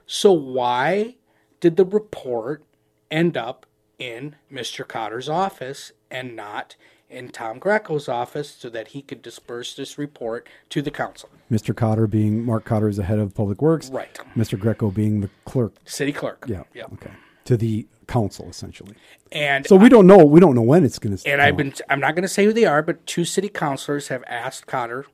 So 0.07 0.33
why 0.33 1.17
did 1.61 1.77
the 1.77 1.85
report 1.85 2.63
end 3.11 3.37
up 3.37 3.67
in 3.99 4.37
Mr. 4.53 4.87
Cotter's 4.87 5.29
office 5.29 5.93
and 6.11 6.37
not 6.37 6.77
in 7.11 7.31
Tom 7.31 7.59
Greco's 7.59 8.09
office 8.09 8.55
so 8.59 8.69
that 8.69 8.89
he 8.89 9.03
could 9.03 9.23
disperse 9.23 9.75
this 9.75 9.99
report 9.99 10.49
to 10.71 10.83
the 10.83 10.91
council? 10.91 11.29
Mr. 11.51 11.75
Cotter 11.75 12.07
being 12.07 12.45
Mark 12.45 12.65
Cotter 12.65 12.89
is 12.89 12.97
the 12.97 13.05
head 13.05 13.19
of 13.19 13.35
Public 13.35 13.63
Works. 13.63 13.91
Right. 13.91 14.19
Mr. 14.37 14.59
Greco 14.59 14.91
being 14.91 15.21
the 15.21 15.31
clerk. 15.45 15.73
City 15.85 16.13
clerk. 16.13 16.45
Yeah. 16.47 16.65
Yeah. 16.75 16.85
Okay. 16.95 17.11
To 17.47 17.57
the 17.57 17.87
council 18.07 18.49
essentially. 18.49 18.95
And 19.33 19.67
So 19.67 19.77
we 19.77 19.89
don't 19.89 20.07
know. 20.07 20.25
We 20.25 20.41
don't 20.41 20.55
know 20.55 20.63
when 20.63 20.85
it's 20.85 20.99
going 20.99 21.17
to. 21.17 21.29
And 21.31 21.41
I've 21.41 21.57
been, 21.57 21.75
I'm 21.89 22.01
not 22.01 22.15
going 22.15 22.23
to 22.23 22.29
say 22.29 22.45
who 22.45 22.53
they 22.53 22.65
are, 22.65 22.83
but 22.83 23.07
two 23.07 23.25
city 23.25 23.49
councilors 23.49 24.09
have 24.09 24.25
asked 24.27 24.67
Cotter 24.67 25.07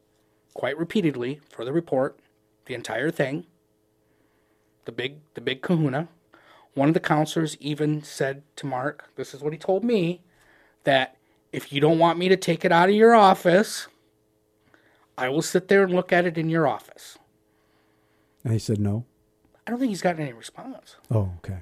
quite 0.54 0.78
repeatedly 0.78 1.40
for 1.50 1.64
the 1.64 1.72
report, 1.72 2.18
the 2.66 2.74
entire 2.74 3.10
thing, 3.10 3.46
the 4.84 4.92
big, 4.92 5.16
the 5.34 5.40
big 5.40 5.62
kahuna. 5.62 6.08
One 6.74 6.88
of 6.88 6.94
the 6.94 7.00
councilors 7.00 7.56
even 7.60 8.02
said 8.02 8.42
to 8.56 8.66
Mark, 8.66 9.10
this 9.16 9.34
is 9.34 9.40
what 9.40 9.52
he 9.52 9.58
told 9.58 9.84
me, 9.84 10.22
that 10.84 11.16
if 11.54 11.72
you 11.72 11.80
don't 11.80 11.98
want 12.00 12.18
me 12.18 12.28
to 12.28 12.36
take 12.36 12.64
it 12.64 12.72
out 12.72 12.88
of 12.88 12.94
your 12.96 13.14
office, 13.14 13.86
I 15.16 15.28
will 15.28 15.40
sit 15.42 15.68
there 15.68 15.84
and 15.84 15.94
look 15.94 16.12
at 16.12 16.26
it 16.26 16.36
in 16.36 16.48
your 16.48 16.66
office. 16.66 17.16
And 18.42 18.52
he 18.52 18.58
said 18.58 18.80
no. 18.80 19.04
I 19.66 19.70
don't 19.70 19.78
think 19.78 19.90
he's 19.90 20.02
gotten 20.02 20.20
any 20.20 20.32
response. 20.32 20.96
Oh, 21.10 21.30
okay. 21.38 21.60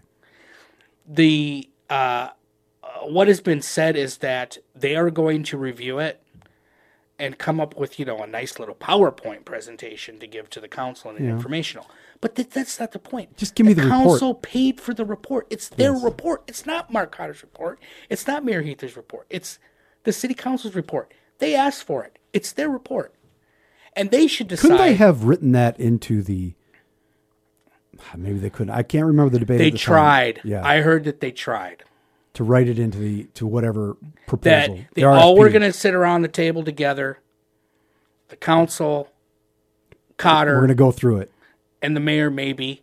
the 1.06 1.69
uh, 1.90 2.31
uh, 2.82 2.89
what 3.02 3.28
has 3.28 3.40
been 3.40 3.60
said 3.62 3.97
is 3.97 4.19
that 4.19 4.59
they 4.74 4.97
are 4.97 5.10
going 5.10 5.43
to 5.44 5.59
review 5.59 5.98
it 5.98 6.23
and 7.19 7.39
come 7.39 7.60
up 7.60 7.77
with 7.77 7.98
you 7.98 8.05
know 8.05 8.19
a 8.23 8.27
nice 8.27 8.59
little 8.59 8.74
PowerPoint 8.74 9.44
presentation 9.44 10.19
to 10.19 10.27
give 10.27 10.48
to 10.51 10.60
the 10.60 10.69
council 10.69 11.10
and 11.10 11.19
an 11.20 11.28
informational. 11.28 11.86
But 12.20 12.35
th- 12.36 12.51
that's 12.51 12.81
not 12.81 12.93
the 12.93 12.98
point. 12.98 13.36
Just 13.36 13.55
give 13.55 13.66
me 13.66 13.74
the 13.74 13.82
report. 13.82 14.02
council 14.05 14.35
paid 14.35 14.81
for 14.81 14.94
the 14.94 15.05
report. 15.05 15.47
It's 15.51 15.69
their 15.69 15.93
report. 15.93 16.43
It's 16.48 16.64
not 16.64 16.90
Mark 16.93 17.14
Cotter's 17.14 17.43
report. 17.43 17.78
It's 18.09 18.27
not 18.27 18.44
Mayor 18.44 18.62
Huether's 18.62 18.97
report. 18.97 19.27
It's 19.28 19.59
the 20.05 20.12
city 20.12 20.35
council's 20.35 20.74
report. 20.74 21.12
They 21.39 21.55
asked 21.55 21.85
for 21.85 22.05
it. 22.05 22.19
It's 22.33 22.53
their 22.53 22.69
report, 22.69 23.15
and 23.95 24.11
they 24.11 24.27
should 24.27 24.49
decide. 24.49 24.62
Couldn't 24.62 24.79
they 24.79 24.95
have 24.95 25.24
written 25.24 25.53
that 25.53 25.79
into 25.81 26.23
the? 26.23 26.55
Ah, 28.01 28.15
maybe 28.16 28.39
they 28.39 28.51
couldn't. 28.51 28.73
I 28.74 28.83
can't 28.83 29.07
remember 29.07 29.31
the 29.31 29.39
debate. 29.41 29.59
They 29.59 29.70
the 29.70 29.79
time. 29.79 29.85
tried. 29.95 30.41
Yeah, 30.45 30.65
I 30.66 30.81
heard 30.81 31.05
that 31.05 31.20
they 31.20 31.31
tried. 31.31 31.85
to 32.35 32.45
write 32.45 32.69
it 32.69 32.79
into 32.79 32.99
the 32.99 33.24
to 33.35 33.47
whatever 33.47 33.97
That 34.01 34.27
proposal. 34.27 34.74
they 34.95 35.03
the 35.03 35.05
all 35.09 35.37
were 35.37 35.51
going 35.51 35.62
to 35.62 35.73
sit 35.73 35.95
around 35.95 36.23
the 36.23 36.29
table 36.29 36.65
together. 36.65 37.19
The 38.29 38.37
council, 38.37 39.11
Cotter, 40.16 40.53
We're 40.55 40.61
going 40.61 40.69
to 40.69 40.74
go 40.74 40.91
through 40.91 41.19
it. 41.19 41.31
and 41.83 41.95
the 41.95 42.01
mayor 42.01 42.31
maybe, 42.31 42.83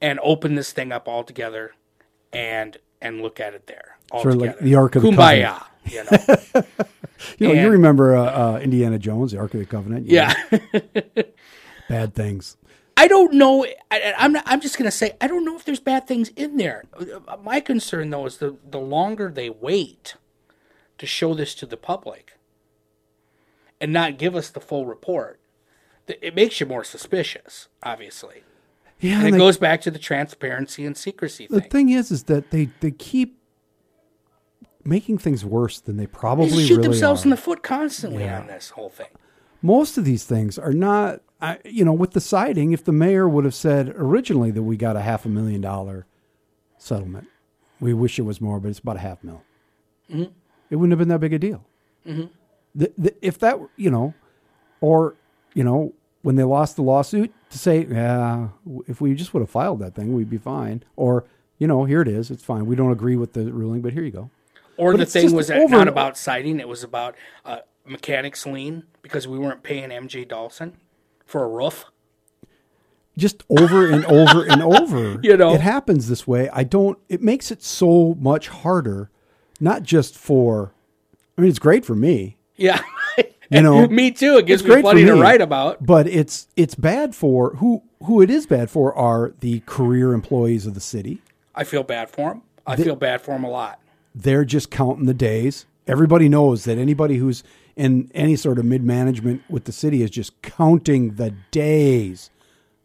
and 0.00 0.20
open 0.22 0.54
this 0.54 0.70
thing 0.72 0.92
up 0.92 1.08
all 1.08 1.24
together, 1.24 1.72
and 2.32 2.76
and 3.02 3.20
look 3.20 3.40
at 3.40 3.54
it 3.54 3.66
there 3.66 3.98
all 4.12 4.22
Sort 4.22 4.34
of 4.34 4.40
like 4.40 4.58
the 4.60 4.76
Ark 4.76 4.94
of 4.94 5.02
the 5.02 5.08
Kumbaya, 5.10 5.64
you 5.90 6.04
know. 6.04 6.62
You 7.38 7.48
know, 7.48 7.54
you 7.54 7.70
remember 7.70 8.16
uh, 8.16 8.24
uh, 8.54 8.58
Indiana 8.60 8.98
Jones, 8.98 9.32
the 9.32 9.38
Ark 9.38 9.54
of 9.54 9.60
the 9.60 9.66
Covenant. 9.66 10.06
yeah. 10.06 10.34
bad 11.88 12.14
things. 12.14 12.56
I 12.96 13.08
don't 13.08 13.34
know. 13.34 13.66
I, 13.90 14.14
I'm 14.16 14.32
not, 14.32 14.44
I'm 14.46 14.60
just 14.60 14.78
gonna 14.78 14.90
say 14.90 15.16
I 15.20 15.26
don't 15.26 15.44
know 15.44 15.56
if 15.56 15.64
there's 15.64 15.80
bad 15.80 16.06
things 16.06 16.28
in 16.36 16.56
there. 16.58 16.84
My 17.42 17.60
concern 17.60 18.10
though 18.10 18.26
is 18.26 18.36
the 18.38 18.56
the 18.68 18.78
longer 18.80 19.30
they 19.30 19.50
wait 19.50 20.14
to 20.98 21.06
show 21.06 21.34
this 21.34 21.54
to 21.56 21.66
the 21.66 21.76
public 21.76 22.34
and 23.80 23.92
not 23.92 24.16
give 24.18 24.36
us 24.36 24.48
the 24.50 24.60
full 24.60 24.86
report, 24.86 25.40
it 26.06 26.34
makes 26.36 26.60
you 26.60 26.66
more 26.66 26.84
suspicious. 26.84 27.68
Obviously, 27.82 28.44
Yeah, 29.00 29.18
and 29.18 29.28
it 29.28 29.32
they- 29.32 29.38
goes 29.38 29.58
back 29.58 29.80
to 29.82 29.90
the 29.90 29.98
transparency 29.98 30.84
and 30.86 30.96
secrecy 30.96 31.48
the 31.50 31.60
thing. 31.62 31.70
thing 31.70 31.88
is, 31.90 32.10
is 32.12 32.24
that 32.24 32.50
they 32.52 32.70
they 32.80 32.92
keep 32.92 33.38
making 34.84 35.18
things 35.18 35.44
worse 35.44 35.80
than 35.80 35.96
they 35.96 36.04
They 36.04 36.12
probably 36.12 36.48
just 36.50 36.66
shoot 36.68 36.76
really 36.76 36.88
themselves 36.88 37.22
are. 37.22 37.26
in 37.26 37.30
the 37.30 37.36
foot 37.36 37.62
constantly 37.62 38.28
on 38.28 38.46
this 38.46 38.70
whole 38.70 38.88
thing. 38.90 39.08
most 39.62 39.96
of 39.98 40.04
these 40.04 40.24
things 40.24 40.58
are 40.58 40.72
not 40.72 41.20
I, 41.40 41.58
you 41.64 41.84
know 41.84 41.92
with 41.92 42.12
the 42.12 42.20
siding 42.20 42.72
if 42.72 42.84
the 42.84 42.92
mayor 42.92 43.28
would 43.28 43.44
have 43.44 43.54
said 43.54 43.92
originally 43.96 44.50
that 44.52 44.62
we 44.62 44.76
got 44.76 44.96
a 44.96 45.00
half 45.00 45.24
a 45.24 45.28
million 45.28 45.60
dollar 45.60 46.06
settlement 46.78 47.26
we 47.80 47.92
wish 47.92 48.18
it 48.18 48.22
was 48.22 48.40
more 48.40 48.60
but 48.60 48.68
it's 48.68 48.78
about 48.78 48.96
a 48.96 49.00
half 49.00 49.22
mil. 49.24 49.42
Mm-hmm. 50.10 50.32
it 50.70 50.76
wouldn't 50.76 50.92
have 50.92 50.98
been 50.98 51.08
that 51.08 51.20
big 51.20 51.32
a 51.32 51.38
deal. 51.38 51.64
The, 52.04 52.92
the, 52.98 53.14
if 53.22 53.38
that 53.38 53.58
you 53.76 53.90
know 53.90 54.14
or 54.80 55.14
you 55.54 55.64
know 55.64 55.92
when 56.22 56.36
they 56.36 56.44
lost 56.44 56.76
the 56.76 56.82
lawsuit 56.82 57.32
to 57.50 57.58
say 57.58 57.86
yeah 57.90 58.48
if 58.86 59.00
we 59.00 59.14
just 59.14 59.32
would 59.34 59.40
have 59.40 59.50
filed 59.50 59.78
that 59.80 59.94
thing 59.94 60.14
we'd 60.14 60.30
be 60.30 60.38
fine. 60.38 60.82
Or 60.96 61.24
you 61.58 61.66
know 61.66 61.84
here 61.84 62.02
it 62.02 62.08
is 62.08 62.30
it's 62.30 62.44
fine. 62.44 62.66
We 62.66 62.76
don't 62.76 62.92
agree 62.92 63.16
with 63.16 63.32
the 63.32 63.52
ruling 63.52 63.80
but 63.82 63.92
here 63.92 64.02
you 64.04 64.10
go 64.10 64.30
Or 64.76 64.92
But 64.92 64.98
the 64.98 65.06
thing 65.06 65.32
was 65.32 65.50
over 65.50 65.76
not 65.76 65.88
about 65.88 66.16
siding; 66.16 66.60
it 66.60 66.68
was 66.68 66.82
about 66.82 67.14
uh, 67.44 67.58
mechanics 67.84 68.44
lien 68.46 68.84
because 69.02 69.28
we 69.28 69.38
weren't 69.38 69.62
paying 69.62 69.90
MJ 69.90 70.26
Dawson 70.26 70.76
for 71.26 71.44
a 71.44 71.48
roof. 71.48 71.84
just 73.16 73.44
over 73.48 73.88
and 73.88 74.04
over 74.06 74.44
and 74.44 74.62
over. 74.62 75.20
You 75.22 75.36
know? 75.36 75.54
it 75.54 75.60
happens 75.60 76.08
this 76.08 76.26
way. 76.26 76.48
I 76.52 76.64
don't. 76.64 76.98
It 77.08 77.22
makes 77.22 77.50
it 77.50 77.62
so 77.62 78.14
much 78.18 78.48
harder, 78.48 79.10
not 79.60 79.82
just 79.82 80.16
for. 80.16 80.72
I 81.36 81.40
mean, 81.40 81.50
it's 81.50 81.58
great 81.58 81.84
for 81.84 81.94
me, 81.96 82.36
Yeah, 82.56 82.80
You 83.50 83.60
know, 83.62 83.86
me 84.00 84.10
too. 84.12 84.36
It 84.38 84.46
gives 84.46 84.62
me 84.64 84.80
plenty 84.80 85.04
to 85.04 85.14
write 85.14 85.40
about. 85.40 85.84
but 85.84 86.06
it's 86.06 86.46
it's 86.56 86.74
bad 86.74 87.14
for 87.14 87.56
who 87.56 87.82
who 88.04 88.20
it 88.22 88.30
is 88.30 88.46
bad 88.46 88.70
for 88.70 88.94
are 88.94 89.34
the 89.40 89.60
career 89.66 90.12
employees 90.12 90.66
of 90.66 90.74
the 90.74 90.80
city. 90.80 91.22
I 91.54 91.64
feel 91.64 91.82
bad 91.82 92.08
for 92.10 92.30
them. 92.30 92.42
I 92.66 92.76
feel 92.76 92.96
bad 92.96 93.20
for 93.20 93.32
them 93.34 93.44
a 93.44 93.50
lot. 93.50 93.78
They're 94.14 94.44
just 94.44 94.70
counting 94.70 95.06
the 95.06 95.14
days. 95.14 95.66
Everybody 95.86 96.28
knows 96.28 96.64
that 96.64 96.78
anybody 96.78 97.16
who's 97.16 97.42
in 97.76 98.10
any 98.14 98.36
sort 98.36 98.58
of 98.58 98.64
mid 98.64 98.82
management 98.82 99.42
with 99.48 99.64
the 99.64 99.72
city 99.72 100.02
is 100.02 100.10
just 100.10 100.40
counting 100.42 101.14
the 101.14 101.34
days 101.50 102.30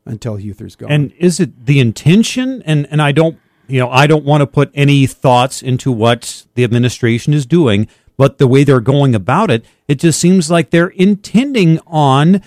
until 0.05 0.37
Huether's 0.37 0.75
gone. 0.75 0.91
And 0.91 1.13
is 1.17 1.39
it 1.39 1.65
the 1.65 1.79
intention? 1.79 2.63
And 2.65 2.87
and 2.91 3.01
I 3.01 3.11
don't, 3.11 3.37
you 3.67 3.79
know, 3.79 3.89
I 3.89 4.07
don't 4.07 4.25
want 4.25 4.41
to 4.41 4.47
put 4.47 4.71
any 4.73 5.05
thoughts 5.05 5.61
into 5.61 5.91
what 5.91 6.45
the 6.55 6.63
administration 6.63 7.33
is 7.33 7.45
doing, 7.45 7.87
but 8.17 8.37
the 8.37 8.47
way 8.47 8.63
they're 8.63 8.81
going 8.81 9.15
about 9.15 9.51
it, 9.51 9.63
it 9.87 9.99
just 9.99 10.19
seems 10.19 10.49
like 10.49 10.71
they're 10.71 10.87
intending 10.87 11.79
on 11.85 12.41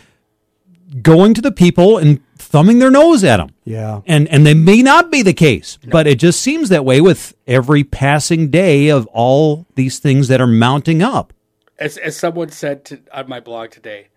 going 1.01 1.33
to 1.35 1.41
the 1.41 1.53
people 1.53 1.97
and 1.97 2.21
thumbing 2.53 2.79
their 2.79 2.91
nose 2.91 3.25
at 3.25 3.39
them. 3.39 3.49
yeah, 3.65 4.03
And 4.07 4.29
and 4.29 4.47
they 4.47 4.55
may 4.55 4.83
not 4.83 5.11
be 5.11 5.23
the 5.23 5.33
case, 5.33 5.79
but 5.91 6.07
it 6.07 6.19
just 6.19 6.41
seems 6.41 6.69
that 6.69 6.85
way 6.85 7.01
with 7.01 7.35
every 7.47 7.83
passing 7.83 8.51
day 8.51 8.89
of 8.89 9.07
all 9.07 9.67
these 9.75 9.99
things 9.99 10.29
that 10.29 10.41
are 10.41 10.47
mounting 10.47 11.03
up. 11.03 11.33
As 11.79 11.97
as 11.97 12.17
someone 12.17 12.51
said 12.51 12.85
to, 12.85 13.01
on 13.13 13.29
my 13.29 13.41
blog 13.41 13.71
today, 13.71 14.09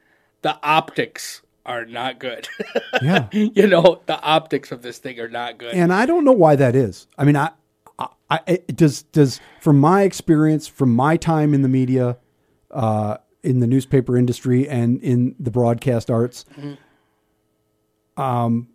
the 0.41 0.59
optics 0.61 1.41
are 1.65 1.85
not 1.85 2.19
good. 2.19 2.47
yeah. 3.01 3.27
you 3.31 3.65
know, 3.65 4.01
the 4.05 4.19
optics 4.21 4.71
of 4.71 4.83
this 4.83 4.99
thing 4.99 5.19
are 5.19 5.29
not 5.29 5.57
good. 5.57 5.73
and 5.73 5.91
I 5.91 6.05
don't 6.05 6.25
know 6.25 6.33
why 6.33 6.55
that 6.57 6.75
is. 6.75 7.07
I 7.17 7.23
mean, 7.23 7.37
I, 7.37 7.51
I, 7.97 8.07
I 8.29 8.59
does 8.67 9.03
does 9.03 9.39
from 9.61 9.79
my 9.79 10.03
experience, 10.03 10.67
from 10.67 10.93
my 10.93 11.15
time 11.17 11.53
in 11.53 11.61
the 11.61 11.69
media, 11.69 12.17
uh, 12.69 13.17
in 13.41 13.61
the 13.61 13.67
newspaper 13.67 14.17
industry, 14.17 14.67
and 14.67 15.01
in 15.01 15.35
the 15.39 15.51
broadcast 15.51 16.11
arts, 16.11 16.45
um, 18.17 18.67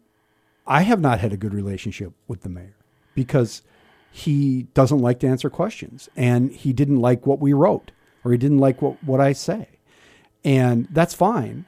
I 0.67 0.83
have 0.83 1.01
not 1.01 1.21
had 1.21 1.33
a 1.33 1.37
good 1.37 1.55
relationship 1.55 2.13
with 2.29 2.43
the 2.43 2.49
mayor 2.49 2.77
because 3.15 3.63
he 4.11 4.65
doesn't 4.75 4.99
like 4.99 5.21
to 5.21 5.27
answer 5.27 5.51
questions, 5.51 6.09
and 6.17 6.51
he 6.51 6.73
didn't 6.73 7.01
like 7.01 7.27
what 7.27 7.41
we 7.41 7.53
wrote, 7.53 7.93
or 8.25 8.33
he 8.33 8.39
didn't 8.39 8.59
like 8.59 8.83
what 8.83 9.03
what 9.05 9.21
I 9.21 9.33
say, 9.33 9.69
and 10.45 10.89
that's 10.91 11.15
fine, 11.15 11.65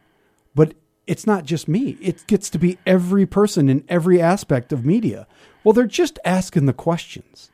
but 0.54 0.74
it's 1.06 1.26
not 1.26 1.44
just 1.44 1.68
me. 1.68 1.96
It 2.00 2.26
gets 2.26 2.50
to 2.50 2.58
be 2.58 2.78
every 2.86 3.26
person 3.26 3.68
in 3.68 3.84
every 3.88 4.20
aspect 4.20 4.72
of 4.72 4.84
media. 4.84 5.26
Well, 5.64 5.72
they're 5.72 5.86
just 5.86 6.18
asking 6.24 6.66
the 6.66 6.72
questions. 6.72 7.50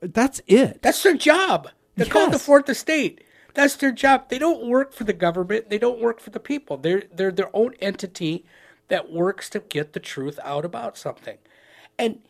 That's 0.00 0.40
it. 0.46 0.82
That's 0.82 1.02
their 1.02 1.16
job. 1.16 1.68
They're 1.96 2.06
called 2.06 2.32
the 2.32 2.38
fourth 2.38 2.68
estate. 2.68 3.22
That's 3.54 3.76
their 3.76 3.92
job. 3.92 4.28
They 4.28 4.38
don't 4.38 4.68
work 4.68 4.92
for 4.92 5.04
the 5.04 5.12
government. 5.12 5.70
They 5.70 5.78
don't 5.78 6.00
work 6.00 6.20
for 6.20 6.30
the 6.30 6.40
people. 6.40 6.76
They're 6.76 7.04
they're 7.12 7.32
their 7.32 7.54
own 7.54 7.74
entity 7.80 8.44
that 8.90 9.10
works 9.10 9.48
to 9.50 9.60
get 9.60 9.94
the 9.94 10.00
truth 10.00 10.38
out 10.44 10.64
about 10.64 10.98
something. 10.98 11.38
And 11.98 12.20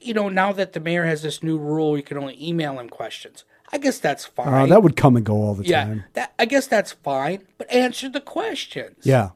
you 0.00 0.14
know, 0.14 0.28
now 0.28 0.52
that 0.52 0.72
the 0.72 0.80
mayor 0.80 1.04
has 1.04 1.22
this 1.22 1.42
new 1.42 1.58
rule, 1.58 1.96
you 1.96 2.02
can 2.02 2.16
only 2.16 2.36
email 2.44 2.78
him 2.78 2.88
questions. 2.88 3.44
I 3.72 3.78
guess 3.78 3.98
that's 3.98 4.24
fine. 4.24 4.48
Uh, 4.48 4.66
that 4.66 4.82
would 4.82 4.96
come 4.96 5.16
and 5.16 5.26
go 5.26 5.34
all 5.34 5.54
the 5.54 5.64
yeah, 5.66 5.84
time. 5.84 6.04
that 6.14 6.32
I 6.38 6.44
guess 6.44 6.66
that's 6.66 6.92
fine. 6.92 7.42
But 7.58 7.70
answer 7.70 8.08
the 8.08 8.20
questions. 8.20 9.04
Yeah. 9.04 9.30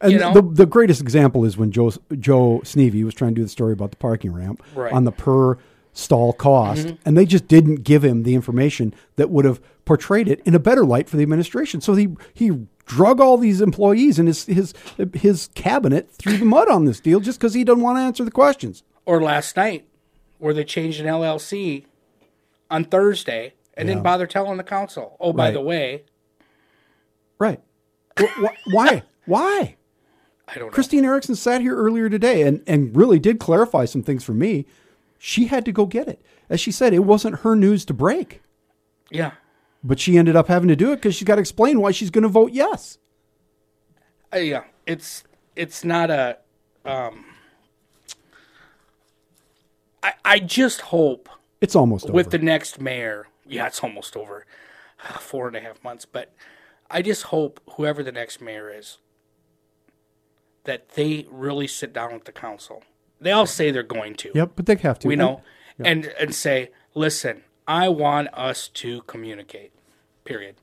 And 0.00 0.12
You 0.12 0.18
know? 0.18 0.32
the, 0.32 0.42
the 0.42 0.66
greatest 0.66 1.00
example 1.00 1.44
is 1.44 1.56
when 1.56 1.70
Joe 1.72 1.90
Joe 2.18 2.60
Sneve 2.64 3.02
was 3.04 3.14
trying 3.14 3.30
to 3.34 3.40
do 3.40 3.42
the 3.42 3.48
story 3.48 3.72
about 3.72 3.90
the 3.90 3.96
parking 3.96 4.32
ramp 4.32 4.62
Right. 4.74 4.88
Mm-hmm. 4.88 4.96
on 4.96 5.04
the 5.04 5.12
per 5.12 5.58
stall 5.92 6.32
cost, 6.32 6.92
and 7.04 7.16
they 7.16 7.24
just 7.24 7.46
didn't 7.46 7.84
give 7.84 8.04
him 8.04 8.24
the 8.24 8.34
information 8.34 8.92
that 9.14 9.30
would 9.30 9.44
have 9.44 9.60
portrayed 9.84 10.26
it 10.28 10.40
in 10.44 10.52
a 10.54 10.58
better 10.58 10.84
light 10.84 11.08
for 11.08 11.16
the 11.16 11.22
administration. 11.22 11.80
So 11.80 11.94
he 11.94 12.08
he 12.32 12.66
drug 12.86 13.20
all 13.20 13.36
these 13.38 13.60
employees 13.60 14.18
and 14.18 14.28
his 14.28 14.44
his 14.46 14.74
his 15.14 15.48
cabinet 15.54 16.10
through 16.10 16.36
the 16.38 16.44
mud 16.44 16.68
on 16.68 16.84
this 16.84 17.00
deal 17.00 17.20
just 17.20 17.38
because 17.38 17.54
he 17.54 17.64
doesn't 17.64 17.82
want 17.82 17.96
to 17.98 18.02
answer 18.02 18.24
the 18.24 18.30
questions. 18.30 18.82
Or 19.06 19.22
last 19.22 19.56
night, 19.56 19.86
where 20.38 20.54
they 20.54 20.64
changed 20.64 21.00
an 21.00 21.06
LLC 21.06 21.84
on 22.70 22.84
Thursday 22.84 23.54
and 23.74 23.88
Yeah. 23.88 23.94
didn't 23.94 24.04
bother 24.04 24.26
telling 24.26 24.56
the 24.56 24.64
council. 24.64 25.16
Oh, 25.20 25.32
by 25.32 25.46
Right. 25.46 25.54
the 25.54 25.60
way, 25.60 26.02
Right? 27.38 27.60
Wh- 28.18 28.24
wh- 28.44 28.72
why? 28.74 29.02
Why? 29.26 29.76
I 30.46 30.54
don't 30.54 30.66
know. 30.66 30.70
Christine 30.70 31.04
Erickson 31.04 31.34
sat 31.34 31.60
here 31.62 31.74
earlier 31.76 32.08
today 32.08 32.42
and, 32.42 32.62
and 32.66 32.94
really 32.94 33.18
did 33.18 33.40
clarify 33.40 33.86
some 33.86 34.02
things 34.02 34.22
for 34.22 34.32
me. 34.32 34.66
She 35.18 35.46
had 35.46 35.64
to 35.64 35.72
go 35.72 35.86
get 35.86 36.06
it. 36.06 36.22
As 36.48 36.60
she 36.60 36.70
said, 36.70 36.92
it 36.92 37.00
wasn't 37.00 37.40
her 37.40 37.56
news 37.56 37.84
to 37.86 37.94
break, 37.94 38.42
Yeah. 39.10 39.32
But 39.84 40.00
she 40.00 40.16
ended 40.16 40.34
up 40.34 40.48
having 40.48 40.68
to 40.68 40.74
do 40.76 40.92
it 40.92 40.96
because 40.96 41.14
she's 41.14 41.26
got 41.26 41.34
to 41.36 41.40
explain 41.42 41.80
why 41.80 41.90
she's 41.92 42.10
going 42.10 42.22
to 42.22 42.28
vote 42.28 42.52
yes. 42.52 42.98
Uh, 44.34 44.38
yeah, 44.38 44.64
it's 44.86 45.22
it's 45.54 45.84
not 45.84 46.10
a. 46.10 46.38
Um, 46.84 47.26
I 50.02 50.14
I 50.24 50.38
just 50.40 50.80
hope 50.80 51.28
It's 51.60 51.76
almost 51.76 52.10
with 52.10 52.28
over. 52.28 52.38
the 52.38 52.44
next 52.44 52.80
mayor. 52.80 53.28
Yeah, 53.46 53.66
it's 53.66 53.80
almost 53.84 54.16
over, 54.16 54.46
four 55.20 55.46
and 55.46 55.56
a 55.56 55.60
half 55.60 55.84
months. 55.84 56.06
But 56.06 56.34
I 56.90 57.02
just 57.02 57.24
hope 57.24 57.60
whoever 57.76 58.02
the 58.02 58.12
next 58.12 58.40
mayor 58.40 58.70
is, 58.70 58.98
that 60.64 60.90
they 60.90 61.26
really 61.30 61.66
sit 61.66 61.92
down 61.92 62.14
with 62.14 62.24
the 62.24 62.32
council. 62.32 62.82
They 63.20 63.30
all 63.30 63.46
say 63.46 63.70
they're 63.70 63.82
going 63.82 64.14
to. 64.16 64.32
yep, 64.34 64.52
but 64.56 64.66
they 64.66 64.74
have 64.76 64.98
to. 65.00 65.08
We 65.08 65.16
know, 65.16 65.42
and 65.78 66.06
and 66.18 66.34
say, 66.34 66.70
listen, 66.94 67.44
I 67.68 67.88
want 67.88 68.28
us 68.34 68.68
to 68.68 69.02
communicate. 69.02 69.72
Period. 70.24 70.56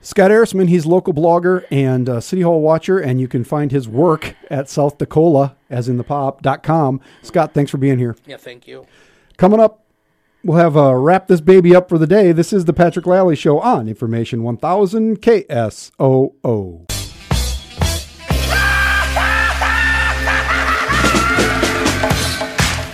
Scott 0.00 0.30
Ehrisman, 0.30 0.68
he's 0.68 0.86
local 0.86 1.12
blogger 1.12 1.64
and 1.70 2.08
uh, 2.08 2.20
City 2.20 2.42
Hall 2.42 2.60
watcher, 2.60 2.98
and 2.98 3.20
you 3.20 3.26
can 3.26 3.42
find 3.42 3.72
his 3.72 3.88
work 3.88 4.36
at 4.48 4.68
South 4.68 4.98
Dakota, 4.98 5.56
as 5.68 5.88
in 5.88 5.96
the 5.96 6.04
pop.com. 6.04 7.00
Scott, 7.22 7.52
thanks 7.52 7.70
for 7.70 7.78
being 7.78 7.98
here. 7.98 8.16
Yeah, 8.24 8.36
thank 8.36 8.68
you. 8.68 8.86
Coming 9.36 9.58
up, 9.58 9.84
we'll 10.44 10.58
have 10.58 10.76
uh, 10.76 10.94
wrap 10.94 11.26
this 11.26 11.40
baby 11.40 11.74
up 11.74 11.88
for 11.88 11.98
the 11.98 12.06
day. 12.06 12.30
This 12.30 12.52
is 12.52 12.64
the 12.64 12.72
Patrick 12.72 13.06
Lalley 13.06 13.36
Show 13.36 13.58
on 13.58 13.88
Information 13.88 14.44
1000 14.44 15.20
KSOO. 15.20 16.84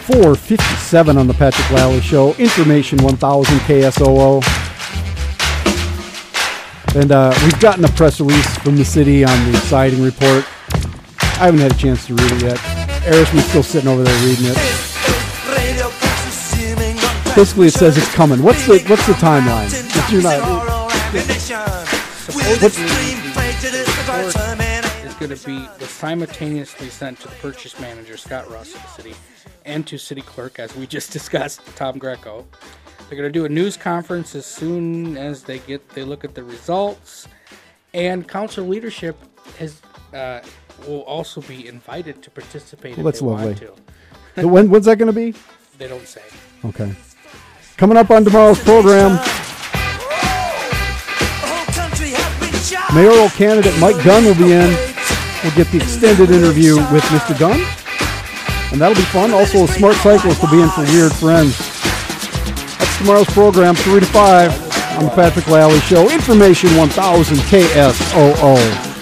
Four 0.05 0.35
fifty-seven 0.35 1.17
on 1.17 1.27
the 1.27 1.35
Patrick 1.35 1.71
Lalley 1.71 2.01
Show. 2.03 2.35
Information 2.35 3.03
1000 3.03 3.59
KSOO. 3.61 4.43
And 6.95 7.11
uh, 7.11 7.35
we've 7.43 7.59
gotten 7.59 7.85
a 7.85 7.89
press 7.89 8.21
release 8.21 8.57
from 8.59 8.77
the 8.77 8.85
city 8.85 9.25
on 9.25 9.53
the 9.53 9.59
siding 9.59 10.03
report. 10.03 10.45
I 11.21 11.47
haven't 11.47 11.61
had 11.61 11.73
a 11.73 11.77
chance 11.77 12.07
to 12.07 12.15
read 12.15 12.33
it 12.33 12.43
yet. 12.43 12.57
Aerosmith's 13.03 13.49
still 13.49 13.63
sitting 13.65 13.89
over 13.89 14.05
there 14.05 14.27
reading 14.27 14.47
it. 14.47 14.55
Basically, 17.35 17.67
it 17.67 17.75
says 17.75 17.99
it's 17.99 18.15
coming. 18.15 18.41
What's 18.45 18.65
the 18.67 18.79
What's 18.87 19.07
the 19.09 19.15
timeline? 19.15 19.67
If 19.67 20.13
you're 20.13 20.23
not, 20.23 20.39
Supposedly, 22.31 22.55
the 22.61 22.69
report 24.07 25.05
is 25.05 25.15
going 25.15 25.37
to 25.37 25.47
be 25.47 25.69
was 25.81 25.91
simultaneously 25.91 26.91
sent 26.91 27.19
to 27.21 27.29
the 27.29 27.35
purchase 27.37 27.79
manager 27.81 28.17
Scott 28.17 28.49
Ross 28.49 28.73
of 28.73 28.83
the 28.83 28.89
city 28.89 29.15
and 29.65 29.85
to 29.89 29.99
city 29.99 30.23
clerk, 30.23 30.61
as 30.61 30.77
we 30.77 30.87
just 30.87 31.13
discussed, 31.19 31.61
Tom 31.75 31.99
Greco. 31.99 32.47
They're 33.09 33.19
going 33.19 33.33
to 33.33 33.39
do 33.39 33.45
a 33.45 33.49
news 33.49 33.77
conference 33.77 34.35
as 34.35 34.47
soon 34.47 35.17
as 35.17 35.43
they 35.43 35.59
get 35.59 35.87
they 35.91 36.05
look 36.05 36.25
at 36.25 36.35
the 36.35 36.43
results, 36.43 37.29
and 37.93 38.27
council 38.27 38.67
leadership 38.67 39.17
has 39.59 39.83
uh, 40.15 40.41
will 40.87 41.03
also 41.03 41.41
be 41.43 41.69
invited 41.69 42.23
to 42.23 42.31
participate 42.31 42.97
Well, 42.97 43.05
that's 43.05 43.21
lovely. 43.23 43.57
So 44.37 44.49
when 44.49 44.71
when's 44.71 44.87
that 44.87 44.99
going 44.99 45.13
to 45.13 45.33
be? 45.33 45.35
They 45.77 45.89
don't 45.89 46.07
say. 46.07 46.23
Okay. 46.65 46.95
Coming 47.77 47.97
up 47.97 48.09
on 48.13 48.25
tomorrow's 48.25 48.63
program, 48.63 49.19
mayoral 52.95 53.29
candidate 53.31 53.77
Mike 53.81 54.01
Gunn 54.05 54.25
will 54.25 54.37
be 54.37 54.53
in. 54.53 54.71
We'll 55.43 55.55
get 55.57 55.67
the 55.73 55.79
extended 55.79 56.31
interview 56.31 56.77
with 56.77 57.03
Mr. 57.11 57.37
Gunn, 57.37 57.61
and 58.71 58.81
that'll 58.81 58.95
be 58.95 59.03
fun. 59.11 59.33
Also, 59.33 59.65
a 59.65 59.67
smart 59.67 59.97
cyclist 59.97 60.41
will 60.41 60.51
be 60.53 60.63
in 60.63 60.71
for 60.71 60.83
Weird 60.85 61.13
Friends. 61.13 61.74
Tomorrow's 62.99 63.27
program, 63.27 63.75
3 63.75 64.01
to 64.01 64.07
5 64.07 64.99
on 64.99 65.05
the 65.05 65.11
Patrick 65.11 65.47
Lalley 65.47 65.81
Show. 65.81 66.11
Information 66.11 66.77
1000 66.77 67.37
KSOO. 67.39 68.94